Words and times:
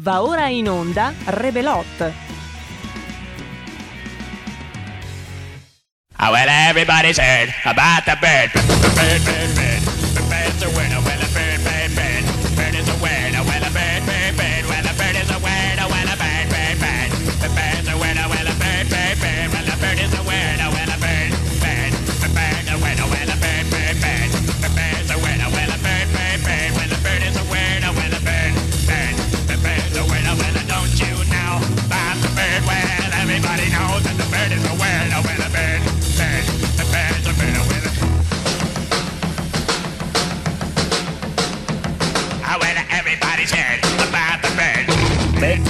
Va 0.00 0.22
ora 0.22 0.48
in 0.48 0.68
onda 0.68 1.12
Rebelot. 1.26 2.14
Oh, 6.20 6.30
well, 6.30 6.48
everybody's 6.48 7.18
heard 7.18 7.52
about 7.64 8.04
the 8.04 8.16
bird. 8.20 8.50
The 8.54 8.92
bird, 8.94 9.24
bird, 9.24 9.54
bird. 9.56 9.82
The 10.14 10.22
bird's 10.30 10.62
a 10.62 10.68
winner. 10.68 11.00
Well, 11.00 11.00
a 11.00 11.02
bird, 11.02 11.07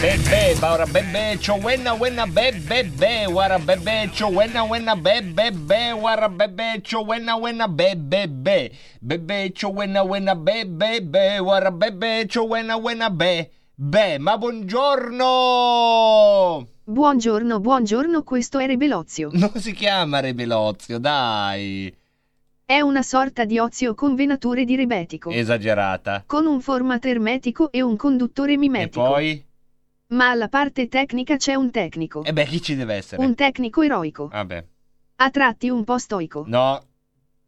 Be, 0.01 0.17
be, 0.17 0.23
be, 0.31 0.55
bara 0.61 0.87
bebe, 0.87 1.37
cho 1.41 1.55
wenna 1.57 1.93
wenna 1.95 2.27
be, 2.27 2.53
wara 3.27 3.59
bebe, 3.59 4.09
cho 4.15 4.29
wenna 4.29 4.63
wenna 4.65 4.95
be, 4.95 5.21
wara 6.01 6.29
bebe, 6.29 6.81
cho 6.83 7.03
wenna 7.05 7.37
wenna 7.37 7.67
be, 7.69 7.95
be, 7.97 8.27
be, 8.29 8.71
bebe, 9.01 9.51
cho 9.53 9.71
wenna 9.71 10.05
wenna 10.05 10.35
be, 10.37 10.65
wara 11.41 11.71
bebe, 11.73 12.27
cho 12.29 12.45
wenna 12.47 13.11
be, 13.11 13.51
be, 13.75 14.19
ma 14.19 14.39
buongiorno! 14.39 15.27
Buongiorno, 16.85 17.61
buongiorno, 17.61 18.23
questo 18.23 18.59
è 18.61 18.67
Rebelozio. 18.67 19.31
Non 19.33 19.51
si 19.57 19.73
chiama 19.73 20.21
Rebelozio, 20.21 20.99
dai, 20.99 21.93
È 22.65 22.81
una 22.81 23.03
sorta 23.03 23.45
di 23.45 23.59
ozio 23.59 23.95
con 23.95 24.15
venature 24.15 24.65
di 24.65 24.77
rebetico, 24.77 25.31
esagerata. 25.31 26.23
con 26.27 26.47
un 26.47 26.61
format 26.61 27.05
ermetico 27.05 27.73
e 27.73 27.83
un 27.83 27.97
conduttore 27.97 28.53
E 28.53 28.57
mimetico. 28.59 29.03
poi? 29.05 29.45
Ma 30.09 30.31
alla 30.31 30.49
parte 30.49 30.89
tecnica 30.89 31.37
c'è 31.37 31.55
un 31.55 31.71
tecnico. 31.71 32.25
E 32.25 32.33
beh, 32.33 32.47
chi 32.47 32.63
ci 32.63 32.75
deve 32.75 32.95
essere? 32.95 33.23
Un 33.23 33.35
tecnico 33.35 33.83
eroico. 33.83 34.29
Vabbè. 34.29 34.65
A 35.17 35.31
tratti 35.31 35.69
un 35.69 35.85
po' 35.85 35.99
stoico. 35.99 36.45
No, 36.47 36.83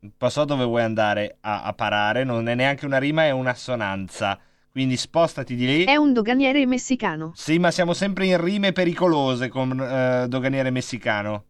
non 0.00 0.30
so 0.30 0.44
dove 0.44 0.64
vuoi 0.64 0.82
andare 0.82 1.38
a, 1.40 1.62
a 1.62 1.72
parare, 1.72 2.24
non 2.24 2.48
è 2.48 2.54
neanche 2.54 2.84
una 2.84 2.98
rima, 2.98 3.24
è 3.24 3.30
un'assonanza. 3.30 4.38
Quindi 4.70 4.96
spostati 4.96 5.54
di 5.56 5.66
lì. 5.66 5.84
È 5.84 5.96
un 5.96 6.12
doganiere 6.12 6.64
messicano. 6.66 7.32
Sì, 7.34 7.58
ma 7.58 7.70
siamo 7.70 7.92
sempre 7.92 8.26
in 8.26 8.40
rime 8.42 8.72
pericolose 8.72 9.48
con 9.48 9.80
eh, 9.80 10.28
doganiere 10.28 10.70
messicano. 10.70 11.44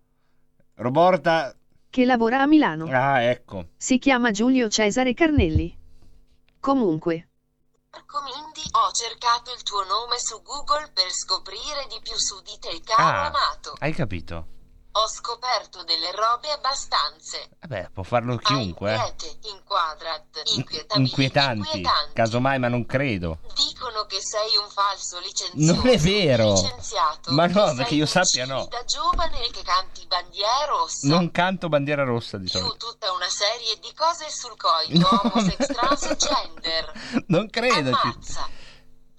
Roborta. 0.77 1.55
Che 1.91 2.05
lavora 2.05 2.41
a 2.41 2.47
Milano. 2.47 2.86
Ah, 2.89 3.20
ecco. 3.22 3.70
Si 3.77 3.98
chiama 3.98 4.30
Giulio 4.30 4.69
Cesare 4.69 5.12
Carnelli. 5.12 5.77
Comunque, 6.61 7.30
Marco 7.92 8.22
Mindi, 8.22 8.62
ho 8.70 8.92
cercato 8.92 9.52
il 9.52 9.62
tuo 9.64 9.83
nome 9.83 10.16
su 10.20 10.41
Google 10.42 10.92
per 10.92 11.10
scoprire 11.10 11.86
di 11.88 11.98
più 12.00 12.16
su 12.16 12.41
di 12.42 12.56
te, 12.60 12.80
caro 12.83 13.02
Ah, 13.02 13.27
amato. 13.27 13.74
hai 13.80 13.92
capito? 13.92 14.46
Ho 14.92 15.06
scoperto 15.08 15.84
delle 15.84 16.10
robe 16.10 16.50
abbastanze. 16.50 17.48
Vabbè, 17.60 17.91
può 17.94 18.02
farlo 18.02 18.36
chiunque, 18.38 18.92
eh. 18.92 18.96
Inquiete, 18.96 19.48
inquadrat, 19.48 20.42
Inquietanti. 20.55 21.00
inquietanti. 21.00 22.12
Casomai, 22.12 22.58
ma 22.58 22.66
non 22.69 22.84
credo. 22.86 23.38
Dicono 23.55 24.05
che 24.06 24.20
sei 24.20 24.56
un 24.56 24.68
falso 24.68 25.20
licenzioso. 25.20 25.74
Non 25.74 25.86
è 25.86 25.96
vero. 25.96 26.55
Licenziato. 26.55 27.30
Ma 27.33 27.46
no, 27.46 27.72
perché 27.77 27.94
io 27.94 28.06
sappia, 28.06 28.44
no. 28.46 28.66
Da 28.68 28.83
giovane 28.84 29.38
che 29.52 29.62
canti 29.62 30.05
bandiera 30.08 30.64
rossa. 30.66 31.06
Non 31.06 31.30
canto 31.30 31.68
bandiera 31.68 32.02
rossa 32.02 32.36
di 32.36 32.48
Più 32.50 32.58
solito. 32.58 32.77
tutta 32.90 33.12
una 33.12 33.29
serie 33.29 33.79
di 33.80 33.92
cose 33.95 34.29
sul 34.29 34.56
coito, 34.56 34.98
No, 35.08 35.20
homosex, 35.23 35.68
no. 35.68 35.74
transgender. 35.74 36.92
Non 37.29 37.48
credo. 37.48 37.90
ci- 37.92 38.00
Ammazza. 38.06 38.48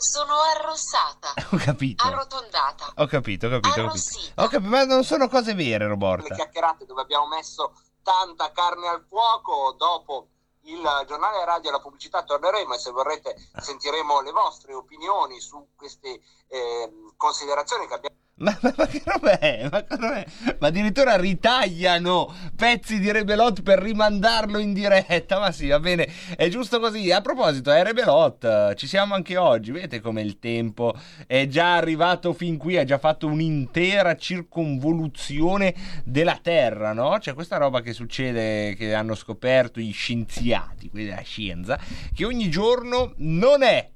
Sono 0.02 0.34
arrossata. 0.40 1.34
Ho 1.54 1.58
capito. 1.58 2.04
Arrotondata. 2.04 2.92
Ho 2.96 3.06
capito, 3.06 3.48
ho 3.48 3.50
capito, 3.50 3.82
ho 3.82 3.86
capito. 3.88 4.32
Ho 4.36 4.48
capito, 4.48 4.70
ma 4.70 4.84
non 4.84 5.04
sono 5.04 5.28
cose 5.30 5.54
vere, 5.54 5.84
le 5.84 5.88
Roborta. 5.88 6.34
chiacchierate 6.34 6.86
dove 6.86 7.02
abbiamo 7.02 7.28
messo 7.28 7.74
tanta 8.02 8.52
carne 8.52 8.88
al 8.88 9.06
fuoco. 9.08 9.76
Dopo 9.78 10.28
il 10.64 10.82
giornale 11.08 11.46
radio 11.46 11.70
e 11.70 11.74
la 11.74 11.80
pubblicità 11.80 12.24
torneremo 12.24 12.74
e 12.74 12.78
se 12.78 12.92
vorrete 12.92 13.36
sentiremo 13.60 14.22
le 14.22 14.32
vostre 14.32 14.74
opinioni 14.74 15.40
su 15.40 15.70
queste 15.76 16.22
ehm, 16.48 17.14
considerazioni 17.16 17.88
che 17.88 17.94
abbiamo 17.94 18.16
Ma, 18.42 18.58
ma, 18.62 18.74
ma 18.76 18.88
che 18.88 19.02
roba? 19.06 19.38
Ma? 19.70 20.26
Ma 20.60 20.68
addirittura 20.68 21.16
ritagliano 21.16 22.34
pezzi 22.56 23.00
di 23.00 23.12
Rebelot 23.12 23.62
per 23.62 23.80
rimandarlo 23.80 24.58
in 24.58 24.74
diretta. 24.74 25.40
Ma 25.40 25.52
sì, 25.52 25.68
va 25.68 25.80
bene, 25.80 26.10
è 26.36 26.48
giusto 26.50 26.80
così. 26.80 27.12
A 27.12 27.22
proposito, 27.22 27.72
è 27.72 27.84
Rebelot, 27.84 28.74
ci 28.74 28.88
siamo 28.88 29.14
anche 29.14 29.38
oggi. 29.38 29.72
Vedete 29.72 30.02
come 30.02 30.22
il 30.22 30.40
tempo 30.40 30.94
è 31.28 31.46
già 31.48 31.76
arrivato 31.76 32.34
fin 32.34 32.58
qui, 32.58 32.78
ha 32.78 32.84
già 32.84 32.98
fatto 32.98 33.28
un'intera 33.28 34.16
circonvoluzione 34.16 35.76
della 36.04 36.40
Terra, 36.42 36.94
no? 36.94 37.18
C'è 37.20 37.36
questa 37.36 37.58
roba 37.58 37.82
che 37.82 37.94
succede, 37.94 38.76
che 38.76 38.96
hanno 38.96 39.14
scoperto 39.14 39.80
gli 39.80 39.94
scienziati, 39.94 40.90
quelli 40.90 41.06
della 41.06 41.22
scienza, 41.22 41.80
che 42.14 42.26
ogni 42.26 42.50
giorno 42.50 43.14
non 43.18 43.62
è... 43.62 43.88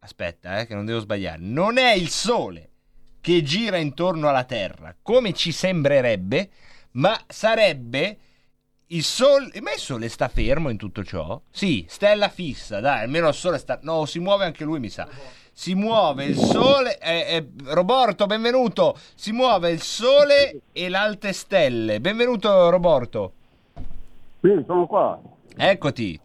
Aspetta, 0.00 0.58
eh, 0.58 0.66
che 0.66 0.74
non 0.74 0.86
devo 0.86 1.00
sbagliare. 1.00 1.38
Non 1.40 1.78
è 1.78 1.92
il 1.92 2.08
Sole 2.08 2.70
che 3.20 3.42
gira 3.42 3.76
intorno 3.76 4.28
alla 4.28 4.44
Terra, 4.44 4.94
come 5.02 5.32
ci 5.32 5.52
sembrerebbe, 5.52 6.50
ma 6.92 7.18
sarebbe 7.26 8.18
il 8.88 9.02
Sole. 9.04 9.50
Ma 9.60 9.72
il 9.72 9.78
Sole 9.78 10.08
sta 10.08 10.28
fermo 10.28 10.68
in 10.70 10.76
tutto 10.76 11.04
ciò? 11.04 11.40
Sì, 11.50 11.84
stella 11.88 12.28
fissa, 12.28 12.80
dai, 12.80 13.02
almeno 13.02 13.28
il 13.28 13.34
Sole 13.34 13.58
sta. 13.58 13.78
No, 13.82 14.04
si 14.06 14.18
muove 14.18 14.44
anche 14.44 14.64
lui, 14.64 14.78
mi 14.80 14.88
sa. 14.88 15.08
Si 15.52 15.74
muove 15.74 16.24
il 16.24 16.36
Sole. 16.36 16.98
eh, 16.98 17.34
eh, 17.36 17.48
Roborto, 17.72 18.26
benvenuto. 18.26 18.96
Si 19.14 19.32
muove 19.32 19.70
il 19.70 19.82
Sole 19.82 20.60
e 20.72 20.88
le 20.88 20.96
alte 20.96 21.32
stelle. 21.32 22.00
Benvenuto, 22.00 22.70
Roborto. 22.70 23.32
Sì, 24.40 24.62
sono 24.66 24.86
qua. 24.86 25.20
Eccoti. 25.56 26.20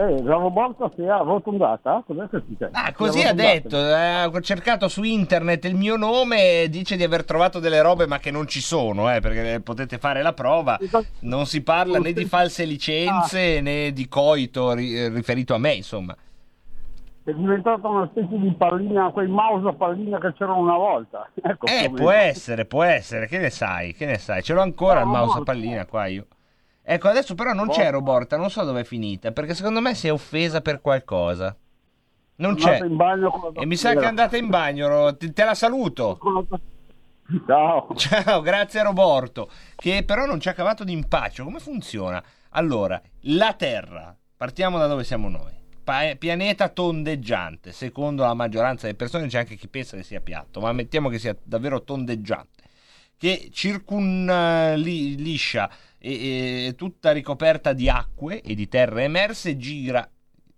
Eh, 0.00 0.22
la 0.22 0.36
robotta 0.36 0.90
si 0.96 1.02
è 1.02 1.08
arrotondata? 1.08 2.02
Cos'è 2.06 2.26
che 2.30 2.42
succede? 2.46 2.70
Ah, 2.72 2.90
così 2.94 3.20
ha 3.22 3.34
detto. 3.34 3.76
eh, 3.76 4.24
ho 4.24 4.40
cercato 4.40 4.88
su 4.88 5.02
internet 5.02 5.66
il 5.66 5.74
mio 5.74 5.96
nome 5.96 6.62
e 6.62 6.68
dice 6.70 6.96
di 6.96 7.02
aver 7.04 7.22
trovato 7.26 7.58
delle 7.58 7.82
robe, 7.82 8.06
ma 8.06 8.18
che 8.18 8.30
non 8.30 8.46
ci 8.46 8.62
sono, 8.62 9.12
eh, 9.14 9.20
perché 9.20 9.60
potete 9.60 9.98
fare 9.98 10.22
la 10.22 10.32
prova. 10.32 10.78
Non 11.20 11.44
si 11.44 11.62
parla 11.62 11.98
né 11.98 12.14
di 12.14 12.24
false 12.24 12.64
licenze 12.64 13.60
né 13.60 13.92
di 13.92 14.08
coito 14.08 14.72
ri- 14.72 14.96
eh, 14.96 15.08
riferito 15.10 15.52
a 15.52 15.58
me, 15.58 15.72
insomma. 15.74 16.16
È 17.22 17.32
diventata 17.32 17.86
una 17.86 18.08
specie 18.10 18.38
di 18.38 18.54
pallina, 18.56 19.10
quei 19.10 19.28
mouse 19.28 19.68
a 19.68 19.74
pallina 19.74 20.18
che 20.18 20.32
c'erano 20.32 20.60
una 20.60 20.76
volta. 20.78 21.28
Ecco 21.42 21.66
Eh, 21.66 21.90
può 21.94 22.10
essere, 22.10 22.64
può 22.64 22.84
essere. 22.84 23.26
Che 23.26 23.36
ne 23.36 23.50
sai? 23.50 23.92
Che 23.92 24.06
ne 24.06 24.16
sai? 24.16 24.42
Ce 24.42 24.54
l'ho 24.54 24.62
ancora 24.62 25.00
il 25.00 25.06
No, 25.08 25.12
mouse 25.12 25.38
a 25.40 25.42
pallina 25.42 25.84
qua 25.84 26.06
io. 26.06 26.26
Ecco, 26.92 27.06
adesso 27.06 27.36
però 27.36 27.52
non 27.52 27.68
c'è 27.68 27.88
Roborta, 27.88 28.36
non 28.36 28.50
so 28.50 28.64
dove 28.64 28.80
è 28.80 28.84
finita, 28.84 29.30
perché 29.30 29.54
secondo 29.54 29.80
me 29.80 29.94
si 29.94 30.08
è 30.08 30.12
offesa 30.12 30.60
per 30.60 30.80
qualcosa. 30.80 31.56
Non 32.34 32.56
c'è. 32.56 32.80
E 33.52 33.64
mi 33.64 33.76
sa 33.76 33.94
che 33.94 34.00
è 34.00 34.06
andata 34.06 34.36
in 34.36 34.48
bagno, 34.48 35.16
te 35.16 35.32
te 35.32 35.44
la 35.44 35.54
saluto. 35.54 36.18
Ciao. 37.46 37.94
Ciao, 37.94 38.40
grazie 38.40 38.80
a 38.80 38.82
Roborto, 38.82 39.48
che 39.76 40.02
però 40.04 40.26
non 40.26 40.40
ci 40.40 40.48
ha 40.48 40.52
cavato 40.52 40.82
d'impaccio. 40.82 41.44
Come 41.44 41.60
funziona? 41.60 42.20
Allora, 42.48 43.00
la 43.20 43.52
Terra, 43.52 44.12
partiamo 44.36 44.76
da 44.76 44.88
dove 44.88 45.04
siamo 45.04 45.28
noi. 45.28 45.52
Pa- 45.84 46.16
pianeta 46.18 46.70
tondeggiante, 46.70 47.70
secondo 47.70 48.24
la 48.24 48.34
maggioranza 48.34 48.86
delle 48.86 48.98
persone 48.98 49.28
c'è 49.28 49.38
anche 49.38 49.54
chi 49.54 49.68
pensa 49.68 49.96
che 49.96 50.02
sia 50.02 50.20
piatto, 50.20 50.58
ma 50.58 50.72
mettiamo 50.72 51.08
che 51.08 51.20
sia 51.20 51.36
davvero 51.40 51.84
tondeggiante, 51.84 52.64
che 53.16 53.48
circunliscia 53.52 55.70
e, 56.00 56.66
e 56.66 56.74
tutta 56.74 57.12
ricoperta 57.12 57.72
di 57.72 57.88
acque 57.88 58.40
e 58.40 58.54
di 58.54 58.66
terre 58.68 59.04
emerse 59.04 59.56
gira 59.56 60.08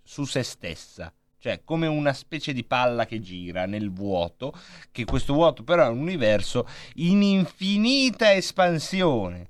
su 0.02 0.24
se 0.24 0.42
stessa. 0.42 1.12
Cioè, 1.38 1.62
come 1.64 1.88
una 1.88 2.12
specie 2.12 2.52
di 2.52 2.62
palla 2.62 3.04
che 3.04 3.20
gira 3.20 3.66
nel 3.66 3.90
vuoto, 3.90 4.54
che 4.92 5.04
questo 5.04 5.32
vuoto 5.32 5.64
però 5.64 5.86
è 5.86 5.88
un 5.88 5.98
universo 5.98 6.68
in 6.96 7.20
infinita 7.20 8.32
espansione. 8.32 9.48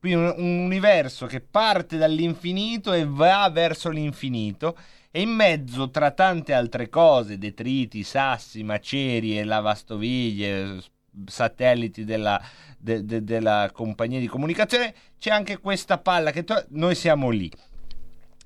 Quindi 0.00 0.18
un, 0.18 0.34
un 0.36 0.58
universo 0.64 1.26
che 1.26 1.40
parte 1.40 1.96
dall'infinito 1.98 2.92
e 2.92 3.04
va 3.06 3.48
verso 3.52 3.90
l'infinito 3.90 4.76
e 5.12 5.20
in 5.20 5.30
mezzo 5.30 5.90
tra 5.90 6.10
tante 6.10 6.52
altre 6.52 6.88
cose, 6.88 7.38
detriti, 7.38 8.02
sassi, 8.02 8.64
macerie, 8.64 9.44
lavastoviglie, 9.44 10.82
satelliti 11.26 12.04
della, 12.04 12.40
de- 12.78 13.04
de- 13.04 13.24
della 13.24 13.70
compagnia 13.72 14.18
di 14.20 14.26
comunicazione, 14.26 14.94
c'è 15.18 15.30
anche 15.30 15.58
questa 15.58 15.98
palla 15.98 16.30
che 16.30 16.44
to- 16.44 16.64
noi 16.70 16.94
siamo 16.94 17.30
lì. 17.30 17.50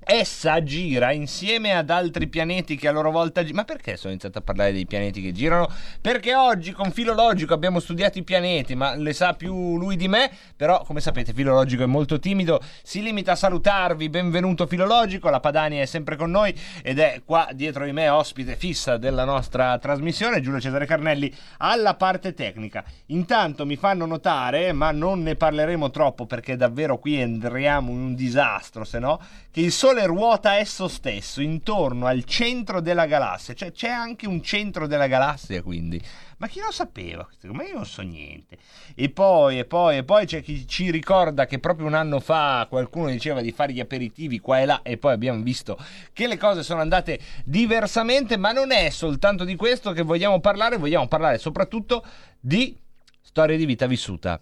Essa 0.07 0.61
gira 0.61 1.11
insieme 1.13 1.75
ad 1.75 1.89
altri 1.89 2.27
pianeti 2.27 2.75
che 2.75 2.87
a 2.87 2.91
loro 2.91 3.09
volta 3.09 3.41
girano. 3.41 3.61
Ma 3.61 3.63
perché 3.65 3.97
sono 3.97 4.11
iniziato 4.11 4.37
a 4.37 4.41
parlare 4.41 4.71
dei 4.71 4.85
pianeti 4.85 5.19
che 5.19 5.31
girano? 5.31 5.67
Perché 5.99 6.35
oggi 6.35 6.73
con 6.73 6.91
Filologico 6.91 7.55
abbiamo 7.55 7.79
studiato 7.79 8.19
i 8.19 8.23
pianeti, 8.23 8.75
ma 8.75 8.93
le 8.93 9.13
sa 9.13 9.33
più 9.33 9.79
lui 9.79 9.95
di 9.95 10.07
me. 10.07 10.29
Però, 10.55 10.83
come 10.83 11.01
sapete, 11.01 11.33
Filologico 11.33 11.81
è 11.81 11.87
molto 11.87 12.19
timido. 12.19 12.61
Si 12.83 13.01
limita 13.01 13.31
a 13.31 13.35
salutarvi. 13.35 14.07
Benvenuto 14.09 14.67
Filologico. 14.67 15.31
La 15.31 15.39
Padania 15.39 15.81
è 15.81 15.85
sempre 15.85 16.15
con 16.17 16.29
noi 16.29 16.55
ed 16.83 16.99
è 16.99 17.23
qua 17.25 17.49
dietro 17.53 17.83
di 17.83 17.91
me 17.91 18.07
ospite 18.07 18.55
fissa 18.55 18.97
della 18.97 19.23
nostra 19.23 19.75
trasmissione. 19.79 20.39
Giulio 20.39 20.59
Cesare 20.59 20.85
Carnelli 20.85 21.33
alla 21.57 21.95
parte 21.95 22.35
tecnica. 22.35 22.83
Intanto 23.07 23.65
mi 23.65 23.75
fanno 23.75 24.05
notare, 24.05 24.71
ma 24.71 24.91
non 24.91 25.23
ne 25.23 25.33
parleremo 25.35 25.89
troppo 25.89 26.27
perché 26.27 26.55
davvero 26.55 26.99
qui 26.99 27.19
entriamo 27.19 27.91
in 27.91 27.97
un 27.97 28.13
disastro, 28.13 28.83
se 28.83 28.99
no, 28.99 29.19
che 29.55 29.61
il 29.61 29.71
Sole 29.71 30.05
ruota 30.05 30.57
esso 30.57 30.89
stesso 30.89 31.41
intorno 31.41 32.07
al 32.07 32.25
centro 32.25 32.81
della 32.81 33.05
galassia, 33.05 33.53
cioè 33.53 33.71
c'è 33.71 33.87
anche 33.87 34.27
un 34.27 34.43
centro 34.43 34.85
della 34.85 35.07
galassia 35.07 35.61
quindi. 35.61 35.97
Ma 36.39 36.47
chi 36.47 36.59
lo 36.59 36.73
sapeva? 36.73 37.25
Ma 37.43 37.63
io 37.63 37.75
non 37.75 37.85
so 37.85 38.01
niente. 38.01 38.57
E 38.95 39.09
poi, 39.09 39.59
e 39.59 39.63
poi, 39.63 39.95
e 39.95 40.03
poi 40.03 40.25
c'è 40.25 40.41
chi 40.41 40.67
ci 40.67 40.91
ricorda 40.91 41.45
che 41.45 41.59
proprio 41.59 41.87
un 41.87 41.93
anno 41.93 42.19
fa 42.19 42.67
qualcuno 42.69 43.07
diceva 43.07 43.39
di 43.39 43.53
fare 43.53 43.71
gli 43.71 43.79
aperitivi 43.79 44.41
qua 44.41 44.59
e 44.59 44.65
là 44.65 44.81
e 44.81 44.97
poi 44.97 45.13
abbiamo 45.13 45.41
visto 45.41 45.77
che 46.11 46.27
le 46.27 46.35
cose 46.35 46.61
sono 46.61 46.81
andate 46.81 47.17
diversamente, 47.45 48.35
ma 48.35 48.51
non 48.51 48.73
è 48.73 48.89
soltanto 48.89 49.45
di 49.45 49.55
questo 49.55 49.93
che 49.93 50.01
vogliamo 50.01 50.41
parlare, 50.41 50.75
vogliamo 50.75 51.07
parlare 51.07 51.37
soprattutto 51.37 52.05
di 52.41 52.77
storia 53.21 53.55
di 53.55 53.65
vita 53.65 53.87
vissuta. 53.87 54.37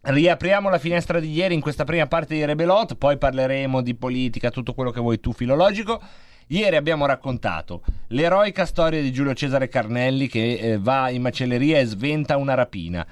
Riapriamo 0.00 0.70
la 0.70 0.78
finestra 0.78 1.18
di 1.18 1.32
ieri 1.32 1.54
in 1.54 1.60
questa 1.60 1.84
prima 1.84 2.06
parte 2.06 2.34
di 2.34 2.44
Rebelot, 2.44 2.94
poi 2.94 3.18
parleremo 3.18 3.82
di 3.82 3.94
politica, 3.94 4.50
tutto 4.50 4.72
quello 4.72 4.90
che 4.90 5.00
vuoi 5.00 5.18
tu 5.18 5.32
filologico. 5.32 6.00
Ieri 6.46 6.76
abbiamo 6.76 7.04
raccontato 7.04 7.82
l'eroica 8.08 8.64
storia 8.64 9.02
di 9.02 9.12
Giulio 9.12 9.34
Cesare 9.34 9.68
Carnelli 9.68 10.28
che 10.28 10.54
eh, 10.54 10.78
va 10.78 11.10
in 11.10 11.20
macelleria 11.20 11.78
e 11.78 11.84
sventa 11.84 12.36
una 12.36 12.54
rapina. 12.54 13.06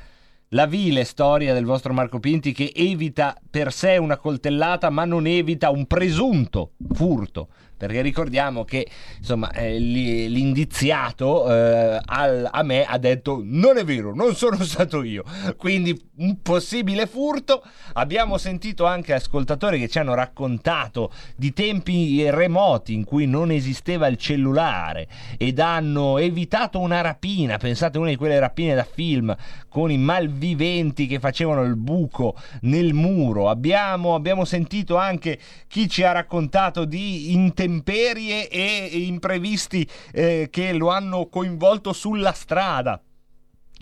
La 0.51 0.67
vile 0.67 1.05
storia 1.05 1.53
del 1.53 1.65
vostro 1.65 1.93
Marco 1.93 2.21
Pinti 2.21 2.53
che 2.53 2.73
evita 2.75 3.37
per 3.51 3.73
sé 3.73 3.97
una 3.97 4.17
coltellata 4.17 4.89
ma 4.89 5.05
non 5.05 5.27
evita 5.27 5.71
un 5.71 5.87
presunto 5.87 6.75
furto 6.95 7.49
perché 7.77 8.01
ricordiamo 8.01 8.65
che 8.65 8.87
insomma 9.19 9.51
eh, 9.53 9.79
l'indiziato 9.79 11.53
eh, 11.53 12.01
al, 12.05 12.49
a 12.51 12.63
me 12.63 12.85
ha 12.85 12.99
detto 12.99 13.41
non 13.45 13.77
è 13.77 13.85
vero 13.85 14.15
non 14.15 14.35
sono 14.35 14.63
stato 14.65 15.03
io 15.03 15.25
quindi 15.57 15.99
un 16.17 16.41
possibile 16.43 17.07
furto. 17.07 17.63
Abbiamo 17.95 18.39
sentito 18.39 18.85
anche 18.85 19.13
ascoltatori 19.13 19.79
che 19.79 19.89
ci 19.89 19.99
hanno 19.99 20.15
raccontato 20.15 21.11
di 21.35 21.53
tempi 21.53 22.29
remoti 22.31 22.95
in 22.95 23.05
cui 23.05 23.27
non 23.27 23.51
esisteva 23.51 24.07
il 24.07 24.17
cellulare 24.17 25.09
ed 25.37 25.59
hanno 25.59 26.19
evitato 26.19 26.79
una 26.79 27.01
rapina. 27.01 27.57
Pensate 27.57 27.99
una 27.99 28.09
di 28.09 28.17
quelle 28.17 28.39
rapine 28.39 28.75
da 28.75 28.85
film 28.85 29.35
con 29.69 29.91
i 29.91 29.99
malviventi 29.99 31.07
che 31.07 31.19
facevano 31.19 31.63
il 31.63 31.77
buco 31.77 32.37
nel 32.63 32.95
muro. 32.95 33.49
Abbiamo, 33.49 34.15
abbiamo 34.15 34.45
sentito 34.45 34.97
anche 34.97 35.39
chi 35.69 35.89
ci 35.89 36.03
ha 36.03 36.13
raccontato 36.13 36.85
di 36.85 37.33
intensità 37.33 37.65
intemperie 37.67 38.49
e 38.49 38.87
imprevisti 39.07 39.87
eh, 40.13 40.49
che 40.51 40.73
lo 40.73 40.89
hanno 40.89 41.27
coinvolto 41.27 41.93
sulla 41.93 42.33
strada, 42.33 43.01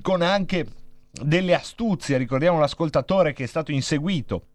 con 0.03 0.23
anche 0.23 0.67
delle 1.11 1.55
astuzie. 1.55 2.17
Ricordiamo 2.17 2.59
l'ascoltatore 2.59 3.33
che 3.33 3.45
è 3.45 3.47
stato 3.47 3.71
inseguito 3.71 4.47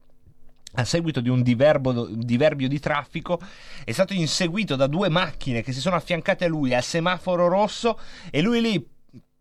a 0.74 0.84
seguito 0.84 1.20
di 1.20 1.30
un 1.30 1.42
diverbo, 1.42 2.06
diverbio 2.06 2.68
di 2.68 2.80
traffico, 2.80 3.40
è 3.84 3.92
stato 3.92 4.14
inseguito 4.14 4.76
da 4.76 4.86
due 4.86 5.10
macchine 5.10 5.64
che 5.64 5.72
si 5.72 5.80
sono 5.80 5.96
affiancate 5.96 6.46
a 6.46 6.48
lui 6.48 6.76
al 6.76 6.84
semaforo 6.84 7.48
rosso 7.48 8.00
e 8.30 8.42
lui 8.42 8.62
lì 8.62 8.88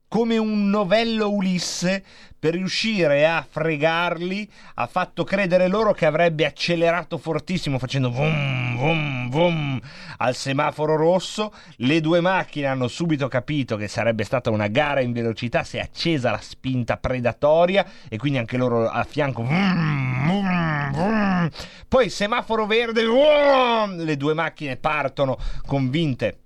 come 0.08 0.38
un 0.38 0.70
novello 0.70 1.28
Ulisse 1.28 2.02
per 2.38 2.54
riuscire 2.54 3.26
a 3.26 3.44
fregarli 3.48 4.48
ha 4.74 4.86
fatto 4.86 5.24
credere 5.24 5.66
loro 5.66 5.92
che 5.92 6.06
avrebbe 6.06 6.46
accelerato 6.46 7.18
fortissimo 7.18 7.78
facendo 7.78 8.10
vum 8.10 8.76
vum 8.76 9.28
vum 9.28 9.80
al 10.18 10.36
semaforo 10.36 10.96
rosso 10.96 11.52
le 11.78 12.00
due 12.00 12.20
macchine 12.20 12.66
hanno 12.66 12.86
subito 12.86 13.26
capito 13.26 13.76
che 13.76 13.88
sarebbe 13.88 14.22
stata 14.22 14.50
una 14.50 14.68
gara 14.68 15.00
in 15.00 15.12
velocità 15.12 15.64
si 15.64 15.78
è 15.78 15.80
accesa 15.80 16.30
la 16.30 16.40
spinta 16.40 16.96
predatoria 16.96 17.84
e 18.08 18.16
quindi 18.18 18.38
anche 18.38 18.56
loro 18.56 18.88
a 18.88 19.02
fianco 19.02 19.42
vum, 19.42 20.26
vum, 20.26 20.92
vum. 20.92 21.50
poi 21.88 22.08
semaforo 22.08 22.66
verde 22.66 23.02
le 23.02 24.16
due 24.16 24.34
macchine 24.34 24.76
partono 24.76 25.36
convinte 25.66 26.38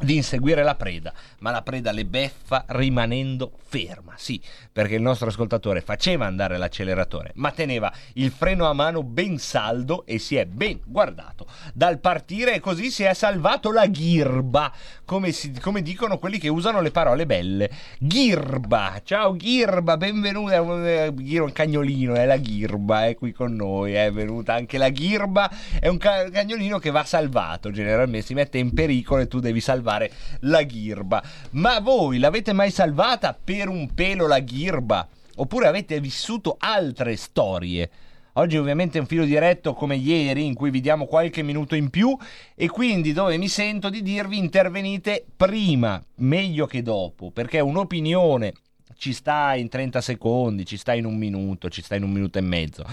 di 0.00 0.16
inseguire 0.16 0.62
la 0.62 0.74
preda, 0.74 1.12
ma 1.38 1.50
la 1.50 1.62
preda 1.62 1.90
le 1.90 2.04
beffa 2.04 2.64
rimanendo 2.68 3.52
ferma. 3.66 4.14
Sì, 4.16 4.40
perché 4.70 4.94
il 4.94 5.02
nostro 5.02 5.28
ascoltatore 5.28 5.80
faceva 5.80 6.26
andare 6.26 6.58
l'acceleratore, 6.58 7.32
ma 7.36 7.50
teneva 7.50 7.92
il 8.14 8.30
freno 8.30 8.66
a 8.66 8.72
mano 8.72 9.02
ben 9.02 9.38
saldo 9.38 10.04
e 10.06 10.18
si 10.18 10.36
è 10.36 10.44
ben 10.44 10.80
guardato 10.84 11.46
dal 11.72 11.98
partire 11.98 12.54
e 12.54 12.60
così 12.60 12.90
si 12.90 13.04
è 13.04 13.14
salvato 13.14 13.72
la 13.72 13.86
ghirba, 13.86 14.72
come, 15.04 15.32
si, 15.32 15.52
come 15.60 15.82
dicono 15.82 16.18
quelli 16.18 16.38
che 16.38 16.48
usano 16.48 16.80
le 16.80 16.90
parole 16.90 17.26
belle. 17.26 17.70
Ghirba, 17.98 19.00
ciao 19.02 19.34
ghirba, 19.34 19.96
benvenuta, 19.96 20.54
è 20.54 20.58
un 20.58 21.52
cagnolino, 21.52 22.14
è 22.14 22.26
la 22.26 22.36
ghirba, 22.36 23.06
è 23.06 23.14
qui 23.14 23.32
con 23.32 23.54
noi, 23.54 23.94
è 23.94 24.10
venuta 24.12 24.54
anche 24.54 24.78
la 24.78 24.90
ghirba, 24.90 25.50
è 25.80 25.88
un 25.88 25.96
cagnolino 25.96 26.78
che 26.78 26.90
va 26.90 27.04
salvato, 27.04 27.70
generalmente 27.70 28.26
si 28.26 28.34
mette 28.34 28.58
in 28.58 28.72
pericolo 28.72 29.22
e 29.22 29.28
tu 29.28 29.40
devi 29.40 29.60
salvare 29.60 29.84
salvare 29.86 30.10
la 30.40 30.62
ghirba. 30.64 31.22
Ma 31.52 31.78
voi 31.78 32.18
l'avete 32.18 32.52
mai 32.52 32.72
salvata 32.72 33.38
per 33.42 33.68
un 33.68 33.94
pelo 33.94 34.26
la 34.26 34.40
ghirba? 34.40 35.08
Oppure 35.36 35.68
avete 35.68 36.00
vissuto 36.00 36.56
altre 36.58 37.14
storie? 37.14 37.90
Oggi 38.34 38.58
ovviamente 38.58 38.98
è 38.98 39.00
un 39.00 39.06
filo 39.06 39.24
diretto 39.24 39.72
come 39.72 39.96
ieri 39.96 40.44
in 40.44 40.54
cui 40.54 40.70
vi 40.70 40.82
diamo 40.82 41.06
qualche 41.06 41.42
minuto 41.42 41.74
in 41.74 41.88
più 41.88 42.14
e 42.54 42.68
quindi 42.68 43.14
dove 43.14 43.38
mi 43.38 43.48
sento 43.48 43.88
di 43.88 44.02
dirvi 44.02 44.36
intervenite 44.36 45.24
prima, 45.34 46.02
meglio 46.16 46.66
che 46.66 46.82
dopo, 46.82 47.30
perché 47.30 47.60
un'opinione 47.60 48.52
ci 48.98 49.14
sta 49.14 49.54
in 49.54 49.68
30 49.68 50.02
secondi, 50.02 50.66
ci 50.66 50.76
sta 50.76 50.92
in 50.92 51.06
un 51.06 51.16
minuto, 51.16 51.70
ci 51.70 51.80
sta 51.80 51.94
in 51.94 52.02
un 52.02 52.10
minuto 52.10 52.36
e 52.36 52.42
mezzo. 52.42 52.84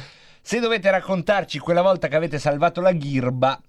Se 0.41 0.59
dovete 0.59 0.89
raccontarci 0.89 1.59
quella 1.59 1.81
volta 1.81 2.07
che 2.07 2.15
avete 2.15 2.39
salvato 2.39 2.79
la 2.79 2.93
ghirba, 2.93 3.61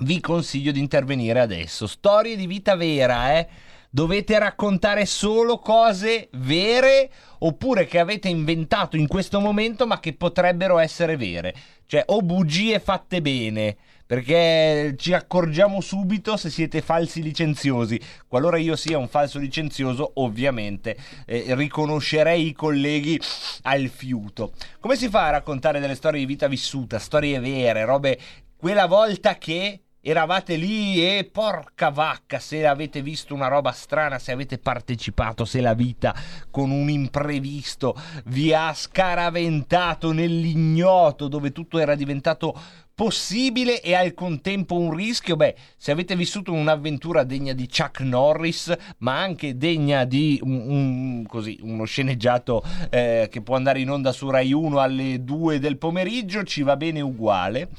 vi 0.00 0.20
consiglio 0.20 0.72
di 0.72 0.78
intervenire 0.78 1.40
adesso. 1.40 1.86
Storie 1.86 2.36
di 2.36 2.46
vita 2.46 2.76
vera, 2.76 3.38
eh? 3.38 3.48
Dovete 3.92 4.38
raccontare 4.38 5.04
solo 5.04 5.58
cose 5.58 6.28
vere 6.34 7.10
oppure 7.40 7.86
che 7.86 7.98
avete 7.98 8.28
inventato 8.28 8.96
in 8.96 9.08
questo 9.08 9.40
momento 9.40 9.84
ma 9.84 9.98
che 9.98 10.12
potrebbero 10.12 10.78
essere 10.78 11.16
vere. 11.16 11.54
Cioè, 11.86 12.04
o 12.06 12.22
bugie 12.22 12.78
fatte 12.78 13.20
bene, 13.20 13.76
perché 14.06 14.94
ci 14.96 15.12
accorgiamo 15.12 15.80
subito 15.80 16.36
se 16.36 16.50
siete 16.50 16.82
falsi 16.82 17.20
licenziosi. 17.20 18.00
Qualora 18.28 18.58
io 18.58 18.76
sia 18.76 18.96
un 18.96 19.08
falso 19.08 19.40
licenzioso, 19.40 20.12
ovviamente 20.14 20.96
eh, 21.26 21.46
riconoscerei 21.56 22.46
i 22.46 22.52
colleghi 22.52 23.20
al 23.62 23.88
fiuto. 23.88 24.52
Come 24.78 24.94
si 24.94 25.08
fa 25.08 25.26
a 25.26 25.30
raccontare 25.30 25.80
delle 25.80 25.96
storie 25.96 26.20
di 26.20 26.26
vita 26.26 26.46
vissuta, 26.46 27.00
storie 27.00 27.40
vere, 27.40 27.84
robe 27.84 28.20
quella 28.56 28.86
volta 28.86 29.36
che 29.36 29.80
eravate 30.02 30.56
lì 30.56 31.04
e 31.04 31.28
porca 31.30 31.90
vacca 31.90 32.38
se 32.38 32.66
avete 32.66 33.02
visto 33.02 33.34
una 33.34 33.48
roba 33.48 33.72
strana, 33.72 34.18
se 34.18 34.32
avete 34.32 34.58
partecipato, 34.58 35.44
se 35.44 35.60
la 35.60 35.74
vita 35.74 36.14
con 36.50 36.70
un 36.70 36.88
imprevisto 36.88 37.94
vi 38.26 38.52
ha 38.52 38.72
scaraventato 38.72 40.12
nell'ignoto 40.12 41.28
dove 41.28 41.52
tutto 41.52 41.78
era 41.78 41.94
diventato 41.94 42.58
possibile 43.00 43.80
e 43.80 43.94
al 43.94 44.12
contempo 44.12 44.74
un 44.74 44.94
rischio? 44.94 45.34
Beh, 45.34 45.54
se 45.78 45.90
avete 45.90 46.14
vissuto 46.14 46.52
un'avventura 46.52 47.24
degna 47.24 47.54
di 47.54 47.66
Chuck 47.66 48.00
Norris, 48.00 48.76
ma 48.98 49.18
anche 49.18 49.56
degna 49.56 50.04
di 50.04 50.38
un, 50.42 50.60
un, 50.68 51.26
così, 51.26 51.58
uno 51.62 51.84
sceneggiato 51.84 52.62
eh, 52.90 53.28
che 53.30 53.40
può 53.40 53.56
andare 53.56 53.80
in 53.80 53.88
onda 53.88 54.12
su 54.12 54.28
Rai 54.28 54.52
1 54.52 54.78
alle 54.78 55.24
2 55.24 55.58
del 55.58 55.78
pomeriggio, 55.78 56.44
ci 56.44 56.62
va 56.62 56.76
bene 56.76 57.00
uguale. 57.00 57.70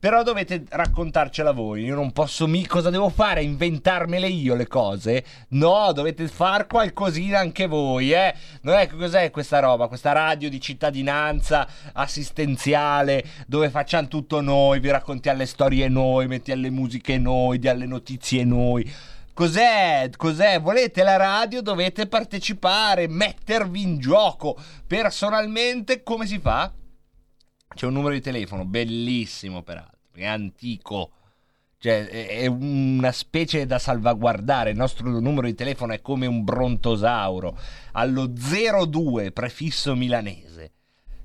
Però 0.00 0.22
dovete 0.22 0.64
raccontarcela 0.66 1.52
voi. 1.52 1.84
Io 1.84 1.94
non 1.94 2.12
posso 2.12 2.48
mi. 2.48 2.66
Cosa 2.66 2.88
devo 2.88 3.10
fare? 3.10 3.42
Inventarmele 3.42 4.28
io 4.28 4.54
le 4.54 4.66
cose? 4.66 5.22
No, 5.48 5.92
dovete 5.92 6.26
far 6.26 6.66
qualcosina 6.66 7.38
anche 7.38 7.66
voi, 7.66 8.12
eh? 8.12 8.34
Non 8.62 8.76
è 8.76 8.88
che 8.88 8.96
cos'è 8.96 9.30
questa 9.30 9.58
roba? 9.58 9.88
Questa 9.88 10.12
radio 10.12 10.48
di 10.48 10.58
cittadinanza 10.58 11.68
assistenziale 11.92 13.22
dove 13.46 13.68
facciamo 13.68 14.08
tutto 14.08 14.40
noi, 14.40 14.80
vi 14.80 14.88
raccontiamo 14.90 15.36
le 15.36 15.46
storie 15.46 15.86
noi, 15.88 16.26
metti 16.28 16.50
alle 16.50 16.70
musiche 16.70 17.18
noi, 17.18 17.58
di 17.58 17.68
alle 17.68 17.84
notizie 17.84 18.42
noi. 18.42 18.90
Cos'è? 19.34 20.08
Cos'è? 20.16 20.62
Volete 20.62 21.02
la 21.02 21.16
radio? 21.16 21.60
Dovete 21.60 22.06
partecipare, 22.06 23.06
mettervi 23.06 23.82
in 23.82 23.98
gioco. 23.98 24.56
Personalmente, 24.86 26.02
come 26.02 26.26
si 26.26 26.38
fa? 26.38 26.72
C'è 27.74 27.86
un 27.86 27.92
numero 27.92 28.12
di 28.14 28.20
telefono, 28.20 28.64
bellissimo 28.64 29.62
peraltro. 29.62 29.98
è 30.14 30.26
antico. 30.26 31.12
Cioè, 31.78 32.08
è 32.08 32.46
una 32.46 33.10
specie 33.10 33.64
da 33.64 33.78
salvaguardare. 33.78 34.70
Il 34.70 34.76
nostro 34.76 35.08
numero 35.18 35.46
di 35.46 35.54
telefono 35.54 35.94
è 35.94 36.02
come 36.02 36.26
un 36.26 36.44
brontosauro. 36.44 37.58
Allo 37.92 38.26
02 38.26 39.32
prefisso 39.32 39.94
milanese. 39.94 40.72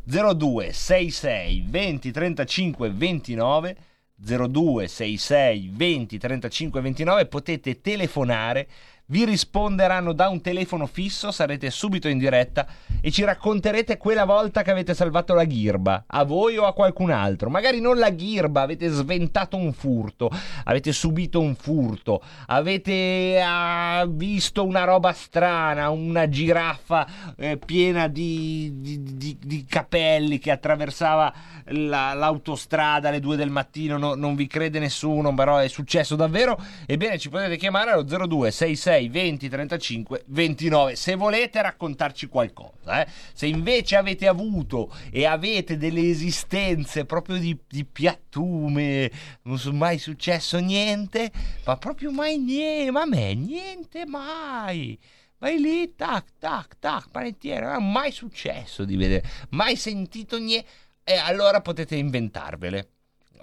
02 0.06 0.72
66 0.72 1.66
20 1.68 2.12
35 2.12 2.90
29 2.92 3.78
02 4.16 4.88
66 4.88 5.72
20 5.74 6.18
35 6.18 6.82
29 6.82 7.26
potete 7.26 7.82
telefonare 7.82 8.68
vi 9.08 9.24
risponderanno 9.24 10.14
da 10.14 10.30
un 10.30 10.42
telefono 10.42 10.88
fisso, 10.88 11.32
sarete 11.32 11.70
subito 11.70 12.08
in 12.08 12.18
diretta 12.18 12.66
e 13.02 13.12
ci 13.12 13.24
racconterete 13.24 13.98
quella 13.98 14.26
volta 14.26 14.64
che 14.64 14.72
avete 14.72 14.96
salvato 14.96 15.36
la 15.36 15.44
ghirba, 15.44 16.06
a 16.08 16.24
voi 16.24 16.58
o 16.58 16.66
a 16.66 16.74
qualcun 16.74 17.12
altro. 17.12 17.50
Magari 17.52 17.80
non 17.80 17.98
la 17.98 18.10
ghirba, 18.10 18.62
avete 18.62 18.88
sventato 18.90 19.58
un 19.58 19.74
furto, 19.74 20.32
avete 20.64 20.92
subito 20.92 21.40
un 21.40 21.54
furto, 21.56 22.22
avete 22.48 23.40
ah, 23.46 24.06
visto 24.10 24.66
una 24.66 24.86
roba 24.86 25.12
strana, 25.14 25.90
una 25.92 26.28
giraffa 26.28 27.08
eh, 27.38 27.58
piena 27.58 28.08
di, 28.08 28.72
di- 28.76 29.04
di- 29.04 29.38
di 29.40 29.66
capelli 29.66 30.40
che 30.40 30.50
attraversava 30.50 31.32
la- 31.66 32.14
l'autostrada 32.14 33.10
alle 33.10 33.20
2 33.20 33.36
del 33.36 33.52
mattino, 33.52 33.98
no- 34.00 34.16
non 34.16 34.34
vi 34.34 34.48
crede 34.48 34.80
nessuno, 34.80 35.32
però 35.36 35.58
è 35.58 35.68
successo 35.68 36.16
davvero. 36.16 36.60
Ebbene, 36.88 37.20
ci 37.20 37.30
potete 37.30 37.56
chiamare 37.58 37.92
allo 37.92 38.04
02 38.04 38.50
66 38.96 39.10
20 39.10 39.50
35 39.50 40.24
29 40.28 40.96
se 40.96 41.16
volete 41.16 41.62
raccontarci 41.62 42.28
qualcosa. 42.28 43.04
eh. 43.04 43.08
Se 43.34 43.46
invece 43.48 43.96
avete 43.96 44.28
avuto 44.28 44.94
e 45.12 45.26
avete 45.26 45.78
delle 45.78 46.08
esistenze 46.10 47.06
proprio 47.06 47.38
di, 47.38 47.58
di 47.68 47.86
piattume, 47.86 49.12
non 49.44 49.60
è 49.64 49.70
mai 49.72 49.98
successo 49.98 50.58
niente, 50.60 51.32
ma 51.66 51.78
proprio 51.78 52.12
mai 52.12 52.38
niente, 52.38 52.92
ma 52.92 53.02
a 53.02 53.06
me 53.06 53.34
niente 53.34 54.06
mai. 54.06 54.98
Vai 55.38 55.60
lì, 55.60 55.96
tac, 55.96 56.38
tac, 56.40 56.80
tac, 56.80 57.10
panettiere, 57.12 57.66
non 57.66 57.76
è 57.76 57.80
mai 57.80 58.12
successo 58.12 58.86
di 58.86 58.96
vedere, 58.96 59.24
mai 59.50 59.76
sentito 59.76 60.38
niente. 60.38 60.68
E 61.04 61.18
allora 61.18 61.62
potete 61.62 61.96
inventarvele. 61.96 62.90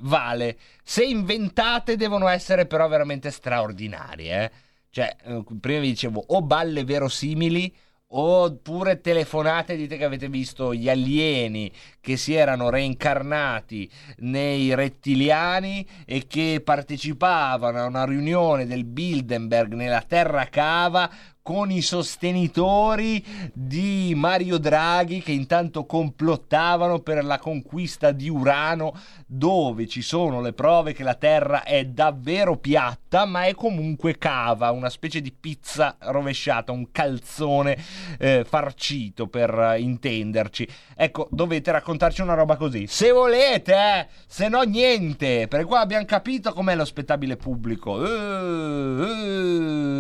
Vale. 0.01 0.59
Se 0.83 1.05
inventate 1.05 1.95
devono 1.95 2.27
essere 2.27 2.67
però 2.67 2.89
veramente 2.89 3.31
straordinarie, 3.31 4.45
eh. 4.45 4.51
Cioè, 4.93 5.17
eh, 5.25 5.43
prima 5.59 5.81
vi 5.81 5.89
dicevo 5.89 6.23
o 6.29 6.43
balle 6.43 6.85
verosimili 6.85 7.75
oppure 8.09 9.01
telefonate 9.01 9.75
dite 9.75 9.97
che 9.97 10.05
avete 10.05 10.29
visto 10.29 10.75
gli 10.75 10.91
alieni 10.91 11.73
che 12.03 12.17
si 12.17 12.35
erano 12.35 12.69
reincarnati 12.69 13.89
nei 14.19 14.75
rettiliani 14.75 15.87
e 16.05 16.27
che 16.27 16.61
partecipavano 16.63 17.79
a 17.79 17.87
una 17.87 18.05
riunione 18.05 18.67
del 18.67 18.85
Bilderberg 18.85 19.73
nella 19.75 20.03
Terra 20.03 20.47
Cava 20.47 21.09
con 21.43 21.73
i 21.73 21.83
sostenitori 21.83 23.23
di 23.53 24.13
Mario 24.15 24.59
Draghi 24.59 25.21
che 25.21 25.33
intanto 25.33 25.87
complottavano 25.87 27.01
per 27.01 27.25
la 27.25 27.39
conquista 27.39 28.13
di 28.13 28.29
Urano 28.29 28.95
dove 29.27 29.89
ci 29.89 30.03
sono 30.03 30.41
le 30.41 30.53
prove 30.53 30.93
che 30.93 31.03
la 31.03 31.15
Terra 31.15 31.65
è 31.65 31.85
davvero 31.85 32.57
piatta 32.59 33.25
ma 33.25 33.45
è 33.45 33.55
comunque 33.55 34.19
cava, 34.19 34.71
una 34.71 34.89
specie 34.89 35.21
di 35.21 35.33
pizza 35.33 35.97
rovesciata, 35.99 36.71
un 36.71 36.93
calzone 36.93 37.77
eh, 38.19 38.45
farcito 38.49 39.27
per 39.27 39.75
intenderci. 39.79 40.69
Ecco, 40.95 41.27
dovete 41.31 41.73
raccontarci 41.93 42.23
una 42.23 42.35
roba 42.35 42.57
così. 42.57 42.87
Se 42.87 43.11
volete, 43.11 43.75
eh, 43.75 44.07
se 44.27 44.49
no 44.49 44.63
niente, 44.63 45.47
perché 45.49 45.67
qua 45.67 45.81
abbiamo 45.81 46.05
capito 46.05 46.53
com'è 46.53 46.75
lo 46.75 46.85
spettabile 46.85 47.37
pubblico. 47.37 48.05
Eh, 48.05 49.03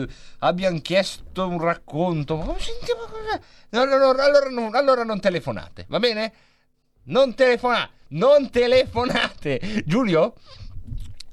eh, 0.02 0.08
abbiamo 0.40 0.80
chiesto 0.80 1.46
un 1.46 1.58
racconto. 1.60 2.36
Ma 2.36 2.44
come 2.44 2.58
sentiamo? 2.60 3.02
No, 3.70 3.80
allora, 3.80 4.48
non- 4.50 4.74
allora 4.74 5.04
non 5.04 5.20
telefonate, 5.20 5.86
va 5.88 5.98
bene? 5.98 6.32
Non 7.04 7.34
telefonate, 7.34 7.90
non 8.08 8.50
telefonate. 8.50 9.82
Giulio? 9.84 10.34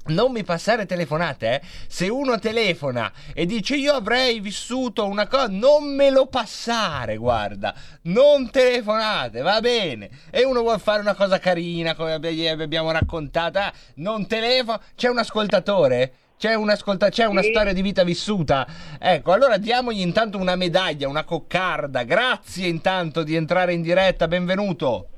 Non 0.06 0.32
mi 0.32 0.42
passare 0.42 0.86
telefonate, 0.86 1.60
eh. 1.60 1.60
Se 1.86 2.08
uno 2.08 2.38
telefona 2.38 3.12
e 3.34 3.44
dice 3.46 3.76
io 3.76 3.92
avrei 3.92 4.40
vissuto 4.40 5.06
una 5.06 5.26
cosa, 5.28 5.46
non 5.48 5.94
me 5.94 6.10
lo 6.10 6.26
passare, 6.26 7.16
guarda. 7.16 7.74
Non 8.02 8.50
telefonate, 8.50 9.42
va 9.42 9.60
bene. 9.60 10.08
E 10.30 10.44
uno 10.44 10.62
vuole 10.62 10.78
fare 10.78 11.00
una 11.00 11.14
cosa 11.14 11.38
carina, 11.38 11.94
come 11.94 12.14
abbiamo 12.14 12.90
raccontato, 12.90 13.58
ah, 13.58 13.72
non 13.96 14.26
telefono. 14.26 14.80
C'è 14.96 15.08
un 15.08 15.18
ascoltatore? 15.18 16.12
C'è, 16.38 16.54
un 16.54 16.70
ascolta- 16.70 17.10
c'è 17.10 17.26
una 17.26 17.42
Sì. 17.42 17.50
storia 17.50 17.74
di 17.74 17.82
vita 17.82 18.02
vissuta? 18.02 18.66
Ecco, 18.98 19.32
allora 19.32 19.58
diamogli 19.58 20.00
intanto 20.00 20.38
una 20.38 20.56
medaglia, 20.56 21.06
una 21.06 21.24
coccarda. 21.24 22.02
Grazie 22.04 22.66
intanto 22.66 23.22
di 23.22 23.36
entrare 23.36 23.74
in 23.74 23.82
diretta, 23.82 24.26
benvenuto. 24.26 25.08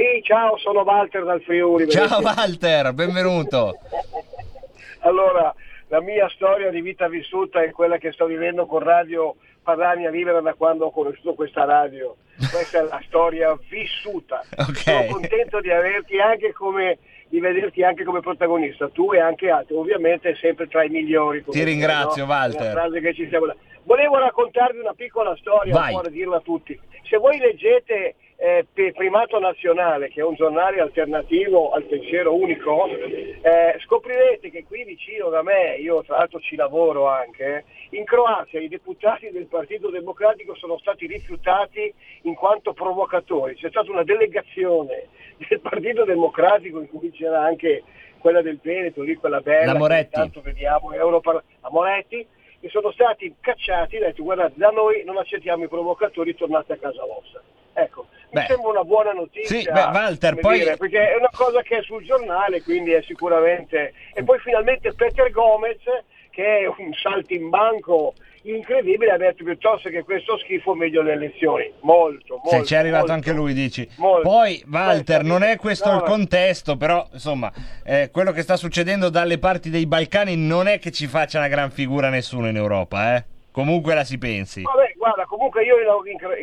Sì, 0.00 0.22
ciao, 0.22 0.56
sono 0.56 0.80
Walter 0.80 1.24
dal 1.24 1.42
Friuli. 1.42 1.86
Ciao 1.86 2.20
vedete. 2.20 2.40
Walter, 2.40 2.92
benvenuto. 2.94 3.74
Allora, 5.02 5.54
la 5.88 6.02
mia 6.02 6.28
storia 6.28 6.68
di 6.68 6.82
vita 6.82 7.08
vissuta 7.08 7.62
è 7.62 7.70
quella 7.70 7.96
che 7.96 8.12
sto 8.12 8.26
vivendo 8.26 8.66
con 8.66 8.80
Radio 8.80 9.36
Padania 9.62 10.10
Libera 10.10 10.42
da 10.42 10.52
quando 10.52 10.84
ho 10.84 10.90
conosciuto 10.90 11.32
questa 11.32 11.64
radio. 11.64 12.16
Questa 12.36 12.80
è 12.80 12.82
la 12.82 13.02
storia 13.06 13.58
vissuta. 13.68 14.42
Ok. 14.58 14.76
Sono 14.76 15.06
contento 15.06 15.60
di 15.60 15.70
averti 15.70 16.18
anche 16.18 16.52
come 16.52 16.98
di 17.28 17.40
vederti 17.40 17.82
anche 17.82 18.04
come 18.04 18.20
protagonista, 18.20 18.88
tu 18.88 19.12
e 19.14 19.20
anche 19.20 19.48
altri, 19.48 19.74
ovviamente 19.74 20.34
sempre 20.36 20.66
tra 20.66 20.84
i 20.84 20.88
migliori. 20.90 21.42
comunque, 21.42 21.64
ringrazio, 21.64 22.26
no? 22.26 22.32
Walter. 22.32 23.56
Volevo 23.84 24.18
raccontarvi 24.18 24.80
una 24.80 24.94
piccola 24.94 25.34
storia, 25.36 25.72
Vai. 25.72 25.94
da 25.94 26.08
dirla 26.08 26.36
a 26.36 26.40
tutti. 26.40 26.78
Se 27.08 27.16
voi 27.16 27.38
leggete 27.38 28.16
eh, 28.42 28.66
Primato 28.94 29.38
Nazionale, 29.38 30.08
che 30.08 30.20
è 30.20 30.24
un 30.24 30.34
giornale 30.34 30.80
alternativo 30.80 31.72
al 31.72 31.84
pensiero 31.84 32.34
unico, 32.34 32.88
eh, 32.88 33.78
scoprirete 33.84 34.50
che 34.50 34.64
qui 34.64 34.84
vicino 34.84 35.28
da 35.28 35.42
me, 35.42 35.76
io 35.76 36.02
tra 36.02 36.16
l'altro 36.16 36.40
ci 36.40 36.56
lavoro 36.56 37.06
anche, 37.06 37.64
in 37.90 38.04
Croazia 38.04 38.58
i 38.58 38.68
deputati 38.68 39.28
del 39.30 39.44
Partito 39.44 39.90
Democratico 39.90 40.54
sono 40.54 40.78
stati 40.78 41.06
rifiutati 41.06 41.92
in 42.22 42.34
quanto 42.34 42.72
provocatori. 42.72 43.56
C'è 43.56 43.68
stata 43.68 43.90
una 43.90 44.04
delegazione 44.04 45.08
del 45.46 45.60
Partito 45.60 46.04
Democratico 46.04 46.80
in 46.80 46.88
cui 46.88 47.10
c'era 47.10 47.42
anche 47.42 47.82
quella 48.20 48.40
del 48.40 48.58
Veneto, 48.62 49.02
lì 49.02 49.16
quella 49.16 49.40
bella, 49.40 49.74
che 49.74 49.98
intanto 49.98 50.40
vediamo, 50.40 50.92
Europar- 50.94 51.42
Moretti, 51.70 52.26
che 52.58 52.68
sono 52.70 52.90
stati 52.92 53.34
cacciati 53.38 53.96
e 53.96 54.00
detto 54.00 54.22
guardate 54.22 54.54
da 54.56 54.70
noi 54.70 55.04
non 55.04 55.18
accettiamo 55.18 55.64
i 55.64 55.68
provocatori, 55.68 56.34
tornate 56.34 56.72
a 56.72 56.76
casa 56.76 57.04
vostra. 57.04 57.42
Ecco, 57.72 58.06
mi 58.32 58.40
Beh. 58.40 58.46
sembra 58.46 58.70
una 58.70 58.84
buona 58.84 59.12
notizia. 59.12 59.58
Sì, 59.58 59.64
beh, 59.64 59.90
Walter, 59.92 60.36
poi- 60.36 60.58
dire, 60.58 60.76
perché 60.76 61.12
è 61.12 61.16
una 61.16 61.30
cosa 61.32 61.62
che 61.62 61.78
è 61.78 61.82
sul 61.82 62.04
giornale, 62.04 62.62
quindi 62.62 62.92
è 62.92 63.02
sicuramente... 63.02 63.92
E 64.14 64.22
poi 64.22 64.38
finalmente 64.38 64.92
Peter 64.94 65.30
Gomez, 65.30 65.82
che 66.30 66.60
è 66.60 66.66
un 66.66 66.92
saltimbanco 66.92 68.14
incredibile, 68.42 69.10
ha 69.10 69.16
detto 69.16 69.44
piuttosto 69.44 69.90
che 69.90 70.02
questo 70.02 70.38
schifo 70.38 70.74
meglio 70.74 71.02
le 71.02 71.12
elezioni. 71.12 71.70
Molto, 71.80 72.40
molto. 72.42 72.50
Se 72.50 72.64
ci 72.64 72.74
è 72.74 72.78
arrivato 72.78 73.08
molto. 73.08 73.12
anche 73.12 73.32
lui, 73.32 73.52
dici. 73.52 73.86
Molto. 73.96 74.28
Poi, 74.28 74.64
Walter, 74.70 75.24
non 75.24 75.42
è 75.42 75.56
questo 75.56 75.90
No, 75.90 75.96
il 75.96 76.02
contesto, 76.04 76.76
però, 76.76 77.06
insomma, 77.12 77.52
eh, 77.84 78.10
quello 78.12 78.32
che 78.32 78.42
sta 78.42 78.56
succedendo 78.56 79.08
dalle 79.08 79.38
parti 79.38 79.70
dei 79.70 79.86
Balcani 79.86 80.36
non 80.36 80.68
è 80.68 80.78
che 80.78 80.90
ci 80.92 81.06
faccia 81.06 81.38
una 81.38 81.48
gran 81.48 81.70
figura 81.70 82.08
nessuno 82.08 82.48
in 82.48 82.56
Europa, 82.56 83.16
eh. 83.16 83.24
Comunque 83.52 83.94
la 83.94 84.04
si 84.04 84.16
pensi. 84.16 84.62
Vabbè, 84.62 84.94
guarda, 84.96 85.24
comunque 85.26 85.64
io 85.64 85.74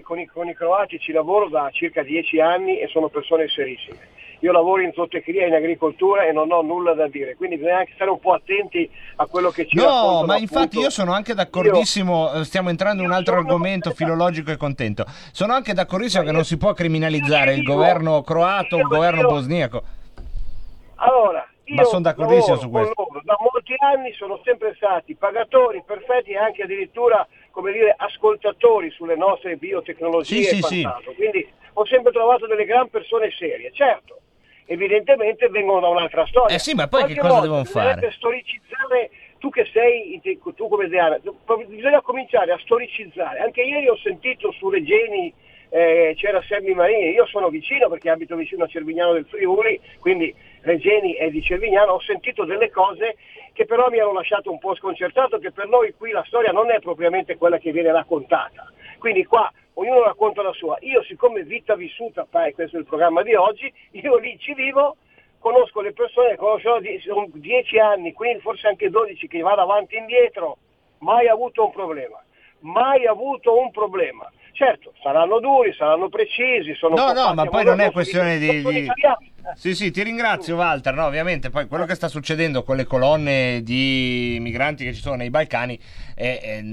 con, 0.03 0.19
i, 0.19 0.25
con 0.25 0.47
i 0.49 0.53
croati 0.53 0.99
ci 0.99 1.11
lavoro 1.13 1.47
da 1.49 1.69
circa 1.71 2.03
dieci 2.03 2.39
anni 2.41 2.79
e 2.79 2.87
sono 2.87 3.07
persone 3.07 3.47
serissime. 3.47 4.15
Io 4.41 4.51
lavoro 4.51 4.81
in 4.83 4.91
zootecnia 4.93 5.45
e 5.45 5.47
in 5.47 5.53
agricoltura 5.55 6.25
e 6.25 6.31
non 6.31 6.51
ho 6.51 6.61
nulla 6.61 6.93
da 6.93 7.07
dire, 7.07 7.35
quindi 7.35 7.55
bisogna 7.57 7.77
anche 7.79 7.93
stare 7.95 8.11
un 8.11 8.19
po' 8.19 8.33
attenti 8.33 8.87
a 9.15 9.25
quello 9.25 9.49
che 9.49 9.65
ci 9.65 9.75
No, 9.77 9.83
raccontano, 9.85 10.25
ma 10.27 10.37
infatti 10.37 10.57
appunto. 10.65 10.79
io 10.81 10.89
sono 10.91 11.11
anche 11.13 11.33
d'accordissimo, 11.33 12.33
eh, 12.33 12.43
stiamo 12.43 12.69
entrando 12.69 13.01
in 13.01 13.07
un 13.07 13.13
io 13.13 13.17
altro 13.17 13.33
sono- 13.33 13.47
argomento 13.47 13.89
filologico 13.95 14.51
e 14.51 14.57
contento. 14.57 15.05
Sono 15.31 15.53
anche 15.53 15.73
d'accordissimo 15.73 16.19
Ma 16.21 16.25
che 16.25 16.31
io- 16.31 16.37
non 16.37 16.45
si 16.45 16.57
può 16.57 16.73
criminalizzare 16.73 17.53
il 17.53 17.63
io- 17.63 17.73
governo 17.73 18.21
croato 18.21 18.75
o 18.75 18.79
il 18.79 18.83
io- 18.83 18.89
governo 18.89 19.21
io- 19.21 19.27
bosniaco. 19.27 19.81
Allora, 20.97 21.47
io 21.63 21.75
Ma 21.75 21.83
son 21.85 22.01
d'accordissimo 22.03 22.57
su 22.57 22.69
questo. 22.69 22.93
da 23.23 23.35
molti 23.67 23.75
anni 23.79 24.13
sono 24.13 24.39
sempre 24.43 24.73
stati 24.75 25.15
pagatori 25.15 25.83
perfetti 25.85 26.31
e 26.31 26.37
anche 26.37 26.63
addirittura, 26.63 27.27
come 27.51 27.71
dire, 27.73 27.93
ascoltatori 27.97 28.89
sulle 28.91 29.15
nostre 29.15 29.57
biotecnologie 29.57 30.41
Sì, 30.41 30.41
e 30.41 30.43
sì, 30.43 30.61
sì. 30.61 30.81
quant'altro. 30.81 31.11
Quindi 31.13 31.47
ho 31.73 31.85
sempre 31.85 32.11
trovato 32.11 32.47
delle 32.47 32.65
gran 32.65 32.89
persone 32.89 33.29
serie, 33.31 33.71
certo. 33.73 34.19
Evidentemente 34.65 35.47
vengono 35.49 35.79
da 35.81 35.87
un'altra 35.87 36.25
storia. 36.27 36.55
Eh 36.55 36.59
sì, 36.59 36.73
ma 36.73 36.87
poi 36.87 37.05
che 37.05 37.15
Qualche 37.15 37.21
cosa 37.21 37.47
volta 37.47 37.47
devono 37.47 37.63
fare? 37.63 38.11
storicizzare 38.11 39.09
tu 39.39 39.49
che 39.49 39.65
sei, 39.71 40.19
tu 40.55 40.67
come 40.67 40.87
Diana, 40.89 41.19
bisogna 41.67 42.01
cominciare 42.01 42.51
a 42.51 42.57
storicizzare. 42.59 43.39
Anche 43.39 43.61
ieri 43.61 43.87
ho 43.87 43.97
sentito 43.97 44.51
su 44.53 44.69
Regeni 44.69 45.31
eh, 45.69 46.13
c'era 46.17 46.41
Sammy 46.47 46.73
Marini, 46.73 47.11
io 47.11 47.25
sono 47.27 47.49
vicino 47.49 47.89
perché 47.89 48.09
abito 48.09 48.35
vicino 48.35 48.63
a 48.63 48.67
Cervignano 48.67 49.13
del 49.13 49.25
Friuli, 49.25 49.79
quindi 49.99 50.33
Regeni 50.61 51.15
e 51.15 51.29
di 51.29 51.41
Cervignano, 51.41 51.93
ho 51.93 52.01
sentito 52.01 52.43
delle 52.45 52.69
cose 52.69 53.15
che 53.53 53.65
però 53.65 53.89
mi 53.89 53.99
hanno 53.99 54.13
lasciato 54.13 54.51
un 54.51 54.59
po' 54.59 54.75
sconcertato, 54.75 55.39
che 55.39 55.51
per 55.51 55.67
noi 55.67 55.93
qui 55.97 56.11
la 56.11 56.23
storia 56.27 56.51
non 56.51 56.69
è 56.71 56.79
propriamente 56.79 57.37
quella 57.37 57.57
che 57.57 57.71
viene 57.71 57.91
raccontata. 57.91 58.71
Quindi 58.99 59.25
qua 59.25 59.51
ognuno 59.73 60.03
racconta 60.03 60.41
la 60.41 60.53
sua. 60.53 60.77
Io 60.81 61.03
siccome 61.03 61.43
vita 61.43 61.75
vissuta, 61.75 62.27
poi 62.29 62.53
questo 62.53 62.77
è 62.77 62.79
il 62.79 62.85
programma 62.85 63.23
di 63.23 63.33
oggi, 63.35 63.71
io 63.91 64.17
lì 64.17 64.37
ci 64.39 64.53
vivo, 64.53 64.97
conosco 65.39 65.81
le 65.81 65.93
persone, 65.93 66.35
conosco 66.35 66.79
di- 66.79 66.99
sono 66.99 67.27
10 67.31 67.79
anni, 67.79 68.13
quindi 68.13 68.41
forse 68.41 68.67
anche 68.67 68.89
12 68.89 69.27
che 69.27 69.41
vado 69.41 69.61
avanti 69.61 69.95
e 69.95 69.99
indietro, 69.99 70.57
mai 70.99 71.27
avuto 71.27 71.65
un 71.65 71.71
problema, 71.71 72.21
mai 72.59 73.05
avuto 73.05 73.57
un 73.59 73.71
problema. 73.71 74.29
Certo, 74.51 74.91
saranno 75.03 75.39
duri, 75.39 75.71
saranno 75.73 76.09
precisi, 76.09 76.73
sono 76.73 76.95
No, 76.95 77.11
no, 77.13 77.33
ma 77.35 77.45
poi 77.45 77.63
non 77.63 77.79
è 77.79 77.91
questione 77.91 78.39
di- 78.39 78.63
di-. 78.63 78.91
Sì, 79.55 79.75
sì, 79.75 79.91
ti 79.91 80.03
ringrazio 80.03 80.55
Walter. 80.55 80.93
No, 80.93 81.05
ovviamente 81.05 81.49
poi 81.49 81.67
quello 81.67 81.85
che 81.85 81.95
sta 81.95 82.07
succedendo 82.07 82.63
con 82.63 82.75
le 82.75 82.85
colonne 82.85 83.61
di 83.63 84.37
migranti 84.41 84.83
che 84.83 84.93
ci 84.93 85.01
sono 85.01 85.15
nei 85.15 85.29
Balcani 85.29 85.79
è, 86.15 86.39
è- 86.41 86.63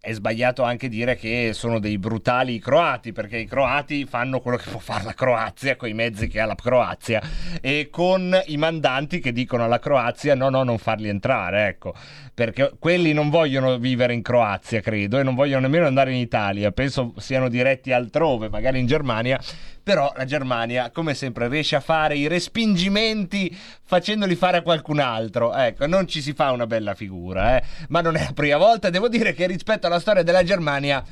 è 0.00 0.12
sbagliato 0.12 0.62
anche 0.62 0.88
dire 0.88 1.16
che 1.16 1.52
sono 1.54 1.78
dei 1.78 1.96
brutali 1.98 2.58
croati, 2.58 3.12
perché 3.12 3.38
i 3.38 3.46
croati 3.46 4.04
fanno 4.04 4.40
quello 4.40 4.58
che 4.58 4.68
può 4.68 4.78
fare 4.78 5.02
la 5.04 5.14
Croazia 5.14 5.76
con 5.76 5.88
i 5.88 5.94
mezzi 5.94 6.28
che 6.28 6.40
ha 6.40 6.44
la 6.46 6.54
Croazia. 6.54 7.22
E 7.62 7.88
con 7.90 8.38
i 8.46 8.56
mandanti 8.58 9.18
che 9.18 9.32
dicono 9.32 9.64
alla 9.64 9.78
Croazia 9.78 10.34
no, 10.34 10.50
no, 10.50 10.62
non 10.62 10.76
farli 10.76 11.08
entrare, 11.08 11.68
ecco, 11.68 11.94
perché 12.34 12.72
quelli 12.78 13.14
non 13.14 13.30
vogliono 13.30 13.78
vivere 13.78 14.12
in 14.12 14.20
Croazia, 14.20 14.80
credo, 14.80 15.18
e 15.18 15.22
non 15.22 15.34
vogliono 15.34 15.60
nemmeno 15.62 15.86
andare 15.86 16.12
in 16.12 16.18
Italia, 16.18 16.70
penso 16.72 17.14
siano 17.16 17.48
diretti 17.48 17.90
altrove, 17.92 18.50
magari 18.50 18.80
in 18.80 18.86
Germania, 18.86 19.40
però 19.84 20.10
la 20.16 20.24
Germania, 20.24 20.90
come 20.90 21.14
sempre, 21.14 21.46
riesce 21.46 21.76
a 21.76 21.80
fare 21.80 22.16
i 22.16 22.26
respingimenti 22.26 23.54
facendoli 23.84 24.34
fare 24.34 24.56
a 24.56 24.62
qualcun 24.62 24.98
altro. 24.98 25.54
Ecco, 25.54 25.86
non 25.86 26.08
ci 26.08 26.22
si 26.22 26.32
fa 26.32 26.50
una 26.52 26.66
bella 26.66 26.94
figura, 26.94 27.58
eh. 27.58 27.62
Ma 27.88 28.00
non 28.00 28.16
è 28.16 28.24
la 28.24 28.32
prima 28.32 28.56
volta. 28.56 28.88
Devo 28.88 29.08
dire 29.08 29.34
che 29.34 29.46
rispetto 29.46 29.86
alla 29.86 30.00
storia 30.00 30.22
della 30.22 30.42
Germania. 30.42 31.04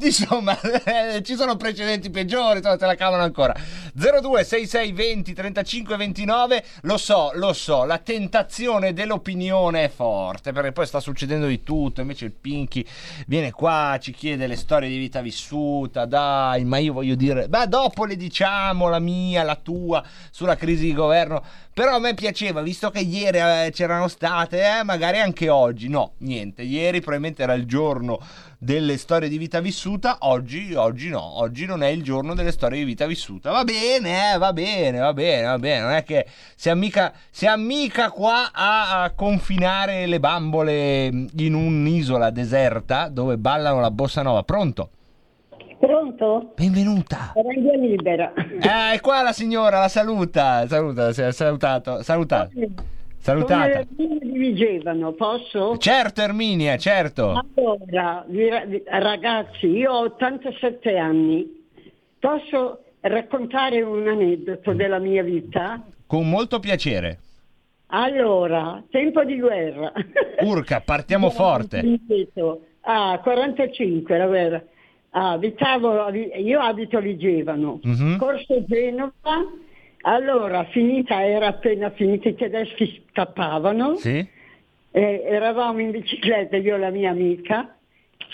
Insomma, 0.00 0.58
ci 1.22 1.36
sono 1.36 1.56
precedenti 1.56 2.08
peggiori, 2.08 2.58
insomma, 2.58 2.76
te 2.76 2.86
la 2.86 2.94
cavano 2.94 3.22
ancora. 3.22 3.54
02 3.92 4.42
66 4.42 4.92
20 4.92 5.32
35 5.34 5.96
29. 5.96 6.64
Lo 6.82 6.96
so, 6.96 7.30
lo 7.34 7.52
so, 7.52 7.84
la 7.84 7.98
tentazione 7.98 8.94
dell'opinione 8.94 9.84
è 9.84 9.88
forte 9.90 10.52
perché 10.52 10.72
poi 10.72 10.86
sta 10.86 10.98
succedendo 10.98 11.46
di 11.46 11.62
tutto. 11.62 12.00
Invece 12.00 12.24
il 12.24 12.32
Pinky 12.32 12.86
viene 13.26 13.50
qua, 13.50 13.98
ci 14.00 14.12
chiede 14.12 14.46
le 14.46 14.56
storie 14.56 14.88
di 14.88 14.96
vita 14.96 15.20
vissuta. 15.20 16.06
Dai, 16.06 16.64
ma 16.64 16.78
io 16.78 16.94
voglio 16.94 17.14
dire, 17.14 17.46
ma 17.48 17.66
dopo 17.66 18.06
le 18.06 18.16
diciamo 18.16 18.88
la 18.88 18.98
mia, 18.98 19.42
la 19.42 19.56
tua 19.56 20.02
sulla 20.30 20.56
crisi 20.56 20.84
di 20.84 20.94
governo. 20.94 21.42
Però 21.74 21.94
a 21.94 21.98
me 21.98 22.12
piaceva, 22.12 22.60
visto 22.60 22.90
che 22.90 22.98
ieri 22.98 23.38
eh, 23.38 23.70
c'erano 23.72 24.06
state, 24.06 24.60
eh, 24.60 24.82
magari 24.84 25.20
anche 25.20 25.48
oggi. 25.48 25.88
No, 25.88 26.12
niente, 26.18 26.60
ieri 26.60 27.00
probabilmente 27.00 27.42
era 27.42 27.54
il 27.54 27.64
giorno 27.64 28.20
delle 28.58 28.98
storie 28.98 29.30
di 29.30 29.38
vita 29.38 29.60
vissuta, 29.60 30.18
oggi, 30.20 30.74
oggi 30.74 31.08
no, 31.08 31.40
oggi 31.40 31.64
non 31.64 31.82
è 31.82 31.88
il 31.88 32.02
giorno 32.02 32.34
delle 32.34 32.52
storie 32.52 32.80
di 32.80 32.84
vita 32.84 33.06
vissuta. 33.06 33.50
Va 33.50 33.64
bene, 33.64 34.34
eh, 34.34 34.38
va 34.38 34.52
bene, 34.52 34.98
va 34.98 35.14
bene, 35.14 35.46
va 35.46 35.58
bene, 35.58 35.80
non 35.80 35.92
è 35.92 36.04
che 36.04 36.26
siamo 36.56 36.80
mica, 36.80 37.10
siamo 37.30 37.64
mica 37.64 38.10
qua 38.10 38.50
a, 38.52 39.04
a 39.04 39.10
confinare 39.12 40.04
le 40.04 40.20
bambole 40.20 41.06
in 41.06 41.54
un'isola 41.54 42.28
deserta 42.28 43.08
dove 43.08 43.38
ballano 43.38 43.80
la 43.80 43.90
bossa 43.90 44.20
nova. 44.20 44.42
Pronto? 44.42 44.90
Pronto? 45.82 46.52
Benvenuta. 46.54 47.32
Via 47.34 47.76
libera. 47.76 48.32
Eh, 48.34 48.94
è 48.94 49.00
qua 49.00 49.20
la 49.20 49.32
signora, 49.32 49.80
la 49.80 49.88
saluta, 49.88 50.64
saluta, 50.68 51.12
si 51.12 51.22
è 51.22 51.32
salutato, 51.32 52.04
salutata. 52.04 52.50
Salutata. 53.18 53.84
Come 53.96 54.18
dirigevano, 54.20 55.10
posso? 55.10 55.76
Certo 55.78 56.20
Erminia, 56.20 56.76
certo. 56.76 57.32
Allora, 57.56 58.24
ragazzi, 58.90 59.66
io 59.66 59.90
ho 59.90 60.00
87 60.04 60.96
anni. 60.96 61.64
Posso 62.16 62.84
raccontare 63.00 63.82
un 63.82 64.06
aneddoto 64.06 64.74
della 64.74 65.00
mia 65.00 65.24
vita? 65.24 65.82
Con 66.06 66.28
molto 66.28 66.60
piacere. 66.60 67.18
Allora, 67.86 68.80
tempo 68.88 69.24
di 69.24 69.36
guerra. 69.36 69.92
Urca, 70.42 70.80
partiamo 70.80 71.28
forte. 71.34 71.98
Ah, 72.82 73.18
45 73.20 74.16
la 74.16 74.26
guerra. 74.28 74.62
Ah, 75.14 75.32
abitavo, 75.32 76.08
io 76.10 76.60
abito 76.60 76.96
a 76.96 77.00
Vigevano, 77.00 77.80
Mhm. 77.82 78.16
Corso 78.18 78.64
Genova. 78.64 79.12
Allora, 80.04 80.64
finita, 80.64 81.22
era 81.24 81.48
appena 81.48 81.90
finita, 81.90 82.28
i 82.30 82.34
tedeschi 82.34 83.04
scappavano. 83.10 83.96
Sì? 83.96 84.26
Eh, 84.94 85.22
eravamo 85.24 85.80
in 85.80 85.90
bicicletta, 85.90 86.56
io 86.56 86.76
e 86.76 86.78
la 86.78 86.90
mia 86.90 87.10
amica, 87.10 87.76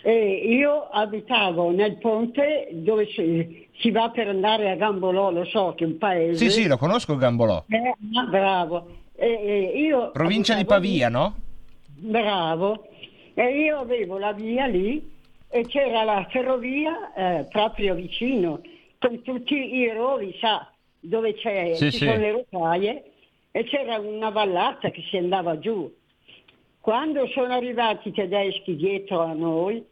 e 0.03 0.35
io 0.49 0.88
abitavo 0.88 1.71
nel 1.73 1.99
ponte 1.99 2.69
dove 2.73 3.07
si, 3.07 3.67
si 3.79 3.91
va 3.91 4.11
per 4.11 4.29
andare 4.29 4.71
a 4.71 4.77
Gambolò, 4.77 5.31
lo 5.33 5.45
so 5.47 5.75
che 5.77 5.83
è 5.85 5.87
un 5.88 5.99
paese. 5.99 6.49
Sì, 6.49 6.62
sì, 6.62 6.69
lo 6.69 6.77
conosco 6.79 7.17
Gambolò. 7.17 7.64
Eh, 7.69 7.95
ah, 8.17 8.25
bravo. 8.25 8.87
E, 9.17 9.27
e 9.75 9.79
io 9.81 10.11
Provincia 10.12 10.55
di 10.55 10.64
Pavia, 10.64 11.09
lì. 11.09 11.12
no? 11.12 11.35
Bravo. 11.97 12.87
E 13.35 13.59
io 13.62 13.79
avevo 13.81 14.17
la 14.19 14.33
via 14.33 14.67
lì 14.67 15.17
e 15.51 15.67
c'era 15.67 16.03
la 16.05 16.27
ferrovia 16.31 17.13
eh, 17.15 17.45
proprio 17.51 17.95
vicino, 17.95 18.61
con 18.99 19.23
tutti 19.23 19.55
i 19.77 19.91
rovi, 19.93 20.37
sa, 20.41 20.71
dove 21.01 21.35
c'è, 21.35 21.75
Sì, 21.75 21.91
ci 21.91 21.99
sì. 21.99 22.05
sono 22.05 22.17
le 22.19 22.31
rotaie, 22.33 23.05
e 23.51 23.65
c'era 23.65 23.99
una 23.99 24.31
vallata 24.31 24.91
che 24.91 25.03
si 25.09 25.17
andava 25.17 25.59
giù. 25.59 25.91
Quando 26.81 27.27
sono 27.29 27.53
arrivati 27.53 28.09
i 28.09 28.13
tedeschi 28.13 28.77
dietro 28.77 29.21
a 29.21 29.33
noi, 29.33 29.85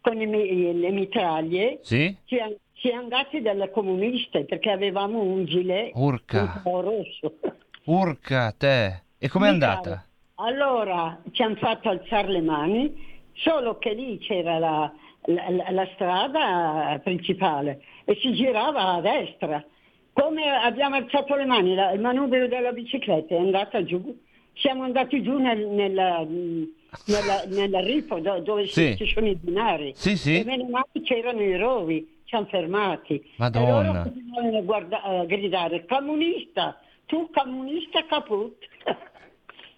con 0.00 0.16
le, 0.16 0.26
le 0.72 0.90
mitraglie, 0.90 1.78
Sì? 1.82 2.14
si 2.24 2.88
è 2.88 2.92
andati 2.94 3.40
dalle 3.40 3.70
comuniste 3.70 4.44
perché 4.44 4.70
avevamo 4.70 5.20
un 5.22 5.44
gilet 5.44 5.92
Urca. 5.94 6.40
un 6.40 6.60
po' 6.62 6.80
rosso. 6.80 7.38
Urca, 7.84 8.52
te. 8.56 9.02
E 9.18 9.28
com'è 9.28 9.46
Mi 9.46 9.52
andata? 9.52 9.80
cavo. 9.80 10.48
Allora 10.48 11.20
ci 11.30 11.42
hanno 11.42 11.54
fatto 11.56 11.88
alzare 11.88 12.28
le 12.28 12.40
mani, 12.40 13.11
solo 13.42 13.78
che 13.78 13.92
lì 13.92 14.18
c'era 14.18 14.58
la, 14.58 14.92
la- 15.26 15.70
la- 15.70 15.88
strada 15.94 16.98
principale 17.02 17.82
e 18.04 18.16
si 18.20 18.32
girava 18.34 18.94
a 18.94 19.00
destra. 19.00 19.64
Come 20.12 20.48
abbiamo 20.50 20.96
alzato 20.96 21.34
le 21.36 21.44
mani, 21.46 21.74
la- 21.74 21.92
il 21.92 22.00
manubrio 22.00 22.46
della 22.48 22.72
bicicletta 22.72 23.34
è 23.34 23.38
andata 23.38 23.82
giù, 23.84 24.16
siamo 24.54 24.82
andati 24.84 25.22
giù 25.22 25.38
nel, 25.38 25.66
nella, 25.66 26.18
nella, 26.26 27.44
nella 27.46 27.80
ripo 27.80 28.20
do- 28.20 28.40
dove 28.40 28.66
Sì. 28.66 28.94
ci 28.96 29.06
sono 29.06 29.28
i 29.28 29.34
binari. 29.36 29.92
Sì, 29.94 30.16
sì. 30.16 30.40
E 30.40 30.44
meno 30.44 30.64
male 30.68 30.86
c'erano 31.02 31.40
i 31.40 31.56
rovi, 31.56 32.20
ci 32.24 32.34
hanno 32.34 32.46
fermati. 32.46 33.22
Madonna. 33.36 34.04
E 34.04 34.12
loro 34.50 34.62
guarda- 34.62 35.02
a 35.02 35.24
gridare, 35.24 35.86
comunista, 35.86 36.78
tu 37.06 37.30
comunista 37.32 38.04
caput. 38.06 38.56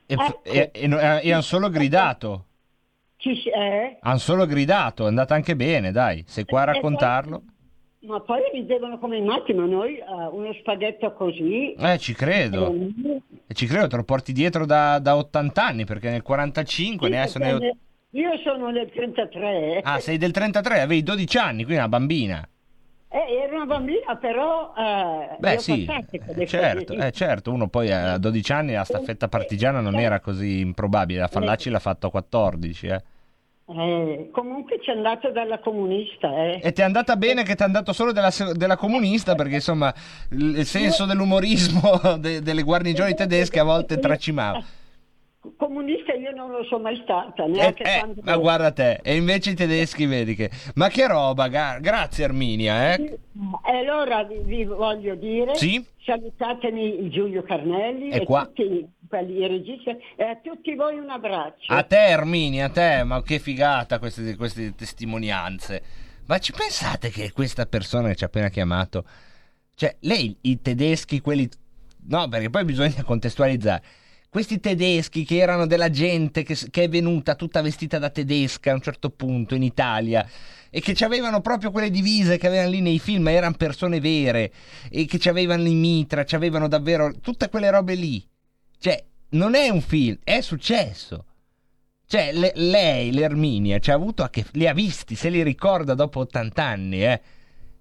E, 0.06 0.14
Ecco. 0.18 0.42
e- 0.42 0.70
e- 0.72 1.20
e 1.22 1.32
hanno 1.32 1.42
solo 1.42 1.68
gridato. 1.70 2.46
Ci 3.24 3.48
eh? 3.48 3.96
Hanno 4.00 4.18
solo 4.18 4.44
gridato, 4.44 5.04
è 5.04 5.08
andata 5.08 5.34
anche 5.34 5.56
bene, 5.56 5.92
dai. 5.92 6.22
Sei 6.26 6.44
qua 6.44 6.60
a 6.60 6.62
E 6.64 6.66
raccontarlo. 6.74 7.42
Ma 8.00 8.20
poi 8.20 8.40
ridevano 8.52 8.98
come 8.98 9.18
matti, 9.22 9.54
ma 9.54 9.64
noi 9.64 9.96
eh, 9.96 10.04
uno 10.30 10.52
spaghetto 10.60 11.10
così... 11.14 11.72
Eh, 11.72 11.96
ci 11.96 12.12
credo. 12.12 12.70
eh, 12.70 13.22
E 13.46 13.54
ci 13.54 13.64
credo, 13.64 13.86
te 13.86 13.96
lo 13.96 14.04
porti 14.04 14.32
dietro 14.32 14.66
da, 14.66 14.98
da 14.98 15.16
80 15.16 15.64
anni, 15.64 15.84
perché 15.86 16.10
nel 16.10 16.20
45 16.20 17.08
ne 17.08 17.26
sì, 17.26 17.38
ne... 17.38 17.58
perché 17.58 17.76
Io 18.10 18.36
sono 18.44 18.70
del 18.72 18.90
33, 18.90 19.76
eh. 19.76 19.80
Ah, 19.82 20.00
sei 20.00 20.18
del 20.18 20.30
33, 20.30 20.82
avevi 20.82 21.02
12 21.02 21.38
anni, 21.38 21.64
quindi 21.64 21.76
una 21.76 21.88
bambina. 21.88 22.46
Eh, 23.08 23.42
ero 23.42 23.54
una 23.56 23.64
bambina, 23.64 24.16
però... 24.20 24.74
Eh, 24.76 25.36
Beh, 25.38 25.58
sì, 25.60 25.86
eh, 25.86 26.46
certo, 26.46 26.92
eh, 26.92 27.10
certo, 27.10 27.52
uno 27.52 27.68
poi 27.68 27.90
a 27.90 28.18
12 28.18 28.52
anni 28.52 28.72
la 28.74 28.84
staffetta 28.84 29.28
partigiana 29.28 29.80
non 29.80 29.94
era 29.94 30.20
così 30.20 30.60
improbabile, 30.60 31.20
la 31.20 31.28
Fallaci 31.28 31.70
l'ha 31.70 31.78
fatto 31.78 32.08
a 32.08 32.10
14, 32.10 32.86
eh. 32.88 33.02
Eh, 33.66 34.28
comunque 34.30 34.78
ci 34.82 34.90
è 34.90 34.92
andato 34.94 35.30
dalla 35.30 35.58
comunista, 35.58 36.28
eh. 36.44 36.60
E 36.62 36.72
ti 36.72 36.82
è 36.82 36.84
andata 36.84 37.16
bene 37.16 37.44
che 37.44 37.54
ti 37.54 37.62
è 37.62 37.66
andato 37.66 37.94
solo 37.94 38.12
della, 38.12 38.30
della 38.54 38.76
comunista, 38.76 39.34
perché 39.34 39.54
insomma 39.54 39.92
il 40.32 40.66
senso 40.66 41.06
dell'umorismo 41.06 41.80
de- 42.20 42.42
delle 42.42 42.62
guarnigioni 42.62 43.14
tedesche 43.14 43.60
a 43.60 43.64
volte 43.64 43.98
tracimava. 43.98 44.62
Comunista 45.56 46.12
io 46.14 46.30
non 46.30 46.50
lo 46.50 46.64
sono 46.64 46.84
mai 46.84 46.98
stata, 47.02 47.44
Eh, 47.44 47.48
neanche 47.48 47.82
eh, 47.82 47.98
quando... 47.98 48.20
ma 48.22 48.36
guarda 48.36 48.70
te, 48.72 49.00
e 49.02 49.14
invece 49.16 49.50
i 49.50 49.54
tedeschi 49.54 50.06
vedi 50.06 50.34
che... 50.34 50.50
Ma 50.74 50.88
che 50.88 51.06
roba, 51.06 51.48
ga- 51.48 51.78
grazie 51.80 52.24
Arminia, 52.24 52.94
eh. 52.94 53.18
E 53.66 53.76
allora 53.76 54.24
vi, 54.24 54.38
vi 54.42 54.64
voglio 54.64 55.14
dire, 55.14 55.54
Sì? 55.54 55.84
salutatemi 56.02 57.08
Giulio 57.10 57.42
Carnelli 57.42 58.08
e 58.10 58.24
qua. 58.24 58.44
tutti 58.46 58.86
quelli 59.14 59.44
i 59.44 59.46
registi 59.46 59.90
e 60.16 60.24
a 60.24 60.36
tutti 60.42 60.74
voi 60.74 60.98
un 60.98 61.08
abbraccio. 61.08 61.72
A 61.72 61.82
te 61.84 61.98
Arminia, 61.98 62.66
a 62.66 62.70
te, 62.70 63.04
ma 63.04 63.22
che 63.22 63.38
figata 63.38 63.98
queste, 63.98 64.34
queste 64.36 64.74
testimonianze. 64.74 65.82
Ma 66.26 66.38
ci 66.38 66.52
pensate 66.52 67.10
che 67.10 67.32
questa 67.32 67.66
persona 67.66 68.08
che 68.08 68.16
ci 68.16 68.24
ha 68.24 68.26
appena 68.26 68.48
chiamato, 68.48 69.04
cioè 69.74 69.94
lei 70.00 70.36
i 70.42 70.60
tedeschi, 70.60 71.20
quelli 71.20 71.48
no, 72.06 72.28
perché 72.28 72.50
poi 72.50 72.64
bisogna 72.64 73.02
contestualizzare. 73.04 73.82
Questi 74.28 74.58
tedeschi 74.58 75.24
che 75.24 75.36
erano 75.36 75.66
della 75.66 75.90
gente 75.90 76.42
che, 76.42 76.56
che 76.70 76.84
è 76.84 76.88
venuta 76.88 77.36
tutta 77.36 77.62
vestita 77.62 77.98
da 78.00 78.10
tedesca 78.10 78.72
a 78.72 78.74
un 78.74 78.80
certo 78.80 79.10
punto 79.10 79.54
in 79.54 79.62
Italia 79.62 80.26
e 80.70 80.80
che 80.80 81.04
avevano 81.04 81.40
proprio 81.40 81.70
quelle 81.70 81.88
divise 81.88 82.36
che 82.36 82.48
avevano 82.48 82.70
lì 82.70 82.80
nei 82.80 82.98
film, 82.98 83.28
erano 83.28 83.54
persone 83.54 84.00
vere 84.00 84.50
e 84.90 85.04
che 85.06 85.28
avevano 85.28 85.68
i 85.68 85.74
mitra, 85.74 86.24
avevano 86.32 86.66
davvero 86.66 87.12
tutte 87.20 87.48
quelle 87.48 87.70
robe 87.70 87.94
lì. 87.94 88.26
Cioè, 88.84 89.02
non 89.30 89.54
è 89.54 89.70
un 89.70 89.80
film, 89.80 90.18
è 90.22 90.42
successo. 90.42 91.24
Cioè, 92.06 92.32
le- 92.34 92.52
lei, 92.56 93.12
l'Erminia, 93.12 93.78
ci 93.78 93.90
ha 93.90 93.94
avuto 93.94 94.22
a 94.22 94.28
che 94.28 94.44
li 94.52 94.68
ha 94.68 94.74
visti, 94.74 95.14
se 95.14 95.30
li 95.30 95.42
ricorda 95.42 95.94
dopo 95.94 96.20
80 96.20 96.62
anni, 96.62 97.02
eh. 97.02 97.18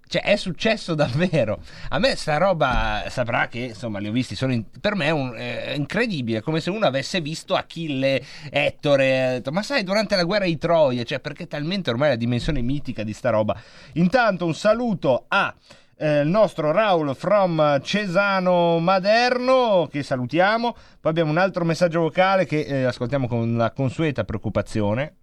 Cioè, 0.08 0.22
è 0.22 0.38
successo 0.38 0.96
davvero. 0.96 1.62
A 1.90 2.00
me 2.00 2.16
sta 2.16 2.38
roba 2.38 3.04
saprà 3.10 3.50
che, 3.50 3.60
insomma, 3.60 4.00
li 4.00 4.08
ho 4.08 4.14
visti. 4.14 4.34
Sono 4.36 4.54
in- 4.54 4.64
per 4.80 4.96
me 4.96 5.08
è, 5.08 5.10
un- 5.10 5.34
è 5.36 5.74
incredibile. 5.76 6.40
Come 6.40 6.62
se 6.62 6.70
uno 6.70 6.86
avesse 6.86 7.20
visto 7.20 7.54
Achille, 7.54 8.24
Ettore. 8.50 9.42
Ma 9.52 9.62
sai, 9.62 9.84
durante 9.84 10.16
la 10.16 10.24
guerra 10.24 10.46
di 10.46 10.58
Troia, 10.58 11.04
cioè, 11.04 11.20
perché 11.20 11.48
talmente 11.48 11.90
ormai 11.90 12.08
la 12.12 12.16
dimensione 12.16 12.62
mitica 12.62 13.04
di 13.04 13.12
sta 13.12 13.30
roba. 13.30 13.62
Intanto, 13.96 14.46
un 14.46 14.56
saluto 14.56 15.26
a. 15.28 15.54
eh, 15.98 16.22
il 16.22 16.28
nostro 16.28 16.72
Raul 16.72 17.16
from 17.16 17.82
Cesano 17.82 18.80
Maderno 18.80 19.88
che 19.92 20.04
salutiamo. 20.04 20.76
Poi 21.00 21.12
abbiamo 21.12 21.32
un 21.32 21.38
altro 21.38 21.66
messaggio 21.66 22.02
vocale 22.02 22.46
che 22.46 22.62
eh, 22.62 22.84
ascoltiamo 22.84 23.28
con 23.28 23.56
la 23.56 23.72
consueta 23.72 24.24
preoccupazione 24.24 25.16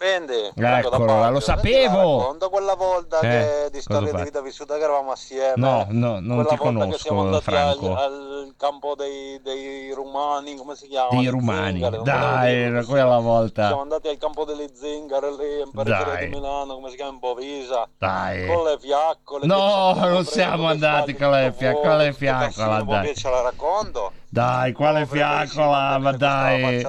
Fendi, 0.00 0.52
Eccolo, 0.54 1.28
lo 1.28 1.40
sapevo. 1.40 2.18
Racconta 2.18 2.46
quella 2.48 2.74
volta 2.76 3.18
Eh, 3.18 3.28
che, 3.64 3.68
di 3.72 3.80
storia 3.80 4.12
di 4.12 4.22
vita 4.22 4.40
vissuta 4.40 4.76
che 4.76 4.84
eravamo 4.84 5.10
assieme. 5.10 5.54
No, 5.56 5.86
no, 5.88 6.20
non 6.20 6.46
ti 6.46 6.56
conosco, 6.56 6.90
che 6.92 6.98
siamo 6.98 7.22
andati 7.22 7.50
al, 7.52 7.76
Franco. 7.76 7.96
al 7.96 8.54
campo 8.56 8.94
dei, 8.94 9.40
dei 9.42 9.90
rumani, 9.92 10.54
come 10.54 10.76
si 10.76 10.86
chiama? 10.86 11.08
dei 11.10 11.26
rumani 11.26 11.80
zingare, 11.80 12.02
dai 12.02 12.54
era 12.54 12.84
quella 12.84 13.18
volta 13.18 13.66
Siamo 13.66 13.82
andati 13.82 14.06
al 14.06 14.18
campo 14.18 14.44
delle 14.44 14.68
zingare 14.72 15.30
lì 15.32 15.60
in 15.64 15.70
periferia 15.72 16.14
di 16.14 16.26
Milano, 16.28 16.74
come 16.74 16.90
si 16.90 16.94
chiama 16.96 17.10
in 17.10 17.18
Bovisa. 17.18 17.88
dai 17.98 18.46
Con 18.46 18.64
le 18.66 18.78
fiaccole. 18.78 19.46
No, 19.46 19.94
non 19.94 20.24
siamo 20.24 20.68
andati 20.68 21.16
con 21.16 21.30
le 21.32 21.46
tutto 21.46 21.58
fia- 21.58 21.72
vuoto, 21.72 21.88
con 21.88 21.96
le 21.98 22.14
cassino, 22.16 22.84
dai. 22.84 23.14
ce 23.16 23.30
la 23.30 23.40
racconto. 23.40 24.12
Dai 24.30 24.72
quale 24.72 25.06
fiaccola 25.06 25.98
ma 25.98 26.12
dai. 26.12 26.84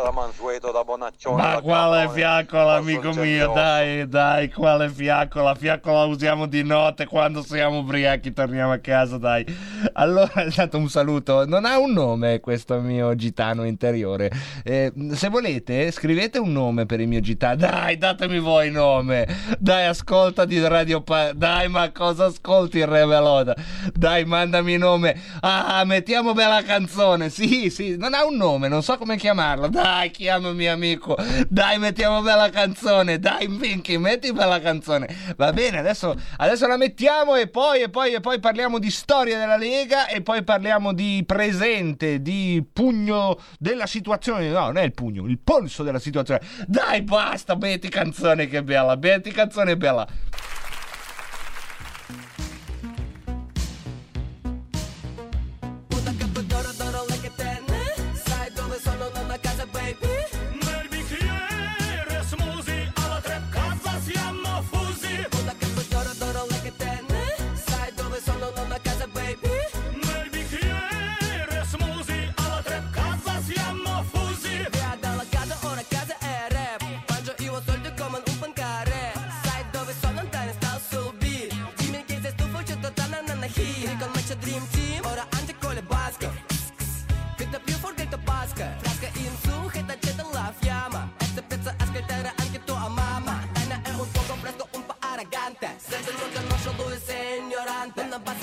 ma 1.36 1.62
quale 1.62 2.10
fiaccola 2.10 2.76
amico 2.76 3.14
mio? 3.14 3.54
dai 3.54 4.08
dai 4.08 4.52
quale 4.52 4.90
fiaccola 4.90 5.56
fiaccola 5.56 6.04
usiamo 6.04 6.48
di 6.48 6.64
notte 6.64 7.06
quando 7.06 7.42
siamo 7.42 7.80
ubriachi 7.80 8.34
torniamo 8.34 8.74
a 8.74 8.78
casa 8.80 9.18
dai. 9.18 9.46
Allora 9.94 10.32
intanto 10.44 10.78
un 10.78 10.90
saluto. 10.90 11.46
Non 11.46 11.64
ha 11.66 11.78
un 11.78 11.94
nome 11.94 12.42
questo 12.42 12.80
mio 12.80 13.16
gitano 13.16 13.64
interiore. 13.64 14.30
Eh, 14.64 14.92
se 15.14 15.30
volete 15.30 15.92
scrivete 15.92 16.40
un 16.40 16.52
nome 16.52 16.86
per 16.86 17.00
il 17.00 17.08
mio 17.08 17.22
gitano. 17.22 17.56
Dai 17.56 17.98
datemi 17.98 18.40
voi 18.40 18.70
nome. 18.70 19.28
Dai 19.58 19.86
ascolta 19.86 20.44
di 20.44 20.60
Radio 20.68 21.02
Pa- 21.02 21.32
dai 21.34 21.70
ma 21.70 21.90
cosa 21.92 22.26
ascolti 22.26 22.80
il 22.80 22.88
Re 22.88 23.06
Veloda 23.06 23.56
dai 23.94 24.26
mandami 24.26 24.78
nome. 24.78 25.20
Ah 25.40 25.84
mettiamo 25.86 26.34
bella 26.34 26.62
canzone 26.64 27.29
sì 27.30 27.70
sì 27.70 27.96
non 27.98 28.14
ha 28.14 28.26
un 28.26 28.36
nome 28.36 28.68
non 28.68 28.84
so 28.84 28.98
come 28.98 29.18
chiamarlo. 29.18 29.68
Dai 29.68 30.12
chiamami 30.12 30.68
amico. 30.68 31.18
Dai 31.48 31.78
mettiamo 31.78 32.22
bella 32.22 32.50
canzone. 32.50 33.20
Dai 33.20 33.48
Minky 33.48 33.98
metti 33.98 34.32
bella 34.32 34.60
canzone. 34.60 35.08
Va 35.36 35.52
bene 35.52 35.80
adesso, 35.80 36.16
adesso 36.38 36.68
la 36.68 36.78
mettiamo 36.78 37.36
e 37.36 37.48
poi, 37.48 37.82
e 37.82 37.90
poi 37.90 38.14
e 38.14 38.20
poi 38.20 38.40
parliamo 38.40 38.80
di 38.80 38.90
storia 38.90 39.38
della 39.38 39.58
Lega 39.58 40.08
e 40.08 40.22
poi 40.22 40.44
parliamo 40.44 40.94
di 40.94 41.24
presente 41.26 42.22
di 42.22 42.64
pugno 42.72 43.40
della 43.58 43.86
situazione. 43.86 44.50
No 44.50 44.66
non 44.66 44.78
è 44.78 44.84
il 44.84 44.94
pugno 44.94 45.26
il 45.26 45.40
polso 45.40 45.84
della 45.84 46.00
situazione. 46.00 46.42
Dai 46.68 47.02
basta 47.02 47.56
metti 47.56 47.90
canzone 47.90 48.48
che 48.48 48.64
bella 48.64 48.96
metti 48.96 49.32
canzone 49.32 49.78
bella 49.78 50.08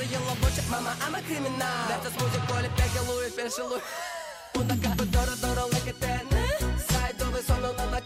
ignorante 0.07 0.14
Una 0.14 0.14
bassa 0.14 0.14
io 0.14 0.21
la 0.25 0.35
voce, 0.38 0.62
mamma 0.69 0.95
ama 0.99 1.21
criminale 1.21 1.87
Detta 1.87 2.11
smusi 2.11 2.40
con 2.47 2.61
le 2.61 2.71
peghe 2.71 3.01
lui, 3.05 3.31
pensa 3.31 3.62
lui 3.64 3.81
Una 4.55 4.79
capo 4.79 5.05
d'oro, 5.05 5.35
d'oro, 5.37 5.69
like 5.71 5.99
te 5.99 6.25
Sai 6.88 7.14
dove 7.16 7.42
sono 7.42 7.73
nonna 7.73 8.01
casa 8.01 8.06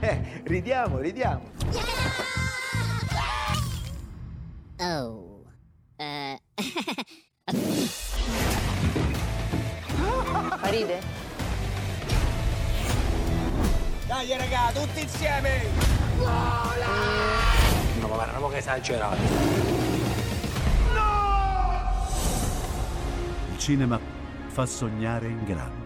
Eh, 0.00 0.42
ridiamo, 0.44 0.98
ridiamo. 0.98 1.50
Oh. 4.78 5.44
Eh. 5.96 6.38
Ride? 10.62 11.00
Dai 14.06 14.36
raga, 14.36 14.70
tutti 14.72 15.00
insieme! 15.00 15.62
No, 16.18 18.08
ma 18.08 18.14
guarda, 18.14 18.48
che 18.48 18.56
esagerato. 18.58 19.16
Il 23.50 23.58
cinema 23.58 23.98
fa 24.48 24.66
sognare 24.66 25.26
in 25.28 25.44
grande. 25.44 25.85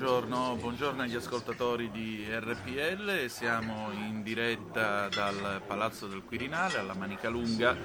Buongiorno, 0.00 0.56
buongiorno 0.58 1.02
agli 1.02 1.14
ascoltatori 1.14 1.90
di 1.90 2.24
RPL, 2.26 3.28
siamo 3.28 3.90
in 3.92 4.22
diretta 4.22 5.08
dal 5.10 5.60
Palazzo 5.66 6.06
del 6.06 6.22
Quirinale 6.24 6.78
alla 6.78 6.94
Manica 6.94 7.28
Lunga. 7.28 7.76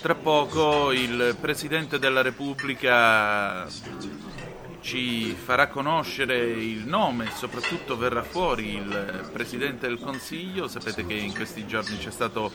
Tra 0.00 0.14
poco 0.14 0.92
il 0.92 1.36
Presidente 1.38 1.98
della 1.98 2.22
Repubblica 2.22 3.68
ci 4.82 5.34
farà 5.34 5.68
conoscere 5.68 6.36
il 6.38 6.86
nome 6.86 7.30
soprattutto 7.34 7.96
verrà 7.96 8.22
fuori 8.22 8.74
il 8.74 9.30
Presidente 9.32 9.86
del 9.86 10.00
Consiglio. 10.00 10.68
Sapete 10.68 11.06
che 11.06 11.14
in 11.14 11.32
questi 11.32 11.66
giorni 11.66 11.96
c'è 11.96 12.10
stato 12.10 12.52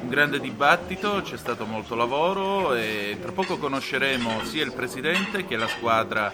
un 0.00 0.08
grande 0.08 0.40
dibattito, 0.40 1.22
c'è 1.22 1.36
stato 1.36 1.64
molto 1.64 1.94
lavoro 1.94 2.74
e 2.74 3.16
tra 3.20 3.32
poco 3.32 3.58
conosceremo 3.58 4.44
sia 4.44 4.64
il 4.64 4.72
Presidente 4.72 5.46
che 5.46 5.56
la 5.56 5.68
squadra 5.68 6.32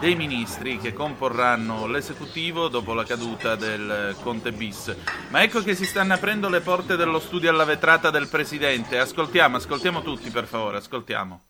dei 0.00 0.16
ministri 0.16 0.78
che 0.78 0.92
comporranno 0.92 1.86
l'esecutivo 1.86 2.68
dopo 2.68 2.92
la 2.92 3.04
caduta 3.04 3.54
del 3.54 4.16
Conte 4.22 4.52
bis. 4.52 4.94
Ma 5.28 5.42
ecco 5.42 5.62
che 5.62 5.74
si 5.76 5.86
stanno 5.86 6.14
aprendo 6.14 6.48
le 6.48 6.60
porte 6.60 6.96
dello 6.96 7.20
studio 7.20 7.48
alla 7.48 7.64
vetrata 7.64 8.10
del 8.10 8.28
Presidente. 8.28 8.98
Ascoltiamo, 8.98 9.56
ascoltiamo 9.56 10.02
tutti 10.02 10.30
per 10.30 10.46
favore, 10.46 10.78
ascoltiamo. 10.78 11.40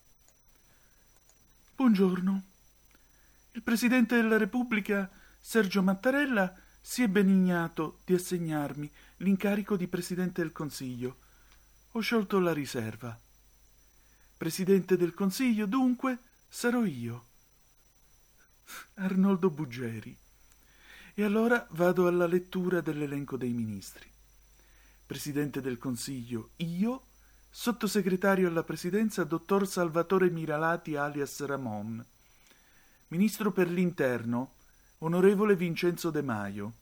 Buongiorno. 1.76 2.49
Il 3.52 3.62
Presidente 3.62 4.14
della 4.14 4.36
Repubblica, 4.36 5.10
Sergio 5.40 5.82
Mattarella, 5.82 6.54
si 6.80 7.02
è 7.02 7.08
benignato 7.08 7.98
di 8.04 8.14
assegnarmi 8.14 8.88
l'incarico 9.18 9.76
di 9.76 9.88
Presidente 9.88 10.40
del 10.40 10.52
Consiglio. 10.52 11.16
Ho 11.92 12.00
sciolto 12.00 12.38
la 12.38 12.52
riserva. 12.52 13.18
Presidente 14.36 14.96
del 14.96 15.14
Consiglio, 15.14 15.66
dunque, 15.66 16.18
sarò 16.48 16.84
io. 16.84 17.24
Arnoldo 18.94 19.50
Buggeri. 19.50 20.16
E 21.14 21.22
allora 21.24 21.66
vado 21.70 22.06
alla 22.06 22.26
lettura 22.26 22.80
dell'elenco 22.80 23.36
dei 23.36 23.52
ministri. 23.52 24.08
Presidente 25.04 25.60
del 25.60 25.76
Consiglio, 25.76 26.50
io, 26.58 27.02
sottosegretario 27.50 28.46
alla 28.46 28.62
Presidenza, 28.62 29.24
dottor 29.24 29.66
Salvatore 29.66 30.30
Miralati 30.30 30.94
alias 30.94 31.44
Ramon. 31.44 32.06
Ministro 33.12 33.50
per 33.50 33.68
l'Interno, 33.68 34.52
onorevole 34.98 35.56
Vincenzo 35.56 36.10
De 36.10 36.22
Maio. 36.22 36.74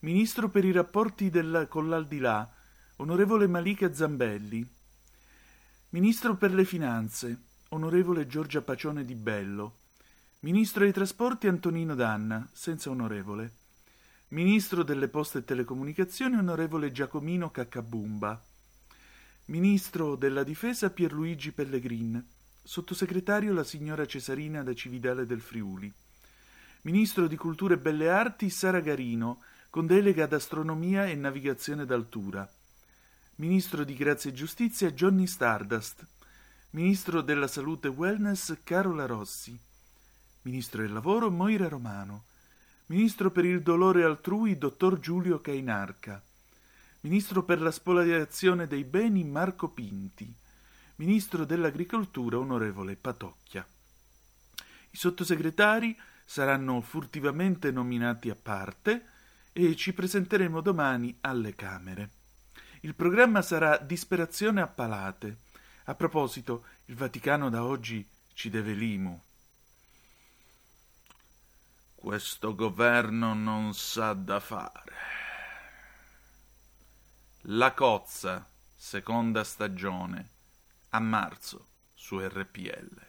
Ministro 0.00 0.48
per 0.48 0.64
i 0.64 0.72
rapporti 0.72 1.30
del, 1.30 1.66
con 1.68 1.88
l'Aldilà, 1.88 2.52
onorevole 2.96 3.46
Malika 3.46 3.94
Zambelli. 3.94 4.68
Ministro 5.90 6.34
per 6.34 6.52
le 6.54 6.64
Finanze, 6.64 7.42
onorevole 7.68 8.26
Giorgia 8.26 8.62
Pacione 8.62 9.04
di 9.04 9.14
Bello. 9.14 9.76
Ministro 10.40 10.82
dei 10.82 10.92
Trasporti 10.92 11.46
Antonino 11.46 11.94
Danna, 11.94 12.48
senza 12.52 12.90
onorevole. 12.90 13.52
Ministro 14.30 14.82
delle 14.82 15.06
Poste 15.06 15.38
e 15.38 15.44
Telecomunicazioni, 15.44 16.34
onorevole 16.34 16.90
Giacomino 16.90 17.52
Caccabumba. 17.52 18.42
Ministro 19.44 20.16
della 20.16 20.42
Difesa 20.42 20.90
Pierluigi 20.90 21.52
Pellegrin. 21.52 22.38
Sottosegretario 22.62 23.52
la 23.52 23.64
signora 23.64 24.06
Cesarina 24.06 24.62
da 24.62 24.74
Cividale 24.74 25.26
del 25.26 25.40
Friuli. 25.40 25.92
Ministro 26.82 27.26
di 27.26 27.36
Cultura 27.36 27.74
e 27.74 27.78
Belle 27.78 28.08
Arti 28.10 28.48
Sara 28.50 28.80
Garino, 28.80 29.42
con 29.70 29.86
delega 29.86 30.24
ad 30.24 30.32
astronomia 30.32 31.06
e 31.06 31.14
navigazione 31.14 31.84
d'altura. 31.84 32.48
Ministro 33.36 33.82
di 33.82 33.94
Grazia 33.94 34.30
e 34.30 34.34
Giustizia 34.34 34.90
Johnny 34.92 35.26
Stardust. 35.26 36.06
Ministro 36.70 37.22
della 37.22 37.48
Salute 37.48 37.88
e 37.88 37.90
Wellness 37.90 38.58
Carola 38.62 39.06
Rossi. 39.06 39.58
Ministro 40.42 40.82
del 40.82 40.92
Lavoro 40.92 41.30
Moira 41.30 41.66
Romano. 41.66 42.24
Ministro 42.86 43.30
per 43.30 43.46
il 43.46 43.62
dolore 43.62 44.04
altrui 44.04 44.58
Dottor 44.58 45.00
Giulio 45.00 45.40
Cainarca. 45.40 46.22
Ministro 47.00 47.42
per 47.42 47.60
la 47.60 47.70
spoliazione 47.70 48.66
dei 48.66 48.84
beni 48.84 49.24
Marco 49.24 49.68
Pinti. 49.68 50.32
Ministro 51.00 51.46
dell'Agricoltura 51.46 52.36
onorevole 52.36 52.94
Patocchia. 52.94 53.66
I 54.90 54.96
sottosegretari 54.98 55.98
saranno 56.26 56.82
furtivamente 56.82 57.70
nominati 57.70 58.28
a 58.28 58.34
parte 58.34 59.06
e 59.54 59.74
ci 59.76 59.94
presenteremo 59.94 60.60
domani 60.60 61.16
alle 61.22 61.54
Camere. 61.54 62.10
Il 62.80 62.94
programma 62.94 63.40
sarà 63.40 63.78
Disperazione 63.78 64.60
a 64.60 64.66
palate. 64.66 65.38
A 65.84 65.94
proposito, 65.94 66.66
il 66.84 66.96
Vaticano 66.96 67.48
da 67.48 67.64
oggi 67.64 68.06
ci 68.34 68.50
deve 68.50 68.74
l'IMU. 68.74 69.18
Questo 71.94 72.54
governo 72.54 73.32
non 73.32 73.72
sa 73.72 74.12
da 74.12 74.38
fare. 74.38 74.92
La 77.44 77.72
cozza, 77.72 78.46
seconda 78.76 79.44
stagione, 79.44 80.39
a 80.90 81.00
marzo 81.00 81.66
su 81.94 82.18
RPL. 82.18 83.08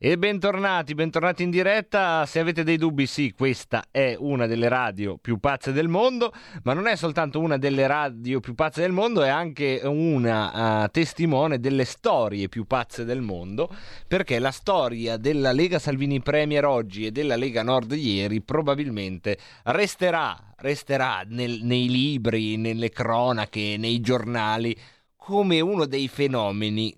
E 0.00 0.16
bentornati, 0.16 0.94
bentornati 0.94 1.42
in 1.42 1.50
diretta. 1.50 2.24
Se 2.24 2.38
avete 2.38 2.62
dei 2.62 2.76
dubbi, 2.76 3.06
sì, 3.06 3.32
questa 3.32 3.86
è 3.90 4.14
una 4.16 4.46
delle 4.46 4.68
radio 4.68 5.18
più 5.18 5.38
pazze 5.38 5.72
del 5.72 5.88
mondo, 5.88 6.32
ma 6.62 6.72
non 6.72 6.86
è 6.86 6.94
soltanto 6.94 7.40
una 7.40 7.58
delle 7.58 7.84
radio 7.88 8.38
più 8.38 8.54
pazze 8.54 8.80
del 8.80 8.92
mondo, 8.92 9.24
è 9.24 9.28
anche 9.28 9.80
una 9.82 10.84
uh, 10.84 10.88
testimone 10.92 11.58
delle 11.58 11.84
storie 11.84 12.48
più 12.48 12.64
pazze 12.64 13.04
del 13.04 13.22
mondo, 13.22 13.74
perché 14.06 14.38
la 14.38 14.52
storia 14.52 15.16
della 15.16 15.50
Lega 15.50 15.80
Salvini 15.80 16.22
Premier 16.22 16.64
oggi 16.64 17.06
e 17.06 17.10
della 17.10 17.34
Lega 17.34 17.64
Nord 17.64 17.90
ieri 17.90 18.40
probabilmente 18.40 19.36
resterà, 19.64 20.54
resterà 20.58 21.24
nel, 21.26 21.64
nei 21.64 21.88
libri, 21.88 22.56
nelle 22.56 22.90
cronache, 22.90 23.74
nei 23.76 24.00
giornali 24.00 24.76
come 25.28 25.60
uno 25.60 25.84
dei 25.84 26.08
fenomeni 26.08 26.90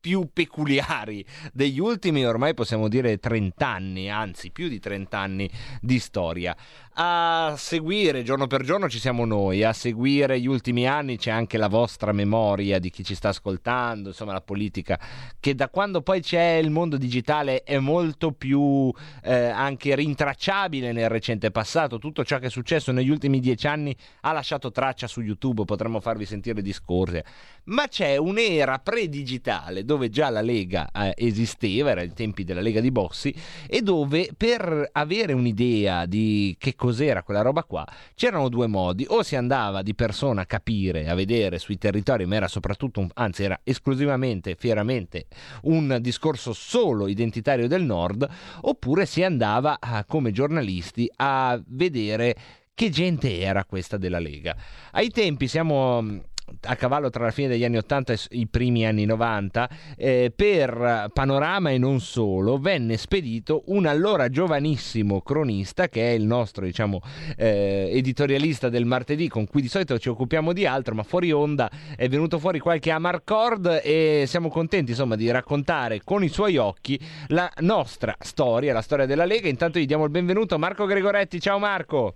più 0.00 0.30
peculiari 0.32 1.24
degli 1.52 1.78
ultimi 1.78 2.24
ormai 2.24 2.54
possiamo 2.54 2.88
dire 2.88 3.18
30 3.18 3.66
anni, 3.66 4.10
anzi 4.10 4.50
più 4.50 4.68
di 4.68 4.78
30 4.78 5.18
anni 5.18 5.50
di 5.80 5.98
storia. 5.98 6.56
A 6.94 7.54
seguire 7.56 8.22
giorno 8.22 8.46
per 8.46 8.62
giorno 8.62 8.88
ci 8.88 8.98
siamo 8.98 9.24
noi, 9.24 9.62
a 9.62 9.72
seguire 9.72 10.40
gli 10.40 10.46
ultimi 10.46 10.86
anni 10.88 11.18
c'è 11.18 11.30
anche 11.30 11.56
la 11.56 11.68
vostra 11.68 12.12
memoria 12.12 12.78
di 12.78 12.90
chi 12.90 13.04
ci 13.04 13.14
sta 13.14 13.28
ascoltando, 13.28 14.08
insomma 14.08 14.32
la 14.32 14.40
politica 14.40 14.98
che 15.38 15.54
da 15.54 15.68
quando 15.68 16.02
poi 16.02 16.20
c'è 16.20 16.54
il 16.54 16.70
mondo 16.70 16.96
digitale 16.96 17.62
è 17.62 17.78
molto 17.78 18.32
più 18.32 18.92
eh, 19.22 19.34
anche 19.34 19.94
rintracciabile 19.94 20.92
nel 20.92 21.08
recente 21.08 21.50
passato, 21.50 21.98
tutto 21.98 22.24
ciò 22.24 22.38
che 22.38 22.46
è 22.46 22.50
successo 22.50 22.92
negli 22.92 23.08
ultimi 23.08 23.40
dieci 23.40 23.66
anni 23.66 23.94
ha 24.22 24.32
lasciato 24.32 24.70
traccia 24.70 25.06
su 25.06 25.20
YouTube, 25.20 25.64
potremmo 25.64 26.00
farvi 26.00 26.26
sentire 26.26 26.60
discorsi, 26.60 27.22
ma 27.64 27.86
c'è 27.86 28.16
un'era 28.16 28.78
pre-digitale 28.78 29.84
dove 29.90 30.08
già 30.08 30.30
la 30.30 30.40
Lega 30.40 30.88
eh, 30.92 31.14
esisteva, 31.16 31.90
era 31.90 32.02
ai 32.02 32.12
tempi 32.12 32.44
della 32.44 32.60
Lega 32.60 32.80
di 32.80 32.92
Bossi, 32.92 33.34
e 33.66 33.82
dove 33.82 34.30
per 34.36 34.88
avere 34.92 35.32
un'idea 35.32 36.06
di 36.06 36.54
che 36.60 36.76
cos'era 36.76 37.24
quella 37.24 37.42
roba 37.42 37.64
qua, 37.64 37.84
c'erano 38.14 38.48
due 38.48 38.68
modi, 38.68 39.04
o 39.08 39.24
si 39.24 39.34
andava 39.34 39.82
di 39.82 39.96
persona 39.96 40.42
a 40.42 40.46
capire, 40.46 41.08
a 41.08 41.14
vedere 41.16 41.58
sui 41.58 41.76
territori, 41.76 42.24
ma 42.24 42.36
era 42.36 42.46
soprattutto, 42.46 43.00
un, 43.00 43.08
anzi 43.14 43.42
era 43.42 43.58
esclusivamente, 43.64 44.54
fieramente, 44.54 45.26
un 45.62 45.98
discorso 46.00 46.52
solo 46.52 47.08
identitario 47.08 47.66
del 47.66 47.82
nord, 47.82 48.28
oppure 48.60 49.06
si 49.06 49.24
andava 49.24 49.78
a, 49.80 50.04
come 50.04 50.30
giornalisti 50.30 51.10
a 51.16 51.60
vedere 51.66 52.36
che 52.80 52.88
gente 52.88 53.40
era 53.40 53.66
questa 53.66 53.98
della 53.98 54.18
Lega. 54.18 54.56
Ai 54.92 55.10
tempi 55.10 55.48
siamo 55.48 56.22
a 56.62 56.76
cavallo 56.76 57.10
tra 57.10 57.24
la 57.24 57.30
fine 57.30 57.48
degli 57.48 57.64
anni 57.64 57.78
80 57.78 58.12
e 58.12 58.18
i 58.30 58.46
primi 58.46 58.86
anni 58.86 59.04
90, 59.04 59.68
eh, 59.96 60.32
per 60.34 61.10
Panorama 61.12 61.70
e 61.70 61.78
non 61.78 62.00
solo, 62.00 62.58
venne 62.58 62.96
spedito 62.96 63.62
un 63.66 63.86
allora 63.86 64.28
giovanissimo 64.28 65.20
cronista 65.22 65.88
che 65.88 66.10
è 66.10 66.12
il 66.12 66.24
nostro, 66.24 66.64
diciamo, 66.64 67.00
eh, 67.36 67.88
editorialista 67.92 68.68
del 68.68 68.84
martedì, 68.84 69.28
con 69.28 69.46
cui 69.46 69.62
di 69.62 69.68
solito 69.68 69.98
ci 69.98 70.08
occupiamo 70.08 70.52
di 70.52 70.66
altro, 70.66 70.94
ma 70.94 71.02
fuori 71.02 71.32
onda 71.32 71.70
è 71.96 72.08
venuto 72.08 72.38
fuori 72.38 72.58
qualche 72.58 72.90
Amarcord 72.90 73.80
e 73.82 74.24
siamo 74.26 74.48
contenti, 74.48 74.90
insomma, 74.90 75.16
di 75.16 75.30
raccontare 75.30 76.00
con 76.04 76.22
i 76.22 76.28
suoi 76.28 76.56
occhi 76.56 76.98
la 77.28 77.50
nostra 77.60 78.14
storia, 78.18 78.72
la 78.72 78.82
storia 78.82 79.06
della 79.06 79.24
Lega. 79.24 79.48
Intanto 79.48 79.78
gli 79.78 79.86
diamo 79.86 80.04
il 80.04 80.10
benvenuto 80.10 80.54
a 80.54 80.58
Marco 80.58 80.86
Gregoretti. 80.86 81.40
Ciao 81.40 81.58
Marco! 81.58 82.14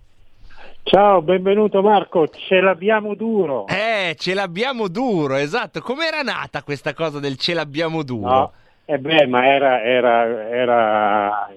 Ciao, 0.86 1.22
benvenuto 1.22 1.80
Marco, 1.80 2.28
ce 2.28 2.60
l'abbiamo 2.60 3.14
duro. 3.14 3.66
Eh, 3.68 4.14
ce 4.18 4.34
l'abbiamo 4.34 4.88
duro, 4.88 5.36
esatto. 5.36 5.80
Com'era 5.80 6.20
nata 6.20 6.62
questa 6.62 6.92
cosa 6.92 7.18
del 7.20 7.38
ce 7.38 7.54
l'abbiamo 7.54 8.02
duro? 8.02 8.28
No, 8.28 8.52
eh 8.84 8.98
beh, 8.98 9.26
ma 9.26 9.46
era, 9.46 9.82
era, 9.82 10.46
era 10.46 11.48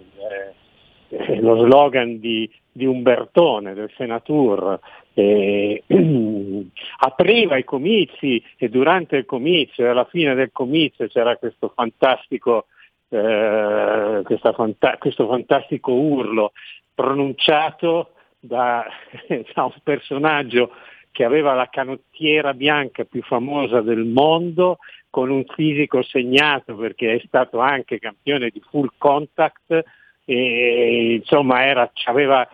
eh, 1.10 1.42
lo 1.42 1.66
slogan 1.66 2.22
di, 2.22 2.50
di 2.72 2.86
Umbertone, 2.86 3.74
del 3.74 3.92
Senatur. 3.98 4.80
Eh, 5.14 5.84
apriva 7.00 7.58
i 7.58 7.66
comizi 7.66 8.42
e 8.58 8.70
durante 8.70 9.18
il 9.18 9.26
comizio 9.26 9.84
e 9.86 9.90
alla 9.90 10.06
fine 10.06 10.36
del 10.36 10.52
comizio 10.54 11.06
c'era 11.10 11.36
questo 11.36 11.74
fantastico, 11.76 12.68
eh, 13.10 14.24
fanta- 14.54 14.98
questo 14.98 15.28
fantastico 15.28 15.92
urlo 15.92 16.54
pronunciato 16.96 18.14
da, 18.48 18.86
da 19.54 19.64
un 19.66 19.74
personaggio 19.84 20.72
che 21.12 21.24
aveva 21.24 21.54
la 21.54 21.68
canottiera 21.70 22.54
bianca 22.54 23.04
più 23.04 23.24
famosa 23.24 23.82
del 23.82 24.06
mondo, 24.06 24.78
con 25.10 25.32
un 25.32 25.46
fisico 25.46 26.04
segnato 26.04 26.76
perché 26.76 27.16
è 27.16 27.24
stato 27.26 27.60
anche 27.60 27.98
campione 27.98 28.50
di 28.50 28.62
full 28.70 28.92
contact 28.98 29.84
e 30.26 31.14
insomma 31.16 31.66
era, 31.66 31.92
aveva, 32.06 32.48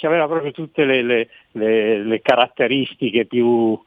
aveva 0.00 0.26
proprio 0.26 0.50
tutte 0.50 0.84
le, 0.84 1.02
le, 1.02 1.28
le, 1.52 2.02
le, 2.02 2.20
caratteristiche 2.20 3.26
più, 3.26 3.80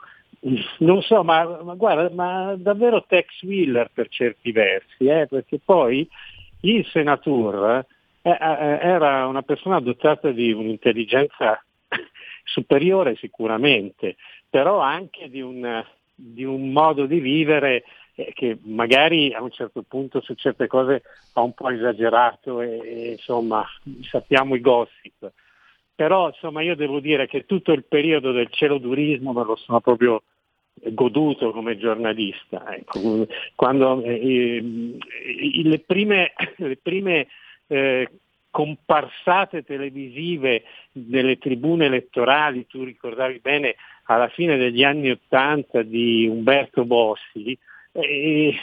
non 0.78 1.02
so, 1.02 1.24
ma, 1.24 1.62
ma, 1.64 1.74
guarda, 1.74 2.10
ma 2.14 2.56
davvero 2.56 3.04
Tex 3.06 3.42
Wheeler 3.42 3.90
per 3.94 4.08
certi 4.08 4.52
versi, 4.52 5.08
eh, 5.08 5.28
perché 5.28 5.60
poi 5.62 6.08
il 6.62 6.86
Senatur 6.86 7.86
era 8.22 9.28
una 9.28 9.42
persona 9.42 9.80
dotata 9.80 10.32
di 10.32 10.52
un'intelligenza 10.52 11.64
superiore 12.44 13.16
sicuramente, 13.16 14.18
però 14.50 14.80
anche 14.80 15.30
di 15.30 15.42
un, 15.42 15.84
di 16.14 16.44
un 16.44 16.72
modo 16.72 17.06
di 17.06 17.20
vivere 17.20 17.84
eh, 18.16 18.32
che 18.34 18.58
magari 18.64 19.34
a 19.34 19.42
un 19.42 19.52
certo 19.52 19.84
punto 19.84 20.22
su 20.22 20.34
certe 20.36 20.68
cose 20.68 21.02
ha 21.34 21.42
un 21.42 21.54
po' 21.54 21.70
esagerato 21.70 22.62
e, 22.62 22.80
e 22.84 23.12
insomma 23.12 23.66
sappiamo 24.02 24.56
i 24.56 24.62
gossip. 24.62 25.32
Però 25.96 26.28
insomma 26.28 26.62
io 26.62 26.76
devo 26.76 27.00
dire 27.00 27.28
che 27.28 27.46
tutto 27.46 27.72
il 27.72 27.86
periodo 27.86 28.32
del 28.32 28.50
celodurismo 28.50 29.34
me 29.34 29.44
lo 29.44 29.56
sono 29.56 29.82
proprio 29.82 30.24
goduto 30.74 31.52
come 31.52 31.78
giornalista. 31.78 32.74
Ecco. 32.76 33.28
Quando, 33.56 34.02
eh, 34.04 34.62
le 35.64 35.80
prime, 35.80 36.34
le 36.58 36.78
prime 36.78 37.28
eh, 37.72 38.10
comparsate 38.50 39.64
televisive 39.64 40.64
delle 40.92 41.38
tribune 41.38 41.86
elettorali, 41.86 42.68
tu 42.68 42.84
ricordavi 42.84 43.40
bene 43.40 43.76
alla 44.06 44.28
fine 44.28 44.58
degli 44.58 44.84
anni 44.84 45.10
Ottanta 45.10 45.82
di 45.82 46.28
Umberto 46.28 46.84
Bossi, 46.84 47.58
eh, 47.94 48.54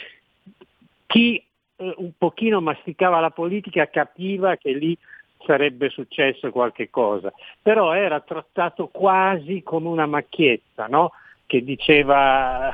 chi 1.07 1.37
eh, 1.37 1.93
un 1.97 2.11
pochino 2.15 2.61
masticava 2.61 3.19
la 3.19 3.31
politica 3.31 3.89
capiva 3.89 4.57
che 4.57 4.73
lì 4.73 4.95
sarebbe 5.43 5.89
successo 5.89 6.51
qualche 6.51 6.91
cosa, 6.91 7.33
però 7.59 7.93
era 7.93 8.19
trattato 8.19 8.89
quasi 8.89 9.63
come 9.63 9.87
una 9.87 10.05
macchietta, 10.05 10.85
no? 10.85 11.13
Che 11.49 11.63
diceva, 11.63 12.71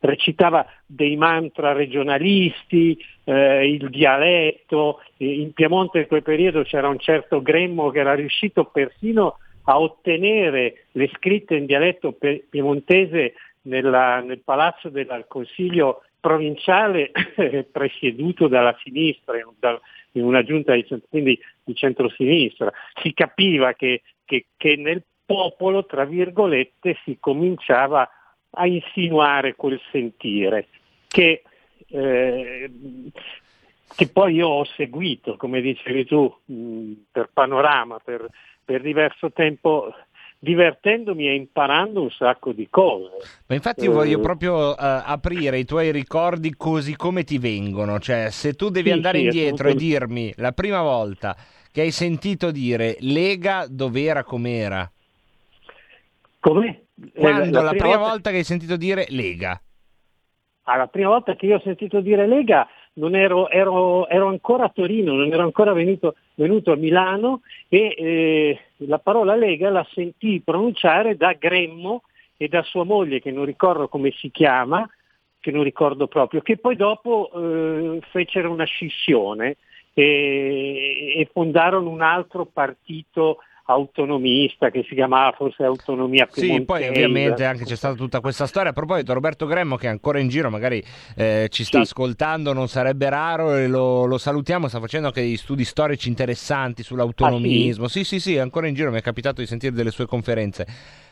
recitava 0.00 0.66
dei 0.84 1.14
mantra 1.14 1.72
regionalisti, 1.72 2.98
eh, 3.22 3.70
il 3.70 3.88
dialetto, 3.88 5.00
in 5.18 5.52
Piemonte 5.52 6.00
in 6.00 6.06
quel 6.08 6.24
periodo 6.24 6.64
c'era 6.64 6.88
un 6.88 6.98
certo 6.98 7.40
Gremmo 7.40 7.90
che 7.90 8.00
era 8.00 8.14
riuscito 8.14 8.64
persino 8.64 9.38
a 9.66 9.78
ottenere 9.78 10.86
le 10.90 11.08
scritte 11.14 11.54
in 11.54 11.66
dialetto 11.66 12.18
piemontese 12.50 13.34
nella, 13.62 14.22
nel 14.22 14.40
palazzo 14.40 14.88
del 14.88 15.26
Consiglio 15.28 16.02
provinciale 16.18 17.12
presieduto 17.70 18.48
dalla 18.48 18.76
sinistra, 18.82 19.38
in 19.38 20.24
una 20.24 20.42
giunta 20.42 20.74
di, 20.74 20.84
quindi 21.08 21.38
di 21.62 21.74
centrosinistra. 21.76 22.72
Si 23.00 23.14
capiva 23.14 23.74
che, 23.74 24.02
che, 24.24 24.46
che 24.56 24.74
nel 24.74 25.00
popolo, 25.28 25.84
tra 25.84 26.06
virgolette, 26.06 26.96
si 27.04 27.18
cominciava 27.20 28.08
a 28.50 28.66
insinuare 28.66 29.54
quel 29.56 29.78
sentire 29.92 30.68
che, 31.06 31.42
eh, 31.86 32.70
che 33.94 34.08
poi 34.08 34.34
io 34.36 34.48
ho 34.48 34.64
seguito, 34.64 35.36
come 35.36 35.60
dicevi 35.60 36.06
tu, 36.06 36.34
mh, 36.46 36.92
per 37.12 37.28
panorama, 37.30 37.98
per, 38.02 38.26
per 38.64 38.80
diverso 38.80 39.30
tempo 39.32 39.92
divertendomi 40.40 41.28
e 41.28 41.34
imparando 41.34 42.00
un 42.00 42.10
sacco 42.10 42.52
di 42.52 42.68
cose. 42.70 43.32
Ma 43.48 43.54
infatti 43.54 43.84
io 43.84 43.92
voglio 43.92 44.18
proprio 44.20 44.70
uh, 44.70 44.74
aprire 44.78 45.58
i 45.58 45.64
tuoi 45.64 45.90
ricordi 45.90 46.54
così 46.56 46.96
come 46.96 47.24
ti 47.24 47.38
vengono, 47.38 47.98
cioè 47.98 48.30
se 48.30 48.54
tu 48.54 48.70
devi 48.70 48.88
Sì, 48.88 48.94
andare 48.94 49.18
sì, 49.18 49.24
indietro 49.24 49.68
e 49.68 49.74
dirmi 49.74 50.32
la 50.36 50.52
prima 50.52 50.80
volta 50.80 51.36
che 51.70 51.82
hai 51.82 51.90
sentito 51.90 52.50
dire 52.50 52.96
Lega 53.00 53.66
dov'era 53.68 54.22
com'era. 54.24 54.90
Come? 56.40 56.86
Quando 57.14 57.44
Eh, 57.44 57.50
la, 57.50 57.62
la 57.62 57.68
prima 57.70 57.82
prima 57.84 57.96
volta... 57.96 58.10
volta- 58.10 58.30
che 58.30 58.36
hai 58.36 58.44
sentito 58.44 58.76
dire 58.76 59.06
Lega. 59.10 59.60
Ah, 60.64 60.76
la 60.76 60.86
prima 60.86 61.08
volta 61.08 61.34
che 61.34 61.46
io 61.46 61.56
ho 61.56 61.60
sentito 61.60 62.00
dire 62.00 62.26
Lega 62.26 62.68
non 62.94 63.14
ero, 63.14 63.48
ero- 63.48 64.06
ero 64.08 64.26
ancora 64.26 64.64
a 64.64 64.68
Torino, 64.68 65.14
non 65.14 65.32
ero 65.32 65.42
ancora 65.42 65.72
venuto, 65.72 66.16
venuto 66.34 66.72
a 66.72 66.76
Milano 66.76 67.40
e 67.68 67.94
eh, 67.96 68.60
la 68.86 68.98
parola 68.98 69.34
Lega 69.34 69.70
la 69.70 69.86
sentii 69.92 70.40
pronunciare 70.40 71.16
da 71.16 71.32
Gremmo 71.32 72.02
e 72.36 72.48
da 72.48 72.62
sua 72.62 72.84
moglie, 72.84 73.20
che 73.20 73.30
non 73.30 73.44
ricordo 73.46 73.88
come 73.88 74.10
si 74.12 74.30
chiama, 74.30 74.88
che 75.40 75.50
non 75.50 75.62
ricordo 75.62 76.06
proprio, 76.06 76.40
che 76.42 76.58
poi 76.58 76.76
dopo 76.76 77.30
eh, 77.32 78.00
fecero 78.10 78.50
una 78.50 78.64
scissione 78.64 79.56
e, 79.94 81.14
e 81.16 81.28
fondarono 81.32 81.88
un 81.88 82.02
altro 82.02 82.44
partito 82.44 83.38
autonomista 83.70 84.70
che 84.70 84.84
si 84.88 84.94
chiamava 84.94 85.32
forse 85.36 85.64
Autonomia 85.64 86.26
Sì, 86.30 86.40
Piemontese. 86.40 86.64
poi 86.64 86.88
ovviamente 86.88 87.44
anche 87.44 87.64
c'è 87.64 87.76
stata 87.76 87.94
tutta 87.94 88.20
questa 88.20 88.46
storia. 88.46 88.70
A 88.70 88.72
proposito, 88.72 89.12
Roberto 89.12 89.46
Gremmo 89.46 89.76
che 89.76 89.86
è 89.86 89.90
ancora 89.90 90.18
in 90.18 90.28
giro, 90.28 90.50
magari 90.50 90.82
eh, 91.16 91.48
ci 91.50 91.64
sta 91.64 91.80
ascoltando, 91.80 92.52
non 92.52 92.68
sarebbe 92.68 93.08
raro 93.10 93.54
e 93.54 93.68
lo, 93.68 94.06
lo 94.06 94.18
salutiamo, 94.18 94.68
sta 94.68 94.80
facendo 94.80 95.08
anche 95.08 95.20
degli 95.20 95.36
studi 95.36 95.64
storici 95.64 96.08
interessanti 96.08 96.82
sull'autonomismo. 96.82 97.88
sì? 97.88 98.04
sì, 98.04 98.20
sì, 98.20 98.34
è 98.36 98.38
ancora 98.38 98.68
in 98.68 98.74
giro, 98.74 98.90
mi 98.90 98.98
è 98.98 99.02
capitato 99.02 99.40
di 99.40 99.46
sentire 99.46 99.74
delle 99.74 99.90
sue 99.90 100.06
conferenze. 100.06 100.66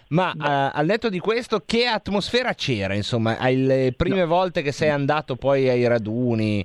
Ma 0.08 0.32
eh, 0.32 0.70
al 0.78 0.86
netto 0.86 1.08
di 1.08 1.18
questo, 1.18 1.62
che 1.66 1.86
atmosfera 1.86 2.54
c'era, 2.54 2.94
insomma, 2.94 3.38
alle 3.38 3.92
prime 3.96 4.24
volte 4.24 4.62
che 4.62 4.72
sei 4.72 4.90
andato 4.90 5.36
poi 5.36 5.68
ai 5.68 5.86
raduni? 5.86 6.64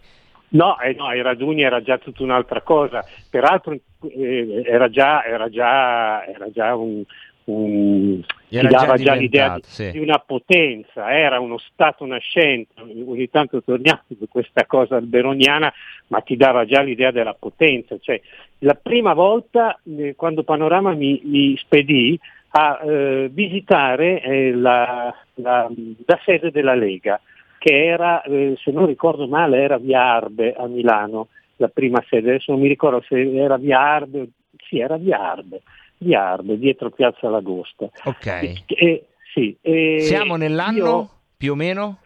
No, 0.54 0.80
eh, 0.80 0.94
no, 0.94 1.06
ai 1.06 1.22
raduni 1.22 1.62
era 1.62 1.82
già 1.82 1.98
tutta 1.98 2.24
un'altra 2.24 2.62
cosa, 2.62 3.06
peraltro 3.30 3.74
eh, 4.10 4.64
era 4.66 4.90
già, 4.90 5.24
era 5.24 5.50
già, 5.50 6.26
era 6.26 6.52
già 6.52 6.76
un, 6.76 7.04
un 7.46 8.20
Era 8.50 8.68
ti 8.68 8.74
dava 8.76 8.98
già 8.98 9.14
l'idea 9.14 9.56
di, 9.56 9.62
sì. 9.64 9.92
di 9.92 10.00
una 10.00 10.20
potenza, 10.20 11.10
era 11.10 11.40
uno 11.40 11.58
stato 11.58 12.06
nascente, 12.06 12.74
ogni 12.82 13.30
tanto 13.30 13.64
torniamo 13.64 14.02
su 14.08 14.28
questa 14.28 14.66
cosa 14.66 14.98
alberoniana, 14.98 15.72
ma 16.08 16.20
ti 16.20 16.36
dava 16.36 16.66
già 16.66 16.82
l'idea 16.82 17.12
della 17.12 17.34
potenza. 17.34 17.98
Cioè, 17.98 18.20
la 18.60 18.74
prima 18.76 19.14
volta 19.14 19.80
eh, 19.98 20.16
quando 20.18 20.44
Panorama 20.44 20.92
mi, 20.94 21.22
mi 21.24 21.56
spedì 21.58 22.20
a 22.54 22.78
eh, 22.84 23.30
visitare 23.32 24.22
eh, 24.22 24.52
la, 24.52 25.16
la- 25.36 25.70
la 26.06 26.20
sede 26.26 26.52
della 26.52 26.76
Lega, 26.76 27.22
che 27.62 27.86
era, 27.86 28.24
eh, 28.24 28.56
se 28.64 28.72
non 28.72 28.88
ricordo 28.88 29.28
male, 29.28 29.62
era 29.62 29.78
via 29.78 30.02
Arbe 30.02 30.56
a 30.58 30.66
Milano, 30.66 31.28
la 31.58 31.68
prima 31.68 32.04
sede, 32.10 32.30
adesso 32.32 32.52
non 32.54 32.62
mi 32.62 32.68
ricordo 32.68 33.04
se 33.08 33.22
era 33.36 33.58
via 33.58 33.80
Arbe, 33.80 34.30
sì 34.68 34.80
era 34.80 34.98
via 34.98 35.20
Arbe, 35.32 35.62
via 36.00 36.28
Arbe, 36.28 36.58
dietro 36.58 36.90
Piazza 36.90 37.30
Lagosta. 37.30 37.88
Ok. 38.06 38.26
E- 38.66 39.06
sì, 39.32 39.56
e 39.62 39.98
Siamo 40.00 40.38
nell'anno 40.38 40.76
io- 40.76 41.10
più 41.38 41.52
o 41.52 41.56
meno? 41.56 41.98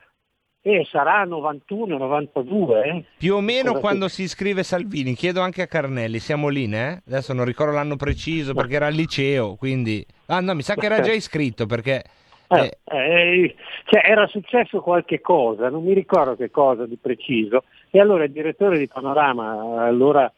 eh, 0.62 0.86
sarà 0.92 1.24
91, 1.24 1.98
92. 1.98 2.84
eh? 2.84 3.04
Più 3.18 3.36
o 3.36 3.40
meno 3.40 3.70
Cosa 3.70 3.80
quando 3.80 4.08
si 4.10 4.24
iscrive 4.24 4.62
Salvini, 4.64 5.14
chiedo 5.16 5.40
anche 5.40 5.62
a 5.62 5.68
Carnelli, 5.68 6.20
siamo 6.20 6.50
lì, 6.50 6.70
eh? 6.70 7.02
Adesso 7.08 7.32
non 7.32 7.46
ricordo 7.46 7.72
l'anno 7.74 7.96
preciso 7.96 8.54
perché 8.54 8.76
era 8.76 8.88
al 8.88 8.94
liceo, 8.94 9.56
quindi... 9.56 10.06
Ah 10.26 10.42
no, 10.42 10.54
mi 10.54 10.64
sa 10.64 10.76
che 10.76 10.88
era 10.88 11.00
già 11.00 11.14
iscritto 11.14 11.66
perché... 11.66 12.04
Eh, 12.48 12.78
eh, 12.84 13.56
cioè, 13.86 14.02
era 14.06 14.28
successo 14.28 14.82
qualche 14.82 15.20
cosa, 15.20 15.70
non 15.70 15.84
mi 15.84 15.94
ricordo 15.94 16.36
che 16.36 16.52
cosa 16.52 16.86
di 16.86 16.98
preciso, 16.98 17.64
e 17.90 18.00
allora 18.00 18.24
il 18.26 18.32
direttore 18.32 18.78
di 18.78 18.88
Panorama, 18.88 19.86
allora 19.86 20.32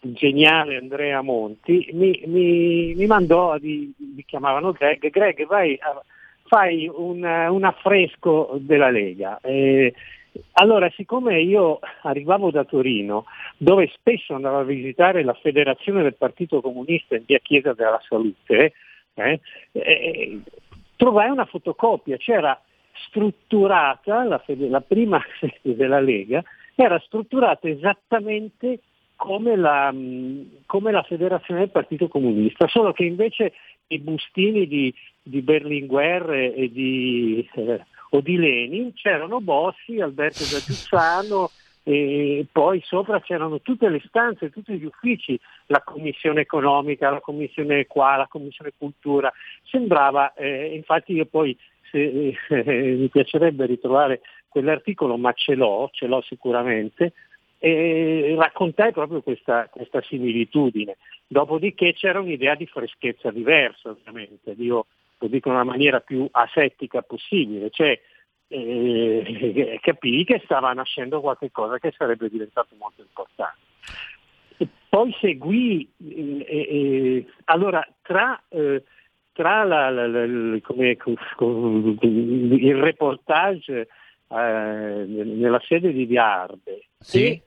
geniale 0.00 0.76
Andrea 0.76 1.20
Monti, 1.22 1.90
mi, 1.92 2.22
mi- 2.26 2.94
mi 2.94 3.06
mandò, 3.06 3.58
di, 3.58 3.92
mi 4.14 4.24
chiamavano 4.24 4.72
Greg, 4.72 5.10
Greg 5.10 5.46
vai, 5.46 5.78
fai 6.46 6.88
un, 6.92 7.24
un 7.24 7.64
affresco 7.64 8.56
della 8.60 8.90
Lega. 8.90 9.38
Eh, 9.42 9.92
allora, 10.52 10.88
siccome 10.94 11.40
io 11.40 11.80
arrivavo 12.02 12.50
da 12.52 12.64
Torino, 12.64 13.24
dove 13.56 13.90
spesso 13.92 14.34
andavo 14.34 14.58
a 14.58 14.64
visitare 14.64 15.24
la 15.24 15.34
federazione 15.34 16.02
del 16.02 16.14
Partito 16.14 16.60
Comunista 16.60 17.16
in 17.16 17.24
via 17.26 17.38
Chiesa 17.38 17.72
della 17.72 18.00
Salute, 18.06 18.72
eh, 19.14 19.40
eh, 19.72 20.40
trovai 20.98 21.30
una 21.30 21.46
fotocopia, 21.46 22.16
c'era 22.18 22.60
strutturata, 23.06 24.24
la, 24.24 24.38
fede- 24.38 24.68
la 24.68 24.80
prima 24.80 25.22
sede 25.40 25.76
della 25.76 26.00
Lega, 26.00 26.42
era 26.74 26.98
strutturata 26.98 27.68
esattamente 27.68 28.80
come 29.16 29.56
la, 29.56 29.90
mh, 29.90 30.64
come 30.66 30.92
la 30.92 31.02
federazione 31.02 31.60
del 31.60 31.70
Partito 31.70 32.08
Comunista, 32.08 32.66
solo 32.68 32.92
che 32.92 33.04
invece 33.04 33.52
i 33.88 33.98
bustini 34.00 34.66
di, 34.66 34.92
di 35.22 35.40
Berlinguer 35.40 36.30
e 36.30 36.70
di, 36.70 37.48
eh, 37.54 37.80
o 38.10 38.20
di 38.20 38.36
Lenin 38.36 38.92
c'erano 38.94 39.40
Bossi, 39.40 40.00
Alberto 40.00 40.44
Giussano 40.44 41.50
e 41.82 42.46
poi 42.50 42.82
sopra 42.84 43.20
c'erano 43.20 43.60
tutte 43.60 43.88
le 43.88 44.02
stanze, 44.06 44.50
tutti 44.50 44.76
gli 44.76 44.84
uffici, 44.84 45.38
la 45.68 45.82
commissione 45.82 46.42
economica, 46.42 47.10
la 47.10 47.20
commissione 47.20 47.86
qua, 47.86 48.16
la 48.16 48.26
commissione 48.28 48.72
cultura. 48.76 49.32
Sembrava, 49.64 50.32
eh, 50.34 50.74
infatti 50.74 51.12
io 51.12 51.26
poi 51.26 51.56
se, 51.90 52.36
eh, 52.48 52.94
mi 52.96 53.08
piacerebbe 53.08 53.66
ritrovare 53.66 54.20
quell'articolo, 54.48 55.16
ma 55.16 55.32
ce 55.32 55.54
l'ho, 55.54 55.88
ce 55.92 56.06
l'ho 56.06 56.22
sicuramente, 56.22 57.12
e 57.58 58.34
raccontai 58.38 58.92
proprio 58.92 59.20
questa, 59.20 59.68
questa 59.68 60.00
similitudine. 60.02 60.96
Dopodiché 61.26 61.92
c'era 61.92 62.20
un'idea 62.20 62.54
di 62.54 62.66
freschezza 62.66 63.30
diversa, 63.30 63.90
ovviamente, 63.90 64.54
io 64.56 64.86
lo 65.18 65.26
dico 65.26 65.48
in 65.48 65.54
una 65.54 65.64
maniera 65.64 66.00
più 66.00 66.26
asettica 66.30 67.02
possibile, 67.02 67.70
cioè 67.70 67.98
eh, 68.48 69.78
capii 69.82 70.24
che 70.24 70.40
stava 70.44 70.72
nascendo 70.72 71.20
qualcosa 71.20 71.78
che 71.78 71.92
sarebbe 71.96 72.30
diventato 72.30 72.74
molto 72.78 73.02
importante. 73.02 73.66
Poi 74.98 75.14
seguì, 75.20 75.88
eh, 76.08 76.44
eh, 76.48 77.26
allora 77.44 77.86
tra, 78.02 78.42
eh, 78.48 78.82
tra 79.32 79.62
la- 79.62 79.90
la- 79.90 80.08
la- 80.08 80.24
il- 80.24 80.60
come- 80.64 80.96
com- 80.96 81.96
il 82.00 82.74
reportage 82.74 83.86
eh, 84.28 85.04
nella 85.06 85.60
sede 85.64 85.92
di 85.92 86.04
Viarde 86.04 86.86
e 87.12 87.42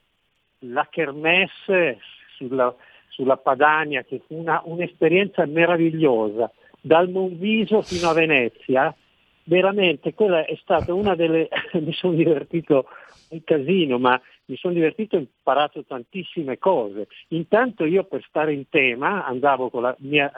la 0.60 0.88
kermesse 0.90 1.98
sulla, 2.38 2.74
sulla 3.08 3.36
Padania, 3.36 4.02
che 4.02 4.22
fu 4.26 4.38
una- 4.38 4.62
un'esperienza 4.64 5.44
meravigliosa, 5.44 6.50
dal 6.80 7.10
Monviso 7.10 7.82
fino 7.82 8.08
a 8.08 8.14
Venezia, 8.14 8.96
veramente 9.44 10.14
quella 10.14 10.46
è 10.46 10.56
stata 10.62 10.94
una 10.94 11.14
delle... 11.14 11.48
mi 11.74 11.92
sono 11.92 12.14
divertito 12.14 12.86
un 13.28 13.44
casino, 13.44 13.98
ma 13.98 14.18
mi 14.52 14.58
sono 14.58 14.74
divertito 14.74 15.16
e 15.16 15.18
ho 15.18 15.22
imparato 15.22 15.82
tantissime 15.84 16.58
cose. 16.58 17.08
Intanto 17.28 17.86
io 17.86 18.04
per 18.04 18.22
stare 18.28 18.52
in 18.52 18.68
tema 18.68 19.24
andavo 19.24 19.70
con 19.70 19.82
la 19.82 19.96
mia... 20.00 20.30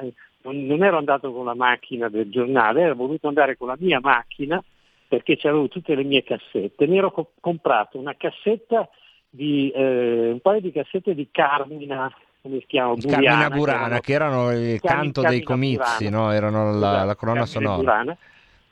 non, 0.42 0.82
ero 0.82 0.98
andato 0.98 1.32
con 1.32 1.44
la 1.44 1.54
macchina 1.54 2.08
del 2.08 2.30
giornale, 2.30 2.82
ero 2.82 2.94
voluto 2.94 3.26
andare 3.26 3.56
con 3.56 3.68
la 3.68 3.76
mia 3.78 3.98
macchina 4.00 4.62
perché 5.08 5.36
c'avevo 5.36 5.68
tutte 5.68 5.94
le 5.96 6.04
mie 6.04 6.22
cassette. 6.22 6.86
Mi 6.86 6.98
ero 6.98 7.10
co- 7.10 7.32
comprato 7.40 7.98
una 7.98 8.14
cassetta 8.16 8.88
di 9.28 9.70
eh, 9.70 10.30
un 10.30 10.40
paio 10.40 10.60
di 10.60 10.70
cassette 10.70 11.14
di 11.14 11.28
Carmina, 11.32 12.12
come 12.40 12.60
si 12.60 12.66
chiama? 12.66 12.94
Carmina 12.94 13.48
Buriana, 13.48 13.48
che 13.48 13.56
Burana, 13.56 13.84
erano- 13.86 14.00
che 14.00 14.12
erano 14.12 14.52
il 14.52 14.80
canto 14.80 15.20
dei 15.22 15.42
Carmina 15.42 15.82
comizi, 15.82 16.04
Burana. 16.04 16.24
no? 16.24 16.32
Erano 16.32 16.78
la, 16.78 16.88
Esatto, 16.88 17.06
la 17.06 17.16
colonna 17.16 17.44
Carmine 17.44 17.46
sonora. 17.46 17.76
Burana. 17.76 18.16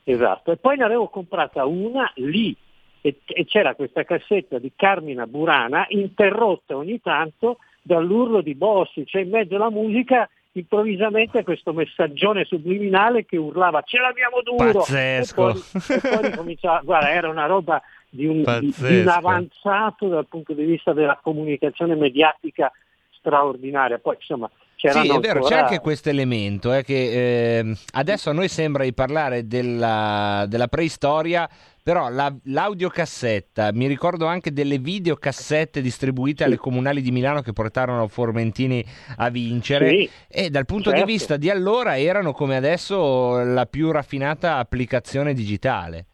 Esatto, 0.05 0.53
e 0.53 0.57
poi 0.57 0.77
ne 0.77 0.85
avevo 0.85 1.09
comprata 1.09 1.65
una 1.65 2.11
lì 2.17 2.57
e, 3.03 3.21
e 3.27 3.45
c'era 3.45 3.75
questa 3.75 4.05
cassetta 4.05 4.59
di 4.59 4.73
Carmina 4.75 5.27
Burana 5.27 5.85
interrotta 5.91 6.77
ogni 6.77 7.01
tanto 7.01 7.59
dall'urlo 7.83 8.41
di 8.41 8.55
Bossi, 8.55 9.05
cioè 9.05 9.23
in 9.23 9.31
mezzo 9.31 9.57
alla 9.57 9.71
musica 9.71 10.29
improvvisamente 10.53 11.43
questo 11.45 11.73
messaggione 11.73 12.45
subliminale 12.45 13.25
che 13.25 13.37
urlava 13.37 13.83
ce 13.83 13.99
l'abbiamo 13.99 14.41
duro! 14.43 14.81
Pazzesco. 14.81 15.49
e 15.49 15.53
poi, 15.53 15.97
e 15.97 16.01
poi 16.01 16.31
ricominciava, 16.31 16.81
guarda 16.85 17.11
era 17.11 17.29
una 17.29 17.47
roba 17.47 17.83
di 18.09 18.27
un, 18.27 18.43
di- 18.61 18.75
di 18.77 19.01
un 19.01 19.09
avanzato 19.09 20.09
dal 20.09 20.27
punto 20.27 20.53
di 20.53 20.65
vista 20.65 20.93
della 20.93 21.19
comunicazione 21.21 21.97
mediatica 21.97 22.71
straordinaria, 23.11 23.99
poi 23.99 24.17
insomma 24.17 24.49
c'erano 24.83 25.05
Sì, 25.05 25.11
è 25.11 25.21
vero, 25.21 25.41
c'è 25.41 25.55
ancora- 25.55 25.63
anche 25.63 25.79
questo 25.81 26.09
elemento, 26.09 26.75
eh, 26.75 26.83
che 26.83 27.59
eh, 27.61 27.75
adesso 27.93 28.31
a 28.31 28.33
noi 28.33 28.49
sembra 28.49 28.83
di 28.83 28.93
parlare 28.93 29.47
della, 29.47 30.45
della 30.49 30.67
preistoria, 30.67 31.49
però 31.81 32.09
la- 32.09 32.35
l'audiocassetta, 32.45 33.71
mi 33.73 33.87
ricordo 33.87 34.27
anche 34.27 34.53
delle 34.53 34.79
videocassette 34.79 35.81
distribuite 35.81 36.43
alle 36.43 36.57
comunali 36.57 37.01
di 37.01 37.13
Milano 37.13 37.43
che 37.43 37.53
portarono 37.53 38.09
Formentini 38.09 38.85
a 39.19 39.31
vincere 39.31 39.89
Sì, 39.89 40.11
e 40.29 40.51
dal 40.51 40.67
punto 40.67 40.91
certo. 40.91 41.05
di 41.05 41.13
vista 41.13 41.37
di 41.37 41.49
allora 41.49 41.97
erano 41.97 42.33
come 42.33 42.57
adesso 42.57 43.43
la 43.45 43.67
più 43.67 43.93
raffinata 43.93 44.57
applicazione 44.57 45.33
digitale. 45.33 46.07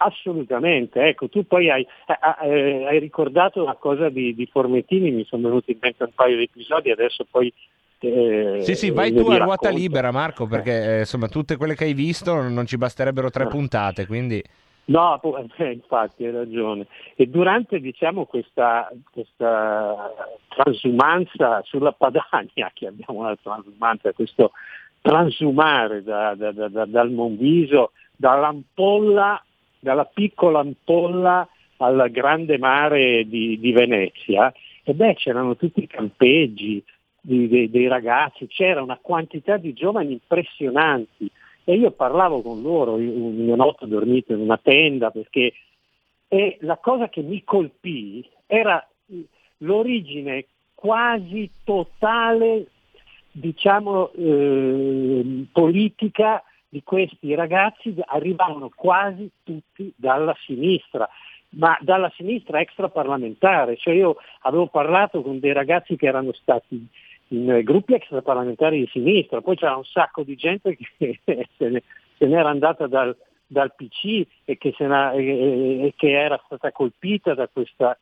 Assolutamente, 0.00 1.00
ecco, 1.08 1.28
tu 1.28 1.46
poi 1.46 1.70
hai, 1.70 1.82
eh, 2.06 2.46
eh, 2.46 2.86
hai 2.86 2.98
ricordato 3.00 3.62
una 3.62 3.74
cosa 3.74 4.08
di, 4.08 4.34
di 4.34 4.46
Formentini, 4.46 5.10
mi 5.10 5.24
sono 5.24 5.48
venuti 5.48 5.72
in 5.72 5.78
mente 5.80 6.04
un 6.04 6.12
paio 6.14 6.38
di 6.38 6.44
episodi, 6.44 6.90
adesso 6.90 7.26
poi... 7.30 7.52
eh, 8.00 8.60
Sì, 8.62 8.74
sì, 8.74 8.90
vai 8.90 9.12
io 9.12 9.24
tu 9.24 9.30
a 9.30 9.38
ruota 9.38 9.70
libera 9.70 10.10
Marco, 10.10 10.46
perché 10.46 10.96
eh, 10.96 10.98
insomma 11.00 11.28
tutte 11.28 11.56
quelle 11.56 11.74
che 11.74 11.84
hai 11.84 11.94
visto 11.94 12.34
non 12.48 12.66
ci 12.66 12.76
basterebbero 12.76 13.30
tre 13.30 13.46
puntate, 13.46 14.06
quindi... 14.06 14.42
No, 14.86 15.20
eh, 15.56 15.72
infatti 15.72 16.24
hai 16.24 16.32
ragione. 16.32 16.86
E 17.14 17.26
durante 17.26 17.78
diciamo, 17.78 18.24
questa, 18.24 18.90
questa 19.10 20.12
transumanza 20.48 21.62
sulla 21.64 21.92
Padania, 21.92 22.70
chiamiamola 22.72 23.36
transumanza, 23.42 24.12
questo 24.12 24.52
transumare 25.00 26.02
da- 26.02 26.34
da- 26.34 26.52
da- 26.52 26.84
dal 26.86 27.10
Monviso, 27.10 27.92
dall'ampolla, 28.16 29.42
dalla 29.78 30.04
piccola 30.04 30.60
ampolla 30.60 31.46
al 31.78 32.08
grande 32.10 32.58
mare 32.58 33.26
di, 33.28 33.58
di 33.60 33.72
Venezia, 33.72 34.52
e 34.82 34.94
beh 34.94 35.14
c'erano 35.14 35.54
tutti 35.54 35.82
i 35.82 35.86
campeggi 35.86 36.82
di- 37.28 37.48
dei- 37.48 37.70
dei 37.70 37.88
ragazzi, 37.88 38.46
c'era 38.46 38.82
una 38.82 38.98
quantità 39.00 39.58
di 39.58 39.74
giovani 39.74 40.12
impressionanti. 40.12 41.30
E 41.64 41.74
io 41.74 41.90
parlavo 41.90 42.40
con 42.40 42.62
loro, 42.62 42.98
io 42.98 43.12
una 43.12 43.56
notte 43.56 43.86
dormito 43.86 44.32
in 44.32 44.40
una 44.40 44.56
tenda 44.56 45.10
perché 45.10 45.52
e 46.30 46.58
la 46.60 46.76
cosa 46.76 47.08
che 47.08 47.22
mi 47.22 47.42
colpì 47.44 48.26
era 48.46 48.86
l'origine 49.58 50.46
quasi 50.74 51.50
totale, 51.64 52.66
diciamo, 53.32 54.12
eh, 54.12 55.44
politica 55.52 56.42
di 56.68 56.82
questi 56.82 57.34
ragazzi 57.34 57.94
arrivavano 58.04 58.70
quasi 58.74 59.30
tutti 59.42 59.92
dalla 59.96 60.36
sinistra, 60.44 61.08
ma 61.50 61.76
dalla 61.80 62.12
sinistra 62.14 62.60
extraparlamentare, 62.60 63.76
cioè 63.76 63.94
io 63.94 64.16
avevo 64.42 64.66
parlato 64.66 65.22
con 65.22 65.38
dei 65.40 65.52
ragazzi 65.52 65.96
che 65.96 66.06
erano 66.06 66.32
stati 66.32 66.86
gruppi 67.28 67.94
extraparlamentari 67.94 68.80
di 68.80 68.88
sinistra, 68.90 69.40
poi 69.40 69.56
c'era 69.56 69.76
un 69.76 69.84
sacco 69.84 70.22
di 70.22 70.34
gente 70.36 70.76
che 70.76 71.20
se 71.56 71.68
ne, 71.68 71.82
se 72.16 72.26
n'era 72.26 72.48
andata 72.48 72.86
dal, 72.86 73.16
dal 73.46 73.74
PC 73.74 74.26
e 74.44 74.56
che, 74.56 74.74
n'ha- 74.80 75.12
e- 75.12 75.86
e 75.86 75.94
che 75.96 76.10
era 76.10 76.40
stata 76.46 76.72
colpita 76.72 77.34
da, 77.34 77.48
questa, 77.48 77.98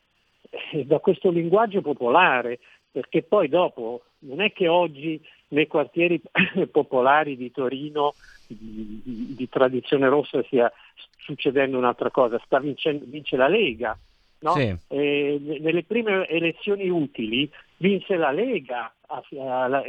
eh, 0.72 0.84
da 0.84 0.98
questo 0.98 1.30
linguaggio 1.30 1.80
popolare, 1.80 2.58
perché 2.90 3.22
poi 3.22 3.48
dopo 3.48 4.02
non 4.20 4.40
è 4.40 4.52
che 4.52 4.68
oggi 4.68 5.20
nei 5.48 5.66
quartieri 5.66 6.20
popolari 6.70 7.36
di 7.36 7.50
Torino 7.50 8.14
di, 8.46 9.02
di- 9.04 9.34
di 9.34 9.48
tradizione 9.48 10.08
rossa 10.08 10.42
stia 10.44 10.72
succedendo 11.18 11.76
un'altra 11.76 12.10
cosa, 12.10 12.40
sta 12.44 12.60
vincendo, 12.60 13.04
vince 13.06 13.36
la 13.36 13.48
Lega. 13.48 13.98
No? 14.40 14.52
Sì. 14.52 14.74
Eh, 14.88 15.38
nelle 15.60 15.84
prime 15.84 16.26
elezioni 16.28 16.88
utili 16.88 17.50
vinse 17.78 18.16
la 18.16 18.30
Lega 18.30 18.92
a, 19.06 19.22
a- 19.30 19.82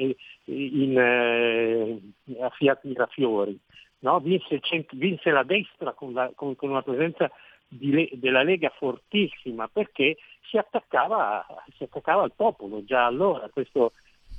in, 0.45 0.97
eh, 0.97 1.99
a 2.41 2.49
Fiat 2.49 2.83
Mirafiori, 2.83 3.57
no? 3.99 4.19
vinse, 4.19 4.59
vinse 4.91 5.31
la 5.31 5.43
destra 5.43 5.93
con, 5.93 6.13
la- 6.13 6.31
con- 6.35 6.55
con 6.55 6.69
una 6.69 6.81
presenza 6.81 7.31
di 7.69 8.09
della 8.13 8.43
Lega 8.43 8.69
fortissima 8.77 9.67
perché 9.67 10.15
si 10.49 10.57
attaccava, 10.57 11.45
si 11.75 11.83
attaccava 11.83 12.23
al 12.23 12.31
popolo 12.33 12.83
già 12.85 13.05
allora, 13.05 13.49
questo 13.49 13.91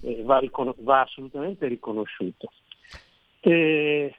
eh, 0.02 0.22
va, 0.22 0.40
va 0.78 1.00
assolutamente 1.02 1.66
riconosciuto. 1.66 2.50
Eh, 3.40 4.14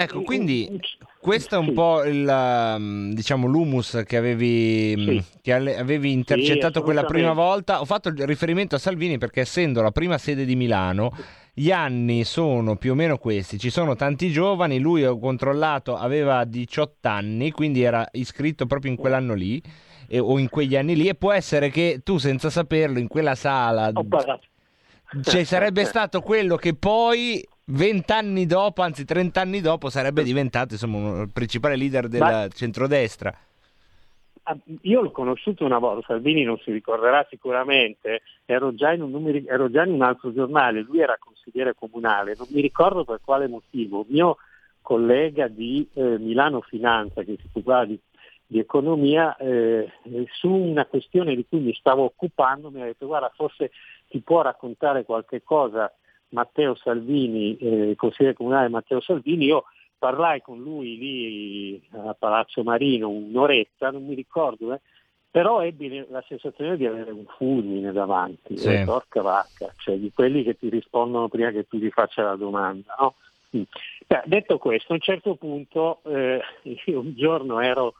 Ecco, 0.00 0.22
quindi 0.22 0.80
questo 1.20 1.56
è 1.56 1.58
un 1.58 1.72
po' 1.72 2.04
il, 2.04 3.10
diciamo, 3.14 3.48
l'humus 3.48 4.04
che 4.06 4.16
avevi, 4.16 4.94
mm, 4.96 5.18
che 5.42 5.52
avevi 5.52 6.12
intercettato 6.12 6.82
quella 6.82 7.02
prima 7.02 7.32
volta. 7.32 7.80
Ho 7.80 7.84
fatto 7.84 8.08
il 8.08 8.24
riferimento 8.24 8.76
a 8.76 8.78
Salvini 8.78 9.18
perché 9.18 9.40
essendo 9.40 9.82
la 9.82 9.90
prima 9.90 10.16
sede 10.16 10.44
di 10.44 10.54
Milano, 10.54 11.10
gli 11.52 11.72
anni 11.72 12.22
sono 12.22 12.76
più 12.76 12.92
o 12.92 12.94
meno 12.94 13.18
questi. 13.18 13.58
Ci 13.58 13.70
sono 13.70 13.96
tanti 13.96 14.30
giovani, 14.30 14.78
lui 14.78 15.04
ho 15.04 15.18
controllato 15.18 15.96
aveva 15.96 16.44
18 16.44 17.08
anni, 17.08 17.50
quindi 17.50 17.82
era 17.82 18.06
iscritto 18.12 18.66
proprio 18.66 18.92
in 18.92 18.96
quell'anno 18.96 19.34
lì 19.34 19.60
e- 20.06 20.20
o 20.20 20.38
in 20.38 20.48
quegli 20.48 20.76
anni 20.76 20.94
lì 20.94 21.08
e 21.08 21.16
può 21.16 21.32
essere 21.32 21.70
che 21.70 22.02
tu 22.04 22.18
senza 22.18 22.50
saperlo 22.50 23.00
in 23.00 23.08
quella 23.08 23.34
sala 23.34 23.90
cioè, 25.22 25.42
sarebbe 25.42 25.84
stato 25.86 26.20
quello 26.20 26.54
che 26.54 26.74
poi 26.74 27.44
vent'anni 27.70 28.46
dopo, 28.46 28.82
anzi 28.82 29.04
trent'anni 29.04 29.60
dopo, 29.60 29.90
sarebbe 29.90 30.22
diventato 30.22 30.74
insomma 30.74 31.22
il 31.22 31.30
principale 31.32 31.76
leader 31.76 32.08
del 32.08 32.20
Ma- 32.20 32.48
centrodestra. 32.48 33.34
Ah, 34.44 34.56
Io 34.82 35.02
l'ho 35.02 35.10
conosciuto 35.10 35.64
una 35.64 35.78
volta, 35.78 36.06
Salvini 36.06 36.42
non 36.42 36.58
si 36.58 36.72
ricorderà 36.72 37.26
sicuramente, 37.28 38.22
ero 38.46 38.74
già, 38.74 38.92
in 38.92 39.02
un, 39.02 39.42
ero 39.46 39.70
già 39.70 39.84
in 39.84 39.92
un 39.92 40.02
altro 40.02 40.32
giornale, 40.32 40.80
lui 40.80 41.00
era 41.00 41.18
consigliere 41.18 41.74
comunale, 41.74 42.34
non 42.36 42.46
mi 42.50 42.60
ricordo 42.60 43.04
per 43.04 43.20
quale 43.22 43.46
motivo, 43.46 44.06
mio 44.08 44.38
collega 44.80 45.48
di 45.48 45.86
eh, 45.92 46.18
Milano 46.18 46.62
Finanza 46.62 47.22
che 47.22 47.36
si 47.38 47.46
occupava 47.48 47.84
di, 47.84 48.00
di 48.46 48.58
economia, 48.58 49.36
eh, 49.36 49.86
su 50.32 50.48
una 50.48 50.86
questione 50.86 51.34
di 51.34 51.44
cui 51.46 51.60
mi 51.60 51.74
stavo 51.74 52.04
occupando 52.04 52.70
mi 52.70 52.80
ha 52.80 52.86
detto 52.86 53.06
guarda 53.06 53.30
forse 53.34 53.70
ti 54.08 54.20
può 54.20 54.40
raccontare 54.40 55.04
qualche 55.04 55.42
cosa 55.42 55.92
Matteo 56.30 56.74
Salvini, 56.74 57.56
eh, 57.56 57.94
consigliere 57.96 58.34
comunale 58.34 58.68
Matteo 58.68 59.00
Salvini, 59.00 59.46
io 59.46 59.64
parlai 59.98 60.40
con 60.42 60.60
lui 60.60 60.96
lì 60.96 61.82
a 61.92 62.14
Palazzo 62.14 62.62
Marino 62.62 63.08
un'oretta, 63.08 63.90
non 63.90 64.04
mi 64.06 64.14
ricordo, 64.14 64.72
eh, 64.72 64.80
però 65.30 65.62
ebbi 65.62 66.06
la 66.08 66.24
sensazione 66.26 66.76
di 66.76 66.86
avere 66.86 67.10
un 67.10 67.24
fulmine 67.36 67.92
davanti, 67.92 68.56
Sì. 68.56 68.68
eh, 68.72 68.84
porca 68.84 69.22
vacca, 69.22 69.72
cioè 69.78 69.96
di 69.96 70.10
quelli 70.14 70.42
che 70.42 70.56
ti 70.56 70.68
rispondono 70.68 71.28
prima 71.28 71.50
che 71.50 71.66
tu 71.66 71.76
gli 71.78 71.90
faccia 71.90 72.22
la 72.22 72.36
domanda. 72.36 72.94
no? 72.98 73.14
Mm. 73.56 73.62
Beh, 74.06 74.22
detto 74.26 74.58
questo, 74.58 74.92
a 74.92 74.96
un 74.96 75.00
certo 75.00 75.34
punto 75.34 76.00
eh, 76.04 76.40
io 76.86 77.00
un 77.00 77.14
giorno 77.14 77.60
ero 77.60 77.94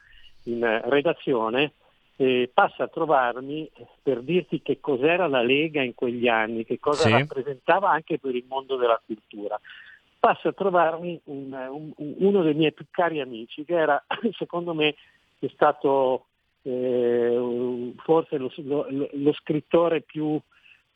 in 0.44 0.62
eh, 0.62 0.82
redazione 0.84 1.72
e 2.20 2.50
passa 2.52 2.82
a 2.82 2.88
trovarmi 2.88 3.70
per 4.02 4.22
dirti 4.22 4.60
che 4.60 4.80
cos'era 4.80 5.28
la 5.28 5.40
Lega 5.40 5.82
in 5.82 5.94
quegli 5.94 6.26
anni, 6.26 6.64
che 6.64 6.80
cosa 6.80 7.04
Sì. 7.06 7.12
rappresentava 7.12 7.90
anche 7.90 8.18
per 8.18 8.34
il 8.34 8.44
mondo 8.48 8.74
della 8.76 9.00
cultura. 9.06 9.58
Passa 10.18 10.48
a 10.48 10.52
trovarmi 10.52 11.20
un- 11.26 11.52
un- 11.96 12.14
uno 12.18 12.42
dei 12.42 12.54
miei 12.54 12.72
più 12.72 12.86
cari 12.90 13.20
amici 13.20 13.64
che 13.64 13.74
era, 13.76 14.04
secondo 14.36 14.74
me, 14.74 14.96
è 15.38 15.46
stato 15.54 16.24
eh, 16.64 17.92
forse 18.02 18.36
lo, 18.36 18.50
lo- 18.56 19.08
lo 19.12 19.32
scrittore 19.34 20.00
più, 20.02 20.38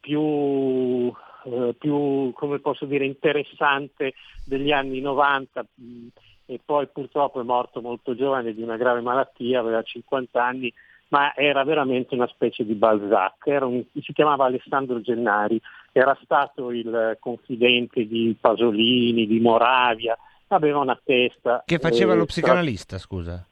più, 0.01 1.13
eh, 1.45 1.75
più, 1.79 2.33
come 2.35 2.59
posso 2.59 2.85
dire, 2.85 3.07
interessante 3.07 4.15
degli 4.45 4.73
anni 4.73 5.01
90 5.01 5.65
mh, 5.75 6.07
e 6.47 6.61
poi 6.63 6.89
purtroppo 6.89 7.41
è 7.41 7.45
morto 7.45 7.81
molto 7.81 8.15
giovane 8.17 8.53
di 8.53 8.61
una 8.63 8.77
grave 8.77 9.01
malattia, 9.01 9.61
aveva 9.61 9.83
50 9.83 10.45
anni, 10.45 10.71
ma 11.13 11.35
era 11.37 11.63
veramente 11.63 12.15
una 12.15 12.27
specie 12.27 12.65
di 12.65 12.73
Balzac, 12.73 13.47
Era 13.47 13.67
un- 13.67 13.85
si 14.01 14.13
chiamava 14.15 14.47
Alessandro 14.47 15.01
Gennari, 15.03 15.61
era 15.93 16.19
stato 16.23 16.71
il 16.71 17.19
confidente 17.21 18.07
di 18.07 18.35
Pasolini, 18.41 19.27
di 19.27 19.39
Moravia, 19.39 20.17
aveva 20.49 20.79
una 20.79 20.99
testa. 21.03 21.63
Che 21.67 21.79
faceva 21.79 22.15
eh, 22.15 22.17
lo 22.17 22.25
psicanalista, 22.25 22.97
scusa. 22.97 23.47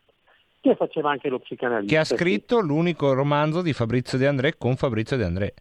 Che 0.59 0.75
faceva 0.75 1.11
anche 1.11 1.29
lo 1.29 1.39
psicanalista. 1.39 1.93
Che 1.93 2.01
ha 2.01 2.05
sì. 2.05 2.17
scritto 2.17 2.61
l'unico 2.61 3.13
romanzo 3.13 3.61
di 3.61 3.75
Fabrizio 3.75 4.17
De 4.17 4.27
André 4.27 4.57
con 4.57 4.77
Fabrizio 4.77 5.19
De 5.19 5.25
André. 5.25 5.55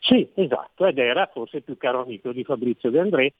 Sì, 0.00 0.28
esatto, 0.34 0.84
ed 0.84 0.98
era 0.98 1.30
forse 1.32 1.58
il 1.58 1.62
più 1.62 1.76
caro 1.76 2.02
amico 2.02 2.32
di 2.32 2.42
Fabrizio 2.42 2.90
De 2.90 2.98
André. 2.98 3.34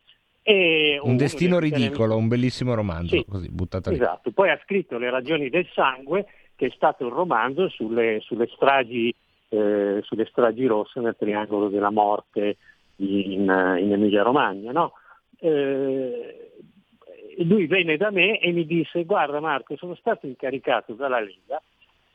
Un 1.03 1.17
destino 1.17 1.59
ridicolo, 1.59 2.17
un 2.17 2.29
bellissimo 2.29 2.75
romanzo, 2.75 3.17
Sì, 3.17 3.25
così 3.29 3.49
buttato 3.51 3.91
lì. 3.91 3.97
Esatto, 3.97 4.31
poi 4.31 4.51
ha 4.51 4.61
scritto 4.63 4.97
Le 4.97 5.11
ragioni 5.11 5.51
del 5.51 5.67
sangue, 5.75 6.25
che 6.57 6.67
è 6.67 6.73
stato 6.75 7.05
un 7.05 7.13
romanzo 7.13 7.69
sulle, 7.69 8.21
sulle 8.21 8.49
stragi, 8.49 9.15
eh, 9.49 10.01
sulle 10.03 10.27
stragi 10.27 10.67
rosse 10.67 11.01
nel 11.01 11.17
triangolo 11.17 11.69
della 11.69 11.91
morte 11.91 12.57
in, 12.97 13.43
in 13.43 13.93
Emilia 13.93 14.23
Romagna. 14.23 14.73
No? 14.73 14.93
Eh, 15.39 16.51
lui 17.39 17.67
venne 17.67 17.97
da 17.97 18.11
me 18.11 18.39
e 18.41 18.51
mi 18.53 18.65
disse 18.65 19.05
guarda 19.05 19.41
Marco, 19.41 19.77
sono 19.77 19.95
stato 19.95 20.27
incaricato 20.27 20.95
dalla 20.95 21.21
Lega 21.21 21.63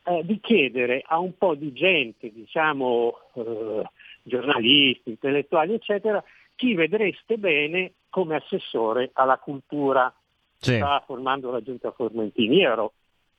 eh, 0.04 0.22
di 0.24 0.40
chiedere 0.40 1.02
a 1.06 1.18
un 1.18 1.36
po' 1.36 1.54
di 1.54 1.72
gente, 1.72 2.32
diciamo 2.32 3.18
eh, 3.34 3.82
giornalisti, 4.22 5.10
intellettuali, 5.10 5.74
eccetera, 5.74 6.22
chi 6.56 6.74
vedreste 6.74 7.38
bene 7.38 7.92
come 8.08 8.36
assessore 8.36 9.10
alla 9.14 9.38
cultura. 9.38 10.12
Sì. 10.56 10.76
Stava 10.76 11.02
formando 11.04 11.50
la 11.50 11.60
giunta 11.60 11.90
Formentini. 11.90 12.58
Io 12.58 12.70
ero- 12.70 12.92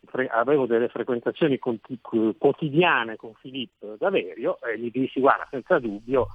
fre- 0.06 0.28
avevo 0.28 0.66
delle 0.66 0.88
frequentazioni 0.89 1.60
quotidiane 2.38 3.16
con 3.16 3.34
Filippo 3.39 3.95
Daverio 3.97 4.58
e 4.62 4.78
gli 4.80 4.89
dissi 4.91 5.20
guarda 5.20 5.47
senza 5.49 5.80
dubbio 5.80 6.28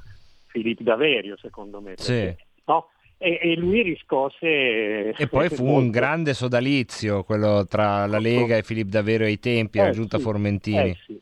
Filippo 0.47 0.83
Daverio 0.83 1.37
secondo 1.37 1.81
me. 1.81 1.95
Sì. 1.97 2.35
no? 2.67 2.91
e, 3.19 3.39
e 3.43 3.57
lui 3.57 3.83
riscosse 3.83 5.09
E 5.17 5.27
poi 5.29 5.49
fu 5.49 5.65
un 5.65 5.73
molto. 5.73 5.91
grande 5.91 6.35
sodalizio 6.35 7.25
quello 7.25 7.67
tra 7.67 8.07
la 8.07 8.19
Lega 8.19 8.57
e 8.57 8.63
Filippo 8.63 8.91
Daverio 8.91 9.27
ai 9.27 9.39
tempi, 9.41 9.79
Eh, 9.79 9.91
giunta 9.91 10.19
sì, 10.19 10.23
Formentini. 10.23 10.91
eh, 10.91 10.97
sì. 11.05 11.21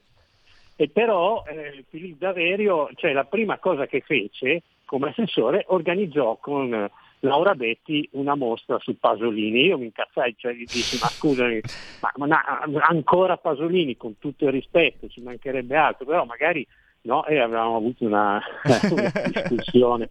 E 0.78 0.88
però 0.90 1.42
eh, 1.48 1.84
Filippo 1.88 2.18
Daverio, 2.26 2.90
cioè 2.96 3.12
la 3.12 3.24
prima 3.24 3.58
cosa 3.58 3.86
che 3.86 4.00
fece 4.00 4.62
come 4.84 5.08
assessore, 5.08 5.64
organizzò 5.68 6.36
con 6.36 6.88
Laura 7.20 7.54
Betti 7.54 8.08
una 8.12 8.34
mostra 8.34 8.78
su 8.78 8.98
Pasolini. 8.98 9.64
Io 9.64 9.78
mi 9.78 9.86
incazzai, 9.86 10.34
cioè 10.36 10.52
gli 10.52 10.64
dissi, 10.64 10.98
ma 11.00 11.08
scusami, 11.08 11.60
ma, 12.00 12.26
ma 12.26 12.42
ancora 12.88 13.36
Pasolini, 13.36 13.96
con 13.96 14.18
tutto 14.18 14.46
il 14.46 14.52
rispetto, 14.52 15.08
ci 15.08 15.20
mancherebbe 15.20 15.76
altro, 15.76 16.04
però 16.04 16.24
magari 16.24 16.66
no, 17.02 17.24
e 17.24 17.38
avevamo 17.38 17.76
avuto 17.76 18.04
una, 18.04 18.40
una 18.90 19.12
discussione. 19.28 20.10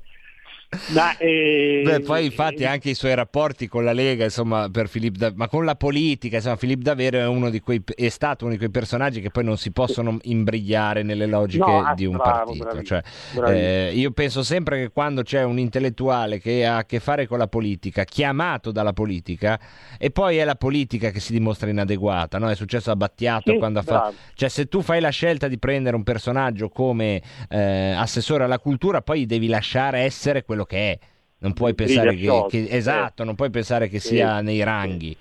Ma, 0.87 1.17
eh, 1.17 1.81
Beh, 1.83 1.99
poi 2.01 2.25
infatti 2.25 2.65
anche 2.65 2.89
i 2.89 2.93
suoi 2.93 3.15
rapporti 3.15 3.67
con 3.67 3.83
la 3.83 3.93
Lega, 3.93 4.23
insomma, 4.23 4.69
per 4.69 4.87
Filippo 4.87 5.17
Da- 5.17 5.33
ma 5.35 5.47
con 5.47 5.65
la 5.65 5.75
politica, 5.75 6.37
insomma, 6.37 6.55
Filippo 6.55 6.83
Davvero 6.83 7.17
è, 7.17 7.27
uno 7.27 7.49
di 7.49 7.59
quei, 7.59 7.83
è 7.95 8.09
stato 8.09 8.45
uno 8.45 8.53
di 8.53 8.59
quei 8.59 8.71
personaggi 8.71 9.21
che 9.21 9.29
poi 9.29 9.43
non 9.43 9.57
si 9.57 9.71
possono 9.71 10.17
imbrigliare 10.23 11.03
nelle 11.03 11.25
logiche 11.25 11.63
No, 11.65 11.83
ah, 11.83 11.93
di 11.93 12.05
un 12.05 12.17
bravo, 12.17 12.55
partito. 12.55 12.83
Cioè, 12.83 13.01
eh, 13.47 13.91
io 13.93 14.11
penso 14.11 14.43
sempre 14.43 14.79
che 14.79 14.89
quando 14.89 15.23
c'è 15.23 15.43
un 15.43 15.59
intellettuale 15.59 16.39
che 16.39 16.65
ha 16.65 16.77
a 16.77 16.85
che 16.85 16.99
fare 16.99 17.27
con 17.27 17.37
la 17.37 17.47
politica, 17.47 18.03
chiamato 18.03 18.71
dalla 18.71 18.93
politica, 18.93 19.59
e 19.97 20.11
poi 20.11 20.37
è 20.37 20.43
la 20.43 20.55
politica 20.55 21.09
che 21.09 21.19
si 21.19 21.31
dimostra 21.31 21.69
inadeguata, 21.69 22.37
no? 22.37 22.49
È 22.49 22.55
successo 22.55 22.91
a 22.91 22.95
Battiato 22.95 23.51
Sì, 23.51 23.57
quando 23.57 23.79
ha 23.79 23.83
fatto... 23.83 24.13
Cioè, 24.33 24.49
se 24.49 24.67
tu 24.67 24.81
fai 24.81 24.99
la 24.99 25.09
scelta 25.09 25.47
di 25.47 25.57
prendere 25.57 25.95
un 25.95 26.03
personaggio 26.03 26.69
come 26.69 27.21
eh, 27.49 27.91
assessore 27.91 28.43
alla 28.43 28.59
cultura, 28.59 29.01
poi 29.01 29.25
devi 29.25 29.47
lasciare 29.47 29.99
essere 29.99 30.43
quello 30.43 30.64
che 30.65 30.91
è. 30.91 30.99
Non 31.37 31.53
puoi 31.53 31.73
pensare 31.75 32.15
che, 32.15 32.45
che- 32.49 32.67
esatto, 32.69 33.23
non 33.23 33.35
puoi 33.35 33.49
pensare 33.49 33.87
che 33.87 33.99
sia 33.99 34.41
nei 34.41 34.63
ranghi. 34.63 35.15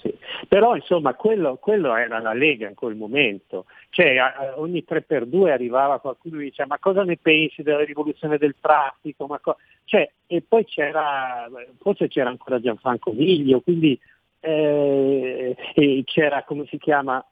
Sì. 0.00 0.14
Però 0.48 0.74
insomma 0.74 1.14
quello, 1.14 1.56
quello 1.60 1.94
era 1.94 2.18
la 2.18 2.32
Lega 2.32 2.68
in 2.68 2.74
quel 2.74 2.96
momento, 2.96 3.66
cioè 3.90 4.16
a- 4.16 4.54
ogni 4.56 4.84
3x2 4.88 5.50
arrivava 5.50 6.00
qualcuno 6.00 6.40
e 6.40 6.44
diceva 6.44 6.68
ma 6.70 6.78
cosa 6.78 7.04
ne 7.04 7.16
pensi 7.20 7.62
della 7.62 7.84
rivoluzione 7.84 8.36
del 8.38 8.56
traffico? 8.60 9.26
Co-" 9.40 9.56
cioè, 9.84 10.10
e 10.26 10.42
poi 10.46 10.64
c'era, 10.64 11.48
forse 11.78 12.08
c'era 12.08 12.30
ancora 12.30 12.60
Gianfranco 12.60 13.12
Miglio, 13.12 13.60
quindi 13.60 13.98
eh, 14.40 15.54
e 15.74 16.02
c'era 16.04 16.42
come 16.44 16.64
si 16.68 16.78
chiama 16.78 17.24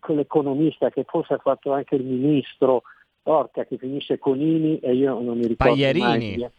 quell'economista 0.00 0.90
che 0.90 1.04
forse 1.04 1.34
ha 1.34 1.38
fatto 1.38 1.72
anche 1.72 1.94
il 1.94 2.04
ministro, 2.04 2.82
Orca 3.26 3.64
che 3.64 3.78
finisce 3.78 4.18
Conini 4.18 4.78
e 4.80 4.94
io 4.94 5.18
non 5.20 5.38
mi 5.38 5.46
ricordo 5.46 5.72
Pagliarini. 5.74 6.36
mai. 6.38 6.50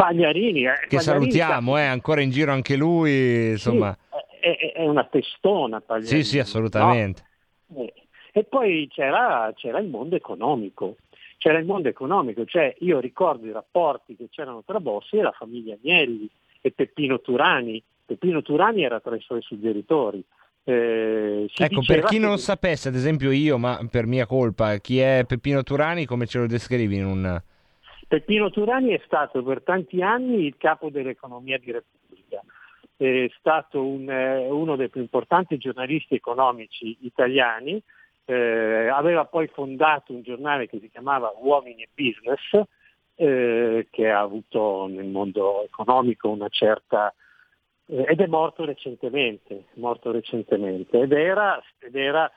Pagliarini, 0.00 0.64
eh, 0.66 0.72
Che 0.88 0.96
Pagliarini 0.96 1.02
salutiamo, 1.02 1.76
è 1.76 1.84
ancora 1.84 2.20
in 2.20 2.30
giro 2.30 2.52
anche 2.52 2.76
lui, 2.76 3.50
insomma. 3.50 3.96
è, 4.40 4.56
è- 4.56 4.72
è 4.72 4.86
una 4.86 5.04
testona 5.04 5.80
Pagliarini. 5.80 6.22
Sì, 6.22 6.28
sì, 6.28 6.38
assolutamente. 6.38 7.22
no? 7.68 7.82
Eh, 7.82 7.92
E 8.32 8.44
poi 8.44 8.86
c'era, 8.90 9.52
c'era 9.56 9.78
il 9.80 9.88
mondo 9.88 10.14
economico, 10.16 10.96
c'era 11.36 11.58
il 11.58 11.64
mondo 11.66 11.88
economico, 11.88 12.44
cioè 12.44 12.74
io 12.80 13.00
ricordo 13.00 13.46
i 13.46 13.52
rapporti 13.52 14.14
che 14.16 14.28
c'erano 14.30 14.62
tra 14.64 14.78
Bossi 14.80 15.16
e 15.16 15.22
la 15.22 15.32
famiglia 15.32 15.74
Agnelli 15.82 16.28
e 16.60 16.70
Peppino 16.70 17.20
Turani. 17.20 17.82
Peppino 18.06 18.40
Turani 18.42 18.82
era 18.84 19.00
tra 19.00 19.16
i 19.16 19.20
suoi 19.20 19.42
suggeritori. 19.42 20.22
Eh, 20.62 21.50
Ecco, 21.56 21.82
per 21.84 22.04
chi 22.04 22.18
che- 22.18 22.24
non 22.24 22.38
sapesse, 22.38 22.88
ad 22.88 22.94
esempio 22.94 23.30
io, 23.32 23.58
ma 23.58 23.80
per 23.90 24.06
mia 24.06 24.26
colpa, 24.26 24.76
chi 24.76 24.98
è 25.00 25.24
Peppino 25.26 25.62
Turani, 25.62 26.04
come 26.06 26.26
ce 26.26 26.38
lo 26.38 26.46
descrivi 26.46 26.96
in 26.96 27.04
un... 27.06 27.42
Peppino 28.10 28.50
Turani 28.50 28.88
è 28.88 29.00
stato 29.04 29.40
per 29.44 29.62
tanti 29.62 30.02
anni 30.02 30.44
il 30.44 30.56
capo 30.56 30.90
dell'economia 30.90 31.58
di 31.58 31.70
Repubblica, 31.70 32.42
è 32.96 33.30
stato 33.38 33.86
un, 33.86 34.10
eh, 34.10 34.48
uno 34.48 34.74
dei 34.74 34.88
più 34.88 35.00
importanti 35.00 35.58
giornalisti 35.58 36.16
economici 36.16 36.98
italiani, 37.02 37.80
eh, 38.24 38.88
aveva 38.88 39.26
poi 39.26 39.46
fondato 39.46 40.12
un 40.12 40.22
giornale 40.22 40.66
che 40.66 40.80
si 40.80 40.90
chiamava 40.90 41.32
Uomini 41.40 41.82
e 41.82 41.88
Business, 41.94 42.68
eh, 43.14 43.86
che 43.88 44.10
ha 44.10 44.18
avuto 44.18 44.88
nel 44.88 45.06
mondo 45.06 45.62
economico 45.62 46.30
una 46.30 46.48
certa... 46.48 47.14
eh, 47.86 48.06
ed 48.08 48.20
è 48.20 48.26
morto 48.26 48.64
recentemente, 48.64 49.66
morto 49.74 50.10
recentemente 50.10 50.98
ed 50.98 51.12
era, 51.12 51.62
ed 51.78 51.94
era 51.94 52.28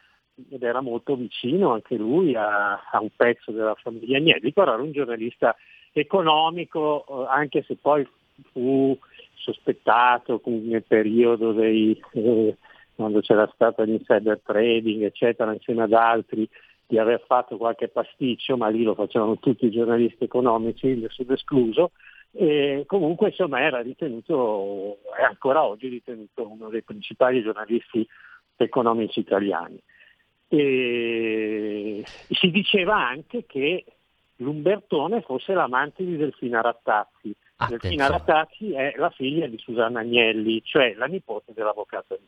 ed 0.50 0.64
era 0.64 0.82
molto 0.82 1.16
vicino 1.16 1.74
anche 1.74 1.96
lui 1.96 2.36
a, 2.36 2.90
a 2.92 3.00
un 3.02 3.10
pezzo 3.16 3.52
della 3.52 3.76
famiglia 3.76 4.18
Agnelli, 4.18 4.52
però 4.52 4.74
era 4.74 4.82
un 4.82 4.92
giornalista 4.92 5.56
economico, 5.92 7.06
eh, 7.08 7.26
anche 7.30 7.64
se 7.64 7.76
poi 7.76 8.08
fu 8.52 8.98
sospettato 9.36 10.42
nel 10.46 10.84
periodo 10.84 11.52
dei, 11.52 12.00
eh, 12.14 12.58
quando 12.96 13.22
c'era 13.22 13.50
stato 13.54 13.84
l'insider 13.84 14.40
trading, 14.44 15.04
eccetera, 15.04 15.54
insieme 15.54 15.84
ad 15.84 15.94
altri, 15.94 16.48
di 16.86 16.98
aver 16.98 17.24
fatto 17.26 17.58
qualche 17.58 17.88
pasticcio, 17.88 18.58
ma 18.58 18.68
lì 18.68 18.84
lo 18.84 18.94
facevano 18.94 19.38
tutti 19.38 19.66
i 19.66 19.72
giornalisti 19.72 20.24
economici, 20.24 20.96
nessuno 20.96 21.34
escluso, 21.34 21.92
e 22.32 22.84
comunque 22.88 23.30
insomma 23.30 23.62
era 23.62 23.82
ritenuto, 23.82 24.98
è 25.18 25.24
ancora 25.24 25.64
oggi 25.64 25.88
ritenuto 25.88 26.48
uno 26.48 26.70
dei 26.70 26.82
principali 26.82 27.42
giornalisti 27.42 28.06
economici 28.58 29.20
italiani. 29.20 29.80
E 30.56 32.04
si 32.30 32.52
diceva 32.52 32.96
anche 32.96 33.46
che 33.48 33.86
l'Umbertone 34.36 35.22
fosse 35.22 35.54
l'amante 35.54 36.06
di 36.06 36.16
Delfina 36.16 36.62
Rattazzi. 36.62 37.36
Delfina 37.68 38.08
Rattazzi 38.08 38.72
è 38.72 38.94
la 38.98 39.10
figlia 39.10 39.48
di 39.48 39.58
Susanna 39.58 40.02
Agnelli, 40.02 40.62
cioè 40.64 40.94
la 40.94 41.08
nipote 41.08 41.54
dell'avvocato. 41.56 42.20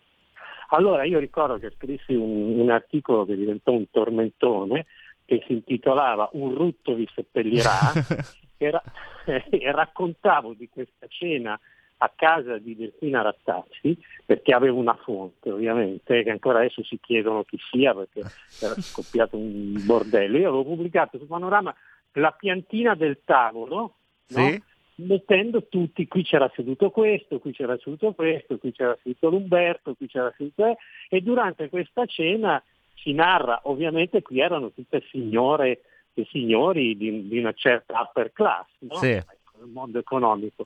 Allora 0.70 1.04
io 1.04 1.20
ricordo 1.20 1.60
che 1.60 1.72
scrissi 1.76 2.16
un, 2.16 2.60
un 2.60 2.72
articolo 2.72 3.26
che 3.26 3.36
diventò 3.36 3.72
un 3.72 3.92
tormentone 3.92 4.88
che 5.24 5.44
si 5.46 5.54
intitolava 5.54 6.30
Un 6.34 6.56
rutto 6.56 6.96
vi 6.96 7.08
seppellirà 7.14 7.92
e, 8.58 8.72
ra- 8.72 8.84
e 9.50 9.72
raccontavo 9.72 10.54
di 10.54 10.68
questa 10.68 11.06
cena 11.08 11.60
a 11.98 12.12
casa 12.14 12.58
di 12.58 12.76
Delfina 12.76 13.22
Rattazzi, 13.22 13.98
perché 14.26 14.54
avevo 14.54 14.80
una 14.80 14.96
fonte 14.96 15.52
ovviamente, 15.52 16.24
che 16.24 16.30
ancora 16.30 16.60
adesso 16.60 16.84
si 16.84 17.00
chiedono 17.02 17.44
chi 17.44 17.58
sia 17.72 17.94
perché 17.94 18.22
era 18.60 18.76
scoppiato 18.82 19.38
un 19.38 19.82
bordello. 19.86 20.38
Io 20.38 20.50
avevo 20.50 20.66
pubblicato 20.66 21.18
su 21.18 21.28
Panorama 21.28 21.74
la 22.14 22.32
piantina 22.32 22.96
del 22.96 23.20
tavolo, 23.24 23.96
no? 24.28 24.50
Sì. 24.50 24.62
mettendo 24.96 25.68
tutti, 25.68 26.08
qui 26.08 26.24
c'era 26.24 26.52
seduto 26.56 26.90
questo, 26.90 27.40
qui 27.40 27.52
c'era 27.52 27.78
seduto 27.78 28.14
questo, 28.14 28.58
qui 28.58 28.72
c'era 28.72 28.98
seduto 29.02 29.30
l'Umberto, 29.30 29.94
qui 29.96 30.08
c'era 30.08 30.34
seduto... 30.36 30.78
E 31.10 31.22
durante 31.22 31.70
questa 31.70 32.06
cena 32.06 32.62
si 32.96 33.14
narra, 33.14 33.60
ovviamente 33.64 34.22
qui 34.22 34.40
erano 34.40 34.72
tutte 34.72 35.04
signore 35.12 35.82
e 36.14 36.26
signori 36.32 36.96
di, 36.96 37.28
di 37.28 37.38
una 37.38 37.54
certa 37.54 38.00
upper 38.00 38.32
class, 38.32 38.68
no? 38.80 38.96
Sì. 38.96 39.22
Nel 39.58 39.70
mondo 39.72 40.00
economico 40.00 40.66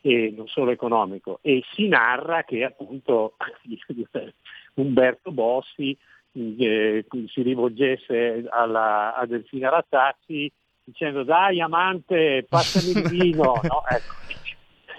e 0.00 0.32
non 0.34 0.46
solo 0.48 0.70
economico, 0.70 1.38
e 1.42 1.62
si 1.72 1.88
narra 1.88 2.44
che 2.44 2.64
appunto 2.64 3.34
Umberto 4.74 5.30
Bossi 5.30 5.96
eh, 6.32 7.04
si 7.26 7.42
rivolgesse 7.42 8.44
alla, 8.48 9.14
a 9.14 9.26
Delfina 9.26 9.68
Rattazzi 9.68 10.50
dicendo 10.84 11.22
dai 11.22 11.60
amante 11.60 12.46
passami 12.48 12.90
il 12.90 13.08
vino, 13.08 13.60
no? 13.62 13.82
ecco. 13.86 14.14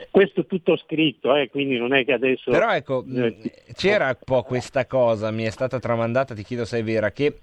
Questo 0.09 0.41
è 0.41 0.45
tutto 0.45 0.75
scritto, 0.77 1.35
eh, 1.35 1.49
quindi 1.49 1.77
non 1.77 1.93
è 1.93 2.03
che 2.03 2.13
adesso... 2.13 2.49
Però 2.51 2.71
ecco, 2.71 3.03
eh, 3.03 3.05
mh, 3.05 3.49
c'era 3.73 4.07
un 4.07 4.17
po' 4.23 4.43
questa 4.43 4.85
cosa, 4.85 5.31
mi 5.31 5.43
è 5.43 5.49
stata 5.49 5.79
tramandata, 5.79 6.33
ti 6.33 6.43
chiedo 6.43 6.65
se 6.65 6.79
è 6.79 6.83
vera, 6.83 7.11
che 7.11 7.39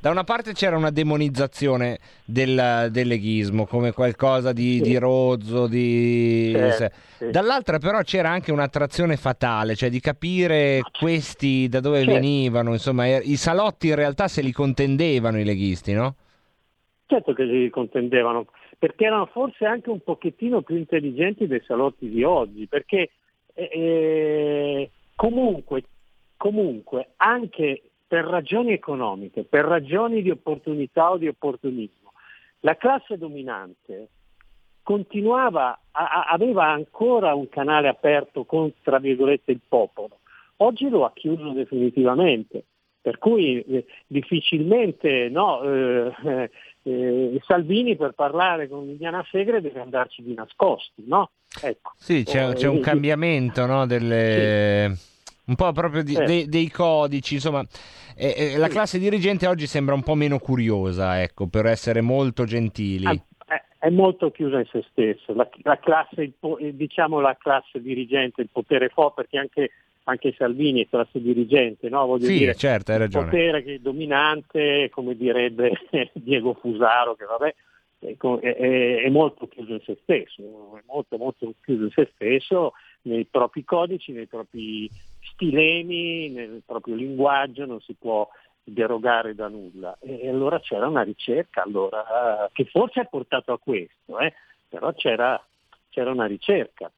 da 0.00 0.10
una 0.10 0.24
parte 0.24 0.52
c'era 0.52 0.76
una 0.76 0.90
demonizzazione 0.90 1.98
del, 2.24 2.88
del 2.90 3.06
leghismo 3.06 3.66
come 3.66 3.92
qualcosa 3.92 4.52
di, 4.52 4.80
di 4.80 4.96
rozzo, 4.96 5.66
di... 5.66 6.52
Certo, 6.54 6.96
sì. 7.18 7.30
dall'altra 7.30 7.78
però 7.78 8.00
c'era 8.02 8.30
anche 8.30 8.52
un'attrazione 8.52 9.16
fatale, 9.16 9.74
cioè 9.74 9.90
di 9.90 10.00
capire 10.00 10.80
questi 10.98 11.68
da 11.68 11.80
dove 11.80 11.98
Certo. 11.98 12.12
venivano, 12.12 12.72
insomma 12.72 13.06
eh, 13.06 13.20
i 13.24 13.36
salotti 13.36 13.88
in 13.88 13.96
realtà 13.96 14.28
se 14.28 14.40
li 14.40 14.52
contendevano 14.52 15.38
i 15.40 15.44
leghisti, 15.44 15.92
no? 15.92 16.14
Certo 17.06 17.32
che 17.32 17.46
si 17.46 17.70
contendevano, 17.70 18.46
perché 18.78 19.06
erano 19.06 19.26
forse 19.26 19.64
anche 19.66 19.90
un 19.90 20.00
pochettino 20.00 20.62
più 20.62 20.76
intelligenti 20.76 21.46
dei 21.46 21.62
salotti 21.66 22.08
di 22.08 22.22
oggi, 22.22 22.66
perché 22.66 23.10
eh, 23.54 23.70
eh, 23.72 24.90
comunque, 25.16 25.82
comunque 26.36 27.08
anche 27.16 27.82
per 28.06 28.24
ragioni 28.24 28.72
economiche, 28.72 29.44
per 29.44 29.64
ragioni 29.64 30.22
di 30.22 30.30
opportunità 30.30 31.10
o 31.10 31.18
di 31.18 31.26
opportunismo, 31.26 32.12
la 32.60 32.76
classe 32.76 33.18
dominante 33.18 34.08
continuava, 34.82 35.78
a- 35.90 36.26
aveva 36.30 36.66
ancora 36.66 37.34
un 37.34 37.48
canale 37.48 37.88
aperto 37.88 38.44
con, 38.44 38.72
tra 38.82 38.98
virgolette, 38.98 39.52
il 39.52 39.60
popolo. 39.68 40.20
Oggi 40.58 40.88
lo 40.88 41.04
ha 41.04 41.12
chiuso 41.12 41.50
definitivamente, 41.50 42.64
per 43.00 43.18
cui 43.18 43.60
eh, 43.60 43.84
difficilmente 44.06 45.28
no, 45.28 45.62
eh, 45.62 46.50
eh, 46.88 47.34
eh, 47.34 47.40
Salvini 47.46 47.96
per 47.96 48.12
parlare 48.12 48.68
con 48.68 48.86
Liliana 48.86 49.24
Segre 49.30 49.60
deve 49.60 49.80
andarci 49.80 50.22
di 50.22 50.34
nascosti, 50.34 51.04
no? 51.06 51.30
Ecco. 51.62 51.92
Sì, 51.96 52.24
c'è, 52.24 52.50
Eh, 52.50 52.54
c'è 52.54 52.68
un 52.68 52.76
eh, 52.76 52.80
cambiamento, 52.80 53.66
no? 53.66 53.86
Delle... 53.86 54.96
Un 55.48 55.54
po' 55.54 55.72
proprio 55.72 56.02
di- 56.02 56.14
Sì. 56.14 56.24
dei, 56.24 56.46
dei 56.46 56.70
codici, 56.70 57.34
insomma, 57.34 57.64
eh, 58.14 58.34
eh, 58.36 58.56
la 58.58 58.68
classe 58.68 58.98
dirigente 58.98 59.46
oggi 59.46 59.66
sembra 59.66 59.94
un 59.94 60.02
po' 60.02 60.14
meno 60.14 60.38
curiosa, 60.38 61.22
ecco, 61.22 61.46
per 61.46 61.64
essere 61.64 62.02
molto 62.02 62.44
gentili. 62.44 63.06
Ah, 63.06 63.62
è, 63.78 63.88
molto 63.88 64.30
chiusa 64.30 64.58
in 64.58 64.66
se 64.70 64.84
stesso, 64.90 65.32
la, 65.32 65.48
la 65.62 65.78
classe, 65.78 66.20
il 66.20 66.34
eh, 66.60 66.76
diciamo 66.76 67.20
la 67.20 67.34
classe 67.40 67.80
dirigente, 67.80 68.42
il 68.42 68.50
potere 68.52 68.90
forte, 68.90 69.22
perché 69.22 69.38
anche, 69.38 69.70
anche 70.08 70.34
Salvini 70.36 70.82
è 70.84 70.88
classe 70.88 71.20
dirigente, 71.20 71.88
no? 71.90 72.06
Voglio 72.06 72.24
Sì, 72.26 72.38
dire, 72.38 72.54
certo, 72.54 72.90
hai 72.92 72.96
il 72.96 73.02
ragione. 73.04 73.24
potere 73.26 73.62
che 73.62 73.74
è 73.74 73.78
dominante, 73.78 74.88
come 74.90 75.14
direbbe 75.14 75.72
Diego 76.14 76.54
Fusaro, 76.54 77.14
che 77.14 77.26
vabbè, 77.26 77.54
è, 78.00 78.16
è- 78.16 79.02
è- 79.02 79.08
molto 79.10 79.46
chiuso 79.48 79.72
in 79.74 79.80
se 79.84 79.98
stesso, 80.02 80.42
è 80.78 80.82
molto 80.86 81.18
molto 81.18 81.52
chiuso 81.62 81.84
in 81.84 81.90
se 81.90 82.10
stesso, 82.14 82.72
nei 83.02 83.26
propri 83.26 83.64
codici, 83.64 84.12
nei 84.12 84.26
propri 84.26 84.90
stilemi, 85.32 86.30
nel 86.30 86.62
proprio 86.64 86.94
linguaggio, 86.94 87.66
non 87.66 87.80
si 87.82 87.94
può 87.94 88.26
derogare 88.64 89.34
da 89.34 89.48
nulla. 89.48 89.98
E, 90.00 90.26
allora 90.26 90.58
c'era 90.60 90.86
una 90.86 91.02
ricerca 91.02 91.62
allora, 91.62 92.48
che 92.52 92.64
forse 92.64 93.00
ha 93.00 93.04
portato 93.04 93.52
a 93.52 93.58
questo, 93.58 94.18
eh, 94.20 94.32
però 94.68 94.90
c'era, 94.94 95.38
c'era 95.90 96.10
una 96.10 96.26
ricerca 96.26 96.90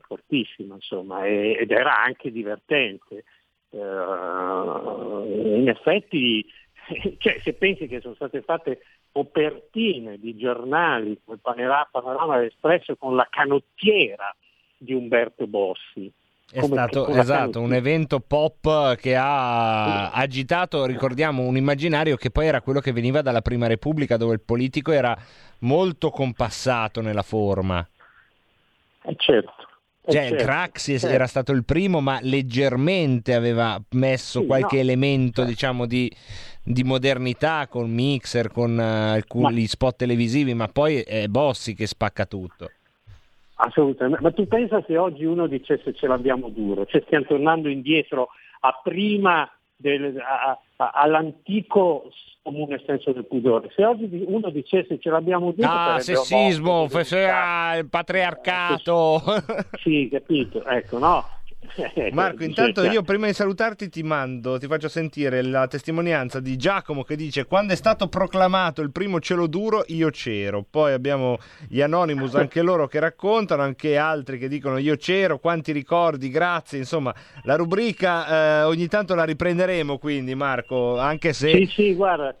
fortissima 0.00 0.74
insomma, 0.74 1.24
e- 1.26 1.56
ed 1.60 1.70
era 1.70 2.02
anche 2.02 2.30
divertente. 2.30 3.24
Eh, 3.70 3.78
in 3.78 5.68
effetti, 5.68 6.44
cioè, 7.18 7.38
se 7.42 7.52
pensi 7.54 7.86
che 7.86 8.00
sono 8.00 8.14
state 8.14 8.42
fatte 8.42 8.80
copertine 9.12 10.18
di 10.18 10.36
giornali 10.36 11.20
come 11.24 11.38
Panorama, 11.40 11.88
Panorama 11.90 12.38
dell'Espresso 12.38 12.96
con 12.96 13.14
la 13.14 13.26
canottiera 13.30 14.34
di 14.76 14.94
Umberto 14.94 15.46
Bossi. 15.46 16.10
È 16.50 16.60
Come- 16.60 16.74
stato 16.74 17.08
esatto, 17.08 17.60
un 17.60 17.72
evento 17.72 18.20
pop 18.20 18.94
che 18.96 19.16
ha 19.16 20.10
agitato, 20.10 20.84
ricordiamo, 20.84 21.44
un 21.44 21.56
immaginario 21.56 22.16
che 22.16 22.30
poi 22.30 22.46
era 22.46 22.60
quello 22.60 22.80
che 22.80 22.92
veniva 22.92 23.22
dalla 23.22 23.40
Prima 23.40 23.66
Repubblica, 23.66 24.18
dove 24.18 24.34
il 24.34 24.42
politico 24.42 24.92
era 24.92 25.16
molto 25.60 26.10
compassato 26.10 27.00
nella 27.00 27.22
forma. 27.22 27.86
Eh, 29.04 29.14
certo. 29.16 29.54
Eh, 30.04 30.12
Cioè, 30.12 30.28
certo, 30.28 30.44
Craxi 30.44 30.98
certo. 30.98 31.14
era 31.14 31.26
stato 31.26 31.52
il 31.52 31.64
primo, 31.64 32.00
ma 32.00 32.18
leggermente 32.22 33.34
aveva 33.34 33.80
messo 33.90 34.40
Sì, 34.40 34.46
qualche 34.46 34.76
no, 34.76 34.82
elemento, 34.82 35.44
diciamo, 35.44 35.86
di, 35.86 36.10
di 36.62 36.82
modernità 36.82 37.68
con 37.68 37.88
mixer, 37.90 38.50
con 38.50 38.78
eh, 38.78 38.82
alcuni 38.82 39.66
spot 39.66 39.96
televisivi, 39.96 40.54
ma 40.54 40.66
poi 40.66 41.00
è 41.02 41.28
Bossi 41.28 41.74
che 41.74 41.86
spacca 41.86 42.26
tutto. 42.26 42.70
Assolutamente, 43.54 44.22
ma 44.22 44.32
tu 44.32 44.48
pensa 44.48 44.82
se 44.84 44.96
oggi 44.98 45.24
uno 45.24 45.46
dicesse 45.46 45.94
ce 45.94 46.08
l'abbiamo 46.08 46.48
duro, 46.48 46.84
cioè 46.84 47.02
stiamo 47.06 47.26
tornando 47.26 47.68
indietro 47.68 48.30
a 48.60 48.80
prima 48.82 49.48
del- 49.76 50.18
a- 50.18 50.58
all'antico 50.90 52.10
comune 52.42 52.82
senso 52.84 53.12
del 53.12 53.24
pudore, 53.26 53.70
se 53.76 53.84
oggi 53.84 54.24
uno 54.26 54.50
dicesse 54.50 54.98
ce 54.98 55.10
l'abbiamo 55.10 55.52
duro 55.52 55.68
Ah, 55.68 56.00
sessismo, 56.00 56.88
fe- 56.88 57.28
ah, 57.30 57.76
il 57.76 57.88
patriarcato. 57.88 59.22
sì, 59.80 60.08
capito, 60.10 60.64
ecco, 60.64 60.98
no. 60.98 61.24
Marco, 62.12 62.42
intanto 62.44 62.82
Cioè, 62.82 62.92
io 62.92 63.02
prima 63.02 63.26
di 63.26 63.32
salutarti 63.32 63.88
ti 63.88 64.02
mando, 64.02 64.58
ti 64.58 64.66
faccio 64.66 64.88
sentire 64.88 65.42
la 65.42 65.66
testimonianza 65.66 66.40
di 66.40 66.56
Giacomo 66.56 67.04
che 67.04 67.16
dice 67.16 67.46
quando 67.46 67.72
è 67.72 67.76
stato 67.76 68.08
proclamato 68.08 68.82
il 68.82 68.90
primo 68.90 69.20
cielo 69.20 69.46
duro 69.46 69.84
io 69.88 70.10
c'ero, 70.10 70.64
poi 70.68 70.92
abbiamo 70.92 71.38
gli 71.68 71.80
Anonymous 71.80 72.34
anche 72.34 72.60
loro 72.62 72.88
che 72.88 72.98
raccontano, 72.98 73.62
anche 73.62 73.96
altri 73.96 74.38
che 74.38 74.48
dicono 74.48 74.78
io 74.78 74.96
c'ero, 74.96 75.38
quanti 75.38 75.72
ricordi, 75.72 76.28
grazie, 76.28 76.78
insomma 76.78 77.14
la 77.44 77.54
rubrica 77.54 78.60
eh, 78.60 78.62
ogni 78.64 78.88
tanto 78.88 79.14
la 79.14 79.24
riprenderemo 79.24 79.98
quindi 79.98 80.34
Marco, 80.34 80.98
anche 80.98 81.32
se... 81.32 81.50
Sì, 81.50 81.66
sì, 81.66 81.94
guarda, 81.94 82.34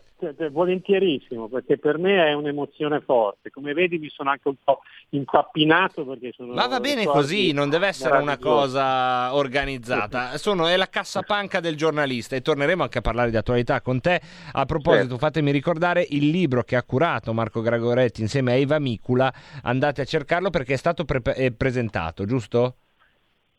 volentierissimo, 0.50 1.48
perché 1.48 1.78
per 1.78 1.98
me 1.98 2.26
è 2.26 2.32
un'emozione 2.32 3.00
forte. 3.00 3.50
Come 3.50 3.72
vedi 3.74 3.98
mi 3.98 4.08
sono 4.08 4.30
anche 4.30 4.48
un 4.48 4.56
po' 4.62 4.80
impappinato 5.10 6.04
perché 6.04 6.32
sono... 6.34 6.52
Ma 6.52 6.66
va 6.66 6.80
bene 6.80 7.04
così, 7.04 7.52
non 7.52 7.68
deve 7.68 7.88
essere 7.88 8.18
una 8.18 8.38
cosa 8.38 9.34
organizzata. 9.34 10.36
Sono, 10.38 10.66
è 10.66 10.76
la 10.76 10.88
cassapanca 10.88 11.60
del 11.60 11.76
giornalista 11.76 12.36
e 12.36 12.42
torneremo 12.42 12.82
anche 12.82 12.98
a 12.98 13.02
parlare 13.02 13.30
di 13.30 13.36
attualità 13.36 13.80
con 13.80 14.00
te. 14.00 14.20
A 14.52 14.64
proposito, 14.64 15.02
Certo. 15.02 15.18
fatemi 15.18 15.50
ricordare 15.50 16.06
il 16.10 16.28
libro 16.28 16.62
che 16.62 16.76
ha 16.76 16.82
curato 16.82 17.32
Marco 17.32 17.60
Gragoretti 17.60 18.20
insieme 18.20 18.52
a 18.52 18.56
Eva 18.56 18.78
Micula. 18.78 19.32
Andate 19.62 20.02
a 20.02 20.04
cercarlo 20.04 20.50
perché 20.50 20.74
è 20.74 20.76
stato 20.76 21.04
pre- 21.04 21.52
presentato, 21.56 22.24
giusto? 22.24 22.76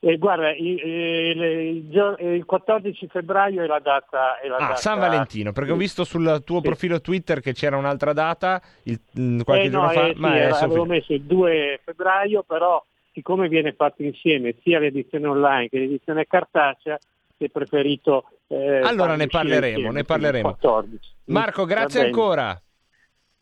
Eh, 0.06 0.18
guarda, 0.18 0.51
il, 0.54 0.80
il- 0.86 1.41
il 1.41 1.89
gio- 1.89 2.18
il 2.20 2.43
14 2.43 3.08
febbraio 3.08 3.64
è 3.64 3.68
la 3.68 3.80
data... 3.80 4.38
È 4.38 4.49
la 4.49 4.58
Ah, 4.58 4.60
data- 4.60 4.76
San 4.76 4.99
Valentino, 4.99 5.54
perché 5.54 5.72
ho 5.72 5.78
visto 5.78 6.04
sul 6.04 6.41
tuo 6.43 6.60
profilo 6.60 6.99
Twitter 6.99 7.39
che 7.39 7.54
c'era 7.54 7.78
un'altra 7.78 8.12
data 8.12 8.62
il- 8.84 8.99
mm, 9.18 9.39
qualche 9.43 9.68
Eh, 9.68 9.70
no, 9.70 9.80
giorno 9.80 9.91
fa, 9.93 10.08
eh, 10.08 10.14
sì, 10.14 10.20
ma 10.20 10.36
era- 10.36 10.45
adesso 10.47 10.64
avevo 10.66 10.86
messo 10.86 11.14
il 11.14 11.22
2 11.22 11.80
febbraio, 11.86 12.43
però 12.43 12.84
siccome 13.14 13.47
viene 13.47 13.72
fatto 13.74 14.04
insieme 14.04 14.56
sia 14.62 14.80
l'edizione 14.80 15.26
online 15.28 15.70
che 15.70 15.80
l'edizione 15.80 16.26
cartacea, 16.28 16.97
si 17.38 17.45
è 17.45 17.49
preferito... 17.49 18.26
eh, 18.47 18.80
Allora 18.82 19.16
ne 19.16 19.28
parleremo, 19.28 19.68
insieme, 19.68 19.91
ne 19.93 20.04
parleremo. 20.04 20.49
14. 20.49 21.10
Marco, 21.28 21.62
Va 21.66 21.74
grazie 21.74 22.06
ancora. 22.08 22.62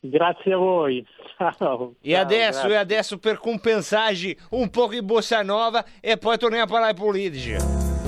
Grazie 0.04 0.54
a 0.54 0.58
voi. 0.58 1.06
Ciao. 1.38 1.94
E 2.02 2.12
Ciao, 2.12 2.22
adesso, 2.22 2.68
e 2.68 2.76
adesso 2.76 3.20
per 3.20 3.38
compensarci 3.38 4.36
un 4.52 4.70
po' 4.70 4.88
di 4.88 5.02
bossa 5.02 5.44
nova 5.44 5.86
e 6.00 6.18
poi 6.18 6.38
torniamo 6.38 6.66
a 6.66 6.68
parlare 6.68 6.94
politica. 6.94 8.01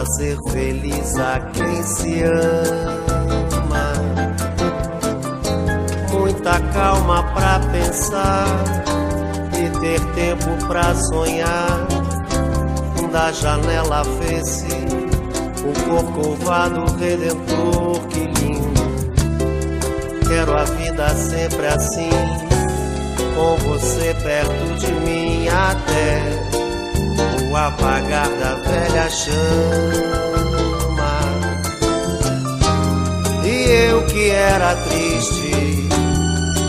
Fazer 0.00 0.38
feliz 0.50 1.14
a 1.18 1.40
quem 1.52 1.82
se 1.82 2.22
ama. 2.22 3.92
Muita 6.10 6.58
calma 6.72 7.22
pra 7.34 7.60
pensar 7.70 8.46
e 9.52 9.78
ter 9.78 10.00
tempo 10.14 10.66
pra 10.66 10.94
sonhar. 10.94 11.86
Da 13.12 13.32
janela 13.32 14.04
vê-se 14.20 14.68
o 15.64 15.72
corcovado 15.90 16.84
redentor 16.96 18.00
que 18.08 18.20
lindo. 18.40 18.80
Quero 20.28 20.56
a 20.56 20.64
vida 20.64 21.08
sempre 21.08 21.66
assim, 21.66 22.10
com 23.34 23.56
você 23.68 24.14
perto 24.22 24.78
de 24.78 24.92
mim 24.92 25.48
até 25.48 26.59
apagar 27.56 28.28
da 28.28 28.54
velha 28.56 29.10
chama. 29.10 30.50
E 33.44 33.88
eu 33.88 34.06
que 34.06 34.30
era 34.30 34.76
triste, 34.76 35.88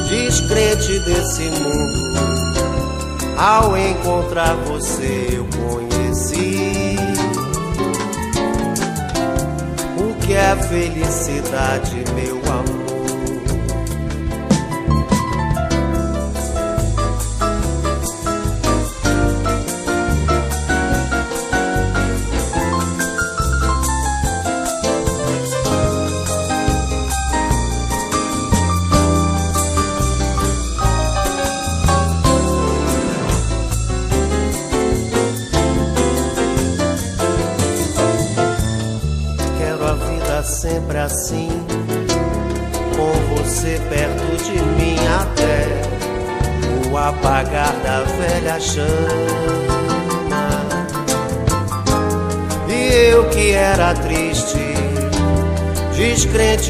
descrente 0.10 1.00
desse 1.00 1.50
mundo, 1.62 2.18
ao 3.38 3.78
encontrar 3.78 4.56
você 4.56 5.28
eu 5.34 5.48
conheci 5.60 6.96
o 9.98 10.14
que 10.26 10.34
é 10.34 10.56
felicidade, 10.56 12.04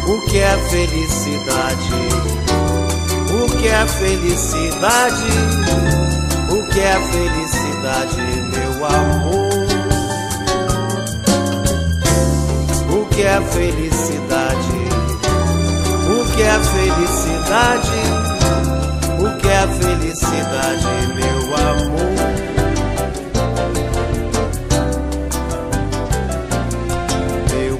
o 0.09 0.21
que 0.29 0.39
é 0.39 0.57
felicidade. 0.71 1.91
O 3.31 3.59
que 3.59 3.69
é 3.69 3.87
felicidade? 3.87 5.27
O 6.51 6.67
que 6.73 6.81
é 6.81 6.99
felicidade, 7.13 8.21
meu 8.51 8.87
amor? 8.87 9.67
O 12.91 13.07
que 13.07 13.23
é 13.23 13.41
felicidade? 13.41 14.87
O 16.09 16.25
que 16.35 16.43
é 16.43 16.61
felicidade? 16.61 18.06
É 19.57 19.67
felicidade, 19.69 20.87
meu 21.15 21.41
amor? 21.57 22.11
Meu 27.51 27.77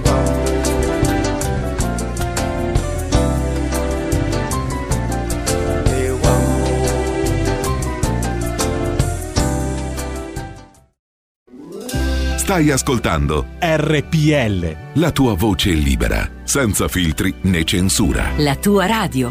meu 5.91 6.21
Stai 12.39 12.71
ascoltando 12.71 13.45
RPL. 13.61 14.77
la 14.97 15.11
tua 15.11 15.35
voce 15.35 15.73
libera, 15.75 16.31
senza 16.47 16.89
filtri 16.89 17.35
né 17.45 17.63
censura. 17.69 18.33
La 18.39 18.57
tua 18.57 18.87
radio. 18.87 19.31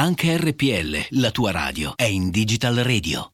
Anche 0.00 0.36
RPL, 0.36 1.18
la 1.20 1.32
tua 1.32 1.50
radio, 1.50 1.94
è 1.96 2.04
in 2.04 2.30
Digital 2.30 2.76
Radio. 2.76 3.32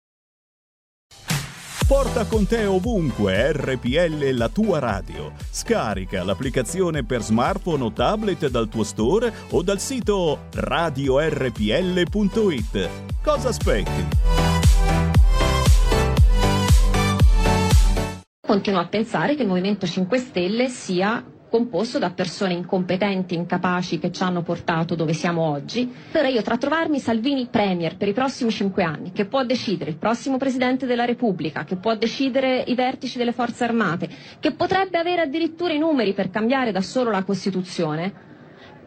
Porta 1.87 2.25
con 2.25 2.47
te 2.47 2.65
ovunque 2.65 3.53
RPL 3.53 4.31
la 4.31 4.49
tua 4.49 4.79
radio. 4.79 5.33
Scarica 5.51 6.25
l'applicazione 6.25 7.05
per 7.05 7.21
smartphone 7.21 7.85
o 7.85 7.93
tablet 7.93 8.49
dal 8.49 8.71
tuo 8.71 8.83
store 8.83 9.31
o 9.51 9.63
dal 9.63 9.79
sito 9.79 10.47
radiorpl.it. 10.55 11.59
Cosa 13.23 13.49
aspetti? 13.49 14.09
Continuo 18.41 18.81
a 18.81 18.87
pensare 18.87 19.35
che 19.35 19.43
il 19.43 19.49
Movimento 19.49 19.87
5 19.87 20.17
Stelle 20.17 20.69
sia 20.71 21.23
composto 21.55 22.01
da 22.01 22.11
persone 22.11 22.53
incompetenti, 22.53 23.37
incapaci 23.37 24.01
che 24.01 24.11
ci 24.11 24.25
hanno 24.25 24.43
portato 24.43 24.97
dove 24.97 25.13
siamo 25.13 25.43
oggi. 25.43 25.89
Allora 26.11 26.27
io 26.27 26.43
tra 26.43 26.59
trovarmi 26.59 26.99
Salvini 26.99 27.47
Premier 27.47 27.97
per 27.97 28.09
i 28.09 28.13
prossimi 28.13 28.51
cinque 28.51 28.83
anni, 28.83 29.13
che 29.13 29.27
può 29.27 29.45
decidere 29.45 29.91
il 29.91 29.97
prossimo 29.97 30.37
Presidente 30.37 30.85
della 30.85 31.05
Repubblica, 31.05 31.63
che 31.63 31.77
può 31.77 31.95
decidere 31.95 32.65
i 32.67 32.75
vertici 32.75 33.19
delle 33.19 33.31
forze 33.31 33.63
armate, 33.63 34.09
che 34.41 34.51
potrebbe 34.51 34.99
avere 34.99 35.21
addirittura 35.21 35.73
i 35.73 35.79
numeri 35.79 36.13
per 36.13 36.29
cambiare 36.29 36.73
da 36.73 36.81
solo 36.81 37.13
la 37.13 37.23
Costituzione, 37.23 38.13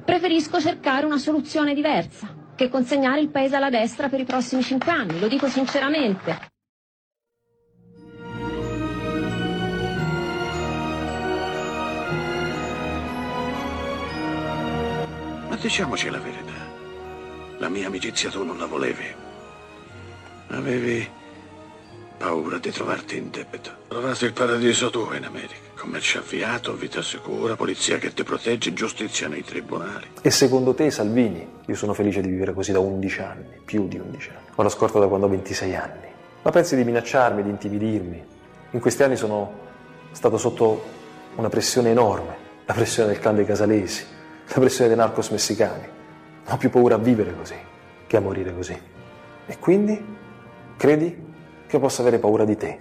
preferisco 0.03 0.59
cercare 0.59 1.05
una 1.05 1.19
soluzione 1.19 1.73
diversa 1.73 2.35
che 2.53 2.67
consegnare 2.67 3.21
il 3.21 3.29
Paese 3.29 3.55
alla 3.55 3.69
destra 3.69 4.09
per 4.09 4.19
i 4.19 4.25
prossimi 4.25 4.61
cinque 4.61 4.91
anni, 4.91 5.21
lo 5.21 5.29
dico 5.29 5.47
sinceramente. 5.47 6.55
Ma 15.57 15.63
diciamoci 15.63 16.11
la 16.11 16.19
verità. 16.19 16.53
La 17.57 17.67
mia 17.67 17.87
amicizia 17.87 18.29
tu 18.29 18.43
non 18.43 18.59
la 18.59 18.67
volevi. 18.67 19.05
Avevi 20.49 21.09
paura 22.15 22.59
di 22.59 22.69
trovarti 22.69 23.17
in 23.17 23.31
debito. 23.31 23.71
Trovasti 23.87 24.25
il 24.25 24.33
paradiso 24.33 24.91
tu 24.91 25.11
in 25.13 25.25
America. 25.25 25.55
Commercio 25.75 26.19
avviato, 26.19 26.75
vita 26.75 27.01
sicura, 27.01 27.55
polizia 27.55 27.97
che 27.97 28.13
ti 28.13 28.23
protegge, 28.23 28.71
giustizia 28.73 29.27
nei 29.27 29.43
tribunali. 29.43 30.05
E 30.21 30.29
secondo 30.29 30.75
te, 30.75 30.91
Salvini, 30.91 31.47
io 31.65 31.75
sono 31.75 31.93
felice 31.93 32.21
di 32.21 32.29
vivere 32.29 32.53
così 32.53 32.71
da 32.71 32.79
11 32.79 33.19
anni, 33.21 33.59
più 33.65 33.87
di 33.87 33.97
11 33.97 34.29
anni. 34.29 34.45
Ho 34.53 34.61
la 34.61 34.69
scorta 34.69 34.99
da 34.99 35.07
quando 35.07 35.25
ho 35.25 35.29
26 35.29 35.75
anni. 35.75 36.07
Ma 36.43 36.51
pensi 36.51 36.75
di 36.75 36.83
minacciarmi, 36.83 37.41
di 37.41 37.49
intimidirmi? 37.49 38.23
In 38.69 38.79
questi 38.79 39.01
anni 39.01 39.15
sono 39.15 39.51
stato 40.11 40.37
sotto 40.37 40.83
una 41.33 41.49
pressione 41.49 41.89
enorme, 41.89 42.37
la 42.63 42.73
pressione 42.73 43.09
del 43.09 43.19
clan 43.19 43.37
dei 43.37 43.45
Casalesi, 43.45 44.16
la 44.47 44.59
pressione 44.59 44.89
dei 44.89 44.97
narcos 44.97 45.29
messicani. 45.29 45.85
Non 46.45 46.53
ho 46.53 46.57
più 46.57 46.69
paura 46.69 46.95
a 46.95 46.99
vivere 46.99 47.35
così 47.35 47.55
che 48.07 48.17
a 48.17 48.21
morire 48.21 48.55
così. 48.55 48.79
E 49.45 49.59
quindi 49.59 50.03
credi 50.77 51.25
che 51.67 51.75
io 51.75 51.81
possa 51.81 52.01
avere 52.01 52.19
paura 52.19 52.45
di 52.45 52.55
te? 52.55 52.79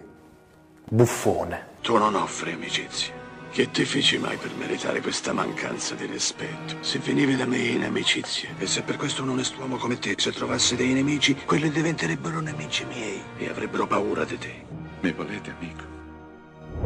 Buffone. 0.89 1.75
Tu 1.83 1.97
non 1.97 2.15
offri 2.15 2.53
amicizia. 2.53 3.13
Che 3.51 3.71
ti 3.71 3.85
feci 3.85 4.19
mai 4.19 4.37
per 4.37 4.53
meritare 4.55 5.01
questa 5.01 5.33
mancanza 5.33 5.95
di 5.95 6.05
rispetto? 6.07 6.77
Se 6.81 6.99
venivi 6.99 7.37
da 7.37 7.47
me 7.47 7.57
in 7.57 7.85
amicizia, 7.85 8.51
e 8.59 8.67
se 8.67 8.83
per 8.83 8.97
questo 8.97 9.23
un 9.23 9.31
onest'uomo 9.31 9.77
come 9.77 9.99
te, 9.99 10.15
se 10.17 10.31
trovasse 10.31 10.77
dei 10.77 10.93
nemici, 10.93 11.35
quelli 11.47 11.71
diventerebbero 11.71 12.41
nemici 12.41 12.85
miei 12.85 13.23
e 13.39 13.49
avrebbero 13.49 13.87
paura 13.87 14.25
di 14.25 14.39
te. 14.39 14.65
Mi 15.01 15.13
volete, 15.13 15.55
amico? 15.59 15.96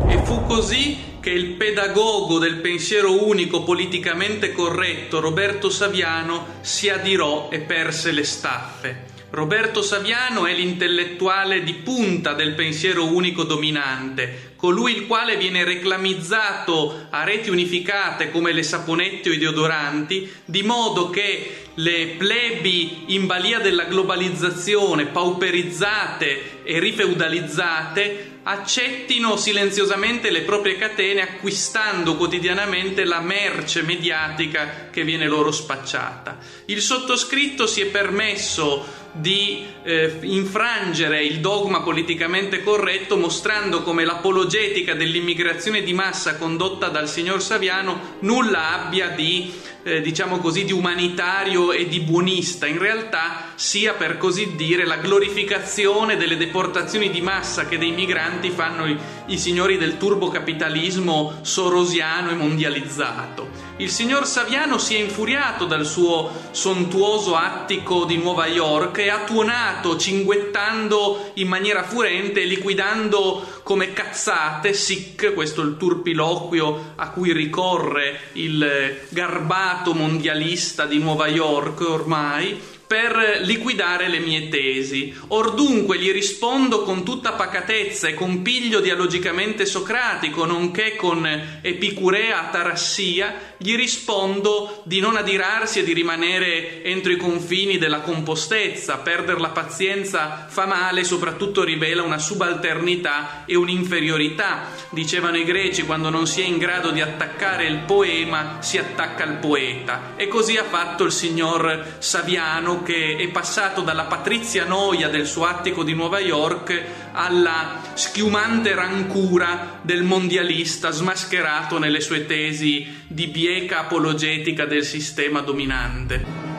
E 0.09 0.23
fu 0.25 0.45
così 0.47 0.99
che 1.21 1.31
il 1.31 1.53
pedagogo 1.53 2.39
del 2.39 2.57
pensiero 2.57 3.27
unico 3.27 3.63
politicamente 3.63 4.53
corretto, 4.53 5.21
Roberto 5.21 5.69
Saviano, 5.69 6.59
si 6.61 6.89
adirò 6.89 7.49
e 7.51 7.61
perse 7.61 8.11
le 8.11 8.25
staffe. 8.25 9.09
Roberto 9.31 9.81
Saviano 9.81 10.47
è 10.47 10.55
l'intellettuale 10.55 11.63
di 11.63 11.75
punta 11.75 12.33
del 12.33 12.55
pensiero 12.55 13.05
unico 13.05 13.45
dominante, 13.45 14.55
colui 14.57 14.97
il 14.97 15.07
quale 15.07 15.37
viene 15.37 15.63
reclamizzato 15.63 17.07
a 17.11 17.23
reti 17.23 17.49
unificate 17.49 18.33
come 18.33 18.53
le 18.53 18.65
saponette 18.65 19.31
o 19.31 19.33
i 19.33 19.39
deodoranti, 19.39 20.29
di 20.45 20.65
modo 20.65 21.11
che 21.11 21.69
le 21.75 22.15
plebi 22.19 23.05
in 23.15 23.27
balia 23.27 23.61
della 23.61 23.85
globalizzazione, 23.85 25.07
pauperizzate 25.07 26.63
e 26.65 26.81
rifeudalizzate, 26.81 28.30
accettino 28.51 29.37
silenziosamente 29.37 30.31
le 30.31 30.43
proprie 30.43 30.77
catene 30.77 31.23
acquistando 31.23 32.17
quotidianamente 32.17 33.05
la 33.05 33.21
merce 33.21 33.83
mediatica 33.83 34.89
che 34.91 35.05
viene 35.05 35.29
loro 35.29 35.53
spacciata. 35.53 36.39
Il 36.67 36.81
sottoscritto 36.81 37.69
si 37.69 37.81
è 37.81 37.87
permesso 37.87 38.99
di 39.13 39.67
eh, 39.83 40.19
infrangere 40.23 41.25
il 41.25 41.41
dogma 41.41 41.83
politicamente 41.83 42.63
corretto 42.63 43.17
mostrando 43.17 43.83
come 43.83 44.05
l'apologetica 44.05 44.95
dell'immigrazione 44.95 45.83
di 45.83 45.93
massa 45.93 46.37
condotta 46.37 46.89
dal 46.89 47.09
signor 47.09 47.43
Saviano 47.43 48.17
nulla 48.21 48.85
abbia 48.85 49.09
di 49.09 49.53
eh, 49.83 50.01
diciamo 50.01 50.39
così 50.39 50.65
di 50.65 50.73
umanitario 50.73 51.73
e 51.73 51.89
di 51.89 52.01
buonista 52.01 52.67
in 52.67 52.79
realtà 52.79 53.53
sia 53.55 53.95
per 53.95 54.19
così 54.19 54.55
dire 54.57 54.85
la 54.85 54.97
glorificazione 54.97 56.17
delle 56.17 56.37
deportazioni 56.37 57.11
di 57.11 57.21
massa 57.21 57.67
che 57.67 57.79
dei 57.79 57.93
migranti 57.93 58.51
fanno 58.51 58.87
i, 58.87 58.99
i 59.27 59.39
signori 59.39 59.77
del 59.77 59.97
turbocapitalismo 59.97 61.39
sorosiano 61.43 62.31
e 62.31 62.35
mondializzato 62.35 63.70
il 63.81 63.89
signor 63.89 64.27
Saviano 64.27 64.77
si 64.77 64.95
è 64.95 64.99
infuriato 64.99 65.65
dal 65.65 65.87
suo 65.87 66.31
sontuoso 66.51 67.35
attico 67.35 68.05
di 68.05 68.19
Nuova 68.19 68.47
York 68.47 68.99
e 68.99 69.09
ha 69.09 69.25
tuonato 69.25 69.97
cinguettando 69.97 71.31
in 71.35 71.49
maniera 71.49 71.83
furente 71.83 72.45
liquidando 72.45 73.61
come 73.63 73.95
cazzate, 73.95 74.75
sic, 74.75 75.33
questo 75.33 75.63
è 75.63 75.65
il 75.65 75.79
turpiloquio 75.79 76.93
a 76.97 77.09
cui 77.11 77.33
ricorre 77.33 78.21
il 78.33 79.07
garbato 79.09 79.95
mondialista 79.95 80.85
di 80.85 80.99
Nuova 80.99 81.29
York 81.29 81.81
ormai, 81.81 82.61
per 82.91 83.43
liquidare 83.43 84.09
le 84.09 84.19
mie 84.19 84.49
tesi. 84.49 85.17
Or 85.29 85.55
dunque 85.55 85.97
gli 85.97 86.11
rispondo 86.11 86.83
con 86.83 87.05
tutta 87.05 87.35
pacatezza 87.35 88.09
e 88.09 88.15
con 88.15 88.43
piglio 88.43 88.81
dialogicamente 88.81 89.65
socratico, 89.65 90.45
nonché 90.45 90.97
con 90.97 91.25
epicurea 91.63 92.49
atarassia, 92.49 93.55
gli 93.59 93.77
rispondo 93.77 94.83
di 94.87 94.99
non 94.99 95.15
adirarsi 95.15 95.79
e 95.79 95.85
di 95.85 95.93
rimanere 95.93 96.83
entro 96.83 97.13
i 97.13 97.17
confini 97.17 97.79
della 97.79 98.01
compostezza. 98.01 98.97
Perdere 98.97 99.39
la 99.39 99.51
pazienza 99.51 100.47
fa 100.49 100.67
male, 100.67 101.05
soprattutto 101.05 101.63
rivela 101.63 102.03
una 102.03 102.19
subalternità 102.19 103.45
e 103.47 103.55
un'inferiorità. 103.55 104.67
Dicevano 104.89 105.37
i 105.37 105.45
greci, 105.45 105.85
quando 105.85 106.11
non 106.11 106.27
si 106.27 106.41
è 106.41 106.45
in 106.45 106.59
grado 106.59 106.91
di 106.91 107.01
attaccare 107.01 107.67
il 107.67 107.85
poema, 107.87 108.57
si 108.59 108.79
attacca 108.79 109.23
al 109.23 109.39
poeta. 109.39 110.15
E 110.17 110.27
così 110.27 110.57
ha 110.57 110.65
fatto 110.65 111.05
il 111.05 111.13
signor 111.13 111.99
Saviano 111.99 112.79
che 112.83 113.17
è 113.17 113.29
passato 113.29 113.83
dalla 113.83 114.05
patrizia 114.05 114.65
noia 114.65 115.09
del 115.09 115.27
suo 115.27 115.45
attico 115.45 115.83
di 115.83 115.95
Nuova 115.95 116.19
York 116.19 116.83
alla 117.13 117.81
schiumante 117.95 118.75
rancura 118.75 119.81
del 119.83 120.03
mondialista 120.03 120.91
smascherato 120.91 121.79
nelle 121.79 122.01
sue 122.01 122.27
tesi 122.27 123.05
di 123.07 123.27
bieca 123.27 123.81
apologetica 123.81 124.65
del 124.65 124.85
sistema 124.85 125.41
dominante. 125.41 126.50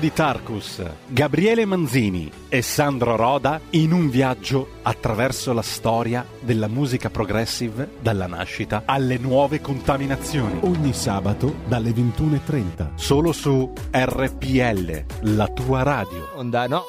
Di 0.00 0.12
Tarkus, 0.14 0.82
Gabriele 1.08 1.66
Manzini 1.66 2.32
e 2.48 2.62
Sandro 2.62 3.16
Roda 3.16 3.60
in 3.70 3.92
un 3.92 4.08
viaggio 4.08 4.78
attraverso 4.80 5.52
la 5.52 5.60
storia 5.60 6.26
della 6.40 6.68
musica 6.68 7.10
progressive 7.10 7.96
dalla 8.00 8.26
nascita 8.26 8.84
alle 8.86 9.18
nuove 9.18 9.60
contaminazioni. 9.60 10.60
Ogni 10.62 10.94
sabato 10.94 11.56
dalle 11.66 11.90
21.30. 11.90 12.94
Solo 12.94 13.32
su 13.32 13.70
RPL, 13.90 15.04
la 15.34 15.46
tua 15.48 15.82
radio. 15.82 16.30
Onda, 16.34 16.66
no? 16.66 16.84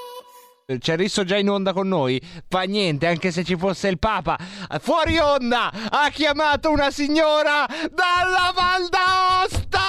C'è 0.77 0.95
Risso 0.95 1.25
già 1.25 1.37
in 1.37 1.49
onda 1.49 1.73
con 1.73 1.89
noi? 1.89 2.21
Fa 2.47 2.61
niente, 2.61 3.07
anche 3.07 3.31
se 3.31 3.43
ci 3.43 3.57
fosse 3.57 3.89
il 3.89 3.99
Papa. 3.99 4.37
Fuori 4.79 5.17
onda! 5.17 5.69
Ha 5.89 6.09
chiamato 6.11 6.69
una 6.71 6.91
signora 6.91 7.65
dalla 7.91 8.53
Val 8.55 8.87
d'Aosta! 8.87 9.79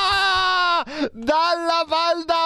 Dalla 1.12 1.84
Val 1.86 2.24
d'Aosta, 2.24 2.41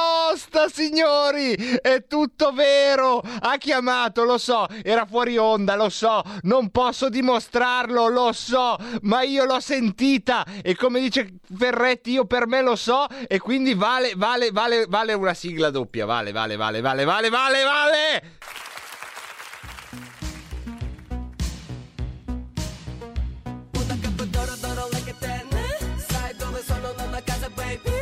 signori! 0.68 1.54
È 1.54 2.06
tutto 2.06 2.52
vero! 2.52 3.22
Ha 3.40 3.56
chiamato, 3.58 4.24
lo 4.24 4.38
so, 4.38 4.66
era 4.82 5.04
fuori 5.06 5.36
onda, 5.36 5.76
lo 5.76 5.88
so, 5.88 6.22
non 6.42 6.70
posso 6.70 7.08
dimostrarlo, 7.08 8.08
lo 8.08 8.32
so, 8.32 8.76
ma 9.02 9.22
io 9.22 9.44
l'ho 9.44 9.60
sentita 9.60 10.44
e 10.62 10.74
come 10.74 11.00
dice 11.00 11.38
Ferretti, 11.56 12.12
io 12.12 12.24
per 12.24 12.46
me 12.46 12.62
lo 12.62 12.76
so 12.76 13.06
e 13.26 13.38
quindi 13.38 13.74
vale, 13.74 14.12
vale, 14.16 14.50
vale, 14.50 14.86
vale 14.88 15.12
una 15.12 15.34
sigla 15.34 15.70
doppia, 15.70 16.06
vale, 16.06 16.32
vale, 16.32 16.56
vale, 16.56 16.80
vale, 16.80 17.04
vale, 17.04 17.28
vale, 17.28 17.62
vale! 17.62 18.22
Sai 26.08 26.34
dove 26.36 26.62
sono 26.62 26.92
nonna 26.96 27.22
casa 27.22 27.48
baby? 27.50 27.95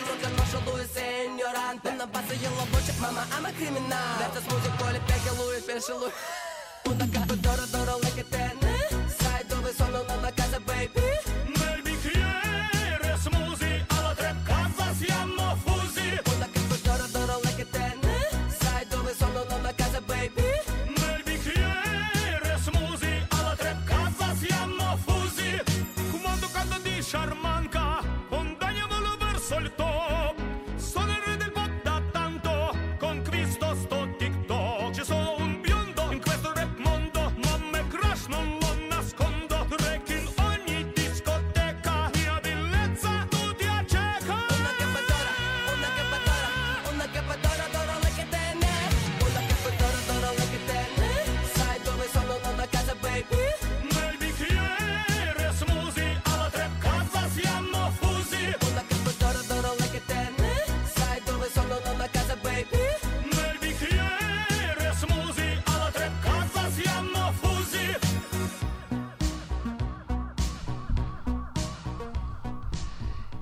Arrogante 0.00 0.10
Sente 0.10 0.26
il 0.26 0.34
che 0.34 0.58
non 0.64 0.74
lui 0.74 0.88
sei 0.92 1.26
ignorante 1.26 1.90
Non 1.90 2.00
abbassa 2.00 2.32
io 2.32 2.50
la 2.56 2.64
voce, 2.70 2.92
mamma 2.98 3.26
I'm 3.32 3.44
a 3.44 3.52
criminal 3.52 4.16
Verta 4.18 4.40
smoothie, 4.40 4.70
poi 4.76 4.92
le 4.92 5.00
perché 5.00 5.30
lui 5.36 5.60
pensa 5.60 5.94
lui 5.94 6.12
Una 6.84 7.08
capa 7.10 7.34
d'oro, 7.34 7.66
d'oro, 7.66 7.98
le 8.00 8.14
che 8.14 8.28
tenne 8.28 8.88
Sai 9.18 9.44
dove 9.46 9.74
sono 9.74 10.02
nonna 10.06 10.32
casa, 10.32 10.60
baby? 10.60 11.09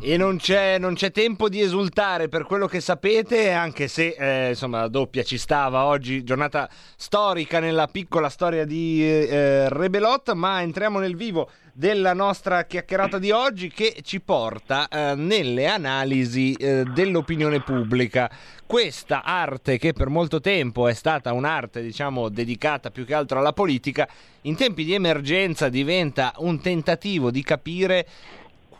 E 0.08 0.16
non 0.16 0.38
c'è, 0.38 0.78
non 0.78 0.94
c'è 0.94 1.12
tempo 1.12 1.50
di 1.50 1.60
esultare 1.60 2.30
per 2.30 2.44
quello 2.44 2.66
che 2.66 2.80
sapete, 2.80 3.50
anche 3.50 3.88
se 3.88 4.16
eh, 4.18 4.48
insomma 4.48 4.80
la 4.80 4.88
doppia 4.88 5.22
ci 5.22 5.36
stava 5.36 5.84
oggi, 5.84 6.24
giornata 6.24 6.66
storica 6.96 7.60
nella 7.60 7.88
piccola 7.88 8.30
storia 8.30 8.64
di 8.64 9.02
eh, 9.04 9.68
Rebelot, 9.68 10.32
ma 10.32 10.62
entriamo 10.62 10.98
nel 10.98 11.14
vivo 11.14 11.50
della 11.74 12.14
nostra 12.14 12.64
chiacchierata 12.64 13.18
di 13.18 13.32
oggi 13.32 13.68
che 13.68 13.98
ci 14.02 14.22
porta 14.22 14.88
eh, 14.88 15.14
nelle 15.14 15.66
analisi 15.66 16.54
eh, 16.54 16.84
dell'opinione 16.84 17.60
pubblica. 17.60 18.30
Questa 18.64 19.22
arte 19.22 19.76
che 19.76 19.92
per 19.92 20.08
molto 20.08 20.40
tempo 20.40 20.88
è 20.88 20.94
stata 20.94 21.34
un'arte, 21.34 21.82
diciamo, 21.82 22.30
dedicata 22.30 22.90
più 22.90 23.04
che 23.04 23.12
altro 23.12 23.40
alla 23.40 23.52
politica, 23.52 24.08
in 24.42 24.56
tempi 24.56 24.84
di 24.84 24.94
emergenza 24.94 25.68
diventa 25.68 26.32
un 26.38 26.60
tentativo 26.60 27.30
di 27.30 27.42
capire 27.42 28.06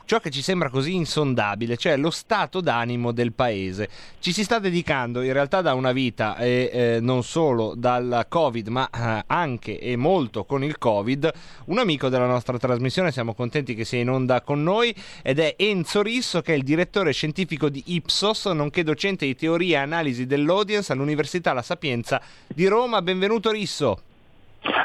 ciò 0.08 0.20
che 0.20 0.30
ci 0.30 0.40
sembra 0.40 0.70
così 0.70 0.94
insondabile, 0.94 1.76
cioè 1.76 1.98
lo 1.98 2.08
stato 2.08 2.62
d'animo 2.62 3.12
del 3.12 3.34
paese. 3.34 3.90
Ci 4.20 4.32
si 4.32 4.42
sta 4.42 4.58
dedicando 4.58 5.20
in 5.20 5.34
realtà 5.34 5.60
da 5.60 5.74
una 5.74 5.92
vita 5.92 6.38
e 6.38 6.70
eh, 6.72 6.98
non 7.02 7.22
solo 7.22 7.74
dal 7.76 8.24
Covid, 8.26 8.68
ma 8.68 8.88
eh, 8.88 9.24
anche 9.26 9.78
e 9.78 9.96
molto 9.96 10.46
con 10.46 10.64
il 10.64 10.78
Covid. 10.78 11.30
Un 11.66 11.78
amico 11.78 12.08
della 12.08 12.24
nostra 12.24 12.56
trasmissione, 12.56 13.12
siamo 13.12 13.34
contenti 13.34 13.74
che 13.74 13.84
sia 13.84 14.00
in 14.00 14.08
onda 14.08 14.40
con 14.40 14.62
noi 14.62 14.94
ed 15.22 15.40
è 15.40 15.56
Enzo 15.58 16.00
Risso 16.00 16.40
che 16.40 16.54
è 16.54 16.56
il 16.56 16.64
direttore 16.64 17.12
scientifico 17.12 17.68
di 17.68 17.82
Ipsos, 17.88 18.46
nonché 18.46 18.82
docente 18.82 19.26
di 19.26 19.36
teoria 19.36 19.80
e 19.80 19.82
analisi 19.82 20.24
dell'audience 20.24 20.90
all'Università 20.90 21.52
La 21.52 21.60
Sapienza 21.60 22.18
di 22.46 22.66
Roma. 22.66 23.02
Benvenuto 23.02 23.50
Risso. 23.50 24.00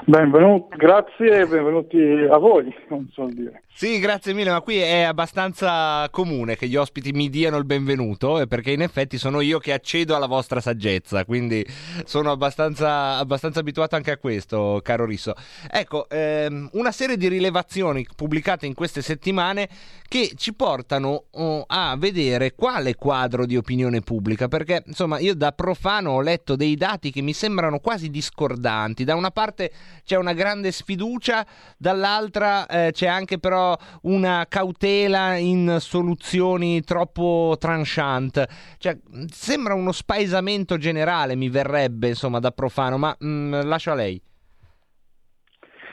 Benvenuti, 0.05 0.75
grazie 0.75 1.41
e 1.41 1.47
benvenuti 1.47 1.97
a 2.29 2.37
voi, 2.37 2.73
non 2.89 3.09
so 3.13 3.25
dire. 3.25 3.63
Sì, 3.75 3.97
grazie 3.99 4.33
mille, 4.33 4.51
ma 4.51 4.61
qui 4.61 4.77
è 4.77 5.01
abbastanza 5.01 6.07
comune 6.11 6.55
che 6.55 6.67
gli 6.67 6.75
ospiti 6.75 7.11
mi 7.11 7.27
diano 7.27 7.57
il 7.57 7.65
benvenuto, 7.65 8.39
eh, 8.39 8.45
perché 8.45 8.71
in 8.71 8.83
effetti 8.83 9.17
sono 9.17 9.41
io 9.41 9.57
che 9.57 9.73
accedo 9.73 10.15
alla 10.15 10.27
vostra 10.27 10.61
saggezza, 10.61 11.25
quindi 11.25 11.65
sono 12.05 12.29
abbastanza, 12.29 13.17
abbastanza 13.17 13.61
abituato 13.61 13.95
anche 13.95 14.11
a 14.11 14.17
questo, 14.17 14.79
caro 14.83 15.05
Risso. 15.05 15.33
Ecco, 15.71 16.07
ehm, 16.07 16.69
una 16.73 16.91
serie 16.91 17.17
di 17.17 17.27
rilevazioni 17.27 18.05
pubblicate 18.15 18.67
in 18.67 18.75
queste 18.75 19.01
settimane 19.01 19.67
che 20.07 20.33
ci 20.35 20.53
portano 20.53 21.23
oh, 21.31 21.63
a 21.65 21.95
vedere 21.97 22.53
quale 22.53 22.93
quadro 22.93 23.47
di 23.47 23.57
opinione 23.57 24.01
pubblica, 24.01 24.47
perché 24.47 24.83
insomma 24.85 25.17
io 25.17 25.33
da 25.33 25.51
profano 25.51 26.11
ho 26.11 26.21
letto 26.21 26.55
dei 26.55 26.75
dati 26.75 27.09
che 27.09 27.21
mi 27.21 27.33
sembrano 27.33 27.79
quasi 27.79 28.11
discordanti. 28.11 29.03
Da 29.03 29.15
una 29.15 29.31
parte 29.31 29.62
c'è 30.03 30.17
una 30.17 30.33
grande 30.33 30.71
sfiducia, 30.71 31.45
dall'altra 31.77 32.65
eh, 32.67 32.91
c'è 32.91 33.07
anche 33.07 33.39
però 33.39 33.75
una 34.03 34.45
cautela 34.47 35.35
in 35.35 35.77
soluzioni 35.79 36.81
troppo 36.81 37.55
tranchant. 37.59 38.45
Cioè, 38.77 38.97
sembra 39.27 39.73
uno 39.73 39.91
spaesamento 39.91 40.77
generale, 40.77 41.35
mi 41.35 41.49
verrebbe, 41.49 42.09
insomma, 42.09 42.39
da 42.39 42.51
profano, 42.51 42.97
ma 42.97 43.15
mh, 43.17 43.65
lascio 43.65 43.91
a 43.91 43.95
lei. 43.95 44.21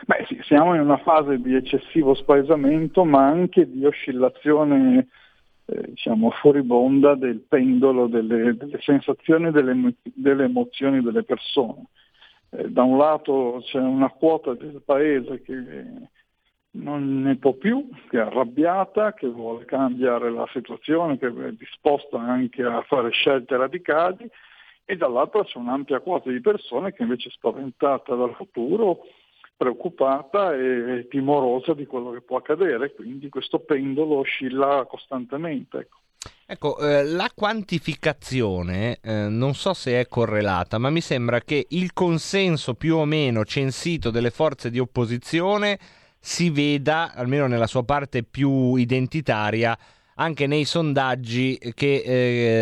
Beh 0.07 0.25
sì, 0.27 0.41
siamo 0.43 0.75
in 0.75 0.81
una 0.81 0.97
fase 0.97 1.39
di 1.39 1.55
eccessivo 1.55 2.15
spaesamento, 2.15 3.05
ma 3.05 3.27
anche 3.27 3.71
di 3.71 3.85
oscillazione 3.85 5.07
eh, 5.67 5.83
diciamo 5.91 6.31
furibonda 6.31 7.15
del 7.15 7.45
pendolo 7.49 8.09
delle, 8.09 8.57
delle 8.57 8.81
sensazioni 8.81 9.47
e 9.47 9.51
delle, 9.53 9.95
delle 10.03 10.45
emozioni 10.45 11.01
delle 11.01 11.23
persone. 11.23 11.85
Eh, 12.51 12.69
da 12.71 12.83
un 12.83 12.99
lato 12.99 13.63
c'è 13.65 13.79
una 13.79 14.11
quota 14.11 14.55
del 14.55 14.83
paese 14.85 15.43
che 15.43 15.55
non 16.73 17.23
ne 17.23 17.37
può 17.37 17.55
più, 17.55 17.89
che 18.09 18.19
è 18.19 18.21
arrabbiata, 18.21 19.15
che 19.15 19.29
vuole 19.29 19.65
cambiare 19.65 20.31
la 20.31 20.47
situazione, 20.53 21.19
che 21.19 21.27
è 21.27 21.53
disposta 21.53 22.19
anche 22.19 22.63
a 22.63 22.83
fare 22.83 23.11
scelte 23.11 23.57
radicali, 23.57 24.29
e 24.85 24.97
dall'altro 24.97 25.45
c'è 25.45 25.59
un'ampia 25.59 26.01
quota 26.01 26.31
di 26.31 26.41
persone 26.41 26.93
che 26.93 27.03
invece 27.03 27.29
è 27.29 27.33
spaventata 27.33 28.15
dal 28.15 28.35
futuro 28.35 29.03
preoccupata 29.57 30.55
e 30.55 31.07
timorosa 31.09 31.75
di 31.75 31.87
quello 31.87 32.11
che 32.11 32.23
può 32.23 32.39
accadere, 32.39 32.95
quindi 32.95 33.29
questo 33.29 33.61
pendolo 33.61 34.17
oscilla 34.17 34.85
costantemente. 34.89 35.79
Ecco. 35.79 36.00
Ecco, 36.47 36.79
eh, 36.79 37.05
la 37.05 37.31
quantificazione 37.35 38.99
eh, 39.01 39.29
non 39.29 39.55
so 39.55 39.73
se 39.73 40.01
è 40.01 40.09
correlata, 40.09 40.79
ma 40.79 40.91
mi 40.91 41.01
sembra 41.01 41.41
che 41.41 41.67
il 41.71 41.93
consenso 41.93 42.75
più 42.75 42.97
o 42.97 43.05
meno 43.05 43.45
censito 43.45 44.11
delle 44.11 44.31
forze 44.31 44.69
di 44.69 44.79
opposizione 44.79 45.79
si 46.19 46.51
veda, 46.51 47.15
almeno 47.15 47.47
nella 47.47 47.67
sua 47.67 47.85
parte 47.85 48.25
più 48.25 48.75
identitaria, 48.75 49.79
anche 50.17 50.47
nei 50.47 50.65
sondaggi 50.67 51.59
che 51.73 52.03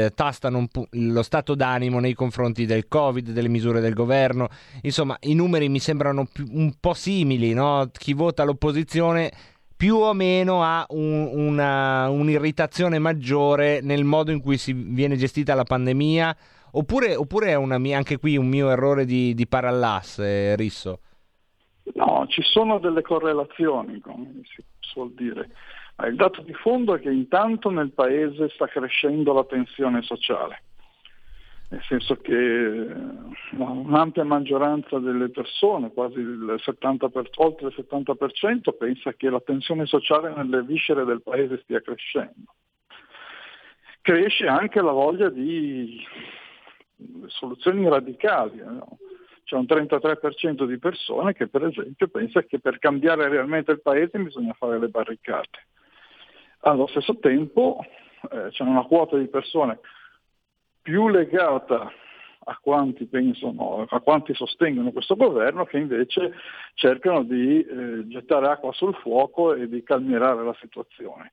eh, 0.05 0.13
tastano 0.15 0.69
po' 0.71 0.87
lo 0.91 1.23
stato 1.23 1.57
d'animo 1.57 1.99
nei 1.99 2.15
confronti 2.15 2.67
del 2.67 2.87
Covid, 2.87 3.31
delle 3.31 3.49
misure 3.49 3.81
del 3.81 3.95
governo. 3.95 4.49
Insomma, 4.83 5.17
i 5.23 5.35
numeri 5.35 5.69
mi 5.69 5.81
sembrano 5.81 6.27
più, 6.27 6.47
un 6.51 6.75
po' 6.79 6.95
simili, 6.95 7.55
no? 7.55 7.91
Chi 7.91 8.13
vota 8.13 8.45
l'opposizione 8.45 9.33
più 9.79 9.95
o 9.95 10.13
meno 10.13 10.65
ha 10.65 10.85
un, 10.89 11.31
una, 11.33 12.09
un'irritazione 12.11 12.99
maggiore 12.99 13.81
nel 13.81 14.03
modo 14.03 14.33
in 14.33 14.43
cui 14.43 14.59
si 14.59 14.73
viene 14.73 15.15
gestita 15.15 15.55
la 15.55 15.63
pandemia, 15.63 16.37
oppure, 16.73 17.15
oppure 17.15 17.51
è 17.51 17.55
una 17.55 17.79
mia, 17.79 17.97
anche 17.97 18.19
qui 18.19 18.37
un 18.37 18.49
mio 18.49 18.71
errore 18.71 19.05
di, 19.05 19.35
di 19.35 19.47
parallasse, 19.47 20.57
Risso? 20.57 20.99
No, 21.95 22.27
ci 22.29 22.43
sono 22.43 22.81
delle 22.81 23.03
correlazioni, 23.03 24.01
come 24.01 24.41
si 24.53 24.65
suol 24.81 25.13
dire. 25.13 25.49
Il 26.09 26.17
dato 26.17 26.43
di 26.43 26.55
fondo 26.55 26.97
è 26.97 27.01
che 27.01 27.11
intanto 27.11 27.71
nel 27.71 27.93
paese 27.93 28.49
sta 28.49 28.67
crescendo 28.67 29.33
la 29.33 29.45
tensione 29.45 30.03
sociale, 30.03 30.63
nel 31.71 31.83
senso 31.83 32.17
che 32.17 32.33
eh, 32.33 32.95
un'ampia 33.57 34.25
maggioranza 34.25 34.99
delle 34.99 35.29
persone, 35.29 35.93
quasi 35.93 36.19
il 36.19 36.55
70 36.57 37.09
per, 37.11 37.29
oltre 37.37 37.69
il 37.69 37.75
70%, 37.77 38.77
pensa 38.77 39.13
che 39.13 39.29
la 39.29 39.41
tensione 39.41 39.85
sociale 39.85 40.33
nelle 40.35 40.63
viscere 40.63 41.05
del 41.05 41.23
paese 41.23 41.61
stia 41.63 41.81
crescendo. 41.81 42.55
Cresce 44.01 44.47
anche 44.47 44.81
la 44.81 44.93
voglia 44.93 45.29
di 45.29 46.03
soluzioni 47.27 47.87
radicali. 47.87 48.63
No? 48.65 48.97
C'è 49.45 49.57
un 49.57 49.67
33% 49.69 50.65
di 50.65 50.79
persone 50.79 51.35
che 51.35 51.49
per 51.49 51.65
esempio 51.65 52.09
pensa 52.09 52.43
che 52.43 52.61
per 52.61 52.79
cambiare 52.79 53.29
realmente 53.29 53.73
il 53.73 53.83
paese 53.83 54.19
bisogna 54.19 54.55
fare 54.55 54.79
le 54.79 54.89
barricate. 54.89 55.67
Allo 56.61 56.87
stesso 56.87 57.19
tempo 57.19 57.85
eh, 58.31 58.49
c'è 58.51 58.63
una 58.63 58.85
quota 58.85 59.19
di 59.19 59.29
persone 59.29 59.81
più 60.89 61.09
legata 61.09 61.93
a 62.45 62.59
quanti 62.63 63.05
pensano, 63.05 63.85
a 63.87 64.01
quanti 64.01 64.33
sostengono 64.33 64.91
questo 64.91 65.17
governo 65.17 65.67
che 65.67 65.77
invece 65.77 66.33
cercano 66.73 67.25
di 67.25 67.61
eh, 67.61 68.09
gettare 68.09 68.47
acqua 68.47 68.73
sul 68.73 68.95
fuoco 68.95 69.53
e 69.53 69.69
di 69.69 69.83
calmierare 69.83 70.43
la 70.43 70.57
situazione. 70.59 71.33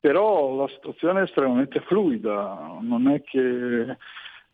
Però 0.00 0.54
la 0.54 0.68
situazione 0.68 1.20
è 1.20 1.22
estremamente 1.24 1.80
fluida, 1.80 2.78
non 2.80 3.08
è 3.08 3.22
che 3.22 3.98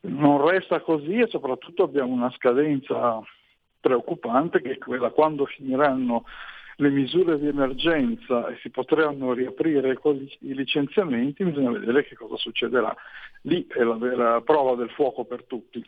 non 0.01 0.45
resta 0.45 0.81
così 0.81 1.21
e 1.21 1.29
soprattutto 1.29 1.85
abbiamo 1.85 2.13
una 2.13 2.33
scadenza 2.33 3.21
preoccupante 3.79 4.61
che 4.61 4.73
è 4.73 4.79
quella 4.79 5.11
quando 5.11 5.47
finiranno 5.47 6.25
le 6.83 6.91
misure 6.91 7.39
di 7.39 7.47
emergenza 7.47 8.49
e 8.49 8.59
si 8.61 8.69
potranno 8.69 9.33
riaprire 9.33 9.97
i 10.41 10.55
licenziamenti, 10.55 11.45
bisogna 11.45 11.71
vedere 11.71 12.05
che 12.05 12.17
cosa 12.17 12.37
succederà. 12.37 12.95
Lì 13.43 13.67
è 13.69 13.83
la 13.83 13.95
vera 13.95 14.41
prova 14.41 14.75
del 14.75 14.91
fuoco 14.91 15.25
per 15.25 15.45
tutti. 15.45 15.83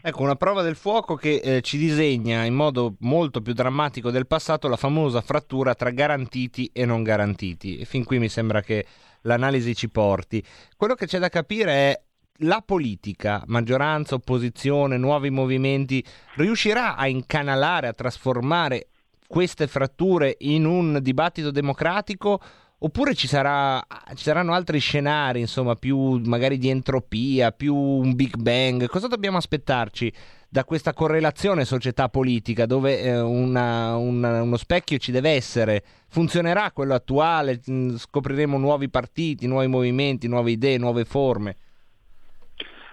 Ecco, 0.00 0.22
una 0.22 0.36
prova 0.36 0.62
del 0.62 0.76
fuoco 0.76 1.16
che 1.16 1.40
eh, 1.42 1.60
ci 1.60 1.76
disegna 1.76 2.44
in 2.44 2.54
modo 2.54 2.94
molto 3.00 3.42
più 3.42 3.52
drammatico 3.52 4.10
del 4.10 4.26
passato 4.26 4.68
la 4.68 4.76
famosa 4.76 5.20
frattura 5.20 5.74
tra 5.74 5.90
garantiti 5.90 6.70
e 6.72 6.86
non 6.86 7.02
garantiti. 7.02 7.78
E 7.78 7.84
fin 7.84 8.04
qui 8.04 8.18
mi 8.18 8.28
sembra 8.28 8.62
che 8.62 8.86
l'analisi 9.22 9.74
ci 9.74 9.90
porti. 9.90 10.42
Quello 10.76 10.94
che 10.94 11.06
c'è 11.06 11.18
da 11.18 11.28
capire 11.28 11.72
è 11.72 12.02
la 12.42 12.62
politica, 12.64 13.42
maggioranza, 13.48 14.14
opposizione, 14.14 14.96
nuovi 14.96 15.28
movimenti, 15.28 16.02
riuscirà 16.36 16.96
a 16.96 17.06
incanalare, 17.08 17.88
a 17.88 17.92
trasformare 17.92 18.86
queste 19.28 19.68
fratture 19.68 20.34
in 20.40 20.64
un 20.64 20.98
dibattito 21.00 21.52
democratico 21.52 22.40
oppure 22.80 23.14
ci, 23.14 23.26
sarà, 23.26 23.80
ci 24.14 24.22
saranno 24.22 24.54
altri 24.54 24.78
scenari, 24.78 25.40
insomma, 25.40 25.74
più 25.74 26.20
magari 26.24 26.58
di 26.58 26.68
entropia, 26.68 27.52
più 27.52 27.74
un 27.74 28.14
Big 28.14 28.36
Bang? 28.36 28.86
Cosa 28.86 29.06
dobbiamo 29.06 29.36
aspettarci 29.36 30.12
da 30.48 30.64
questa 30.64 30.94
correlazione 30.94 31.64
società-politica 31.64 32.64
dove 32.66 33.02
eh, 33.02 33.20
una, 33.20 33.96
una, 33.96 34.42
uno 34.42 34.56
specchio 34.56 34.98
ci 34.98 35.12
deve 35.12 35.30
essere? 35.30 35.82
Funzionerà 36.08 36.70
quello 36.72 36.94
attuale? 36.94 37.60
Mm, 37.70 37.96
scopriremo 37.96 38.58
nuovi 38.58 38.88
partiti, 38.88 39.46
nuovi 39.46 39.66
movimenti, 39.66 40.28
nuove 40.28 40.52
idee, 40.52 40.78
nuove 40.78 41.04
forme? 41.04 41.56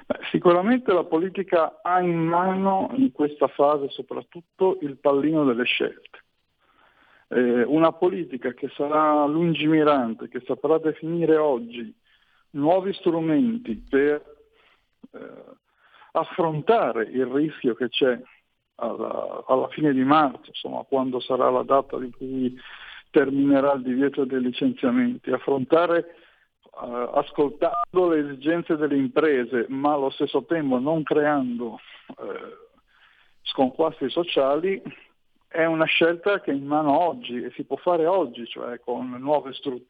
Beh, 0.07 0.19
sicuramente 0.31 0.91
la 0.91 1.03
politica 1.03 1.79
ha 1.81 1.99
in 1.99 2.17
mano 2.17 2.91
in 2.95 3.11
questa 3.11 3.47
fase 3.47 3.89
soprattutto 3.89 4.77
il 4.81 4.97
pallino 4.97 5.45
delle 5.45 5.63
scelte 5.63 6.24
eh, 7.29 7.63
una 7.63 7.91
politica 7.91 8.53
che 8.53 8.69
sarà 8.75 9.25
lungimirante, 9.25 10.29
che 10.29 10.41
saprà 10.45 10.77
definire 10.77 11.37
oggi 11.37 11.93
nuovi 12.51 12.93
strumenti 12.93 13.75
per 13.75 14.23
eh, 15.11 15.19
affrontare 16.11 17.03
il 17.03 17.25
rischio 17.25 17.73
che 17.75 17.89
c'è 17.89 18.19
alla, 18.75 19.43
alla, 19.47 19.67
fine 19.69 19.93
di 19.93 20.03
marzo, 20.03 20.47
insomma, 20.47 20.83
quando 20.83 21.19
sarà 21.19 21.49
la 21.49 21.63
data 21.63 21.97
di 21.97 22.11
cui 22.11 22.57
terminerà 23.09 23.73
il 23.73 23.83
divieto 23.83 24.25
dei 24.25 24.41
licenziamenti, 24.41 25.31
affrontare 25.31 26.15
eh, 26.83 27.09
ascoltando 27.13 28.09
le 28.09 28.19
esigenze 28.19 28.75
delle 28.75 28.97
imprese, 28.97 29.65
ma 29.69 29.93
allo 29.93 30.09
stesso 30.09 30.43
tempo 30.43 30.79
non 30.79 31.03
creando 31.03 31.79
eh, 32.07 32.57
sconquasti 33.43 34.09
sociali, 34.09 34.81
è 35.55 35.63
una 35.63 35.85
scelta 35.85 36.41
che 36.41 36.51
è 36.51 36.53
in 36.53 36.65
mano 36.65 36.99
oggi 36.99 37.41
e 37.41 37.49
si 37.51 37.63
può 37.63 37.77
fare 37.77 38.05
oggi, 38.05 38.45
cioè 38.45 38.81
con 38.81 39.09
nuovi 39.09 39.53
stru- 39.53 39.85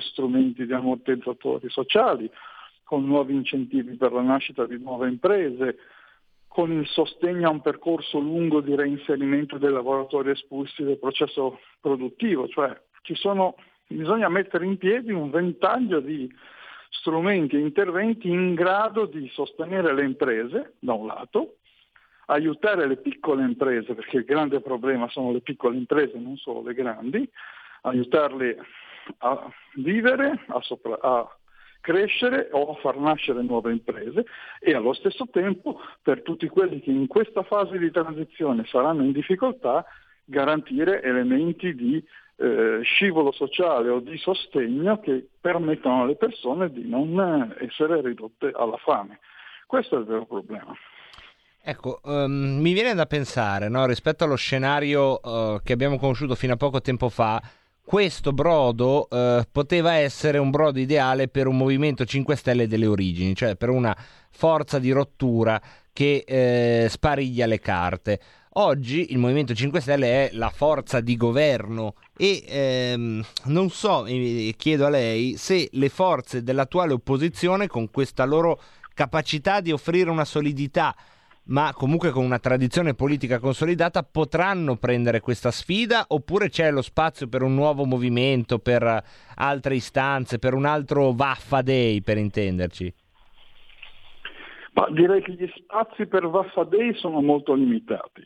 strumenti 0.00 0.66
di 0.66 0.72
ammortizzatori 0.74 1.70
sociali, 1.70 2.30
con 2.84 3.06
nuovi 3.06 3.34
incentivi 3.34 3.96
per 3.96 4.12
la 4.12 4.20
nascita 4.20 4.66
di 4.66 4.78
nuove 4.78 5.08
imprese, 5.08 5.78
con 6.46 6.70
il 6.70 6.86
sostegno 6.86 7.48
a 7.48 7.50
un 7.50 7.62
percorso 7.62 8.18
lungo 8.18 8.60
di 8.60 8.74
reinserimento 8.74 9.56
dei 9.56 9.72
lavoratori 9.72 10.32
espulsi 10.32 10.82
del 10.82 10.98
processo 10.98 11.60
produttivo, 11.80 12.46
cioè 12.48 12.78
sono, 13.14 13.54
bisogna 13.86 14.28
mettere 14.28 14.66
in 14.66 14.76
piedi 14.76 15.12
un 15.12 15.30
ventaglio 15.30 16.00
di 16.00 16.30
strumenti 16.90 17.56
e 17.56 17.60
interventi 17.60 18.28
in 18.28 18.52
grado 18.54 19.06
di 19.06 19.26
sostenere 19.32 19.94
le 19.94 20.04
imprese, 20.04 20.74
da 20.78 20.92
un 20.92 21.06
lato, 21.06 21.54
aiutare 22.26 22.86
le 22.86 22.96
piccole 22.96 23.42
imprese, 23.42 23.94
perché 23.94 24.18
il 24.18 24.24
grande 24.24 24.60
problema 24.60 25.08
sono 25.08 25.32
le 25.32 25.40
piccole 25.40 25.76
imprese, 25.76 26.18
non 26.18 26.36
solo 26.36 26.62
le 26.62 26.74
grandi, 26.74 27.28
aiutarle 27.82 28.58
a 29.18 29.48
vivere, 29.74 30.44
a, 30.48 30.60
sopra- 30.60 30.98
a 31.00 31.36
crescere 31.80 32.48
o 32.50 32.72
a 32.72 32.74
far 32.80 32.98
nascere 32.98 33.42
nuove 33.42 33.70
imprese 33.70 34.26
e 34.58 34.74
allo 34.74 34.92
stesso 34.92 35.28
tempo 35.30 35.80
per 36.02 36.22
tutti 36.22 36.48
quelli 36.48 36.80
che 36.80 36.90
in 36.90 37.06
questa 37.06 37.44
fase 37.44 37.78
di 37.78 37.92
transizione 37.92 38.64
saranno 38.66 39.04
in 39.04 39.12
difficoltà 39.12 39.84
garantire 40.24 41.00
elementi 41.02 41.76
di 41.76 42.04
eh, 42.38 42.80
scivolo 42.82 43.30
sociale 43.30 43.88
o 43.88 44.00
di 44.00 44.18
sostegno 44.18 44.98
che 44.98 45.28
permettano 45.40 46.02
alle 46.02 46.16
persone 46.16 46.70
di 46.72 46.88
non 46.88 47.54
essere 47.60 48.00
ridotte 48.00 48.50
alla 48.52 48.76
fame. 48.78 49.20
Questo 49.64 49.94
è 49.94 49.98
il 50.00 50.06
vero 50.06 50.26
problema. 50.26 50.76
Ecco, 51.68 51.98
um, 52.04 52.60
mi 52.60 52.72
viene 52.74 52.94
da 52.94 53.06
pensare, 53.06 53.68
no, 53.68 53.86
rispetto 53.86 54.22
allo 54.22 54.36
scenario 54.36 55.18
uh, 55.20 55.60
che 55.64 55.72
abbiamo 55.72 55.98
conosciuto 55.98 56.36
fino 56.36 56.52
a 56.52 56.56
poco 56.56 56.80
tempo 56.80 57.08
fa, 57.08 57.42
questo 57.82 58.30
brodo 58.30 59.08
uh, 59.10 59.42
poteva 59.50 59.94
essere 59.94 60.38
un 60.38 60.50
brodo 60.50 60.78
ideale 60.78 61.26
per 61.26 61.48
un 61.48 61.56
movimento 61.56 62.04
5 62.04 62.36
Stelle 62.36 62.68
delle 62.68 62.86
origini, 62.86 63.34
cioè 63.34 63.56
per 63.56 63.70
una 63.70 63.96
forza 64.30 64.78
di 64.78 64.92
rottura 64.92 65.60
che 65.92 66.22
eh, 66.24 66.86
spariglia 66.88 67.46
le 67.46 67.58
carte. 67.58 68.20
Oggi 68.58 69.10
il 69.10 69.18
Movimento 69.18 69.52
5 69.52 69.80
Stelle 69.80 70.28
è 70.28 70.34
la 70.34 70.50
forza 70.50 71.00
di 71.00 71.16
governo 71.16 71.94
e 72.16 72.44
ehm, 72.46 73.24
non 73.46 73.70
so, 73.70 74.06
chiedo 74.56 74.86
a 74.86 74.88
lei, 74.88 75.36
se 75.36 75.68
le 75.72 75.88
forze 75.88 76.44
dell'attuale 76.44 76.92
opposizione 76.92 77.66
con 77.66 77.90
questa 77.90 78.24
loro 78.24 78.60
capacità 78.94 79.60
di 79.60 79.72
offrire 79.72 80.10
una 80.10 80.24
solidità 80.24 80.94
ma 81.46 81.72
comunque 81.74 82.10
con 82.10 82.24
una 82.24 82.38
tradizione 82.38 82.94
politica 82.94 83.38
consolidata 83.38 84.02
potranno 84.02 84.76
prendere 84.76 85.20
questa 85.20 85.50
sfida 85.50 86.04
oppure 86.08 86.48
c'è 86.48 86.70
lo 86.70 86.82
spazio 86.82 87.28
per 87.28 87.42
un 87.42 87.54
nuovo 87.54 87.84
movimento, 87.84 88.58
per 88.58 89.02
altre 89.34 89.74
istanze, 89.74 90.38
per 90.38 90.54
un 90.54 90.64
altro 90.64 91.12
Vaffa 91.12 91.62
per 91.62 92.18
intenderci? 92.18 92.94
Ma 94.72 94.88
direi 94.90 95.22
che 95.22 95.32
gli 95.32 95.50
spazi 95.54 96.06
per 96.06 96.28
Vaffa 96.28 96.68
sono 96.94 97.22
molto 97.22 97.54
limitati. 97.54 98.22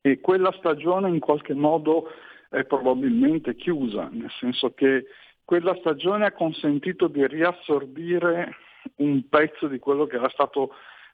e 0.00 0.20
quella 0.20 0.52
stagione 0.58 1.08
in 1.08 1.20
qualche 1.20 1.54
modo 1.54 2.08
è 2.48 2.64
probabilmente 2.64 3.54
chiusa, 3.54 4.08
nel 4.10 4.30
senso 4.38 4.74
che 4.74 5.06
quella 5.44 5.76
stagione 5.80 6.26
ha 6.26 6.32
consentito 6.32 7.08
di 7.08 7.26
riassorbire 7.26 8.56
un 8.96 9.28
pezzo 9.28 9.68
di 9.68 9.78
quello 9.78 10.06
che 10.06 10.16
era 10.16 10.28
stato, 10.28 10.72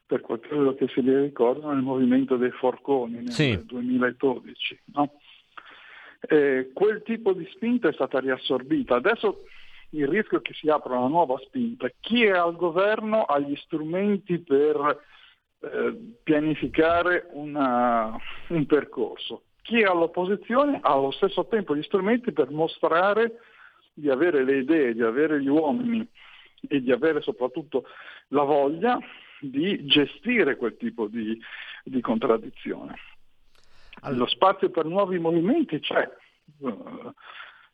per 0.09 0.21
quello 0.21 0.73
che 0.73 0.87
si 0.87 1.01
ricorda, 1.01 1.71
nel 1.71 1.83
movimento 1.83 2.35
dei 2.35 2.49
forconi 2.49 3.17
nel 3.21 3.29
Sì. 3.31 3.63
2012. 3.63 4.79
no? 4.95 5.11
Quel 6.73 7.03
tipo 7.05 7.33
di 7.33 7.47
spinta 7.53 7.89
è 7.89 7.93
stata 7.93 8.19
riassorbita. 8.19 8.95
Adesso 8.95 9.43
il 9.91 10.07
rischio 10.07 10.39
è 10.39 10.41
che 10.41 10.53
si 10.53 10.67
apra 10.67 10.97
una 10.97 11.07
nuova 11.09 11.37
spinta. 11.45 11.87
Chi 11.99 12.23
è 12.23 12.31
al 12.31 12.55
governo 12.55 13.23
ha 13.23 13.37
gli 13.37 13.55
strumenti 13.57 14.39
per 14.39 15.05
eh, 15.61 16.15
pianificare 16.23 17.27
una- 17.33 18.15
un 18.47 18.65
percorso. 18.65 19.43
Chi 19.61 19.81
è 19.81 19.83
all'opposizione 19.83 20.79
ha 20.81 20.93
allo 20.93 21.11
stesso 21.11 21.45
tempo 21.47 21.75
gli 21.75 21.83
strumenti 21.83 22.31
per 22.31 22.49
mostrare 22.49 23.39
di 23.93 24.09
avere 24.09 24.43
le 24.45 24.57
idee, 24.59 24.93
di 24.93 25.01
avere 25.03 25.41
gli 25.41 25.49
uomini 25.49 26.07
e 26.67 26.81
di 26.81 26.91
avere 26.93 27.19
soprattutto 27.21 27.83
la 28.29 28.43
voglia 28.43 28.97
di 29.39 29.85
gestire 29.85 30.55
quel 30.55 30.77
tipo 30.77 31.07
di, 31.07 31.39
di 31.83 32.01
contraddizione. 32.01 32.95
Lo 34.11 34.27
spazio 34.27 34.69
per 34.69 34.85
nuovi 34.85 35.19
movimenti 35.19 35.79
c'è. 35.79 36.09
Eh, 36.61 36.77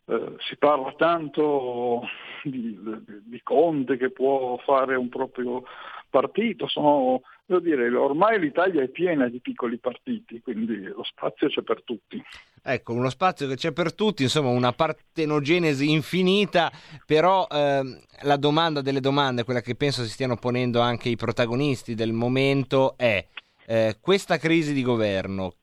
eh, 0.06 0.36
si 0.48 0.56
parla 0.56 0.92
tanto 0.96 2.02
di, 2.44 2.78
di 3.24 3.40
Conte 3.42 3.96
che 3.96 4.10
può 4.10 4.56
fare 4.64 4.94
un 4.94 5.08
proprio 5.08 5.64
partito, 6.08 6.68
sono, 6.68 7.20
dire, 7.60 7.94
ormai 7.94 8.38
l'Italia 8.38 8.82
è 8.82 8.88
piena 8.88 9.28
di 9.28 9.40
piccoli 9.40 9.78
partiti, 9.78 10.40
quindi 10.40 10.80
lo 10.84 11.02
spazio 11.04 11.48
c'è 11.48 11.62
per 11.62 11.82
tutti. 11.82 12.22
Ecco, 12.62 12.92
uno 12.92 13.10
spazio 13.10 13.46
che 13.46 13.56
c'è 13.56 13.72
per 13.72 13.94
tutti, 13.94 14.22
insomma, 14.22 14.48
una 14.48 14.72
partenogenesi 14.72 15.90
infinita, 15.90 16.70
però 17.04 17.46
ehm, 17.50 18.00
la 18.22 18.36
domanda 18.36 18.80
delle 18.80 19.00
domande, 19.00 19.44
quella 19.44 19.60
che 19.60 19.74
penso 19.74 20.02
si 20.02 20.10
stiano 20.10 20.36
ponendo 20.36 20.80
anche 20.80 21.08
i 21.08 21.16
protagonisti 21.16 21.94
del 21.94 22.12
momento 22.12 22.94
è 22.96 23.24
eh, 23.66 23.96
questa 24.00 24.38
crisi 24.38 24.72
di 24.72 24.82
governo, 24.82 25.54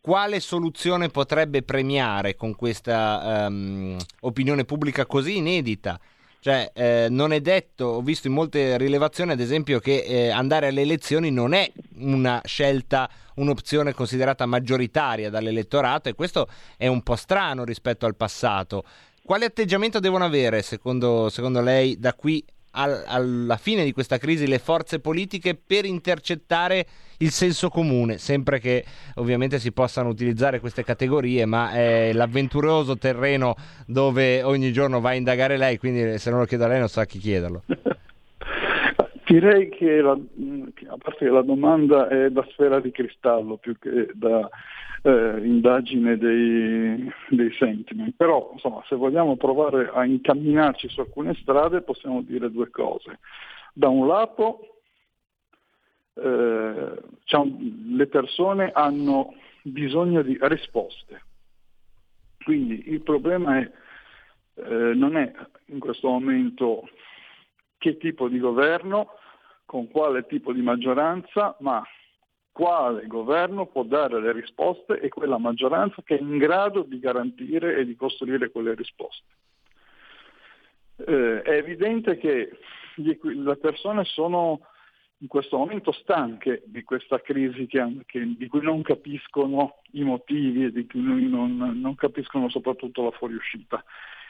quale 0.00 0.40
soluzione 0.40 1.08
potrebbe 1.08 1.62
premiare 1.62 2.34
con 2.34 2.54
questa 2.54 3.46
ehm, 3.46 3.96
opinione 4.20 4.64
pubblica 4.64 5.06
così 5.06 5.36
inedita? 5.36 6.00
Cioè, 6.42 6.70
eh, 6.72 7.08
non 7.10 7.32
è 7.32 7.40
detto, 7.42 7.84
ho 7.84 8.00
visto 8.00 8.26
in 8.26 8.32
molte 8.32 8.78
rilevazioni, 8.78 9.32
ad 9.32 9.40
esempio, 9.40 9.78
che 9.78 9.98
eh, 9.98 10.30
andare 10.30 10.68
alle 10.68 10.80
elezioni 10.80 11.30
non 11.30 11.52
è 11.52 11.70
una 11.96 12.40
scelta, 12.44 13.10
un'opzione 13.34 13.92
considerata 13.92 14.46
maggioritaria 14.46 15.28
dall'elettorato 15.28 16.08
e 16.08 16.14
questo 16.14 16.48
è 16.78 16.86
un 16.86 17.02
po' 17.02 17.16
strano 17.16 17.64
rispetto 17.64 18.06
al 18.06 18.16
passato. 18.16 18.84
Quale 19.22 19.44
atteggiamento 19.44 20.00
devono 20.00 20.24
avere, 20.24 20.62
secondo, 20.62 21.28
secondo 21.28 21.60
lei, 21.60 21.98
da 21.98 22.14
qui 22.14 22.42
al- 22.72 23.04
alla 23.06 23.56
fine 23.56 23.84
di 23.84 23.92
questa 23.92 24.18
crisi 24.18 24.46
le 24.46 24.58
forze 24.58 25.00
politiche 25.00 25.54
per 25.54 25.84
intercettare 25.84 26.86
il 27.18 27.30
senso 27.30 27.68
comune, 27.68 28.18
sempre 28.18 28.58
che 28.58 28.84
ovviamente 29.16 29.58
si 29.58 29.72
possano 29.72 30.08
utilizzare 30.08 30.60
queste 30.60 30.84
categorie, 30.84 31.44
ma 31.44 31.72
è 31.72 32.12
l'avventuroso 32.12 32.96
terreno 32.96 33.54
dove 33.86 34.42
ogni 34.42 34.72
giorno 34.72 35.00
va 35.00 35.10
a 35.10 35.14
indagare 35.14 35.56
lei, 35.56 35.78
quindi 35.78 36.18
se 36.18 36.30
non 36.30 36.40
lo 36.40 36.46
chiedo 36.46 36.64
a 36.64 36.68
lei 36.68 36.78
non 36.78 36.88
so 36.88 37.00
a 37.00 37.04
chi 37.04 37.18
chiederlo. 37.18 37.62
Direi 39.26 39.68
che, 39.68 40.00
la- 40.00 40.12
a 40.12 40.96
parte 40.98 41.24
che 41.24 41.30
la 41.30 41.42
domanda 41.42 42.08
è 42.08 42.30
da 42.30 42.44
sfera 42.50 42.80
di 42.80 42.90
cristallo 42.90 43.58
più 43.58 43.78
che 43.78 44.08
da 44.14 44.48
eh, 45.02 45.40
indagine 45.42 46.16
dei, 46.18 47.10
dei 47.28 47.52
sentiment, 47.52 48.14
però 48.16 48.50
insomma, 48.52 48.82
se 48.86 48.96
vogliamo 48.96 49.36
provare 49.36 49.90
a 49.92 50.04
incamminarci 50.04 50.88
su 50.88 51.00
alcune 51.00 51.34
strade 51.34 51.82
possiamo 51.82 52.22
dire 52.22 52.50
due 52.50 52.70
cose. 52.70 53.20
Da 53.72 53.88
un 53.88 54.06
lato 54.06 54.80
eh, 56.14 56.92
un- 57.32 57.94
le 57.96 58.06
persone 58.08 58.70
hanno 58.72 59.34
bisogno 59.62 60.22
di 60.22 60.36
risposte, 60.40 61.22
quindi 62.44 62.90
il 62.90 63.00
problema 63.02 63.58
è, 63.58 63.70
eh, 64.54 64.94
non 64.94 65.16
è 65.16 65.32
in 65.66 65.78
questo 65.78 66.08
momento 66.08 66.88
che 67.78 67.96
tipo 67.96 68.28
di 68.28 68.38
governo, 68.38 69.12
con 69.64 69.88
quale 69.88 70.26
tipo 70.26 70.52
di 70.52 70.60
maggioranza, 70.60 71.56
ma 71.60 71.82
quale 72.52 73.06
governo 73.06 73.66
può 73.66 73.82
dare 73.84 74.20
le 74.20 74.32
risposte 74.32 75.00
e 75.00 75.08
quella 75.08 75.38
maggioranza 75.38 76.02
che 76.02 76.18
è 76.18 76.20
in 76.20 76.38
grado 76.38 76.82
di 76.82 76.98
garantire 76.98 77.76
e 77.76 77.84
di 77.84 77.94
costruire 77.94 78.50
quelle 78.50 78.74
risposte. 78.74 79.26
Eh, 80.96 81.42
è 81.42 81.52
evidente 81.52 82.18
che 82.18 82.50
equi- 82.96 83.42
le 83.42 83.56
persone 83.56 84.04
sono 84.04 84.60
in 85.18 85.28
questo 85.28 85.58
momento 85.58 85.92
stanche 85.92 86.62
di 86.66 86.82
questa 86.82 87.20
crisi 87.20 87.66
che 87.66 88.04
che- 88.06 88.34
di 88.36 88.46
cui 88.46 88.62
non 88.62 88.82
capiscono 88.82 89.76
i 89.92 90.02
motivi 90.02 90.64
e 90.64 90.72
di 90.72 90.86
cui 90.86 91.28
non, 91.28 91.56
non 91.56 91.94
capiscono 91.94 92.48
soprattutto 92.48 93.04
la 93.04 93.10
fuoriuscita. 93.10 93.84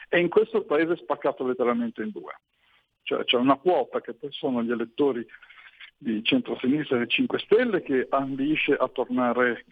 E 0.09 0.19
in 0.19 0.27
questo 0.27 0.63
paese 0.63 0.93
è 0.93 0.97
spaccato 0.97 1.45
letteralmente 1.47 2.01
in 2.03 2.11
due. 2.11 2.33
Cioè 3.03 3.23
c'è 3.23 3.37
una 3.37 3.55
quota 3.55 4.01
che 4.01 4.13
poi 4.13 4.31
sono 4.31 4.61
gli 4.61 4.71
elettori 4.71 5.25
di 6.01 6.23
centrosinistra 6.23 6.99
e 6.99 7.07
5 7.07 7.37
Stelle 7.39 7.83
che 7.83 8.07
ambisce 8.09 8.73
a 8.73 8.87
tornare 8.87 9.65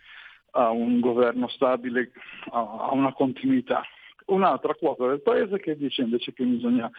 a 0.52 0.70
un 0.70 1.00
governo 1.00 1.48
stabile, 1.48 2.12
a 2.52 2.92
una 2.92 3.14
continuità. 3.14 3.84
Un'altra 4.26 4.76
quota 4.76 5.08
del 5.08 5.22
paese 5.22 5.60
che 5.60 5.76
dice 5.76 6.04
invece 6.04 6.34
che 6.34 6.44
bisogna 6.44 6.90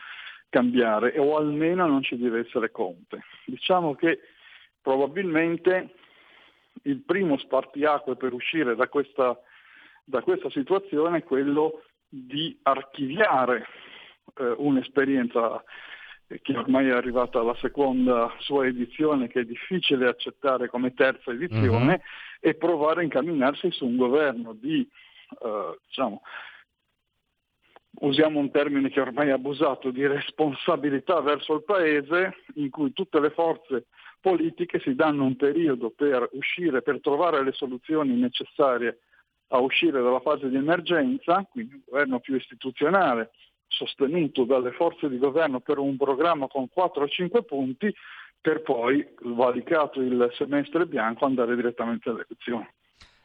cambiare 0.49 1.17
o 1.17 1.37
almeno 1.37 1.87
non 1.87 2.03
ci 2.03 2.17
deve 2.17 2.41
essere 2.41 2.73
Conte. 2.73 3.23
Diciamo 3.45 3.95
che 3.95 4.19
probabilmente 4.83 5.95
il 6.83 7.01
primo 7.03 7.39
spartiacque 7.39 8.17
per 8.17 8.33
uscire 8.33 8.75
da 8.75 8.89
questa, 8.89 9.39
da 10.03 10.23
questa 10.23 10.51
situazione 10.51 11.19
è 11.19 11.23
quello 11.23 11.83
di 12.09 12.59
archiviare 12.63 13.65
eh, 14.39 14.55
un'esperienza 14.57 15.63
che 16.43 16.57
ormai 16.57 16.87
è 16.89 16.93
arrivata 16.93 17.41
alla 17.41 17.57
seconda 17.57 18.33
sua 18.39 18.67
edizione, 18.67 19.27
che 19.29 19.41
è 19.41 19.45
difficile 19.45 20.07
accettare 20.07 20.69
come 20.69 20.95
terza 20.95 21.33
edizione, 21.33 21.93
Mhm. 21.95 22.01
e 22.41 22.55
provare 22.55 23.01
a 23.01 23.05
incamminarsi 23.05 23.71
su 23.73 23.85
un 23.87 23.97
governo 23.97 24.53
di, 24.53 24.89
eh, 25.43 25.79
diciamo, 25.87 26.23
usiamo 28.03 28.39
un 28.39 28.51
termine 28.51 28.89
che 28.89 29.01
ormai 29.01 29.29
è 29.29 29.33
abusato, 29.33 29.91
di 29.91 30.07
responsabilità 30.07 31.21
verso 31.21 31.55
il 31.55 31.65
Paese, 31.65 32.37
in 32.55 32.71
cui 32.71 32.93
tutte 32.93 33.19
le 33.21 33.31
forze 33.31 33.87
politiche 34.21 34.79
si 34.81 34.95
danno 34.95 35.25
un 35.25 35.37
periodo 35.37 35.91
per 35.91 36.29
uscire, 36.33 36.83
per 36.83 37.01
trovare 37.01 37.43
le 37.43 37.53
soluzioni 37.53 38.15
necessarie 38.15 39.01
a 39.49 39.59
uscire 39.59 40.01
dalla 40.01 40.21
fase 40.21 40.49
di 40.49 40.57
emergenza, 40.57 41.45
quindi 41.51 41.75
un 41.75 41.83
governo 41.85 42.21
più 42.21 42.37
istituzionale, 42.37 43.33
sostenuto 43.71 44.45
dalle 44.45 44.73
forze 44.73 45.09
di 45.09 45.19
governo 45.19 45.61
per 45.61 45.79
un 45.79 45.97
programma 45.97 46.49
con 46.49 46.69
4 46.69 47.05
o 47.05 47.09
5 47.09 47.45
punti, 47.45 47.95
per 48.41 48.63
poi, 48.63 49.07
valicato 49.23 50.01
il 50.01 50.31
semestre 50.35 50.87
bianco, 50.87 51.25
andare 51.25 51.55
direttamente 51.55 52.09
alle 52.09 52.27
elezioni. 52.29 52.69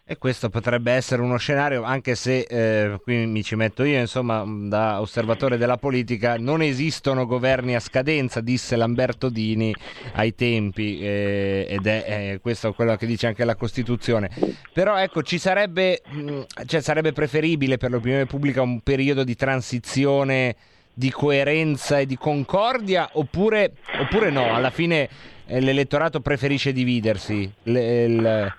E 0.08 0.20
questo 0.20 0.52
potrebbe 0.52 0.92
essere 0.92 1.24
uno 1.24 1.38
scenario, 1.38 1.82
anche 1.82 2.14
se 2.14 2.42
eh, 2.42 3.00
qui 3.02 3.26
mi 3.26 3.42
ci 3.42 3.56
metto 3.56 3.84
io, 3.84 3.98
insomma, 3.98 4.46
da 4.46 5.02
osservatore 5.02 5.58
della 5.58 5.78
politica, 5.78 6.36
non 6.38 6.62
esistono 6.62 7.26
governi 7.26 7.74
a 7.74 7.80
scadenza, 7.80 8.40
disse 8.40 8.76
Lamberto 8.76 9.30
Dini 9.30 9.74
ai 10.14 10.36
tempi, 10.36 11.00
eh, 11.02 11.66
ed 11.68 11.88
è 11.88 12.06
eh, 12.08 12.40
questo 12.40 12.74
quello 12.74 12.96
che 12.98 13.08
dice 13.08 13.26
anche 13.26 13.44
la 13.46 13.56
Costituzione. 13.56 14.30
Però 14.72 14.96
ecco, 14.96 15.24
ci 15.24 15.40
sarebbe, 15.40 16.04
mh, 16.08 16.42
cioè, 16.68 16.82
sarebbe 16.82 17.12
preferibile 17.12 17.78
per 17.78 17.90
l'opinione 17.90 18.28
pubblica 18.28 18.62
un 18.62 18.82
periodo 18.82 19.24
di 19.24 19.36
transizione 19.36 20.56
di 20.94 21.10
coerenza 21.10 21.98
e 21.98 22.06
di 22.06 22.16
concordia 22.16 23.10
oppure, 23.14 23.74
oppure 24.00 24.30
no? 24.30 24.54
Alla 24.54 24.70
fine 24.70 25.10
eh, 25.48 25.60
l'elettorato 25.60 26.20
preferisce 26.20 26.72
dividersi, 26.72 27.52
le- 27.64 28.54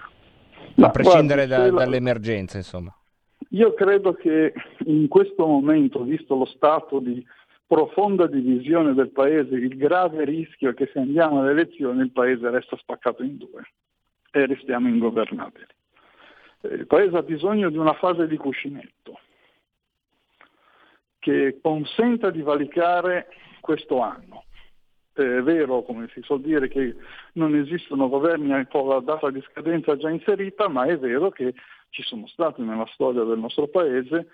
il- 0.76 0.84
a 0.84 0.90
prescindere 0.90 1.46
guardi, 1.46 1.64
da- 1.64 1.72
la- 1.72 1.84
dall'emergenza, 1.84 2.56
insomma. 2.56 2.94
Io 3.50 3.74
credo 3.74 4.14
che 4.14 4.52
in 4.86 5.08
questo 5.08 5.46
momento, 5.46 6.02
visto 6.02 6.34
lo 6.36 6.46
stato 6.46 6.98
di 6.98 7.24
profonda 7.66 8.26
divisione 8.26 8.94
del 8.94 9.10
Paese, 9.10 9.54
il 9.54 9.76
grave 9.76 10.24
rischio 10.24 10.70
è 10.70 10.74
che 10.74 10.88
se 10.92 10.98
andiamo 10.98 11.40
alle 11.40 11.50
elezioni 11.50 12.00
il 12.00 12.12
Paese 12.12 12.48
resta 12.50 12.76
spaccato 12.76 13.22
in 13.22 13.36
due 13.36 13.62
e 14.30 14.46
restiamo 14.46 14.88
ingovernabili. 14.88 15.66
Eh, 16.62 16.68
Il 16.74 16.86
Paese 16.86 17.16
ha 17.16 17.22
bisogno 17.22 17.70
di 17.70 17.76
una 17.76 17.94
fase 17.94 18.26
di 18.26 18.36
cuscinetto 18.36 19.18
che 21.18 21.58
consenta 21.60 22.30
di 22.30 22.42
valicare 22.42 23.28
questo 23.60 24.00
anno. 24.00 24.44
È 25.22 25.42
vero, 25.42 25.82
come 25.82 26.10
si 26.12 26.20
suol 26.20 26.42
dire, 26.42 26.68
che 26.68 26.94
non 27.32 27.54
esistono 27.54 28.10
governi 28.10 28.66
con 28.68 28.86
la 28.86 29.00
data 29.00 29.30
di 29.30 29.42
scadenza 29.50 29.96
già 29.96 30.10
inserita, 30.10 30.68
ma 30.68 30.84
è 30.84 30.98
vero 30.98 31.30
che 31.30 31.54
ci 31.88 32.02
sono 32.02 32.26
stati 32.26 32.60
nella 32.60 32.86
storia 32.92 33.24
del 33.24 33.38
nostro 33.38 33.66
paese 33.66 34.28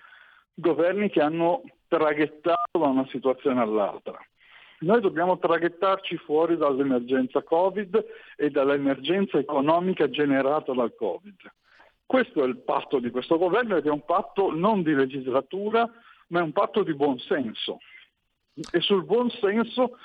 governi 0.53 1.09
che 1.09 1.21
hanno 1.21 1.63
traghettato 1.87 2.77
da 2.77 2.87
una 2.87 3.07
situazione 3.07 3.61
all'altra. 3.61 4.19
Noi 4.79 4.99
dobbiamo 4.99 5.39
traghettarci 5.39 6.17
fuori 6.17 6.57
dall'emergenza 6.57 7.41
Covid 7.43 8.05
e 8.35 8.49
dall'emergenza 8.49 9.37
economica 9.37 10.09
generata 10.09 10.73
dal 10.73 10.93
Covid. 10.95 11.39
Questo 12.05 12.43
è 12.43 12.47
il 12.47 12.57
patto 12.57 12.99
di 12.99 13.09
questo 13.09 13.37
governo 13.37 13.77
ed 13.77 13.85
è 13.85 13.89
un 13.89 14.03
patto 14.03 14.53
non 14.53 14.83
di 14.83 14.93
legislatura, 14.93 15.89
ma 16.27 16.39
è 16.39 16.43
un 16.43 16.51
patto 16.51 16.83
di 16.83 16.93
buon 16.93 17.17
senso. 17.19 17.79
E 18.53 18.81
sul 18.81 19.05
buon 19.05 19.29
senso, 19.29 19.97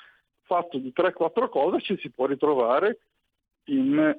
fatto 0.49 0.79
di 0.79 0.91
3-4 0.95 1.47
cose, 1.47 1.79
ci 1.81 1.95
si 1.97 2.09
può 2.09 2.25
ritrovare 2.25 3.01
in, 3.65 4.17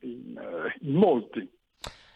in, 0.00 0.38
eh, 0.38 0.76
in 0.80 0.94
molti. 0.94 1.46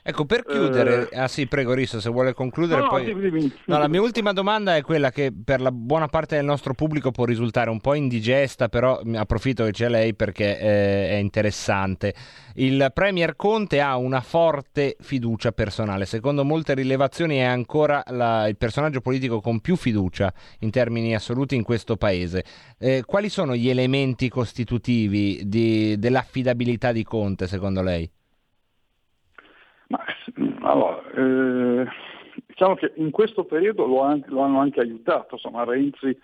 Ecco, 0.07 0.27
per 0.27 0.45
chiudere, 0.45 1.09
ah 1.15 1.29
sì, 1.29 1.47
prego 1.47 1.73
Risso, 1.73 1.99
se 1.99 2.11
vuole 2.11 2.35
concludere. 2.35 2.83
No, 2.83 2.89
poi... 2.89 3.07
dimmi, 3.07 3.23
dimmi. 3.23 3.53
No, 3.65 3.79
la 3.79 3.89
mia 3.89 4.03
ultima 4.03 4.35
domanda 4.35 4.77
è 4.77 4.83
quella 4.83 5.11
che 5.11 5.33
per 5.33 5.63
la 5.63 5.73
buona 5.73 6.09
parte 6.09 6.37
del 6.37 6.45
nostro 6.45 6.75
pubblico 6.75 7.11
può 7.11 7.25
risultare 7.25 7.71
un 7.71 7.81
po' 7.81 7.95
indigesta, 7.95 8.69
però 8.69 9.01
approfitto 9.15 9.65
che 9.65 9.71
c'è 9.71 9.89
lei 9.89 10.15
perché 10.15 10.59
eh, 10.59 11.09
è 11.09 11.15
interessante. 11.15 12.15
Il 12.57 12.91
Premier 12.93 13.35
Conte 13.35 13.81
ha 13.81 13.97
una 13.97 14.21
forte 14.21 14.95
fiducia 15.01 15.53
personale, 15.53 16.05
secondo 16.05 16.45
molte 16.45 16.75
rilevazioni 16.75 17.39
è 17.39 17.45
ancora 17.45 18.03
la- 18.09 18.47
il 18.47 18.59
personaggio 18.59 19.01
politico 19.01 19.41
con 19.41 19.61
più 19.61 19.75
fiducia 19.75 20.31
in 20.59 20.71
termini 20.71 21.15
assoluti 21.15 21.55
in 21.55 21.63
questo 21.63 21.97
paese. 21.97 22.45
Eh, 22.79 23.05
quali 23.07 23.31
sono 23.31 23.57
gli 23.57 23.71
elementi 23.71 24.29
costitutivi 24.29 25.49
di- 25.49 25.99
dell'affidabilità 25.99 26.93
di 26.93 27.05
Conte, 27.05 27.47
secondo 27.47 27.81
lei? 27.81 28.07
Allora, 30.61 31.03
eh, 31.13 31.87
diciamo 32.47 32.75
che 32.75 32.93
in 32.97 33.11
questo 33.11 33.45
periodo 33.45 33.87
lo, 33.87 34.03
han- 34.03 34.25
lo 34.29 34.41
hanno 34.41 34.61
anche 34.61 34.81
aiutato, 34.81 35.35
insomma 35.35 35.65
Renzi 35.65 36.19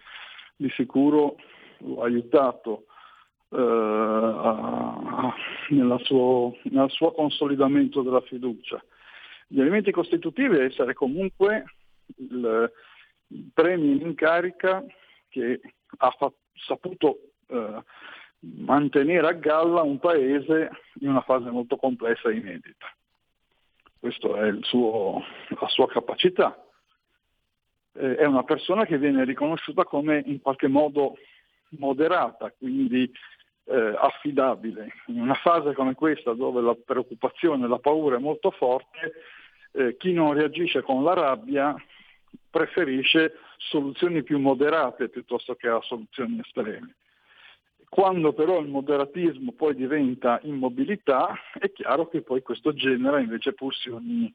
di 0.57 0.69
sicuro 0.71 1.37
lo 1.79 2.03
ha 2.03 2.07
aiutato 2.07 2.85
eh, 3.53 3.57
a- 3.59 5.35
nella 5.71 5.99
suo, 5.99 6.57
nel 6.65 6.91
suo 6.91 7.13
consolidamento 7.13 8.03
della 8.03 8.21
fiducia. 8.21 8.83
Gli 9.47 9.61
elementi 9.61 9.91
costitutivi 9.91 10.57
è 10.57 10.65
essere 10.65 10.95
comunque 10.95 11.65
il, 12.19 12.73
il 13.29 13.51
premio 13.53 14.07
in 14.07 14.15
carica 14.15 14.85
che 15.29 15.61
ha 15.99 16.11
fa- 16.11 16.33
saputo 16.55 17.19
eh, 17.49 17.83
mantenere 18.41 19.27
a 19.27 19.33
galla 19.33 19.83
un 19.83 19.99
paese 19.99 20.71
in 21.01 21.09
una 21.09 21.23
fase 21.23 21.51
molto 21.51 21.77
complessa 21.77 22.29
e 22.31 22.37
inedita. 22.37 22.87
Questa 24.01 24.47
è 24.47 24.55
suo- 24.63 25.23
la 25.49 25.69
sua 25.69 25.87
capacità. 25.87 26.57
Eh, 27.93 28.17
è 28.17 28.25
una 28.25 28.45
persona 28.45 28.87
che 28.87 28.97
viene 28.97 29.25
riconosciuta 29.25 29.85
come 29.85 30.23
in 30.25 30.41
qualche 30.41 30.69
modo 30.69 31.19
moderata, 31.79 32.51
quindi 32.51 33.13
eh, 33.65 33.95
affidabile. 33.99 34.89
In 35.09 35.21
una 35.21 35.35
fase 35.35 35.75
come 35.75 35.95
questa 35.95 36.33
dove 36.33 36.63
la 36.63 36.75
preoccupazione, 36.75 37.69
la 37.69 37.79
paura 37.79 38.17
è 38.17 38.21
molto 38.21 38.51
forte, 38.51 39.13
eh, 39.73 39.97
chi 39.99 40.15
non 40.15 40.33
reagisce 40.33 40.81
con 40.81 41.05
la 41.05 41.13
rabbia 41.13 41.75
preferisce 42.49 43.35
soluzioni 43.59 44.23
più 44.23 44.39
moderate 44.39 45.11
piuttosto 45.11 45.55
che 45.57 45.69
a 45.69 45.81
soluzioni 45.83 46.41
estreme. 46.43 46.95
Quando 47.91 48.33
però 48.33 48.61
il 48.61 48.69
moderatismo 48.69 49.51
poi 49.51 49.75
diventa 49.75 50.39
immobilità, 50.45 51.35
è 51.59 51.73
chiaro 51.73 52.07
che 52.07 52.23
poi 52.23 52.41
questo 52.41 52.73
genera 52.73 53.19
invece 53.19 53.53
pulsioni 53.53 54.33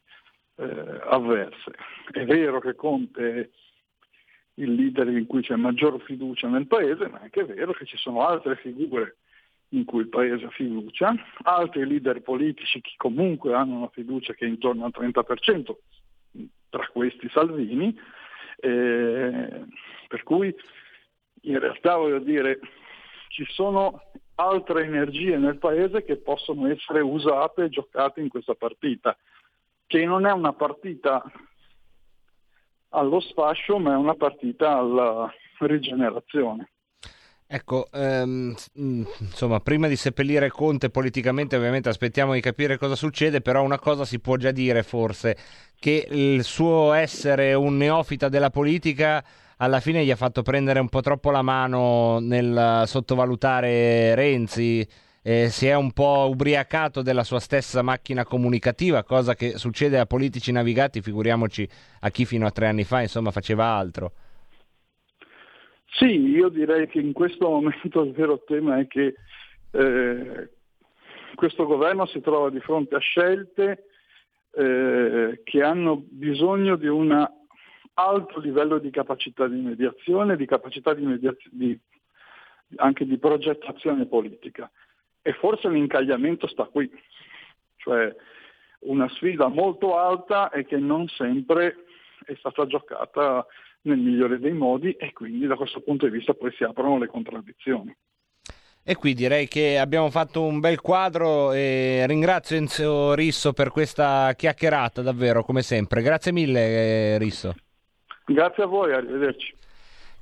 eh, 0.58 1.02
avverse. 1.06 1.72
È 2.12 2.26
vero 2.26 2.60
che 2.60 2.76
Conte 2.76 3.40
è 3.40 3.50
il 4.56 4.74
leader 4.74 5.08
in 5.08 5.26
cui 5.26 5.42
c'è 5.42 5.56
maggior 5.56 6.02
fiducia 6.02 6.50
nel 6.50 6.68
paese, 6.68 7.08
ma 7.08 7.20
è 7.20 7.24
anche 7.24 7.46
vero 7.46 7.72
che 7.72 7.86
ci 7.86 7.96
sono 7.96 8.28
altre 8.28 8.58
figure 8.58 9.20
in 9.70 9.86
cui 9.86 10.02
il 10.02 10.10
paese 10.10 10.44
ha 10.44 10.50
fiducia, 10.50 11.16
altri 11.44 11.88
leader 11.88 12.22
politici 12.22 12.82
che 12.82 12.96
comunque 12.98 13.54
hanno 13.54 13.78
una 13.78 13.90
fiducia 13.90 14.34
che 14.34 14.44
è 14.44 14.50
intorno 14.50 14.84
al 14.84 14.94
30%, 14.94 15.76
tra 16.70 16.88
questi 16.88 17.30
Salvini, 17.30 17.98
eh, 18.58 19.66
per 20.10 20.24
cui 20.24 20.54
in 21.44 21.60
realtà 21.60 21.96
voglio 21.96 22.20
dire 22.20 22.60
ci 23.30 23.46
sono 23.50 24.02
altre 24.36 24.84
energie 24.84 25.38
nel 25.38 25.58
paese 25.58 26.04
che 26.04 26.18
possono 26.18 26.68
essere 26.68 27.02
usate 27.02 27.64
e 27.64 27.70
giocate 27.70 28.22
in 28.22 28.30
questa 28.30 28.54
partita, 28.54 29.16
che 29.88 30.06
non 30.06 30.26
è 30.26 30.32
una 30.32 30.54
partita 30.54 31.24
allo 32.90 33.20
sfascio, 33.20 33.78
ma 33.78 33.94
è 33.94 33.98
una 33.98 34.16
partita 34.16 34.78
alla 34.78 35.32
rigenerazione. 35.60 36.70
Ecco, 37.48 37.88
ehm, 37.92 38.56
mh, 38.74 39.04
insomma, 39.20 39.60
prima 39.60 39.88
di 39.88 39.96
seppellire 39.96 40.50
Conte 40.50 40.90
politicamente, 40.90 41.56
ovviamente 41.56 41.90
aspettiamo 41.90 42.34
di 42.34 42.42
capire 42.42 42.78
cosa 42.78 42.96
succede, 42.96 43.42
però 43.42 43.62
una 43.62 43.78
cosa 43.78 44.04
si 44.04 44.20
può 44.20 44.36
già 44.36 44.52
dire 44.52 44.82
forse, 44.82 45.38
che 45.78 46.08
il 46.10 46.44
suo 46.44 46.94
essere 46.94 47.54
un 47.54 47.78
neofita 47.78 48.30
della 48.30 48.50
politica 48.50 49.24
alla 49.58 49.80
fine 49.80 50.04
gli 50.04 50.12
ha 50.12 50.16
fatto 50.16 50.42
prendere 50.42 50.80
un 50.80 50.90
po' 50.90 51.02
troppo 51.02 51.32
la 51.32 51.42
mano 51.42 52.20
nel 52.20 52.84
sottovalutare 52.86 54.16
Renzi, 54.16 54.86
eh, 55.24 55.50
si 55.50 55.66
è 55.66 55.76
un 55.76 55.92
po' 55.92 56.28
ubriacato 56.30 57.02
della 57.02 57.24
sua 57.24 57.40
stessa 57.40 57.82
macchina 57.82 58.24
comunicativa, 58.26 59.04
cosa 59.04 59.34
che 59.34 59.58
succede 59.58 59.98
a 59.98 60.06
politici 60.06 60.52
navigati, 60.52 61.02
figuriamoci 61.02 61.68
a 62.02 62.10
chi 62.12 62.26
fino 62.26 62.46
a 62.46 62.52
tre 62.52 62.68
anni 62.68 62.84
fa, 62.84 63.02
insomma, 63.02 63.32
faceva 63.32 63.66
altro. 63.66 64.12
Sì, 65.98 66.06
io 66.06 66.50
direi 66.50 66.88
che 66.88 67.00
in 67.00 67.14
questo 67.14 67.50
momento 67.50 68.02
il 68.04 68.12
vero 68.12 68.44
tema 68.46 68.78
è 68.78 68.86
che 68.86 69.16
eh, 69.72 70.50
questo 71.34 71.66
governo 71.66 72.06
si 72.06 72.22
trova 72.22 72.50
di 72.50 72.60
fronte 72.60 72.96
a 72.96 73.00
scelte 73.00 73.86
eh, 74.52 75.42
che 75.44 75.62
hanno 75.64 76.04
bisogno 76.08 76.76
di 76.76 76.88
un 76.88 77.28
alto 77.96 78.40
livello 78.40 78.78
di 78.78 78.90
capacità 78.90 79.48
di 79.48 79.60
mediazione, 79.60 80.36
di 80.36 80.46
capacità 80.46 80.94
di 80.94 81.06
mediaz- 81.06 81.50
di- 81.50 81.78
anche 82.78 83.06
di 83.06 83.18
progettazione 83.18 84.06
politica. 84.06 84.70
E 85.22 85.34
forse 85.34 85.70
l'incagliamento 85.70 86.48
sta 86.48 86.66
qui, 86.66 86.90
cioè 87.78 88.14
una 88.80 89.10
sfida 89.10 89.48
molto 89.48 89.98
alta 89.98 90.50
e 90.50 90.66
che 90.66 90.78
non 90.78 91.08
sempre 91.08 91.86
è 92.26 92.36
stata 92.36 92.66
giocata 92.66 93.46
nel 93.82 93.98
migliore 93.98 94.40
dei 94.40 94.54
modi 94.54 94.92
e 94.94 95.14
quindi 95.14 95.48
da 95.48 95.56
questo 95.56 95.82
punto 95.82 96.06
di 96.06 96.12
vista 96.12 96.34
poi 96.34 96.52
si 96.54 96.64
aprono 96.64 96.98
le 96.98 97.08
contraddizioni. 97.08 97.96
E 98.88 98.96
qui 98.96 99.16
direi 99.16 99.48
che 99.48 99.80
abbiamo 99.80 100.12
fatto 100.12 100.44
un 100.44 100.60
bel 100.60 100.80
quadro 100.80 101.54
e 101.54 102.06
ringrazio 102.06 102.56
Enzo 102.56 103.16
Risso 103.16 103.52
per 103.52 103.72
questa 103.72 104.34
chiacchierata, 104.36 105.02
davvero, 105.02 105.44
come 105.44 105.64
sempre. 105.64 106.04
Grazie 106.04 106.32
mille, 106.32 106.60
eh, 107.14 107.18
Risso. 107.18 107.56
Grazie 108.26 108.64
a 108.64 108.66
voi, 108.66 108.94
arrivederci. 108.94 109.54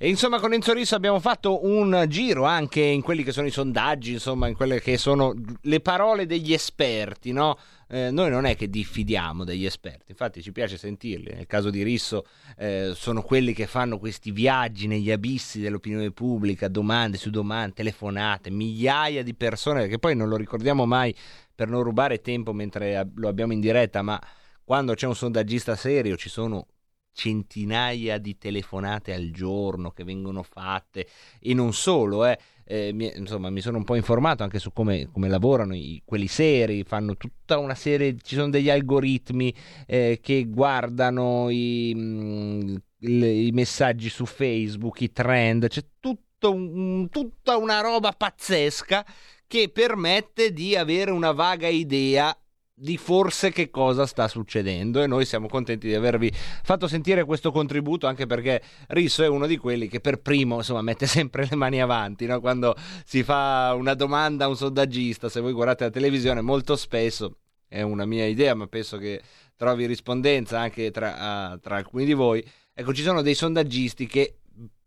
E 0.04 0.10
insomma 0.10 0.40
con 0.42 0.52
Enzo 0.52 0.74
Risso 0.74 0.96
abbiamo 0.96 1.22
fatto 1.22 1.66
un 1.66 2.06
giro 2.10 2.44
anche 2.44 2.82
in 2.82 3.02
quelli 3.02 3.24
che 3.24 3.32
sono 3.32 3.48
i 3.48 3.52
sondaggi, 3.52 4.12
insomma 4.12 4.48
in 4.50 4.56
quelle 4.56 4.82
che 4.82 4.98
sono 4.98 5.34
le 5.62 5.80
parole 5.80 6.26
degli 6.26 6.52
esperti, 6.52 7.32
no? 7.32 7.58
Eh, 7.88 8.12
noi 8.12 8.30
non 8.30 8.44
è 8.44 8.58
che 8.58 8.70
diffidiamo 8.70 9.46
degli 9.46 9.66
esperti, 9.66 10.12
infatti 10.12 10.42
ci 10.42 10.52
piace 10.52 10.78
sentirli. 10.78 11.32
Nel 11.34 11.46
caso 11.46 11.70
di 11.70 11.84
Risso 11.84 12.26
eh, 12.58 12.92
sono 12.96 13.22
quelli 13.22 13.54
che 13.54 13.66
fanno 13.66 13.98
questi 13.98 14.32
viaggi 14.32 14.88
negli 14.88 15.10
abissi 15.10 15.62
dell'opinione 15.62 16.12
pubblica, 16.12 16.68
domande 16.68 17.18
su 17.18 17.30
domande, 17.30 17.76
telefonate, 17.76 18.50
migliaia 18.50 19.24
di 19.24 19.36
persone, 19.36 19.88
che 19.88 20.00
poi 20.00 20.18
non 20.18 20.28
lo 20.28 20.36
ricordiamo 20.36 20.86
mai 20.86 21.16
per 21.56 21.70
non 21.70 21.82
rubare 21.82 22.20
tempo 22.20 22.52
mentre 22.52 23.10
lo 23.16 23.30
abbiamo 23.30 23.54
in 23.54 23.62
diretta, 23.62 24.02
ma 24.02 24.20
quando 24.66 24.96
c'è 24.96 25.08
un 25.08 25.16
sondaggista 25.16 25.78
serio 25.78 26.18
ci 26.18 26.28
sono 26.28 26.66
centinaia 27.14 28.18
di 28.18 28.38
telefonate 28.38 29.14
al 29.14 29.30
giorno 29.32 29.92
che 29.92 30.04
vengono 30.04 30.44
fatte 30.44 31.08
e 31.40 31.54
non 31.54 31.74
solo, 31.74 32.26
eh. 32.26 32.38
Eh, 32.66 32.94
mi, 32.94 33.12
insomma 33.14 33.50
mi 33.50 33.60
sono 33.60 33.78
un 33.78 33.84
po' 33.84 33.96
informato 33.96 34.42
anche 34.44 34.58
su 34.58 34.72
come, 34.72 35.10
come 35.12 35.28
lavorano 35.28 35.76
i- 35.76 36.02
quelli 36.06 36.28
seri, 36.28 36.86
fanno 36.86 37.18
tutta 37.18 37.58
una 37.58 37.76
serie, 37.76 38.16
ci 38.22 38.36
sono 38.36 38.50
degli 38.50 38.70
algoritmi 38.70 39.54
eh, 39.86 40.20
che 40.22 40.46
guardano 40.48 41.50
i, 41.50 41.92
mm, 41.94 42.76
il- 43.00 43.24
i 43.48 43.52
messaggi 43.52 44.08
su 44.10 44.26
Facebook, 44.26 45.02
i 45.02 45.12
trend, 45.12 45.68
c'è 45.68 45.84
tutto 46.00 46.54
un- 46.54 47.10
tutta 47.10 47.58
una 47.58 47.82
roba 47.82 48.12
pazzesca 48.14 49.06
che 49.46 49.70
permette 49.70 50.52
di 50.54 50.76
avere 50.76 51.12
una 51.12 51.32
vaga 51.34 51.68
idea 51.68 52.36
di 52.84 52.98
forse 52.98 53.52
che 53.52 53.70
cosa 53.70 54.06
sta 54.06 54.28
succedendo 54.28 55.02
e 55.02 55.08
noi 55.08 55.26
siamo 55.26 55.48
contenti 55.48 55.88
di 55.88 55.96
avervi 55.96 56.32
fatto 56.34 56.88
sentire 56.88 57.24
questo 57.24 57.52
contributo 57.52 58.08
anche 58.08 58.26
perché 58.26 58.62
Risso 58.90 59.24
è 59.24 59.28
uno 59.28 59.48
di 59.48 59.58
quelli 59.58 59.88
che 59.88 60.02
per 60.02 60.20
primo 60.20 60.58
insomma 60.58 60.82
mette 60.82 61.06
sempre 61.08 61.48
le 61.50 61.56
mani 61.56 61.82
avanti 61.82 62.26
no? 62.26 62.40
quando 62.42 62.76
si 63.06 63.24
fa 63.24 63.74
una 63.76 63.94
domanda 63.94 64.46
a 64.46 64.48
un 64.50 64.58
sondaggista 64.58 65.30
se 65.30 65.40
voi 65.40 65.54
guardate 65.54 65.86
la 65.86 65.90
televisione 65.90 66.42
molto 66.42 66.76
spesso 66.76 67.38
è 67.74 67.82
una 67.82 68.06
mia 68.06 68.28
idea, 68.28 68.54
ma 68.54 68.68
penso 68.68 68.98
che 68.98 69.20
trovi 69.56 69.88
rispondenza 69.88 70.60
anche 70.60 70.92
tra, 70.92 71.18
ah, 71.18 71.58
tra 71.58 71.78
alcuni 71.78 72.06
di 72.06 72.14
voi. 72.14 72.48
Ecco, 72.72 72.94
ci 72.94 73.02
sono 73.02 73.24
dei 73.24 73.34
sondaggisti 73.34 74.06
che 74.06 74.36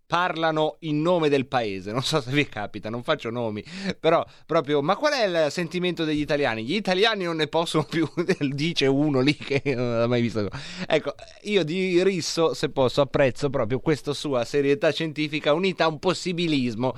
parlano 0.06 0.76
in 0.80 1.02
nome 1.02 1.28
del 1.28 1.46
paese. 1.46 1.92
Non 1.92 2.02
so 2.02 2.20
se 2.20 2.30
vi 2.30 2.48
capita, 2.48 2.88
non 2.88 3.02
faccio 3.02 3.30
nomi, 3.30 3.64
però 3.98 4.24
proprio, 4.46 4.80
ma 4.82 4.96
qual 4.96 5.12
è 5.12 5.26
il 5.26 5.50
sentimento 5.50 6.04
degli 6.04 6.20
italiani? 6.20 6.64
Gli 6.64 6.76
italiani 6.76 7.24
non 7.24 7.36
ne 7.36 7.48
possono 7.48 7.84
più, 7.84 8.08
dice 8.52 8.86
uno 8.86 9.20
lì 9.20 9.34
che 9.34 9.62
non 9.74 10.00
ha 10.00 10.06
mai 10.06 10.22
visto. 10.22 10.48
Ecco, 10.86 11.14
io 11.42 11.64
di 11.64 12.02
Risso, 12.02 12.54
se 12.54 12.70
posso, 12.70 13.00
apprezzo 13.00 13.50
proprio 13.50 13.80
questa 13.80 14.12
sua 14.12 14.44
serietà 14.44 14.90
scientifica 14.92 15.52
unita 15.52 15.84
a 15.84 15.88
un 15.88 15.98
possibilismo 15.98 16.94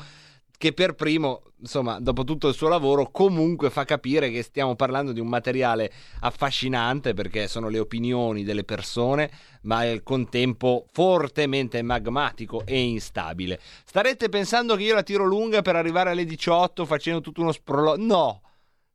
che 0.59 0.73
per 0.73 0.95
primo, 0.95 1.43
insomma, 1.61 2.01
dopo 2.01 2.25
tutto 2.25 2.49
il 2.49 2.55
suo 2.55 2.67
lavoro, 2.67 3.11
comunque 3.13 3.71
fa 3.71 3.85
capire 3.85 4.29
che 4.29 4.43
stiamo 4.43 4.75
parlando 4.75 5.13
di 5.13 5.21
un 5.21 5.29
materiale 5.29 5.91
affascinante 6.21 7.15
perché 7.15 7.47
sono 7.47 7.69
le 7.69 7.79
opinioni 7.79 8.43
delle 8.43 8.65
persone, 8.65 9.31
ma 9.63 9.79
al 9.79 10.03
contempo 10.03 10.87
fortemente 10.91 11.81
magmatico 11.83 12.65
e 12.67 12.81
instabile. 12.81 13.61
Starete 13.85 14.29
pensando 14.29 14.75
che 14.75 14.83
io 14.83 14.95
la 14.95 15.05
tiro 15.05 15.25
lunga 15.25 15.63
per 15.63 15.77
arrivare 15.77 16.11
alle 16.11 16.25
18 16.25 16.85
facendo 16.85 17.21
tutto 17.21 17.41
uno 17.41 17.53
sprologo? 17.53 17.97
No! 18.03 18.43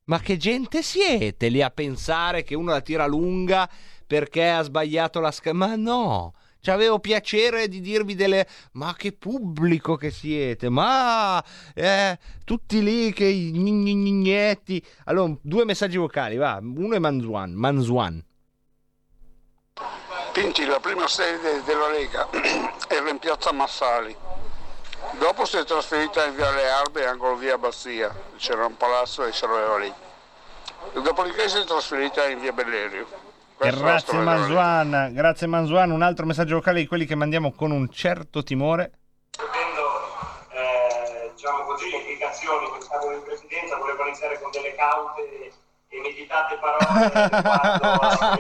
Ma 0.06 0.20
che 0.20 0.36
gente 0.36 0.82
siete 0.82 1.48
lì 1.48 1.62
a 1.62 1.70
pensare 1.70 2.44
che 2.44 2.56
uno 2.56 2.72
la 2.72 2.82
tira 2.82 3.06
lunga 3.06 3.70
perché 4.06 4.50
ha 4.50 4.62
sbagliato 4.62 5.22
la 5.22 5.32
scala? 5.32 5.56
Ma 5.56 5.76
no! 5.76 6.34
Avevo 6.72 7.00
piacere 7.00 7.68
di 7.68 7.82
dirvi 7.82 8.16
delle. 8.16 8.48
Ma 8.74 8.94
che 8.96 9.12
pubblico 9.12 9.96
che 9.96 10.12
siete! 10.12 10.70
Ma 10.70 11.44
eh, 11.74 12.18
tutti 12.44 12.82
lì 12.82 13.12
che 13.14 13.32
gnignetti. 13.32 14.84
Allora, 15.06 15.34
due 15.42 15.66
messaggi 15.66 15.98
vocali, 15.98 16.38
va. 16.38 16.60
Uno 16.62 16.96
è 16.96 17.00
Manzuan. 17.00 17.54
Manzuan. 17.54 18.24
Pinti, 20.32 20.66
la 20.66 20.80
prima 20.80 21.08
sede 21.08 21.62
della 21.64 21.90
Lega 21.90 22.28
era 22.88 23.10
in 23.10 23.20
piazza 23.20 23.52
Massali. 23.52 24.16
Dopo 25.20 25.46
si 25.46 25.58
è 25.58 25.64
trasferita 25.64 26.26
in 26.26 26.36
Viale 26.36 26.70
Arbe, 26.70 27.06
angolo 27.06 27.36
via 27.36 27.58
Bastia. 27.58 28.12
C'era 28.38 28.66
un 28.66 28.76
palazzo 28.78 29.24
e 29.26 29.34
aveva 29.42 29.78
lì. 29.78 29.94
Dopodiché 31.02 31.48
si 31.50 31.60
è 31.60 31.66
trasferita 31.66 32.28
in 32.28 32.40
via 32.40 32.52
Bellerio. 32.52 33.23
Grazie. 33.58 34.20
Manzuan. 34.20 35.12
Grazie 35.14 35.48
Manzuan. 35.48 35.92
Un 35.92 36.02
altro 36.02 36.26
messaggio 36.26 36.56
vocale 36.56 36.82
di 36.82 36.88
quelli 36.88 37.06
che 37.06 37.16
mandiamo 37.16 37.52
con 37.54 37.72
un 37.72 37.90
certo 37.90 38.44
timore. 38.44 38.92
eh, 40.52 41.32
diciamo 41.34 41.64
così, 41.64 41.90
le 41.90 41.98
indicazioni 41.98 42.72
che 42.72 42.82
stavano 42.82 43.14
in 43.14 43.24
presidenza 43.24 43.78
volevano 43.78 44.10
iniziare 44.10 44.40
con 44.40 44.52
delle 44.52 44.76
caute 44.76 45.52
e 45.94 46.02
meditate 46.02 46.58
parole 46.60 47.12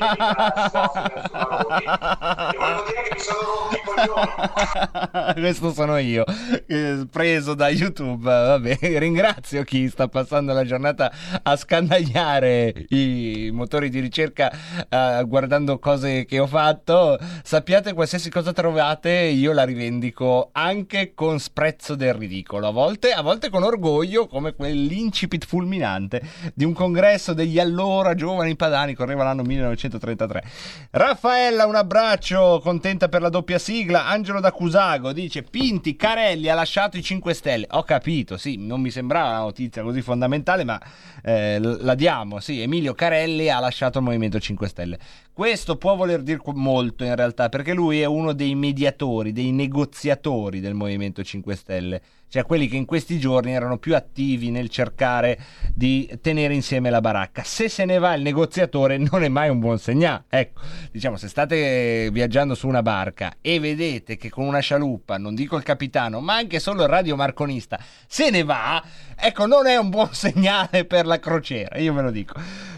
riguardo 0.09 0.69
scosse 0.69 1.01
su 1.27 1.33
Maroni. 1.33 1.83
E 1.83 2.57
volevo 2.57 2.83
dire 2.87 3.01
che 3.03 3.13
mi 3.13 3.19
sono 3.19 3.39
rotti 3.45 3.75
i 3.75 3.81
coglioni. 3.85 5.33
Questo 5.39 5.71
sono 5.71 5.97
io, 5.97 6.23
eh, 6.65 7.05
preso 7.11 7.53
da 7.53 7.69
YouTube. 7.69 8.23
Vabbè, 8.23 8.77
ringrazio 8.97 9.63
chi 9.63 9.87
sta 9.87 10.07
passando 10.07 10.51
la 10.53 10.65
giornata 10.65 11.11
a 11.43 11.55
scandagliare 11.55 12.73
i 12.89 13.51
motori 13.53 13.89
di 13.89 13.99
ricerca 13.99 14.51
eh, 14.89 15.23
guardando 15.27 15.77
cose 15.77 16.25
che 16.25 16.39
ho 16.39 16.47
fatto. 16.47 17.19
Sappiate, 17.43 17.93
qualsiasi 17.93 18.31
cosa 18.31 18.51
trovate, 18.51 19.11
io 19.11 19.53
la 19.53 19.63
rivendico 19.63 20.49
anche 20.53 21.13
con 21.13 21.37
sprezzo 21.37 21.93
del 21.93 22.15
ridicolo. 22.15 22.67
A 22.67 22.71
volte, 22.71 23.11
a 23.11 23.21
volte 23.21 23.51
con 23.51 23.61
orgoglio, 23.61 24.25
come 24.25 24.55
quell'incipit 24.55 25.45
fulminante 25.45 26.21
di 26.55 26.63
un 26.63 26.73
congresso 26.73 27.33
degli 27.43 27.59
allora 27.59 28.15
giovani 28.15 28.55
padani, 28.55 28.93
correva 28.93 29.23
l'anno 29.23 29.43
1933. 29.43 30.43
Raffaella, 30.91 31.65
un 31.65 31.75
abbraccio, 31.75 32.59
contenta 32.63 33.09
per 33.09 33.21
la 33.21 33.29
doppia 33.29 33.59
sigla. 33.59 34.07
Angelo 34.07 34.39
da 34.39 34.51
Cusago 34.51 35.11
dice: 35.11 35.43
Pinti, 35.43 35.95
Carelli 35.95 36.49
ha 36.49 36.55
lasciato 36.55 36.97
i 36.97 37.03
5 37.03 37.33
Stelle. 37.33 37.67
Ho 37.71 37.83
capito, 37.83 38.37
sì, 38.37 38.55
non 38.57 38.81
mi 38.81 38.91
sembrava 38.91 39.29
una 39.29 39.39
notizia 39.39 39.83
così 39.83 40.01
fondamentale, 40.01 40.63
ma 40.63 40.81
eh, 41.21 41.59
la 41.59 41.95
diamo. 41.95 42.39
Sì, 42.39 42.61
Emilio 42.61 42.93
Carelli 42.93 43.49
ha 43.49 43.59
lasciato 43.59 43.99
il 43.99 44.05
Movimento 44.05 44.39
5 44.39 44.67
Stelle. 44.67 44.99
Questo 45.33 45.77
può 45.77 45.95
voler 45.95 46.21
dire 46.21 46.39
molto 46.53 47.03
in 47.03 47.15
realtà, 47.15 47.49
perché 47.49 47.73
lui 47.73 47.99
è 48.01 48.05
uno 48.05 48.33
dei 48.33 48.55
mediatori, 48.55 49.31
dei 49.31 49.51
negoziatori 49.51 50.59
del 50.59 50.75
Movimento 50.75 51.23
5 51.23 51.55
Stelle, 51.55 52.01
cioè 52.33 52.45
quelli 52.45 52.67
che 52.67 52.77
in 52.77 52.85
questi 52.85 53.19
giorni 53.19 53.53
erano 53.53 53.77
più 53.77 53.95
attivi 53.95 54.49
nel 54.49 54.69
cercare 54.69 55.37
di 55.71 56.17
tenere 56.19 56.55
insieme 56.55 56.89
la 56.89 56.99
baracca. 56.99 57.43
Se 57.43 57.69
se 57.69 57.85
ne 57.85 57.99
va 57.99 58.15
il 58.15 58.23
negoziatore 58.23 58.97
non 58.97 59.21
è 59.21 59.27
mai 59.27 59.49
un 59.49 59.59
buon 59.59 59.77
segnale. 59.77 60.23
Ecco, 60.29 60.61
diciamo, 60.91 61.15
se 61.15 61.27
state 61.27 62.09
viaggiando 62.11 62.55
su 62.55 62.67
una 62.67 62.81
barca 62.81 63.35
e 63.39 63.59
vedete 63.59 64.17
che 64.17 64.31
con 64.31 64.47
una 64.47 64.61
scialuppa, 64.61 65.19
non 65.19 65.35
dico 65.35 65.57
il 65.57 65.61
capitano, 65.61 66.21
ma 66.21 66.33
anche 66.33 66.59
solo 66.59 66.81
il 66.81 66.89
radiomarconista 66.89 67.79
se 68.07 68.31
ne 68.31 68.41
va, 68.41 68.83
ecco, 69.15 69.45
non 69.45 69.67
è 69.67 69.75
un 69.75 69.89
buon 69.91 70.09
segnale 70.15 70.85
per 70.85 71.05
la 71.05 71.19
crociera, 71.19 71.77
io 71.77 71.93
ve 71.93 72.01
lo 72.01 72.09
dico. 72.09 72.33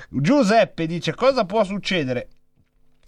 Giuseppe 0.10 0.86
dice 0.86 1.15
cosa 1.15 1.45
può 1.45 1.64
succedere 1.64 2.27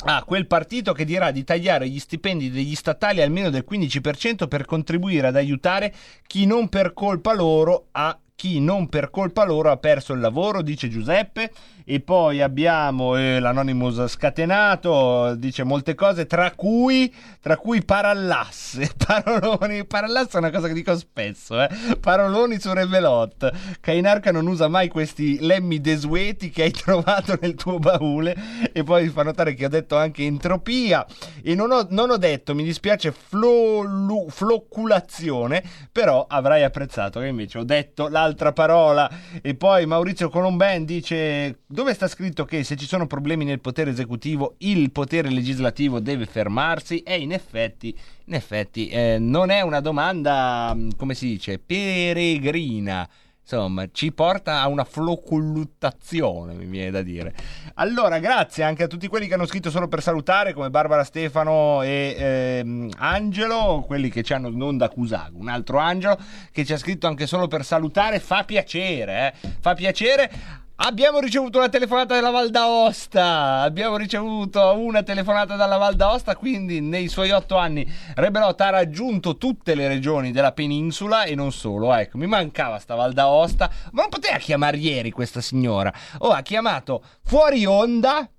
a 0.06 0.24
quel 0.24 0.45
partito 0.45 0.94
che 0.94 1.06
dirà 1.06 1.32
di 1.32 1.44
tagliare 1.44 1.90
gli 1.90 1.99
stipendi 1.99 2.52
degli 2.52 2.76
statali 2.76 3.22
almeno 3.22 3.49
del 3.49 3.65
15% 3.68 4.48
per 4.48 4.65
contribuire 4.65 5.28
ad 5.28 5.36
aiutare 5.36 5.94
chi 6.28 6.45
non 6.45 6.69
per 6.69 6.94
colpa 6.94 7.34
loro 7.34 7.88
ha 7.91 8.18
chi 8.38 8.59
non 8.59 8.88
per 8.88 9.09
colpa 9.09 9.43
loro 9.45 9.72
ha 9.72 9.77
perso 9.77 10.14
il 10.14 10.19
lavoro, 10.19 10.61
dice 10.61 10.89
Giuseppe. 10.89 11.51
E 11.89 12.01
poi 12.01 12.41
abbiamo 12.41 13.15
eh, 13.15 13.39
l'Anonymous 13.39 14.07
scatenato, 14.07 15.34
dice 15.35 15.64
molte 15.64 15.95
cose, 15.95 16.26
tra 16.27 16.51
cui, 16.51 17.11
tra 17.41 17.57
cui 17.57 17.84
parallasse. 17.84 18.91
Paroloni, 19.07 19.85
parallasse 19.85 20.35
è 20.35 20.38
una 20.38 20.51
cosa 20.51 20.68
che 20.68 20.73
dico 20.73 20.95
spesso, 20.97 21.59
eh. 21.61 21.69
Paroloni 21.99 22.59
su 22.59 22.73
Revelot. 22.73 23.80
Kainarca 23.80 24.31
non 24.31 24.47
usa 24.47 24.68
mai 24.68 24.89
questi 24.89 25.39
lemmi 25.39 25.80
desueti 25.80 26.49
che 26.49 26.64
hai 26.64 26.72
trovato 26.76 27.38
nel 27.41 27.55
tuo 27.55 27.80
baule. 27.80 28.35
E 28.72 28.84
poi 28.84 29.03
vi 29.03 29.09
fa 29.09 29.23
notare 29.23 29.53
che 29.55 29.65
ho 29.65 29.69
detto 29.69 29.95
anche 29.95 30.23
entropia. 30.23 31.05
E 31.41 31.55
non 31.55 31.72
ho, 31.72 31.88
non 31.89 32.11
ho 32.11 32.18
detto, 32.18 32.53
mi 32.53 32.65
dispiace, 32.65 33.11
flolu- 33.14 34.30
flocculazione, 34.30 35.64
però 35.89 36.26
avrai 36.27 36.64
apprezzato 36.64 37.22
che 37.22 37.27
invece 37.27 37.59
ho 37.59 37.64
detto 37.64 38.09
l'altra 38.28 38.52
parola. 38.52 39.10
E 39.41 39.56
poi 39.56 39.86
Maurizio 39.86 40.30
Colomben 40.30 40.86
dice 40.86 41.60
dove 41.66 41.94
sta 41.94 42.08
scritto 42.08 42.45
che 42.45 42.64
se 42.64 42.76
ci 42.76 42.86
sono 42.86 43.08
problemi 43.08 43.45
nel 43.45 43.62
potere 43.62 43.90
esecutivo 43.90 44.56
il 44.60 44.91
potere 44.91 45.30
legislativo 45.30 45.99
deve 45.99 46.26
fermarsi 46.26 46.99
e 46.99 47.18
in 47.18 47.32
effetti, 47.32 47.98
in 48.26 48.34
effetti 48.34 48.90
eh, 48.90 49.18
non 49.20 49.49
è 49.49 49.62
una 49.62 49.80
domanda, 49.80 50.74
mh, 50.74 50.95
come 50.98 51.14
si 51.14 51.28
dice, 51.28 51.60
peregrina. 51.60 53.08
Insomma, 53.49 53.88
ci 53.94 54.11
porta 54.11 54.60
a 54.60 54.68
una 54.68 54.84
floculuttazione, 54.84 56.53
mi 56.53 56.65
viene 56.65 56.91
da 56.91 57.02
dire. 57.02 57.34
Allora, 57.76 58.19
grazie 58.19 58.65
anche 58.65 58.84
a 58.84 58.88
tutti 58.88 59.07
quelli 59.07 59.26
che 59.26 59.36
hanno 59.36 59.45
scritto 59.45 59.69
solo 59.69 59.88
per 59.88 60.02
salutare, 60.02 60.52
come 60.52 60.69
Barbara 60.69 61.06
Stefano 61.06 61.82
e 61.82 62.14
ehm, 62.18 62.90
Angelo, 62.98 63.86
quelli 63.88 64.10
che 64.10 64.22
ci 64.22 64.34
hanno 64.34 64.49
non 64.49 64.76
da 64.76 64.90
Cusago, 64.90 65.38
un 65.38 65.48
altro 65.48 65.78
Angelo 65.78 66.18
che 66.52 66.65
ci 66.65 66.74
ha 66.74 66.78
scritto 66.78 67.07
anche 67.07 67.26
solo 67.26 67.48
per 67.48 67.64
salutare. 67.64 68.19
Fa 68.19 68.44
piacere, 68.44 69.34
eh? 69.41 69.49
Fa 69.61 69.74
piacere. 69.76 70.65
Abbiamo 70.80 71.20
ricevuto 71.20 71.58
una 71.58 71.70
telefonata 71.70 72.14
dalla 72.14 72.30
Val 72.30 72.52
d'Aosta. 72.52 73.62
Abbiamo 73.62 73.98
ricevuto 73.98 74.78
una 74.78 75.02
telefonata 75.02 75.56
dalla 75.56 75.78
Val 75.78 75.95
d'Aosta. 75.95 76.36
Quindi, 76.36 76.82
nei 76.82 77.08
suoi 77.08 77.32
otto 77.32 77.58
anni, 77.58 77.86
Rebelot 78.14 78.62
ha 78.62 78.70
raggiunto 78.70 79.38
tutte 79.38 79.74
le 79.74 79.88
regioni 79.88 80.32
della 80.32 80.52
penisola 80.52 81.24
e 81.24 81.34
non 81.34 81.52
solo. 81.52 81.91
Ecco, 81.95 82.20
mi 82.20 82.28
mancava 82.28 82.78
sta 82.78 82.94
Val 82.94 83.14
d'Aosta. 83.14 83.72
Ma 83.94 84.02
non 84.02 84.12
poteva 84.12 84.38
chiamare 84.38 84.78
ieri 84.78 85.10
questa 85.10 85.41
signora. 85.41 85.91
Oh, 86.20 86.30
ha 86.30 86.44
chiamato 86.44 87.04
fuori 87.24 87.66
onda 87.66 88.30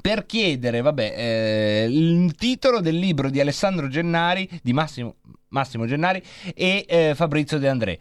per 0.00 0.26
chiedere, 0.26 0.80
vabbè, 0.80 1.14
eh, 1.16 1.86
il 1.88 2.34
titolo 2.34 2.80
del 2.80 2.96
libro 2.96 3.30
di 3.30 3.38
Alessandro 3.38 3.86
Gennari, 3.86 4.48
di 4.60 4.72
Massimo, 4.72 5.18
Massimo 5.50 5.86
Gennari 5.86 6.20
e 6.52 6.84
eh, 6.88 7.12
Fabrizio 7.14 7.58
De 7.58 7.68
André. 7.68 7.98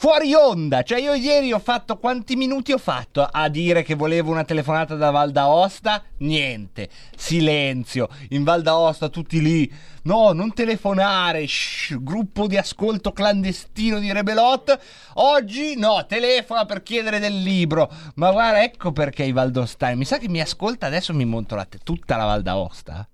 Fuori 0.00 0.32
onda, 0.32 0.84
cioè 0.84 1.00
io 1.00 1.14
ieri 1.14 1.52
ho 1.52 1.58
fatto 1.58 1.98
quanti 1.98 2.36
minuti 2.36 2.70
ho 2.70 2.78
fatto 2.78 3.28
a 3.28 3.48
dire 3.48 3.82
che 3.82 3.96
volevo 3.96 4.30
una 4.30 4.44
telefonata 4.44 4.94
da 4.94 5.10
Val 5.10 5.32
d'Aosta? 5.32 6.04
Niente, 6.18 6.88
silenzio, 7.16 8.08
in 8.28 8.44
Val 8.44 8.62
d'Aosta 8.62 9.08
tutti 9.08 9.42
lì, 9.42 9.68
no 10.02 10.30
non 10.30 10.54
telefonare, 10.54 11.44
shh, 11.48 11.96
gruppo 12.00 12.46
di 12.46 12.56
ascolto 12.56 13.10
clandestino 13.10 13.98
di 13.98 14.12
Rebelot, 14.12 14.78
oggi 15.14 15.76
no, 15.76 16.06
telefona 16.06 16.64
per 16.64 16.84
chiedere 16.84 17.18
del 17.18 17.42
libro, 17.42 17.90
ma 18.14 18.30
guarda 18.30 18.62
ecco 18.62 18.92
perché 18.92 19.24
i 19.24 19.32
valdostani, 19.32 19.96
mi 19.96 20.04
sa 20.04 20.18
che 20.18 20.28
mi 20.28 20.40
ascolta 20.40 20.86
adesso 20.86 21.12
mi 21.12 21.24
monto 21.24 21.56
la 21.56 21.64
te- 21.64 21.78
tutta 21.82 22.16
la 22.16 22.24
Val 22.24 22.42
d'Aosta, 22.42 23.08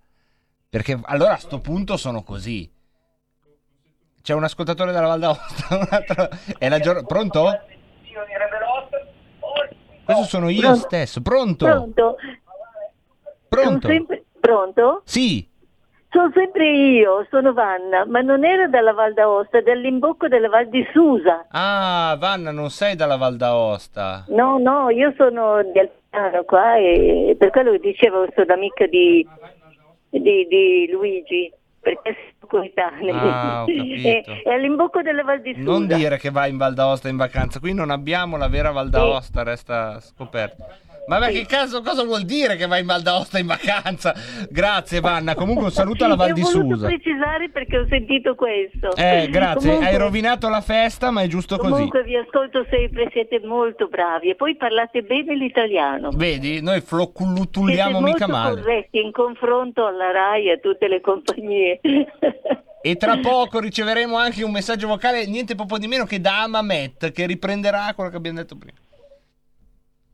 perché 0.69 1.01
allora 1.05 1.33
a 1.33 1.39
sto 1.39 1.61
punto 1.61 1.97
sono 1.97 2.23
così. 2.23 2.71
C'è 4.25 4.33
un 4.33 4.43
ascoltatore 4.43 4.91
della 4.91 5.07
Val 5.07 5.21
d'Aosta, 5.21 5.77
un 5.77 5.87
altro... 5.91 6.29
È 6.59 6.67
la 6.71 6.79
gior- 6.79 7.05
Pronto? 7.05 7.61
Questo 10.03 10.25
sono 10.25 10.49
io 10.49 10.61
Pronto? 10.63 10.79
stesso. 10.79 11.21
Pronto? 11.21 11.67
Pronto? 11.67 12.17
Pronto? 13.47 13.87
Sempre... 13.87 14.25
Pronto? 14.41 15.03
Sì. 15.05 15.47
Sono 16.09 16.31
sempre 16.33 16.71
io, 16.71 17.27
sono 17.29 17.53
Vanna, 17.53 18.07
ma 18.07 18.23
non 18.23 18.47
era 18.47 18.67
dalla 18.67 18.95
Val 18.95 19.13
d'Aosta, 19.13 19.61
dall'imbocco 19.61 20.27
della 20.29 20.49
Val 20.49 20.71
di 20.71 20.83
Susa. 20.91 21.45
Ah, 21.51 22.17
Vanna, 22.19 22.51
non 22.51 22.71
sei 22.71 22.97
dalla 22.97 23.17
Val 23.17 23.37
d'Aosta. 23.37 24.25
No, 24.29 24.57
no, 24.57 24.89
io 24.89 25.13
sono 25.19 25.63
di 25.65 25.79
Alpiano 25.79 26.45
qua 26.45 26.77
e 26.79 27.37
per 27.39 27.51
quello 27.51 27.73
che 27.73 27.81
dicevo 27.81 28.27
sono 28.35 28.55
amica 28.55 28.87
di, 28.87 29.27
di, 30.09 30.47
di 30.47 30.89
Luigi, 30.91 31.53
perché 31.79 32.17
coetanei. 32.47 33.11
Ah, 33.11 33.65
e, 33.69 34.25
e 34.45 34.51
all'imbocco 34.51 35.03
della 35.03 35.23
Val 35.23 35.41
di 35.41 35.55
Susa. 35.55 35.71
Non 35.71 35.87
dire 35.87 36.19
che 36.19 36.31
vai 36.31 36.51
in 36.51 36.57
Val 36.57 36.75
d'Aosta 36.75 37.09
in 37.09 37.17
vacanza, 37.17 37.61
qui 37.61 37.73
non 37.73 37.91
abbiamo 37.91 38.37
la 38.37 38.49
vera 38.49 38.71
Val 38.71 38.91
d'Aosta, 38.91 39.43
resta 39.43 40.01
scoperto. 40.01 40.65
Ma 41.07 41.19
beh, 41.19 41.33
che 41.33 41.47
caso, 41.47 41.83
cosa 41.83 42.03
vuol 42.03 42.23
dire 42.23 42.57
che 42.57 42.67
vai 42.67 42.81
in 42.81 42.87
Val 42.87 43.03
d'Aosta 43.03 43.39
in 43.39 43.47
vacanza? 43.47 44.15
Grazie 44.49 45.01
Vanna, 45.01 45.35
comunque 45.35 45.65
un 45.65 45.71
saluto 45.71 46.05
alla 46.05 46.15
Val 46.17 46.33
di 46.33 46.41
Ho 46.41 46.51
voluto 46.51 46.75
Susa. 46.77 46.87
precisare 46.87 47.51
perché 47.51 47.79
ho 47.79 47.87
sentito 47.89 48.35
questo. 48.35 48.95
Eh, 48.97 49.29
grazie, 49.31 49.69
Comunque- 49.71 49.87
hai 49.87 49.97
rovinato 49.99 50.49
la 50.49 50.61
festa, 50.63 51.11
ma 51.11 51.21
è 51.23 51.27
giusto 51.27 51.57
così. 51.59 51.71
Comunque 51.73 52.03
vi 52.05 52.17
ascolto 52.17 52.65
sempre, 52.71 53.09
siete 53.13 53.41
molto 53.45 53.89
bravi 53.89 54.31
e 54.31 54.35
poi 54.35 54.57
parlate 54.57 55.03
bene 55.03 55.35
l'italiano. 55.37 56.11
Vedi, 56.15 56.61
noi 56.63 56.75
Siete 56.75 56.87
flocculutulliamo 56.87 58.01
mica 58.01 58.27
molto 58.27 58.29
male. 58.29 58.61
corretti 58.63 59.01
in 59.01 59.13
confronto 59.13 59.87
alla 59.87 60.11
RAI 60.11 60.49
e 60.49 60.53
a 60.53 60.57
tutte 60.59 60.89
le 60.89 61.01
compagnie. 61.03 61.81
E 62.83 62.97
tra 62.97 63.19
poco 63.23 63.61
riceveremo 63.61 64.17
anche 64.17 64.43
un 64.43 64.53
messaggio 64.53 64.87
vocale, 64.89 65.27
niente 65.27 65.55
poco 65.55 65.77
di 65.79 65.87
meno 65.87 66.05
che 66.05 66.21
da 66.21 66.43
Amamet, 66.45 67.13
che 67.13 67.27
riprenderà 67.27 67.93
quello 67.95 68.09
che 68.11 68.17
abbiamo 68.17 68.39
detto 68.39 68.57
prima. 68.57 68.79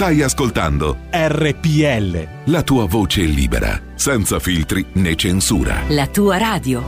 Stai 0.00 0.22
ascoltando 0.22 0.96
RPL. 1.10 2.50
la 2.50 2.62
tua 2.62 2.86
voce 2.86 3.20
libera, 3.20 3.78
senza 3.96 4.38
filtri 4.38 4.82
né 4.94 5.14
censura. 5.14 5.82
La 5.88 6.06
tua 6.06 6.38
radio. 6.38 6.82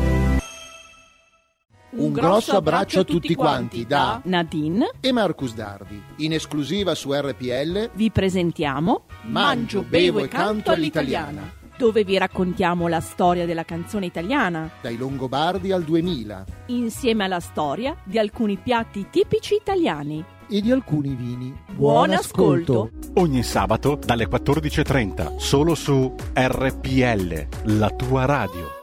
Un 1.90 2.10
grosso 2.10 2.56
abbraccio 2.56 3.00
a 3.00 3.04
tutti 3.04 3.34
quanti 3.34 3.84
da 3.84 4.18
Nadine 4.24 4.92
e 4.98 5.12
Marcus 5.12 5.52
Dardi. 5.52 6.02
In 6.16 6.32
esclusiva 6.32 6.94
su 6.94 7.12
RPL 7.12 7.90
vi 7.92 8.10
presentiamo 8.10 9.04
Mangio, 9.24 9.82
bevo 9.82 10.20
e 10.20 10.28
canto 10.28 10.70
all'italiana. 10.70 11.52
dove 11.76 12.04
vi 12.04 12.16
raccontiamo 12.16 12.88
la 12.88 13.00
storia 13.00 13.44
della 13.44 13.64
canzone 13.64 14.06
italiana 14.06 14.70
Dai 14.80 14.96
Longobardi 14.96 15.72
al 15.72 15.82
2000 15.82 16.44
insieme 16.66 17.24
alla 17.24 17.40
storia 17.40 17.94
di 18.04 18.18
alcuni 18.18 18.56
piatti 18.56 19.08
tipici 19.10 19.54
italiani. 19.54 20.24
E 20.52 20.60
di 20.60 20.70
alcuni 20.70 21.14
vini. 21.14 21.54
Buon 21.72 22.10
ascolto. 22.10 22.90
Ogni 23.14 23.42
sabato 23.42 23.98
dalle 24.04 24.28
14.30, 24.28 25.36
solo 25.36 25.74
su 25.74 26.14
RPL, 26.34 27.46
la 27.78 27.88
tua 27.88 28.26
radio. 28.26 28.81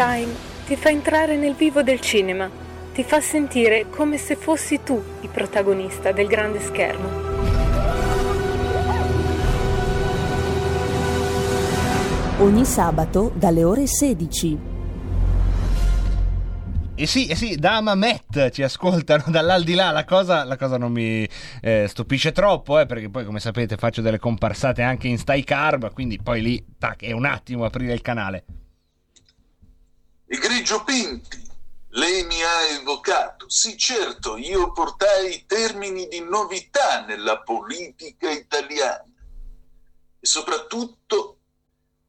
Time 0.00 0.32
ti 0.64 0.76
fa 0.76 0.88
entrare 0.88 1.36
nel 1.36 1.54
vivo 1.54 1.82
del 1.82 2.00
cinema, 2.00 2.48
ti 2.94 3.02
fa 3.04 3.20
sentire 3.20 3.90
come 3.90 4.16
se 4.16 4.34
fossi 4.34 4.82
tu 4.82 4.98
il 5.20 5.28
protagonista 5.28 6.10
del 6.10 6.26
grande 6.26 6.58
schermo. 6.58 7.08
Ogni 12.38 12.64
sabato 12.64 13.30
dalle 13.34 13.62
ore 13.62 13.86
16. 13.86 14.58
E 16.94 17.06
sì, 17.06 17.26
eh 17.26 17.34
sì, 17.34 17.56
da 17.56 17.76
Amamet 17.76 18.48
ci 18.52 18.62
ascoltano 18.62 19.24
dall'aldilà. 19.28 19.90
La 19.90 20.06
cosa, 20.06 20.44
la 20.44 20.56
cosa 20.56 20.78
non 20.78 20.92
mi 20.92 21.28
eh, 21.60 21.84
stupisce 21.86 22.32
troppo, 22.32 22.78
eh, 22.78 22.86
perché 22.86 23.10
poi, 23.10 23.26
come 23.26 23.38
sapete, 23.38 23.76
faccio 23.76 24.00
delle 24.00 24.18
comparsate 24.18 24.80
anche 24.80 25.08
in 25.08 25.18
Stai 25.18 25.44
Carb. 25.44 25.92
Quindi 25.92 26.18
poi 26.22 26.40
lì, 26.40 26.64
tac, 26.78 27.02
è 27.02 27.12
un 27.12 27.26
attimo 27.26 27.66
aprire 27.66 27.92
il 27.92 28.00
canale. 28.00 28.44
E 30.32 30.38
Grigio 30.38 30.84
Pinti, 30.84 31.44
lei 31.88 32.22
mi 32.22 32.40
ha 32.40 32.68
evocato. 32.68 33.48
Sì, 33.48 33.76
certo, 33.76 34.36
io 34.36 34.70
portai 34.70 35.44
termini 35.44 36.06
di 36.06 36.20
novità 36.20 37.04
nella 37.04 37.40
politica 37.40 38.30
italiana. 38.30 39.12
E 40.20 40.24
soprattutto 40.24 41.38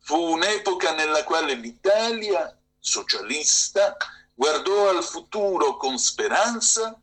fu 0.02 0.34
un'epoca 0.34 0.94
nella 0.94 1.24
quale 1.24 1.56
l'Italia 1.56 2.56
socialista 2.78 3.98
guardò 4.36 4.90
al 4.90 5.04
futuro 5.04 5.78
con 5.78 5.98
speranza 5.98 7.02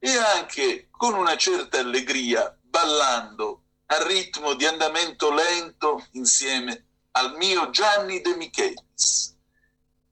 e 0.00 0.16
anche 0.16 0.88
con 0.90 1.14
una 1.14 1.36
certa 1.36 1.78
allegria, 1.78 2.52
ballando 2.60 3.62
a 3.86 4.04
ritmo 4.04 4.54
di 4.54 4.66
andamento 4.66 5.32
lento 5.32 6.04
insieme 6.14 6.86
al 7.12 7.36
mio 7.36 7.70
Gianni 7.70 8.20
De 8.20 8.34
Michelis. 8.34 9.36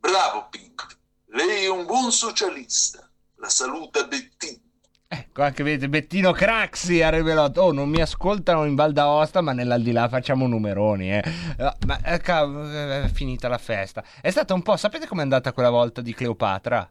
Bravo 0.06 0.46
Pinti, 0.50 0.84
lei 1.30 1.64
è 1.64 1.68
un 1.68 1.84
buon 1.84 2.12
socialista. 2.12 3.10
La 3.38 3.48
saluta 3.48 4.04
Bettini. 4.04 4.62
Ecco, 5.08 5.42
anche 5.42 5.64
vedete, 5.64 5.88
Bettino 5.88 6.30
Craxi 6.30 7.02
a 7.02 7.08
Rebelot. 7.08 7.56
Oh, 7.58 7.72
non 7.72 7.88
mi 7.88 8.00
ascoltano 8.00 8.64
in 8.66 8.76
Val 8.76 8.92
d'Aosta, 8.92 9.40
ma 9.40 9.52
nell'aldilà 9.52 10.08
facciamo 10.08 10.46
numeroni, 10.46 11.12
eh. 11.12 11.24
Eh, 11.58 11.72
Ma 11.86 12.00
eh, 12.02 12.20
è 12.20 13.08
finita 13.08 13.48
la 13.48 13.58
festa. 13.58 14.04
È 14.20 14.30
stata 14.30 14.54
un 14.54 14.62
po'. 14.62 14.76
Sapete 14.76 15.08
com'è 15.08 15.22
andata 15.22 15.52
quella 15.52 15.70
volta 15.70 16.00
di 16.00 16.14
Cleopatra? 16.14 16.88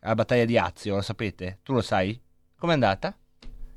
La 0.00 0.14
battaglia 0.16 0.44
di 0.44 0.58
Azio, 0.58 0.96
lo 0.96 1.02
sapete? 1.02 1.60
Tu 1.62 1.72
lo 1.72 1.82
sai? 1.82 2.20
Com'è 2.58 2.72
andata? 2.72 3.16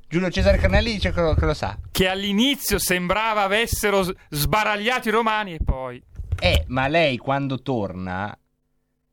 Giulio 0.07 0.31
Cesare 0.31 0.57
Carnelli 0.57 0.93
dice 0.93 1.11
che 1.11 1.21
lo, 1.21 1.35
che 1.35 1.45
lo 1.45 1.53
sa. 1.53 1.77
Che 1.91 2.07
all'inizio 2.07 2.79
sembrava 2.79 3.43
avessero 3.43 4.03
sbaragliato 4.29 5.09
i 5.09 5.11
romani 5.11 5.53
e 5.53 5.59
poi... 5.63 6.03
Eh, 6.39 6.65
ma 6.67 6.87
lei 6.87 7.17
quando 7.17 7.61
torna 7.61 8.37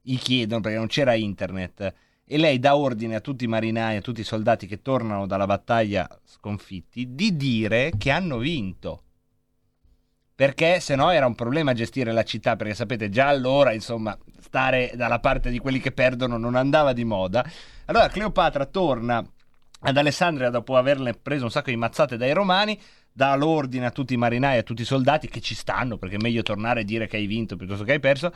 gli 0.06 0.18
chiedono 0.18 0.60
perché 0.60 0.76
non 0.76 0.86
c'era 0.86 1.14
internet 1.14 1.94
e 2.26 2.38
lei 2.38 2.58
dà 2.58 2.76
ordine 2.76 3.16
a 3.16 3.20
tutti 3.20 3.44
i 3.44 3.48
marinai, 3.48 3.96
a 3.96 4.00
tutti 4.02 4.20
i 4.20 4.24
soldati 4.24 4.66
che 4.66 4.82
tornano 4.82 5.26
dalla 5.26 5.46
battaglia 5.46 6.06
sconfitti 6.24 7.14
di 7.14 7.36
dire 7.36 7.92
che 7.96 8.10
hanno 8.10 8.38
vinto. 8.38 9.02
Perché 10.34 10.80
se 10.80 10.94
no 10.96 11.10
era 11.10 11.26
un 11.26 11.34
problema 11.34 11.74
gestire 11.74 12.12
la 12.12 12.24
città, 12.24 12.56
perché 12.56 12.74
sapete 12.74 13.08
già 13.08 13.28
allora, 13.28 13.72
insomma, 13.72 14.16
stare 14.40 14.92
dalla 14.94 15.20
parte 15.20 15.50
di 15.50 15.58
quelli 15.58 15.80
che 15.80 15.92
perdono 15.92 16.36
non 16.36 16.54
andava 16.54 16.92
di 16.92 17.04
moda. 17.04 17.44
Allora 17.86 18.08
Cleopatra 18.08 18.66
torna 18.66 19.24
ad 19.86 19.96
Alessandria 19.96 20.50
dopo 20.50 20.76
averle 20.76 21.14
preso 21.14 21.44
un 21.44 21.50
sacco 21.50 21.70
di 21.70 21.76
mazzate 21.76 22.16
dai 22.16 22.32
romani, 22.32 22.78
dà 23.12 23.34
l'ordine 23.36 23.86
a 23.86 23.90
tutti 23.90 24.14
i 24.14 24.16
marinai 24.16 24.58
a 24.58 24.62
tutti 24.62 24.82
i 24.82 24.86
soldati 24.86 25.28
che 25.28 25.40
ci 25.40 25.54
stanno, 25.54 25.98
perché 25.98 26.16
è 26.16 26.20
meglio 26.20 26.42
tornare 26.42 26.80
e 26.80 26.84
dire 26.84 27.06
che 27.06 27.16
hai 27.16 27.26
vinto 27.26 27.54
piuttosto 27.54 27.84
che 27.84 27.92
hai 27.92 28.00
perso, 28.00 28.32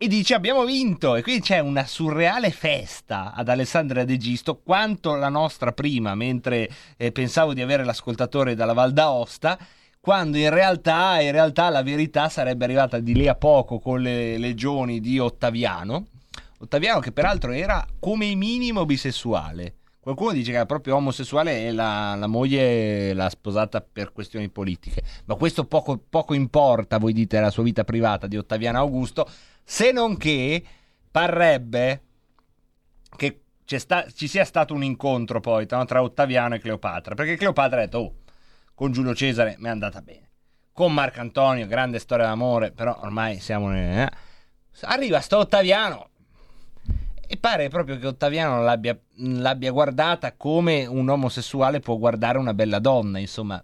e 0.00 0.06
dice 0.06 0.34
abbiamo 0.34 0.64
vinto 0.64 1.16
e 1.16 1.22
quindi 1.22 1.42
c'è 1.42 1.58
una 1.58 1.84
surreale 1.84 2.52
festa 2.52 3.32
ad 3.34 3.48
Alessandria 3.48 4.04
d'Egisto 4.04 4.60
quanto 4.62 5.16
la 5.16 5.28
nostra 5.28 5.72
prima 5.72 6.14
mentre 6.14 6.70
eh, 6.96 7.10
pensavo 7.10 7.52
di 7.52 7.62
avere 7.62 7.84
l'ascoltatore 7.84 8.54
dalla 8.54 8.74
Val 8.74 8.92
d'Aosta 8.92 9.58
quando 10.00 10.38
in 10.38 10.50
realtà, 10.50 11.20
in 11.20 11.32
realtà 11.32 11.68
la 11.68 11.82
verità 11.82 12.28
sarebbe 12.28 12.64
arrivata 12.64 13.00
di 13.00 13.12
lì 13.12 13.26
a 13.26 13.34
poco 13.34 13.80
con 13.80 14.00
le 14.00 14.38
legioni 14.38 15.00
di 15.00 15.18
Ottaviano 15.18 16.06
Ottaviano 16.60 17.00
che 17.00 17.10
peraltro 17.10 17.50
era 17.50 17.84
come 17.98 18.34
minimo 18.34 18.84
bisessuale. 18.84 19.74
Qualcuno 20.00 20.32
dice 20.32 20.50
che 20.50 20.56
era 20.56 20.66
proprio 20.66 20.96
omosessuale 20.96 21.66
e 21.66 21.72
la, 21.72 22.14
la 22.14 22.26
moglie 22.26 23.12
l'ha 23.12 23.28
sposata 23.28 23.80
per 23.80 24.12
questioni 24.12 24.48
politiche. 24.48 25.02
Ma 25.26 25.34
questo 25.34 25.66
poco, 25.66 26.00
poco 26.08 26.34
importa, 26.34 26.98
voi 26.98 27.12
dite, 27.12 27.38
la 27.38 27.50
sua 27.50 27.62
vita 27.62 27.84
privata 27.84 28.26
di 28.26 28.36
Ottaviano 28.36 28.78
Augusto, 28.78 29.28
se 29.70 29.92
non 29.92 30.16
che 30.16 30.64
parrebbe 31.10 32.02
che 33.14 33.78
sta- 33.78 34.06
ci 34.10 34.26
sia 34.26 34.46
stato 34.46 34.72
un 34.72 34.82
incontro 34.82 35.40
poi 35.40 35.66
tra, 35.66 35.84
tra 35.84 36.02
Ottaviano 36.02 36.54
e 36.54 36.58
Cleopatra. 36.58 37.14
Perché 37.14 37.36
Cleopatra 37.36 37.76
ha 37.76 37.84
detto, 37.84 37.98
oh, 37.98 38.14
con 38.72 38.92
Giulio 38.92 39.14
Cesare 39.14 39.56
mi 39.58 39.66
è 39.66 39.70
andata 39.70 40.00
bene. 40.00 40.30
Con 40.72 40.94
Marcantonio, 40.94 41.66
grande 41.66 41.98
storia 41.98 42.24
d'amore, 42.24 42.72
però 42.72 42.98
ormai 43.02 43.40
siamo... 43.40 43.68
nel- 43.68 44.08
eh. 44.08 44.10
Arriva 44.86 45.20
sto 45.20 45.36
Ottaviano, 45.36 46.08
e 47.26 47.36
pare 47.36 47.68
proprio 47.68 47.98
che 47.98 48.06
Ottaviano 48.06 48.62
l'abbia, 48.62 48.98
l'abbia 49.16 49.70
guardata 49.70 50.32
come 50.32 50.86
un 50.86 51.10
omosessuale 51.10 51.80
può 51.80 51.98
guardare 51.98 52.38
una 52.38 52.54
bella 52.54 52.78
donna, 52.78 53.18
insomma. 53.18 53.62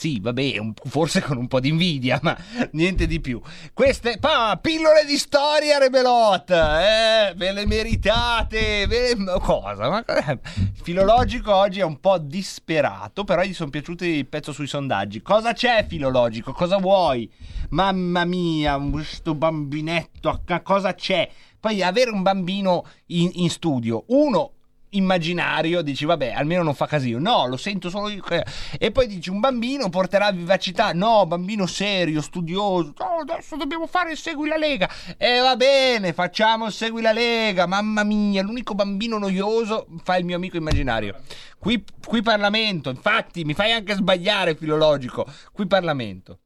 Sì, 0.00 0.18
vabbè, 0.18 0.56
un- 0.56 0.72
forse 0.88 1.20
con 1.20 1.36
un 1.36 1.46
po' 1.46 1.60
di 1.60 1.68
invidia, 1.68 2.18
ma 2.22 2.34
niente 2.72 3.06
di 3.06 3.20
più. 3.20 3.38
Queste, 3.74 4.16
pa, 4.18 4.58
pillole 4.58 5.04
di 5.04 5.18
storia, 5.18 5.76
Rebelot, 5.76 6.48
eh, 6.50 7.34
ve 7.36 7.52
le 7.52 7.66
meritate, 7.66 8.86
ve 8.86 9.14
le- 9.14 9.38
cosa? 9.40 9.90
Ma 9.90 10.02
cos'è? 10.02 10.38
Filologico 10.82 11.54
oggi 11.54 11.80
è 11.80 11.84
un 11.84 12.00
po' 12.00 12.16
disperato, 12.16 13.24
però 13.24 13.42
gli 13.42 13.52
sono 13.52 13.68
piaciuti 13.68 14.06
il 14.06 14.26
pezzo 14.26 14.52
sui 14.52 14.66
sondaggi. 14.66 15.20
Cosa 15.20 15.52
c'è, 15.52 15.84
Filologico? 15.86 16.54
Cosa 16.54 16.78
vuoi? 16.78 17.30
Mamma 17.68 18.24
mia, 18.24 18.78
questo 18.78 19.34
bambinetto, 19.34 20.42
cosa 20.62 20.94
c'è? 20.94 21.28
Poi 21.60 21.82
avere 21.82 22.08
un 22.10 22.22
bambino 22.22 22.86
in, 23.08 23.28
in 23.34 23.50
studio, 23.50 24.04
uno 24.06 24.52
immaginario, 24.90 25.82
dici 25.82 26.04
vabbè, 26.04 26.32
almeno 26.32 26.62
non 26.62 26.74
fa 26.74 26.86
casino. 26.86 27.18
No, 27.18 27.46
lo 27.46 27.56
sento 27.56 27.90
solo 27.90 28.08
io. 28.08 28.22
che- 28.22 28.44
E 28.78 28.90
poi 28.90 29.06
dici 29.06 29.30
un 29.30 29.40
bambino 29.40 29.88
porterà 29.88 30.30
vivacità. 30.32 30.92
No, 30.92 31.26
bambino 31.26 31.66
serio, 31.66 32.20
studioso. 32.20 32.94
No, 32.98 33.18
adesso 33.20 33.56
dobbiamo 33.56 33.86
fare 33.86 34.12
il 34.12 34.16
Segui 34.16 34.48
la 34.48 34.56
Lega. 34.56 34.88
E 35.16 35.38
va 35.40 35.56
bene, 35.56 36.12
facciamo 36.12 36.66
il 36.66 36.72
Segui 36.72 37.02
la 37.02 37.12
Lega. 37.12 37.66
Mamma 37.66 38.04
mia, 38.04 38.42
l'unico 38.42 38.74
bambino 38.74 39.18
noioso 39.18 39.86
fa 40.02 40.16
il 40.16 40.24
mio 40.24 40.36
amico 40.36 40.56
immaginario. 40.56 41.16
Qui, 41.58 41.84
qui 42.06 42.22
Parlamento, 42.22 42.88
infatti, 42.90 43.44
mi 43.44 43.54
fai 43.54 43.72
anche 43.72 43.94
sbagliare, 43.94 44.54
filologico. 44.54 45.26
Qui 45.52 45.66
Parlamento. 45.66 46.38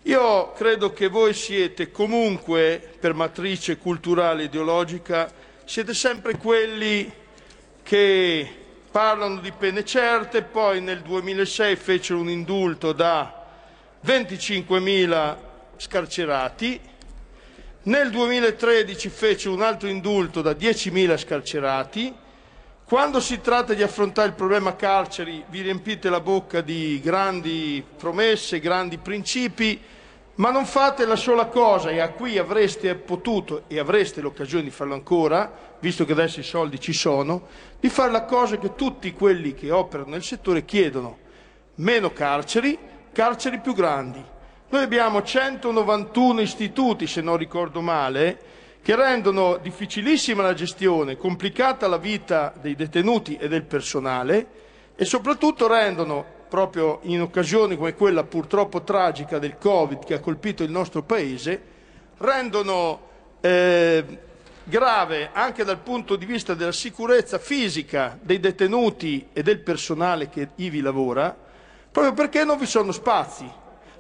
Io 0.07 0.53
credo 0.53 0.93
che 0.93 1.09
voi 1.09 1.35
siete 1.35 1.91
comunque, 1.91 2.81
per 3.01 3.13
matrice 3.13 3.77
culturale 3.77 4.43
e 4.43 4.45
ideologica, 4.45 5.29
siete 5.65 5.95
sempre 5.95 6.37
quelli 6.37 7.13
che 7.83 8.49
parlano 8.89 9.41
di 9.41 9.51
pene 9.51 9.85
certe, 9.85 10.43
poi 10.43 10.81
nel 10.81 11.01
2006 11.01 11.75
fecero 11.75 12.21
un 12.21 12.31
indulto 12.31 12.93
da 12.93 13.47
25.000 14.07 15.37
scarcerati, 15.77 16.81
nel 17.83 18.11
2013 18.11 19.09
fecero 19.09 19.55
un 19.55 19.63
altro 19.63 19.89
indulto 19.89 20.41
da 20.41 20.53
10.000 20.53 21.19
scarcerati, 21.19 22.15
quando 22.85 23.19
si 23.19 23.41
tratta 23.41 23.75
di 23.75 23.83
affrontare 23.83 24.29
il 24.29 24.35
problema 24.35 24.77
carceri 24.77 25.43
vi 25.49 25.63
riempite 25.63 26.09
la 26.09 26.21
bocca 26.21 26.61
di 26.61 27.01
grandi 27.03 27.85
promesse, 27.97 28.61
grandi 28.61 28.99
principi, 28.99 29.95
ma 30.37 30.51
non 30.51 30.67
fate 30.67 31.07
la 31.07 31.17
sola 31.17 31.47
cosa 31.47 31.91
e 31.91 32.01
a 32.01 32.11
cui 32.11 32.37
avreste 32.37 32.95
potuto 32.95 33.63
e 33.69 33.79
avreste 33.79 34.21
l'occasione 34.21 34.65
di 34.65 34.71
farlo 34.71 34.95
ancora, 34.95 35.51
visto 35.79 36.05
che 36.05 36.13
adesso 36.13 36.41
i 36.41 36.45
soldi 36.45 36.79
ci 36.79 36.93
sono, 36.93 37.47
di 37.81 37.89
fare 37.89 38.11
la 38.11 38.25
cosa 38.25 38.59
che 38.59 38.75
tutti 38.75 39.13
quelli 39.13 39.55
che 39.55 39.71
operano 39.71 40.11
nel 40.11 40.23
settore 40.23 40.65
chiedono. 40.65 41.19
Meno 41.77 42.13
carceri, 42.13 42.79
carceri 43.13 43.61
più 43.61 43.75
grandi. 43.75 44.23
Noi 44.69 44.83
abbiamo 44.83 45.23
191 45.23 46.41
istituti, 46.41 47.07
se 47.07 47.23
non 47.23 47.37
ricordo 47.37 47.81
male, 47.81 48.39
che 48.83 48.95
rendono 48.95 49.57
difficilissima 49.57 50.43
la 50.43 50.55
gestione, 50.55 51.17
complicata 51.17 51.89
la 51.89 51.97
vita 51.97 52.53
dei 52.61 52.75
detenuti 52.75 53.37
e 53.37 53.49
del 53.49 53.65
personale 53.65 54.47
e 54.95 55.05
soprattutto 55.05 55.67
rendono, 55.67 56.25
proprio 56.49 57.01
in 57.03 57.21
occasioni 57.21 57.77
come 57.77 57.95
quella 57.95 58.25
purtroppo 58.25 58.83
tragica 58.83 59.39
del 59.39 59.57
Covid 59.59 60.05
che 60.05 60.15
ha 60.15 60.21
colpito 60.21 60.63
il 60.63 60.71
nostro 60.71 61.03
Paese, 61.03 61.61
rendono 62.19 63.01
eh, 63.41 64.05
grave 64.65 65.31
anche 65.33 65.65
dal 65.65 65.79
punto 65.79 66.17
di 66.17 66.27
vista 66.27 66.55
della 66.55 66.73
sicurezza 66.73 67.39
fisica 67.39 68.19
dei 68.21 68.41
detenuti 68.41 69.29
e 69.33 69.43
del 69.43 69.61
personale 69.61 70.29
che 70.29 70.49
ivi 70.57 70.81
lavora, 70.81 71.37
proprio 71.91 72.13
perché 72.13 72.45
non 72.45 72.59
vi 72.59 72.67
sono 72.67 72.93
spazi, 72.93 73.49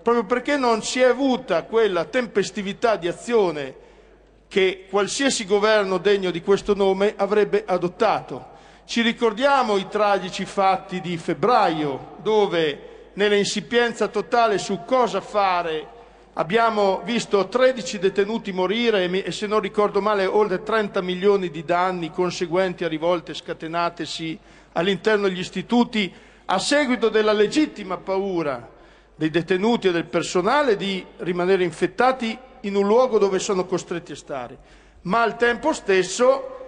proprio 0.02 0.24
perché 0.24 0.56
non 0.56 0.82
si 0.82 1.00
è 1.00 1.04
avuta 1.04 1.62
quella 1.64 2.04
tempestività 2.04 2.96
di 2.96 3.08
azione 3.08 3.84
che 4.48 4.86
qualsiasi 4.88 5.44
governo 5.44 5.98
degno 5.98 6.30
di 6.30 6.40
questo 6.40 6.74
nome 6.74 7.14
avrebbe 7.16 7.64
adottato. 7.66 8.54
Ci 8.86 9.02
ricordiamo 9.02 9.78
i 9.78 9.88
tragici 9.88 10.44
fatti 10.44 11.00
di 11.00 11.16
febbraio, 11.16 12.18
dove 12.22 13.10
nella 13.14 13.34
insipienza 13.34 14.06
totale 14.06 14.58
su 14.58 14.84
cosa 14.86 15.20
fare 15.20 15.88
abbiamo 16.34 17.00
visto 17.04 17.48
13 17.48 17.98
detenuti 17.98 18.52
morire 18.52 19.10
e 19.24 19.32
se 19.32 19.48
non 19.48 19.58
ricordo 19.58 20.00
male 20.00 20.24
oltre 20.24 20.62
30 20.62 21.02
milioni 21.02 21.50
di 21.50 21.64
danni 21.64 22.12
conseguenti 22.12 22.84
a 22.84 22.88
rivolte 22.88 23.34
scatenatesi 23.34 24.38
all'interno 24.74 25.26
degli 25.26 25.40
istituti 25.40 26.14
a 26.44 26.58
seguito 26.60 27.08
della 27.08 27.32
legittima 27.32 27.96
paura 27.96 28.70
dei 29.16 29.30
detenuti 29.30 29.88
e 29.88 29.92
del 29.92 30.04
personale 30.04 30.76
di 30.76 31.04
rimanere 31.18 31.64
infettati 31.64 32.38
in 32.60 32.76
un 32.76 32.86
luogo 32.86 33.18
dove 33.18 33.40
sono 33.40 33.66
costretti 33.66 34.12
a 34.12 34.16
stare. 34.16 34.56
Ma 35.02 35.22
al 35.22 35.36
tempo 35.36 35.72
stesso 35.72 36.65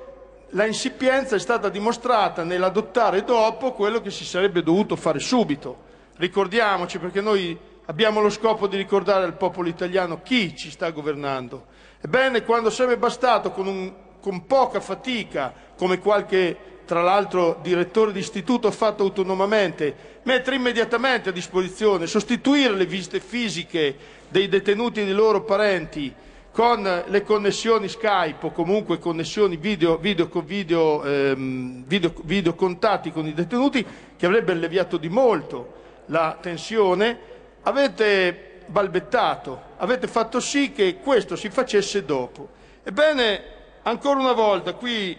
la 0.53 0.65
insipienza 0.65 1.37
è 1.37 1.39
stata 1.39 1.69
dimostrata 1.69 2.43
nell'adottare 2.43 3.25
dopo 3.25 3.73
quello 3.73 4.01
che 4.01 4.11
si 4.11 4.25
sarebbe 4.25 4.63
dovuto 4.63 4.97
fare 4.97 5.19
subito. 5.19 5.87
Ricordiamoci, 6.17 6.99
perché 6.99 7.21
noi 7.21 7.57
abbiamo 7.87 8.21
lo 8.21 8.31
scopo 8.31 8.67
di 8.67 8.77
ricordare 8.77 9.25
al 9.25 9.37
popolo 9.37 9.69
italiano 9.69 10.23
chi 10.23 10.57
ci 10.57 10.71
sta 10.71 10.91
governando. 10.91 11.67
Ebbene, 12.01 12.45
quando 12.45 12.71
sarebbe 12.71 12.97
bastato 12.97 13.51
con, 13.51 13.67
un- 13.67 13.93
con 14.21 14.47
poca 14.47 14.81
fatica, 14.81 15.53
come 15.77 15.99
qualche 15.99 16.57
tra 16.87 17.03
l'altro 17.03 17.59
direttore 17.61 18.13
di 18.13 18.21
istituto 18.21 18.67
ha 18.67 18.71
fatto 18.71 19.03
autonomamente, 19.03 20.21
mettere 20.23 20.57
immediatamente 20.57 21.29
a 21.29 21.33
disposizione, 21.33 22.07
sostituire 22.07 22.73
le 22.73 22.87
visite 22.87 23.21
fisiche 23.21 23.95
dei 24.29 24.49
detenuti 24.49 25.03
e 25.03 25.05
dei 25.05 25.13
loro 25.13 25.43
parenti 25.43 26.15
con 26.59 27.05
le 27.07 27.23
connessioni 27.23 27.87
Skype 27.87 28.47
o 28.47 28.51
comunque 28.51 28.99
connessioni 28.99 29.57
video, 29.57 29.97
video, 29.97 30.29
video, 30.45 31.05
ehm, 31.05 31.85
video- 31.87 32.55
contatti 32.57 33.13
con 33.13 33.29
i 33.29 33.33
detenuti, 33.33 33.87
che 34.17 34.27
avrebbe 34.27 34.51
alleviato 34.51 34.97
di 34.97 35.09
molto 35.09 35.75
la 36.07 36.37
tensione, 36.41 37.17
avete 37.63 38.63
balbettato, 38.67 39.61
avete 39.77 40.09
fatto 40.09 40.41
sì 40.41 40.73
che 40.73 40.97
questo 41.01 41.37
si 41.37 41.49
facesse 41.49 42.05
dopo. 42.05 42.49
Ebbene, 42.83 43.43
ancora 43.83 44.19
una 44.19 44.33
volta 44.33 44.73
qui 44.73 45.17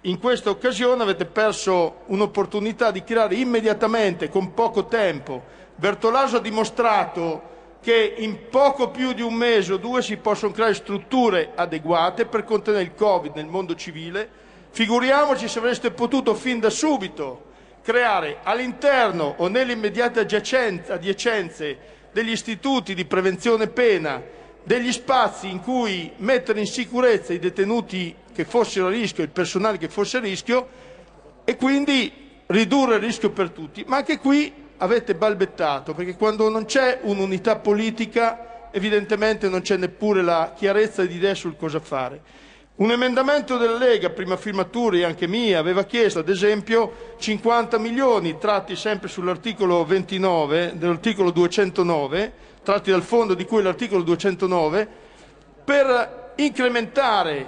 in 0.00 0.18
questa 0.18 0.50
occasione 0.50 1.04
avete 1.04 1.24
perso 1.24 1.98
un'opportunità 2.06 2.90
di 2.90 3.04
creare 3.04 3.36
immediatamente, 3.36 4.28
con 4.28 4.52
poco 4.54 4.86
tempo. 4.86 5.40
Bertolaso 5.76 6.38
ha 6.38 6.40
dimostrato 6.40 7.52
che 7.84 8.14
in 8.16 8.48
poco 8.48 8.88
più 8.88 9.12
di 9.12 9.20
un 9.20 9.34
mese 9.34 9.74
o 9.74 9.76
due 9.76 10.00
si 10.00 10.16
possono 10.16 10.52
creare 10.52 10.72
strutture 10.72 11.50
adeguate 11.54 12.24
per 12.24 12.42
contenere 12.42 12.82
il 12.82 12.94
Covid 12.94 13.34
nel 13.34 13.44
mondo 13.44 13.74
civile. 13.74 14.26
Figuriamoci 14.70 15.46
se 15.48 15.58
avreste 15.58 15.90
potuto 15.90 16.34
fin 16.34 16.60
da 16.60 16.70
subito 16.70 17.52
creare 17.82 18.38
all'interno 18.42 19.34
o 19.36 19.48
nelle 19.48 19.72
immediate 19.72 20.20
adiacen- 20.20 20.84
adiacenze 20.88 21.78
degli 22.10 22.30
istituti 22.30 22.94
di 22.94 23.04
prevenzione 23.04 23.66
pena 23.66 24.22
degli 24.62 24.90
spazi 24.90 25.50
in 25.50 25.60
cui 25.60 26.10
mettere 26.16 26.60
in 26.60 26.66
sicurezza 26.66 27.34
i 27.34 27.38
detenuti 27.38 28.14
che 28.34 28.46
fossero 28.46 28.86
a 28.86 28.90
rischio, 28.90 29.22
il 29.22 29.28
personale 29.28 29.76
che 29.76 29.90
fosse 29.90 30.16
a 30.16 30.20
rischio 30.20 30.68
e 31.44 31.56
quindi 31.56 32.10
ridurre 32.46 32.94
il 32.94 33.02
rischio 33.02 33.28
per 33.28 33.50
tutti. 33.50 33.84
Ma 33.86 33.96
anche 33.96 34.16
qui 34.16 34.63
avete 34.78 35.14
balbettato, 35.14 35.94
perché 35.94 36.16
quando 36.16 36.48
non 36.48 36.64
c'è 36.64 37.00
un'unità 37.02 37.56
politica 37.56 38.68
evidentemente 38.70 39.48
non 39.48 39.60
c'è 39.60 39.76
neppure 39.76 40.20
la 40.20 40.52
chiarezza 40.54 41.04
di 41.04 41.14
idee 41.14 41.36
sul 41.36 41.56
cosa 41.56 41.78
fare. 41.78 42.42
Un 42.76 42.90
emendamento 42.90 43.56
della 43.56 43.78
Lega, 43.78 44.10
prima 44.10 44.36
firma 44.36 44.64
Turi 44.64 45.00
e 45.00 45.04
anche 45.04 45.28
mia, 45.28 45.60
aveva 45.60 45.84
chiesto 45.84 46.18
ad 46.18 46.28
esempio 46.28 47.14
50 47.18 47.78
milioni 47.78 48.36
tratti 48.36 48.74
sempre 48.74 49.06
sull'articolo 49.06 49.84
29 49.84 50.72
dell'articolo 50.74 51.30
209, 51.30 52.32
tratti 52.64 52.90
dal 52.90 53.02
fondo 53.02 53.34
di 53.34 53.44
cui 53.44 53.62
l'articolo 53.62 54.02
209, 54.02 54.88
per 55.64 56.32
incrementare 56.36 57.46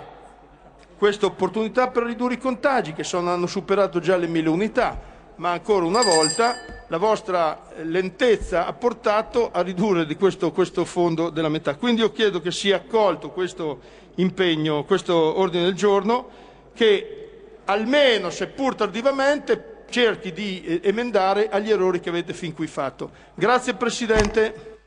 questa 0.96 1.26
opportunità 1.26 1.88
per 1.88 2.04
ridurre 2.04 2.34
i 2.34 2.38
contagi 2.38 2.92
che 2.92 3.02
sono, 3.02 3.32
hanno 3.32 3.48
superato 3.48 3.98
già 3.98 4.16
le 4.16 4.28
mille 4.28 4.48
unità, 4.48 4.96
ma 5.36 5.52
ancora 5.52 5.84
una 5.84 6.02
volta 6.02 6.84
la 6.88 6.96
vostra 6.98 7.68
lentezza 7.82 8.66
ha 8.66 8.72
portato 8.72 9.50
a 9.50 9.60
ridurre 9.62 10.06
di 10.06 10.16
questo, 10.16 10.52
questo 10.52 10.84
fondo 10.84 11.30
della 11.30 11.48
metà. 11.48 11.76
Quindi 11.76 12.00
io 12.00 12.12
chiedo 12.12 12.40
che 12.40 12.52
sia 12.52 12.76
accolto 12.76 13.30
questo 13.30 13.80
impegno, 14.16 14.84
questo 14.84 15.14
ordine 15.38 15.64
del 15.64 15.74
giorno, 15.74 16.28
che 16.72 17.60
almeno, 17.64 18.30
seppur 18.30 18.74
tardivamente, 18.74 19.84
cerchi 19.88 20.32
di 20.32 20.62
eh, 20.62 20.80
emendare 20.84 21.48
agli 21.48 21.70
errori 21.70 22.00
che 22.00 22.08
avete 22.08 22.32
fin 22.32 22.52
qui 22.52 22.66
fatto. 22.66 23.10
Grazie 23.34 23.74
Presidente. 23.74 24.80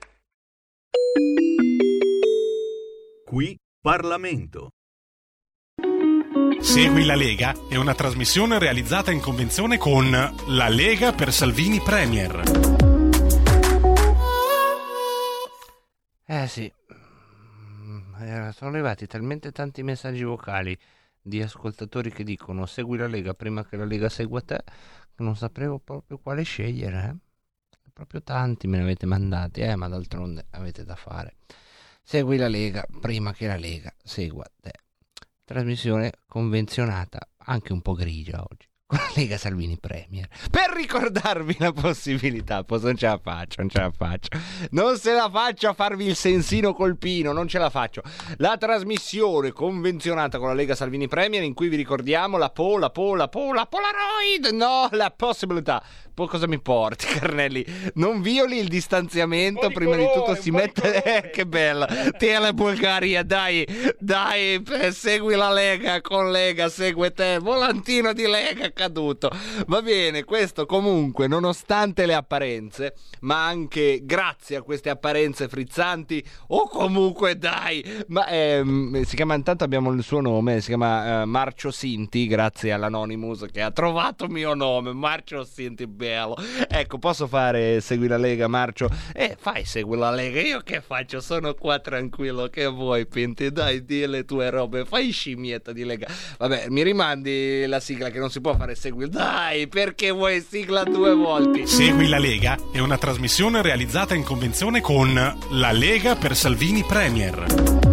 Qui 3.26 3.56
Parlamento. 3.82 4.70
Segui 6.62 7.06
la 7.06 7.16
Lega 7.16 7.54
è 7.68 7.76
una 7.76 7.94
trasmissione 7.96 8.60
realizzata 8.60 9.12
in 9.12 9.20
convenzione 9.20 9.78
con 9.78 10.10
La 10.48 10.68
Lega 10.70 11.14
per 11.14 11.32
Salvini 11.32 11.80
Premier. 11.80 12.42
Eh 16.26 16.48
sì, 16.48 16.72
Mm, 17.82 18.14
eh, 18.22 18.52
sono 18.54 18.70
arrivati 18.72 19.08
talmente 19.08 19.52
tanti 19.52 19.82
messaggi 19.84 20.24
vocali 20.24 20.78
di 21.22 21.42
ascoltatori 21.42 22.12
che 22.12 22.24
dicono 22.24 22.66
segui 22.66 22.98
la 22.98 23.08
Lega 23.08 23.34
prima 23.34 23.66
che 23.66 23.78
la 23.78 23.86
Lega 23.86 24.10
segua 24.10 24.42
te, 24.42 24.62
che 25.16 25.24
non 25.24 25.36
sapevo 25.36 25.80
proprio 25.80 26.18
quale 26.20 26.44
scegliere. 26.44 27.04
eh. 27.08 27.90
Proprio 27.94 28.22
tanti 28.22 28.68
me 28.68 28.78
ne 28.78 28.84
avete 28.84 29.06
mandati, 29.06 29.62
eh, 29.62 29.76
ma 29.76 29.88
d'altronde 29.88 30.46
avete 30.52 30.84
da 30.86 30.96
fare. 30.96 31.36
Segui 32.04 32.38
la 32.38 32.48
Lega 32.48 32.86
prima 33.02 33.34
che 33.34 33.48
la 33.48 33.58
Lega 33.58 33.94
segua 34.04 34.46
te. 34.62 34.72
Trasmissione 35.50 36.12
convenzionata, 36.28 37.28
anche 37.38 37.74
un 37.74 37.82
po' 37.82 37.94
grigia 37.94 38.44
oggi. 38.48 38.69
Con 38.90 38.98
la 38.98 39.12
Lega 39.14 39.38
Salvini 39.38 39.78
Premier 39.78 40.28
per 40.50 40.72
ricordarvi 40.76 41.56
la 41.60 41.72
possibilità. 41.72 42.64
Poi 42.64 42.80
non 42.82 42.98
ce 42.98 43.06
la 43.06 43.20
faccio, 43.22 43.62
non 43.62 43.70
ce 43.70 43.78
la 43.78 43.92
faccio. 43.96 44.30
Non 44.72 44.98
se 44.98 45.14
la 45.14 45.30
faccio 45.32 45.70
a 45.70 45.74
farvi 45.74 46.08
il 46.08 46.16
sensino 46.16 46.74
colpino, 46.74 47.32
non 47.32 47.48
ce 47.48 47.60
la 47.60 47.70
faccio. 47.70 48.02
La 48.38 48.58
trasmissione 48.58 49.52
convenzionata 49.52 50.40
con 50.40 50.48
la 50.48 50.56
Lega 50.56 50.74
Salvini 50.74 51.08
Premier 51.08 51.44
in 51.44 51.54
cui 51.54 51.68
vi 51.68 51.76
ricordiamo 51.76 52.38
la 52.38 52.50
po, 52.50 52.80
la 52.80 52.90
po, 52.90 53.14
la 53.14 53.28
po, 53.28 53.54
la 53.54 53.68
Polaroid. 53.68 54.48
No, 54.54 54.88
la 54.94 55.14
possibilità. 55.16 55.84
Poi 56.12 56.28
cosa 56.28 56.48
mi 56.48 56.60
porti, 56.60 57.06
Carnelli? 57.14 57.64
Non 57.94 58.24
violi 58.24 58.58
il 58.58 58.70
distanziamento. 58.70 59.68
di 59.68 59.74
prima 59.74 59.96
di 59.98 60.04
colore, 60.04 60.20
tutto 60.20 60.32
un 60.32 60.38
si 60.38 60.50
di 60.50 60.56
mette. 60.56 61.04
Eh, 61.10 61.30
che 61.30 61.46
bella. 61.46 61.88
Te 62.18 62.38
la 62.38 62.54
Bulgaria, 62.54 63.24
dai, 63.24 63.66
dai, 64.00 64.62
eh, 64.82 64.92
segui 64.92 65.36
la 65.36 65.52
Lega 65.52 66.02
con 66.02 66.32
Lega, 66.32 66.70
segue 66.70 67.12
te. 67.12 67.38
Volantino 67.38 68.14
di 68.14 68.28
Lega 68.28 68.72
caduto. 68.80 69.30
Va 69.68 69.82
bene, 69.82 70.24
questo 70.24 70.66
comunque, 70.66 71.28
nonostante 71.28 72.06
le 72.06 72.14
apparenze, 72.14 72.94
ma 73.22 73.46
anche 73.46 74.00
grazie 74.04 74.56
a 74.56 74.62
queste 74.62 74.90
apparenze 74.90 75.50
frizzanti, 75.50 76.24
o 76.48 76.70
comunque 76.70 77.38
dai, 77.38 77.84
ma 78.08 78.26
ehm, 78.30 79.02
si 79.02 79.18
chiama 79.18 79.36
intanto 79.36 79.66
abbiamo 79.66 79.92
il 79.92 80.02
suo 80.02 80.22
nome, 80.22 80.62
si 80.62 80.68
chiama 80.68 81.24
eh, 81.24 81.26
Marcio 81.26 81.72
Sinti, 81.72 82.26
grazie 82.26 82.72
all'Anonymous 82.72 83.48
che 83.52 83.62
ha 83.62 83.72
trovato 83.72 84.24
il 84.24 84.32
mio 84.32 84.54
nome, 84.54 84.94
Marcio 84.94 85.44
Sinti, 85.44 85.86
bello. 85.86 86.38
Ecco, 86.70 87.00
posso 87.00 87.28
fare 87.28 87.82
Segui 87.82 88.08
la 88.08 88.16
Lega, 88.16 88.48
Marcio? 88.48 88.88
Eh, 89.14 89.36
fai 89.38 89.66
Segui 89.66 89.98
la 89.98 90.12
Lega, 90.12 90.40
io 90.40 90.62
che 90.62 90.80
faccio? 90.80 91.20
Sono 91.20 91.54
qua 91.54 91.80
tranquillo, 91.80 92.48
che 92.48 92.66
vuoi, 92.68 93.06
Pinti? 93.06 93.52
Dai, 93.52 93.84
di 93.84 94.08
le 94.08 94.24
tue 94.24 94.50
robe, 94.50 94.86
fai 94.86 95.12
scimmietta 95.12 95.74
di 95.74 95.84
Lega. 95.84 96.08
Vabbè, 96.38 96.70
mi 96.70 96.82
rimandi 96.82 97.66
la 97.66 97.82
sigla 97.82 98.10
che 98.10 98.20
non 98.20 98.30
si 98.30 98.40
può 98.40 98.56
fare 98.56 98.68
Segui. 98.76 99.10
Dai, 99.10 99.68
perché 99.68 100.12
vuoi 100.12 100.46
sigla 100.48 100.84
due 100.84 101.14
volte? 101.14 101.66
Segui 101.66 102.08
la 102.08 102.20
Lega 102.20 102.58
è 102.72 102.80
una 102.80 102.98
trasmissione 102.98 103.62
realizzata 103.62 104.16
in 104.16 104.24
convenzione 104.24 104.82
con 104.82 105.14
La 105.52 105.72
Lega 105.72 106.16
per 106.16 106.36
Salvini 106.36 106.84
Premier. 106.84 107.89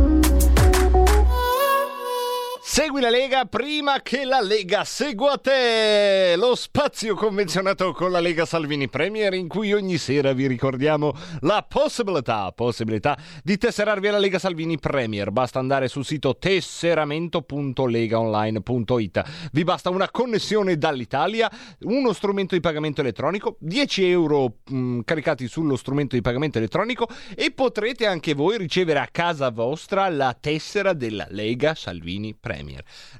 Segui 2.76 3.00
la 3.00 3.08
Lega 3.08 3.46
prima 3.46 4.02
che 4.02 4.26
la 4.26 4.42
Lega 4.42 4.84
segua 4.84 5.38
te! 5.38 6.34
Lo 6.36 6.54
spazio 6.54 7.14
convenzionato 7.14 7.92
con 7.92 8.10
la 8.10 8.20
Lega 8.20 8.44
Salvini 8.44 8.90
Premier 8.90 9.32
in 9.32 9.48
cui 9.48 9.72
ogni 9.72 9.96
sera 9.96 10.34
vi 10.34 10.46
ricordiamo 10.46 11.14
la 11.40 11.64
possibilità, 11.66 12.52
possibilità 12.52 13.16
di 13.42 13.56
tesserarvi 13.56 14.08
alla 14.08 14.18
Lega 14.18 14.38
Salvini 14.38 14.78
Premier. 14.78 15.30
Basta 15.30 15.58
andare 15.58 15.88
sul 15.88 16.04
sito 16.04 16.36
tesseramento.legaonline.it. 16.36 19.22
Vi 19.52 19.64
basta 19.64 19.88
una 19.88 20.10
connessione 20.10 20.76
dall'Italia, 20.76 21.50
uno 21.84 22.12
strumento 22.12 22.54
di 22.54 22.60
pagamento 22.60 23.00
elettronico, 23.00 23.56
10 23.58 24.06
euro 24.06 24.56
mh, 24.68 25.00
caricati 25.00 25.48
sullo 25.48 25.76
strumento 25.76 26.14
di 26.14 26.20
pagamento 26.20 26.58
elettronico 26.58 27.08
e 27.34 27.52
potrete 27.52 28.04
anche 28.04 28.34
voi 28.34 28.58
ricevere 28.58 28.98
a 28.98 29.08
casa 29.10 29.48
vostra 29.48 30.10
la 30.10 30.36
tessera 30.38 30.92
della 30.92 31.26
Lega 31.30 31.74
Salvini 31.74 32.36
Premier. 32.38 32.64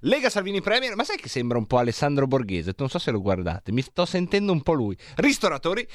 Lega 0.01 0.31
Salvini 0.31 0.61
Premier, 0.61 0.95
ma 0.97 1.05
sai 1.05 1.17
che 1.17 1.29
sembra 1.29 1.59
un 1.59 1.67
po' 1.67 1.79
Alessandro 1.79 2.27
Borghese? 2.27 2.75
Non 2.77 2.89
so 2.89 2.99
se 2.99 3.11
lo 3.11 3.21
guardate, 3.21 3.73
mi 3.73 3.83
sto 3.83 4.05
sentendo 4.05 4.53
un 4.53 4.63
po' 4.63 4.73
lui. 4.73 4.97
Ristoratori, 5.17 5.87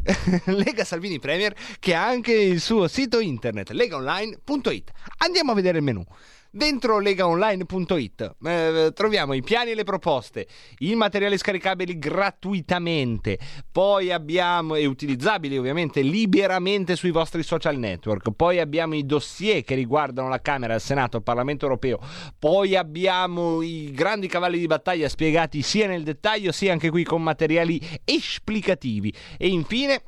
Lega 0.46 0.84
Salvini 0.84 1.18
Premier, 1.18 1.54
che 1.78 1.94
ha 1.94 2.06
anche 2.06 2.32
il 2.32 2.60
suo 2.60 2.88
sito 2.88 3.20
internet 3.20 3.70
legaonline.it. 3.70 4.90
Andiamo 5.18 5.52
a 5.52 5.54
vedere 5.54 5.78
il 5.78 5.84
menu. 5.84 6.04
Dentro 6.52 6.98
legaonline.it 6.98 8.34
eh, 8.42 8.90
troviamo 8.92 9.34
i 9.34 9.40
piani 9.40 9.70
e 9.70 9.74
le 9.76 9.84
proposte, 9.84 10.48
i 10.78 10.96
materiali 10.96 11.38
scaricabili 11.38 11.96
gratuitamente, 11.96 13.38
poi 13.70 14.10
abbiamo 14.10 14.74
e 14.74 14.84
utilizzabili 14.84 15.56
ovviamente 15.56 16.02
liberamente 16.02 16.96
sui 16.96 17.12
vostri 17.12 17.44
social 17.44 17.76
network, 17.76 18.32
poi 18.32 18.58
abbiamo 18.58 18.96
i 18.96 19.06
dossier 19.06 19.62
che 19.62 19.76
riguardano 19.76 20.28
la 20.28 20.40
Camera, 20.40 20.74
il 20.74 20.80
Senato, 20.80 21.18
il 21.18 21.22
Parlamento 21.22 21.66
europeo, 21.66 22.00
poi 22.36 22.74
abbiamo 22.74 23.62
i 23.62 23.92
grandi 23.92 24.26
cavalli 24.26 24.58
di 24.58 24.66
battaglia 24.66 25.08
spiegati 25.08 25.62
sia 25.62 25.86
nel 25.86 26.02
dettaglio 26.02 26.50
sia 26.50 26.72
anche 26.72 26.90
qui 26.90 27.04
con 27.04 27.22
materiali 27.22 27.80
esplicativi. 28.04 29.14
E 29.38 29.46
infine 29.46 30.02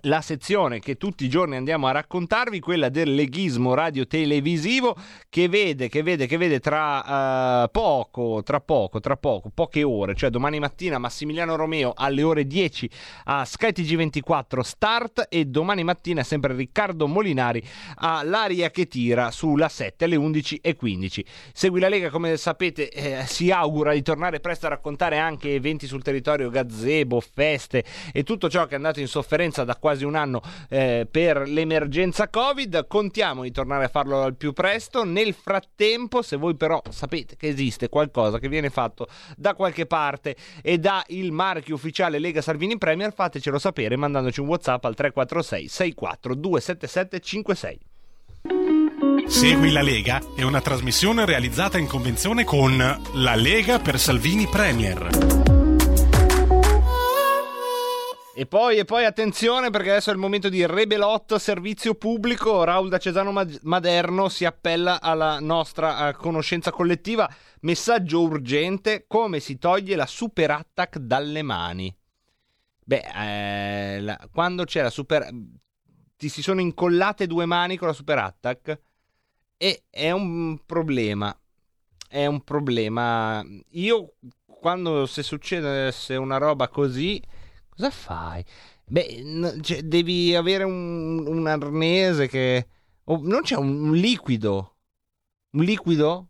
la 0.00 0.22
sezione 0.22 0.80
che 0.80 0.96
tutti 0.96 1.24
i 1.24 1.28
giorni 1.28 1.56
andiamo 1.56 1.86
a 1.86 1.92
raccontarvi, 1.92 2.60
quella 2.60 2.88
del 2.88 3.14
leghismo 3.14 3.74
radio-televisivo, 3.74 4.96
che 5.28 5.48
vede, 5.48 5.88
che 5.88 6.02
vede, 6.02 6.26
che 6.26 6.38
vede 6.38 6.60
tra 6.60 7.64
eh, 7.64 7.68
poco, 7.68 8.42
tra 8.42 8.60
poco, 8.60 9.00
tra 9.00 9.16
poco, 9.16 9.50
poche 9.52 9.82
ore, 9.82 10.14
cioè 10.14 10.30
domani 10.30 10.58
mattina 10.58 10.98
Massimiliano 10.98 11.56
Romeo 11.56 11.92
alle 11.94 12.22
ore 12.22 12.46
10 12.46 12.90
a 13.24 13.44
Sky 13.44 13.68
TG24 13.68 14.60
Start 14.60 15.26
e 15.28 15.44
domani 15.44 15.84
mattina 15.84 16.22
sempre 16.22 16.54
Riccardo 16.54 17.06
Molinari 17.06 17.62
a 17.96 18.22
L'aria 18.24 18.70
che 18.70 18.86
tira 18.86 19.30
sulla 19.30 19.68
7 19.68 20.06
alle 20.06 20.16
11.15. 20.16 21.24
Segui 21.52 21.80
la 21.80 21.88
Lega, 21.88 22.10
come 22.10 22.36
sapete, 22.38 22.90
eh, 22.90 23.26
si 23.26 23.50
augura 23.50 23.92
di 23.92 24.02
tornare 24.02 24.40
presto 24.40 24.66
a 24.66 24.70
raccontare 24.70 25.18
anche 25.18 25.54
eventi 25.54 25.86
sul 25.86 26.02
territorio, 26.02 26.48
gazebo, 26.48 27.20
feste 27.20 27.84
e 28.12 28.22
tutto 28.22 28.48
ciò 28.48 28.64
che 28.64 28.72
è 28.72 28.76
andato 28.76 28.98
in 28.98 29.06
sofferenza 29.06 29.64
da 29.64 29.76
quasi 29.82 30.04
un 30.04 30.14
anno 30.14 30.40
eh, 30.68 31.08
per 31.10 31.48
l'emergenza 31.48 32.28
Covid. 32.28 32.86
Contiamo 32.86 33.42
di 33.42 33.50
tornare 33.50 33.86
a 33.86 33.88
farlo 33.88 34.22
al 34.22 34.36
più 34.36 34.52
presto. 34.52 35.02
Nel 35.02 35.34
frattempo, 35.34 36.22
se 36.22 36.36
voi 36.36 36.54
però 36.54 36.80
sapete 36.88 37.34
che 37.34 37.48
esiste 37.48 37.88
qualcosa 37.88 38.38
che 38.38 38.48
viene 38.48 38.70
fatto 38.70 39.08
da 39.36 39.54
qualche 39.54 39.86
parte 39.86 40.36
e 40.62 40.78
da 40.78 41.02
il 41.08 41.32
marchio 41.32 41.74
ufficiale 41.74 42.20
Lega 42.20 42.40
Salvini 42.40 42.78
Premier, 42.78 43.12
fatecelo 43.12 43.58
sapere 43.58 43.96
mandandoci 43.96 44.38
un 44.38 44.46
WhatsApp 44.46 44.84
al 44.84 44.94
346 44.94 45.66
64 45.66 46.34
277 46.36 47.18
56. 47.18 47.80
Segui 49.26 49.72
la 49.72 49.82
Lega 49.82 50.20
è 50.36 50.42
una 50.42 50.60
trasmissione 50.60 51.24
realizzata 51.24 51.78
in 51.78 51.88
convenzione 51.88 52.44
con 52.44 52.76
La 53.14 53.34
Lega 53.34 53.80
per 53.80 53.98
Salvini 53.98 54.46
Premier. 54.46 55.61
E 58.34 58.46
poi, 58.46 58.78
e 58.78 58.86
poi 58.86 59.04
attenzione 59.04 59.68
perché 59.68 59.90
adesso 59.90 60.08
è 60.08 60.14
il 60.14 60.18
momento 60.18 60.48
di 60.48 60.64
Rebelot, 60.64 61.34
servizio 61.36 61.94
pubblico. 61.94 62.64
Raul 62.64 62.88
da 62.88 62.96
Cesano 62.96 63.30
Ma- 63.30 63.46
Maderno 63.62 64.30
si 64.30 64.46
appella 64.46 65.02
alla 65.02 65.38
nostra 65.38 66.08
eh, 66.08 66.12
conoscenza 66.14 66.70
collettiva. 66.70 67.30
Messaggio 67.60 68.22
urgente: 68.22 69.04
come 69.06 69.38
si 69.38 69.58
toglie 69.58 69.96
la 69.96 70.06
super 70.06 70.50
attack 70.50 70.96
dalle 70.96 71.42
mani? 71.42 71.94
Beh, 72.84 73.96
eh, 73.96 74.00
la- 74.00 74.28
quando 74.32 74.64
c'è 74.64 74.80
la 74.80 74.90
super. 74.90 75.28
ti 76.16 76.28
si 76.30 76.40
sono 76.40 76.60
incollate 76.62 77.26
due 77.26 77.44
mani 77.44 77.76
con 77.76 77.88
la 77.88 77.94
super 77.94 78.16
attack 78.16 78.80
e 79.58 79.84
è 79.90 80.10
un 80.10 80.58
problema. 80.64 81.38
È 82.08 82.24
un 82.24 82.42
problema. 82.42 83.44
Io, 83.72 84.14
quando 84.46 85.04
se 85.04 85.22
succedesse 85.22 86.16
una 86.16 86.38
roba 86.38 86.68
così, 86.68 87.22
cosa 87.82 87.90
fai? 87.90 88.44
Beh, 88.84 89.58
cioè, 89.62 89.82
devi 89.82 90.34
avere 90.34 90.64
un, 90.64 91.26
un 91.26 91.46
arnese 91.46 92.28
che. 92.28 92.66
o 93.04 93.20
non 93.22 93.42
c'è 93.42 93.56
un, 93.56 93.88
un 93.88 93.94
liquido. 93.94 94.76
Un 95.52 95.64
liquido? 95.64 96.28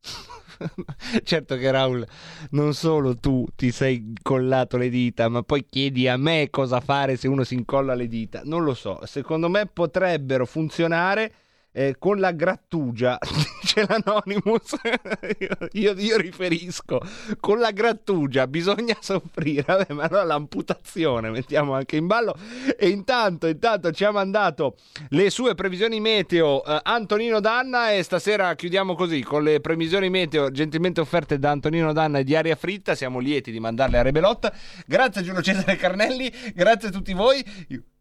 certo 1.24 1.56
che 1.56 1.70
Raul, 1.70 2.06
non 2.50 2.72
solo 2.74 3.16
tu 3.16 3.46
ti 3.56 3.72
sei 3.72 3.96
incollato 3.96 4.76
le 4.76 4.88
dita, 4.88 5.28
ma 5.28 5.42
poi 5.42 5.66
chiedi 5.66 6.06
a 6.06 6.16
me 6.16 6.48
cosa 6.50 6.80
fare 6.80 7.16
se 7.16 7.26
uno 7.26 7.42
si 7.42 7.54
incolla 7.54 7.94
le 7.94 8.06
dita. 8.06 8.42
Non 8.44 8.62
lo 8.62 8.74
so, 8.74 9.04
secondo 9.04 9.48
me 9.48 9.66
potrebbero 9.66 10.46
funzionare 10.46 11.32
eh, 11.72 11.96
con 11.98 12.20
la 12.20 12.32
grattugia, 12.32 13.18
dice 13.60 13.86
l'Anonymous. 13.86 14.76
io, 15.72 15.94
io- 15.96 16.16
riferisco, 16.18 17.00
con 17.40 17.58
la 17.58 17.70
grattugia 17.70 18.46
bisogna 18.46 18.96
soffrire, 19.00 19.64
vabbè, 19.66 19.92
ma 19.94 20.04
allora 20.04 20.24
l'amputazione 20.24 21.30
mettiamo 21.30 21.74
anche 21.74 21.96
in 21.96 22.06
ballo. 22.06 22.36
E 22.78 22.88
intanto, 22.88 23.46
intanto 23.46 23.90
ci 23.92 24.04
ha 24.04 24.10
mandato 24.10 24.76
le 25.08 25.30
sue 25.30 25.54
previsioni 25.54 26.00
meteo 26.00 26.62
eh, 26.64 26.78
Antonino 26.82 27.40
Danna 27.40 27.92
e 27.92 28.02
stasera 28.02 28.54
chiudiamo 28.54 28.94
così 28.94 29.22
con 29.22 29.42
le 29.42 29.60
previsioni 29.60 30.10
meteo 30.10 30.50
gentilmente 30.50 31.00
offerte 31.00 31.38
da 31.38 31.50
Antonino 31.50 31.92
Danna 31.92 32.18
e 32.18 32.24
di 32.24 32.36
Aria 32.36 32.56
Fritta. 32.56 32.94
Siamo 32.94 33.18
lieti 33.18 33.50
di 33.50 33.60
mandarle 33.60 33.98
a 33.98 34.02
Rebelot. 34.02 34.52
Grazie 34.86 35.22
Giulio 35.22 35.42
Cesare 35.42 35.76
Carnelli, 35.76 36.30
grazie 36.54 36.88
a 36.88 36.92
tutti 36.92 37.14
voi. 37.14 37.42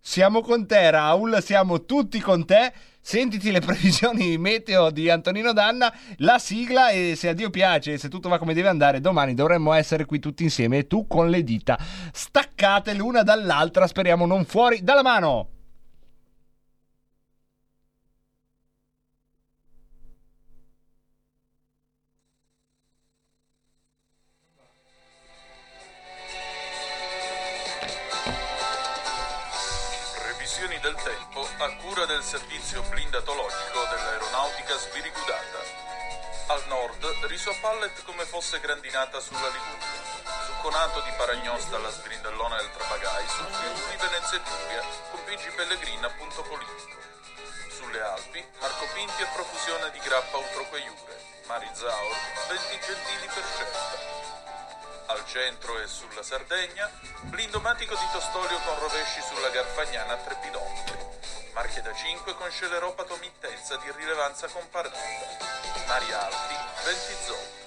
Siamo 0.04 0.42
con 0.42 0.66
te, 0.66 0.90
Raul, 0.90 1.42
siamo 1.42 1.86
tutti 1.86 2.20
con 2.20 2.44
te. 2.46 2.74
Sentiti 3.04 3.50
le 3.50 3.62
previsioni 3.62 4.38
meteo 4.38 4.92
di 4.92 5.10
Antonino 5.10 5.54
Danna, 5.54 5.92
la 6.18 6.38
sigla 6.38 6.90
e 6.90 7.16
se 7.16 7.30
a 7.30 7.34
Dio 7.34 7.50
piace, 7.50 7.98
se 7.98 8.10
tutto 8.10 8.30
va 8.30 8.38
come 8.38 8.54
deve 8.54 8.68
andare, 8.68 9.02
domani 9.02 9.34
dovremmo 9.34 9.74
essere 9.74 10.06
qui 10.06 10.20
tutti 10.20 10.44
insieme 10.44 10.78
e 10.78 10.88
tu 10.88 11.08
con 11.08 11.30
le 11.30 11.44
dita 11.44 11.80
staccate 12.14 12.94
l'una 12.94 13.24
dall'altra, 13.24 13.88
speriamo 13.88 14.28
non 14.28 14.46
fuori 14.46 14.84
dalla 14.84 15.02
mano. 15.02 15.61
Del 32.22 32.40
servizio 32.40 32.84
blindatologico 32.84 33.84
dell'aeronautica 33.90 34.78
svirigudata. 34.78 35.58
Al 36.50 36.64
nord, 36.68 37.04
riso 37.26 37.52
pallet 37.60 38.04
come 38.04 38.26
fosse 38.26 38.60
grandinata 38.60 39.20
sulla 39.20 39.50
Liguria. 39.50 40.46
Zucconato 40.46 41.02
di 41.02 41.12
paragnosta 41.18 41.78
alla 41.78 41.90
sgrindellona 41.90 42.58
del 42.58 42.72
Trapagai 42.74 43.28
sul 43.28 43.48
Friuli 43.48 43.98
Venezia 43.98 44.40
Giulia 44.44 44.84
con 45.10 45.24
Pigi 45.26 45.50
Pellegrin 45.50 46.04
a 46.04 46.10
punto 46.10 46.44
politico. 46.44 47.00
Sulle 47.72 48.02
Alpi, 48.02 48.46
Marco 48.60 48.86
Pinti 48.94 49.24
e 49.24 49.28
profusione 49.34 49.90
di 49.90 50.00
grappa 50.00 50.38
utroqueiure. 50.38 51.18
Mari 51.48 51.70
Zaur, 51.74 52.16
venti 52.50 52.80
gentili 52.86 53.28
per 53.34 53.44
scelta. 53.56 54.00
Al 55.08 55.26
centro 55.26 55.80
e 55.80 55.88
sulla 55.88 56.22
Sardegna, 56.22 56.88
blindomatico 57.22 57.96
di 57.96 58.06
Tostolio 58.12 58.60
con 58.60 58.78
rovesci 58.78 59.22
sulla 59.24 59.50
Garfagnana 59.50 60.14
a 60.14 60.18
Trepidonte. 60.18 61.41
Marche 61.54 61.82
da 61.82 61.94
5 61.94 62.34
con 62.36 62.50
sceleropato 62.50 63.18
mittenza 63.18 63.76
di 63.78 63.92
rilevanza 63.98 64.48
comparata. 64.48 64.98
Mari 65.86 66.12
alti, 66.14 66.56
venti 66.86 67.14
zone. 67.26 67.60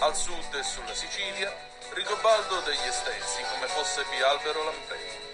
Al 0.00 0.14
sud 0.14 0.54
e 0.54 0.62
sulla 0.62 0.94
Sicilia, 0.94 1.50
Rigobaldo 1.90 2.60
degli 2.60 2.86
Estensi 2.86 3.42
come 3.50 3.66
fosse 3.68 4.04
Pialbero 4.04 4.64
Lampredi. 4.64 5.24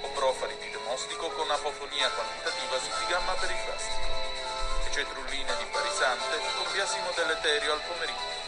Obrofari 0.00 0.56
di 0.58 0.70
Demostico 0.70 1.28
con 1.32 1.50
apofonia 1.50 2.08
quantitativa 2.08 2.78
su 2.78 2.90
Gamma 3.08 3.32
per 3.34 3.50
i 3.50 3.58
fasti. 3.66 4.88
E 4.88 4.90
cetrulline 4.90 5.56
di 5.58 5.64
Parisante 5.70 6.38
con 6.56 6.72
biasimo 6.72 7.10
deleterio 7.14 7.72
al 7.74 7.82
pomeriggio. 7.82 8.46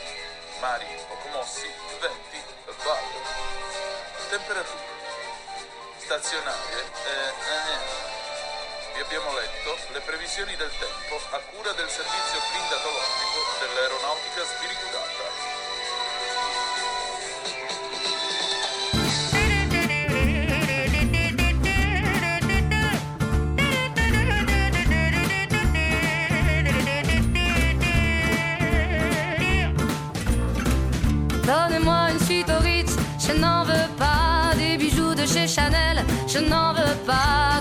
Mari 0.60 0.86
poco 1.08 1.28
mossi, 1.28 1.70
venti 2.00 2.36
e 2.38 2.72
ballo. 2.84 3.20
Temperature. 4.30 4.98
Stazionarie 5.98 6.84
e... 7.04 7.10
eh, 7.10 8.09
abbiamo 9.00 9.32
letto 9.34 9.76
le 9.92 10.00
previsioni 10.00 10.54
del 10.56 10.70
tempo 10.78 11.16
a 11.30 11.38
cura 11.50 11.72
del 11.72 11.88
servizio 11.88 12.38
blindatologico 12.50 13.38
dell'aeronautica 13.60 14.44
svirigudata. 14.44 15.48
Donnez-moi 31.46 32.10
une 32.10 32.20
suite 32.20 32.50
au 32.50 32.58
Ritz, 32.60 32.94
je 33.18 33.32
n'en 33.32 33.64
veux 33.64 33.88
pas. 33.96 34.52
Des 34.56 34.76
bijoux 34.76 35.14
de 35.14 35.24
chez 35.26 35.48
Chanel, 35.48 36.04
je 36.26 36.38
n'en 36.38 36.74
veux 36.74 36.96
pas. 37.06 37.60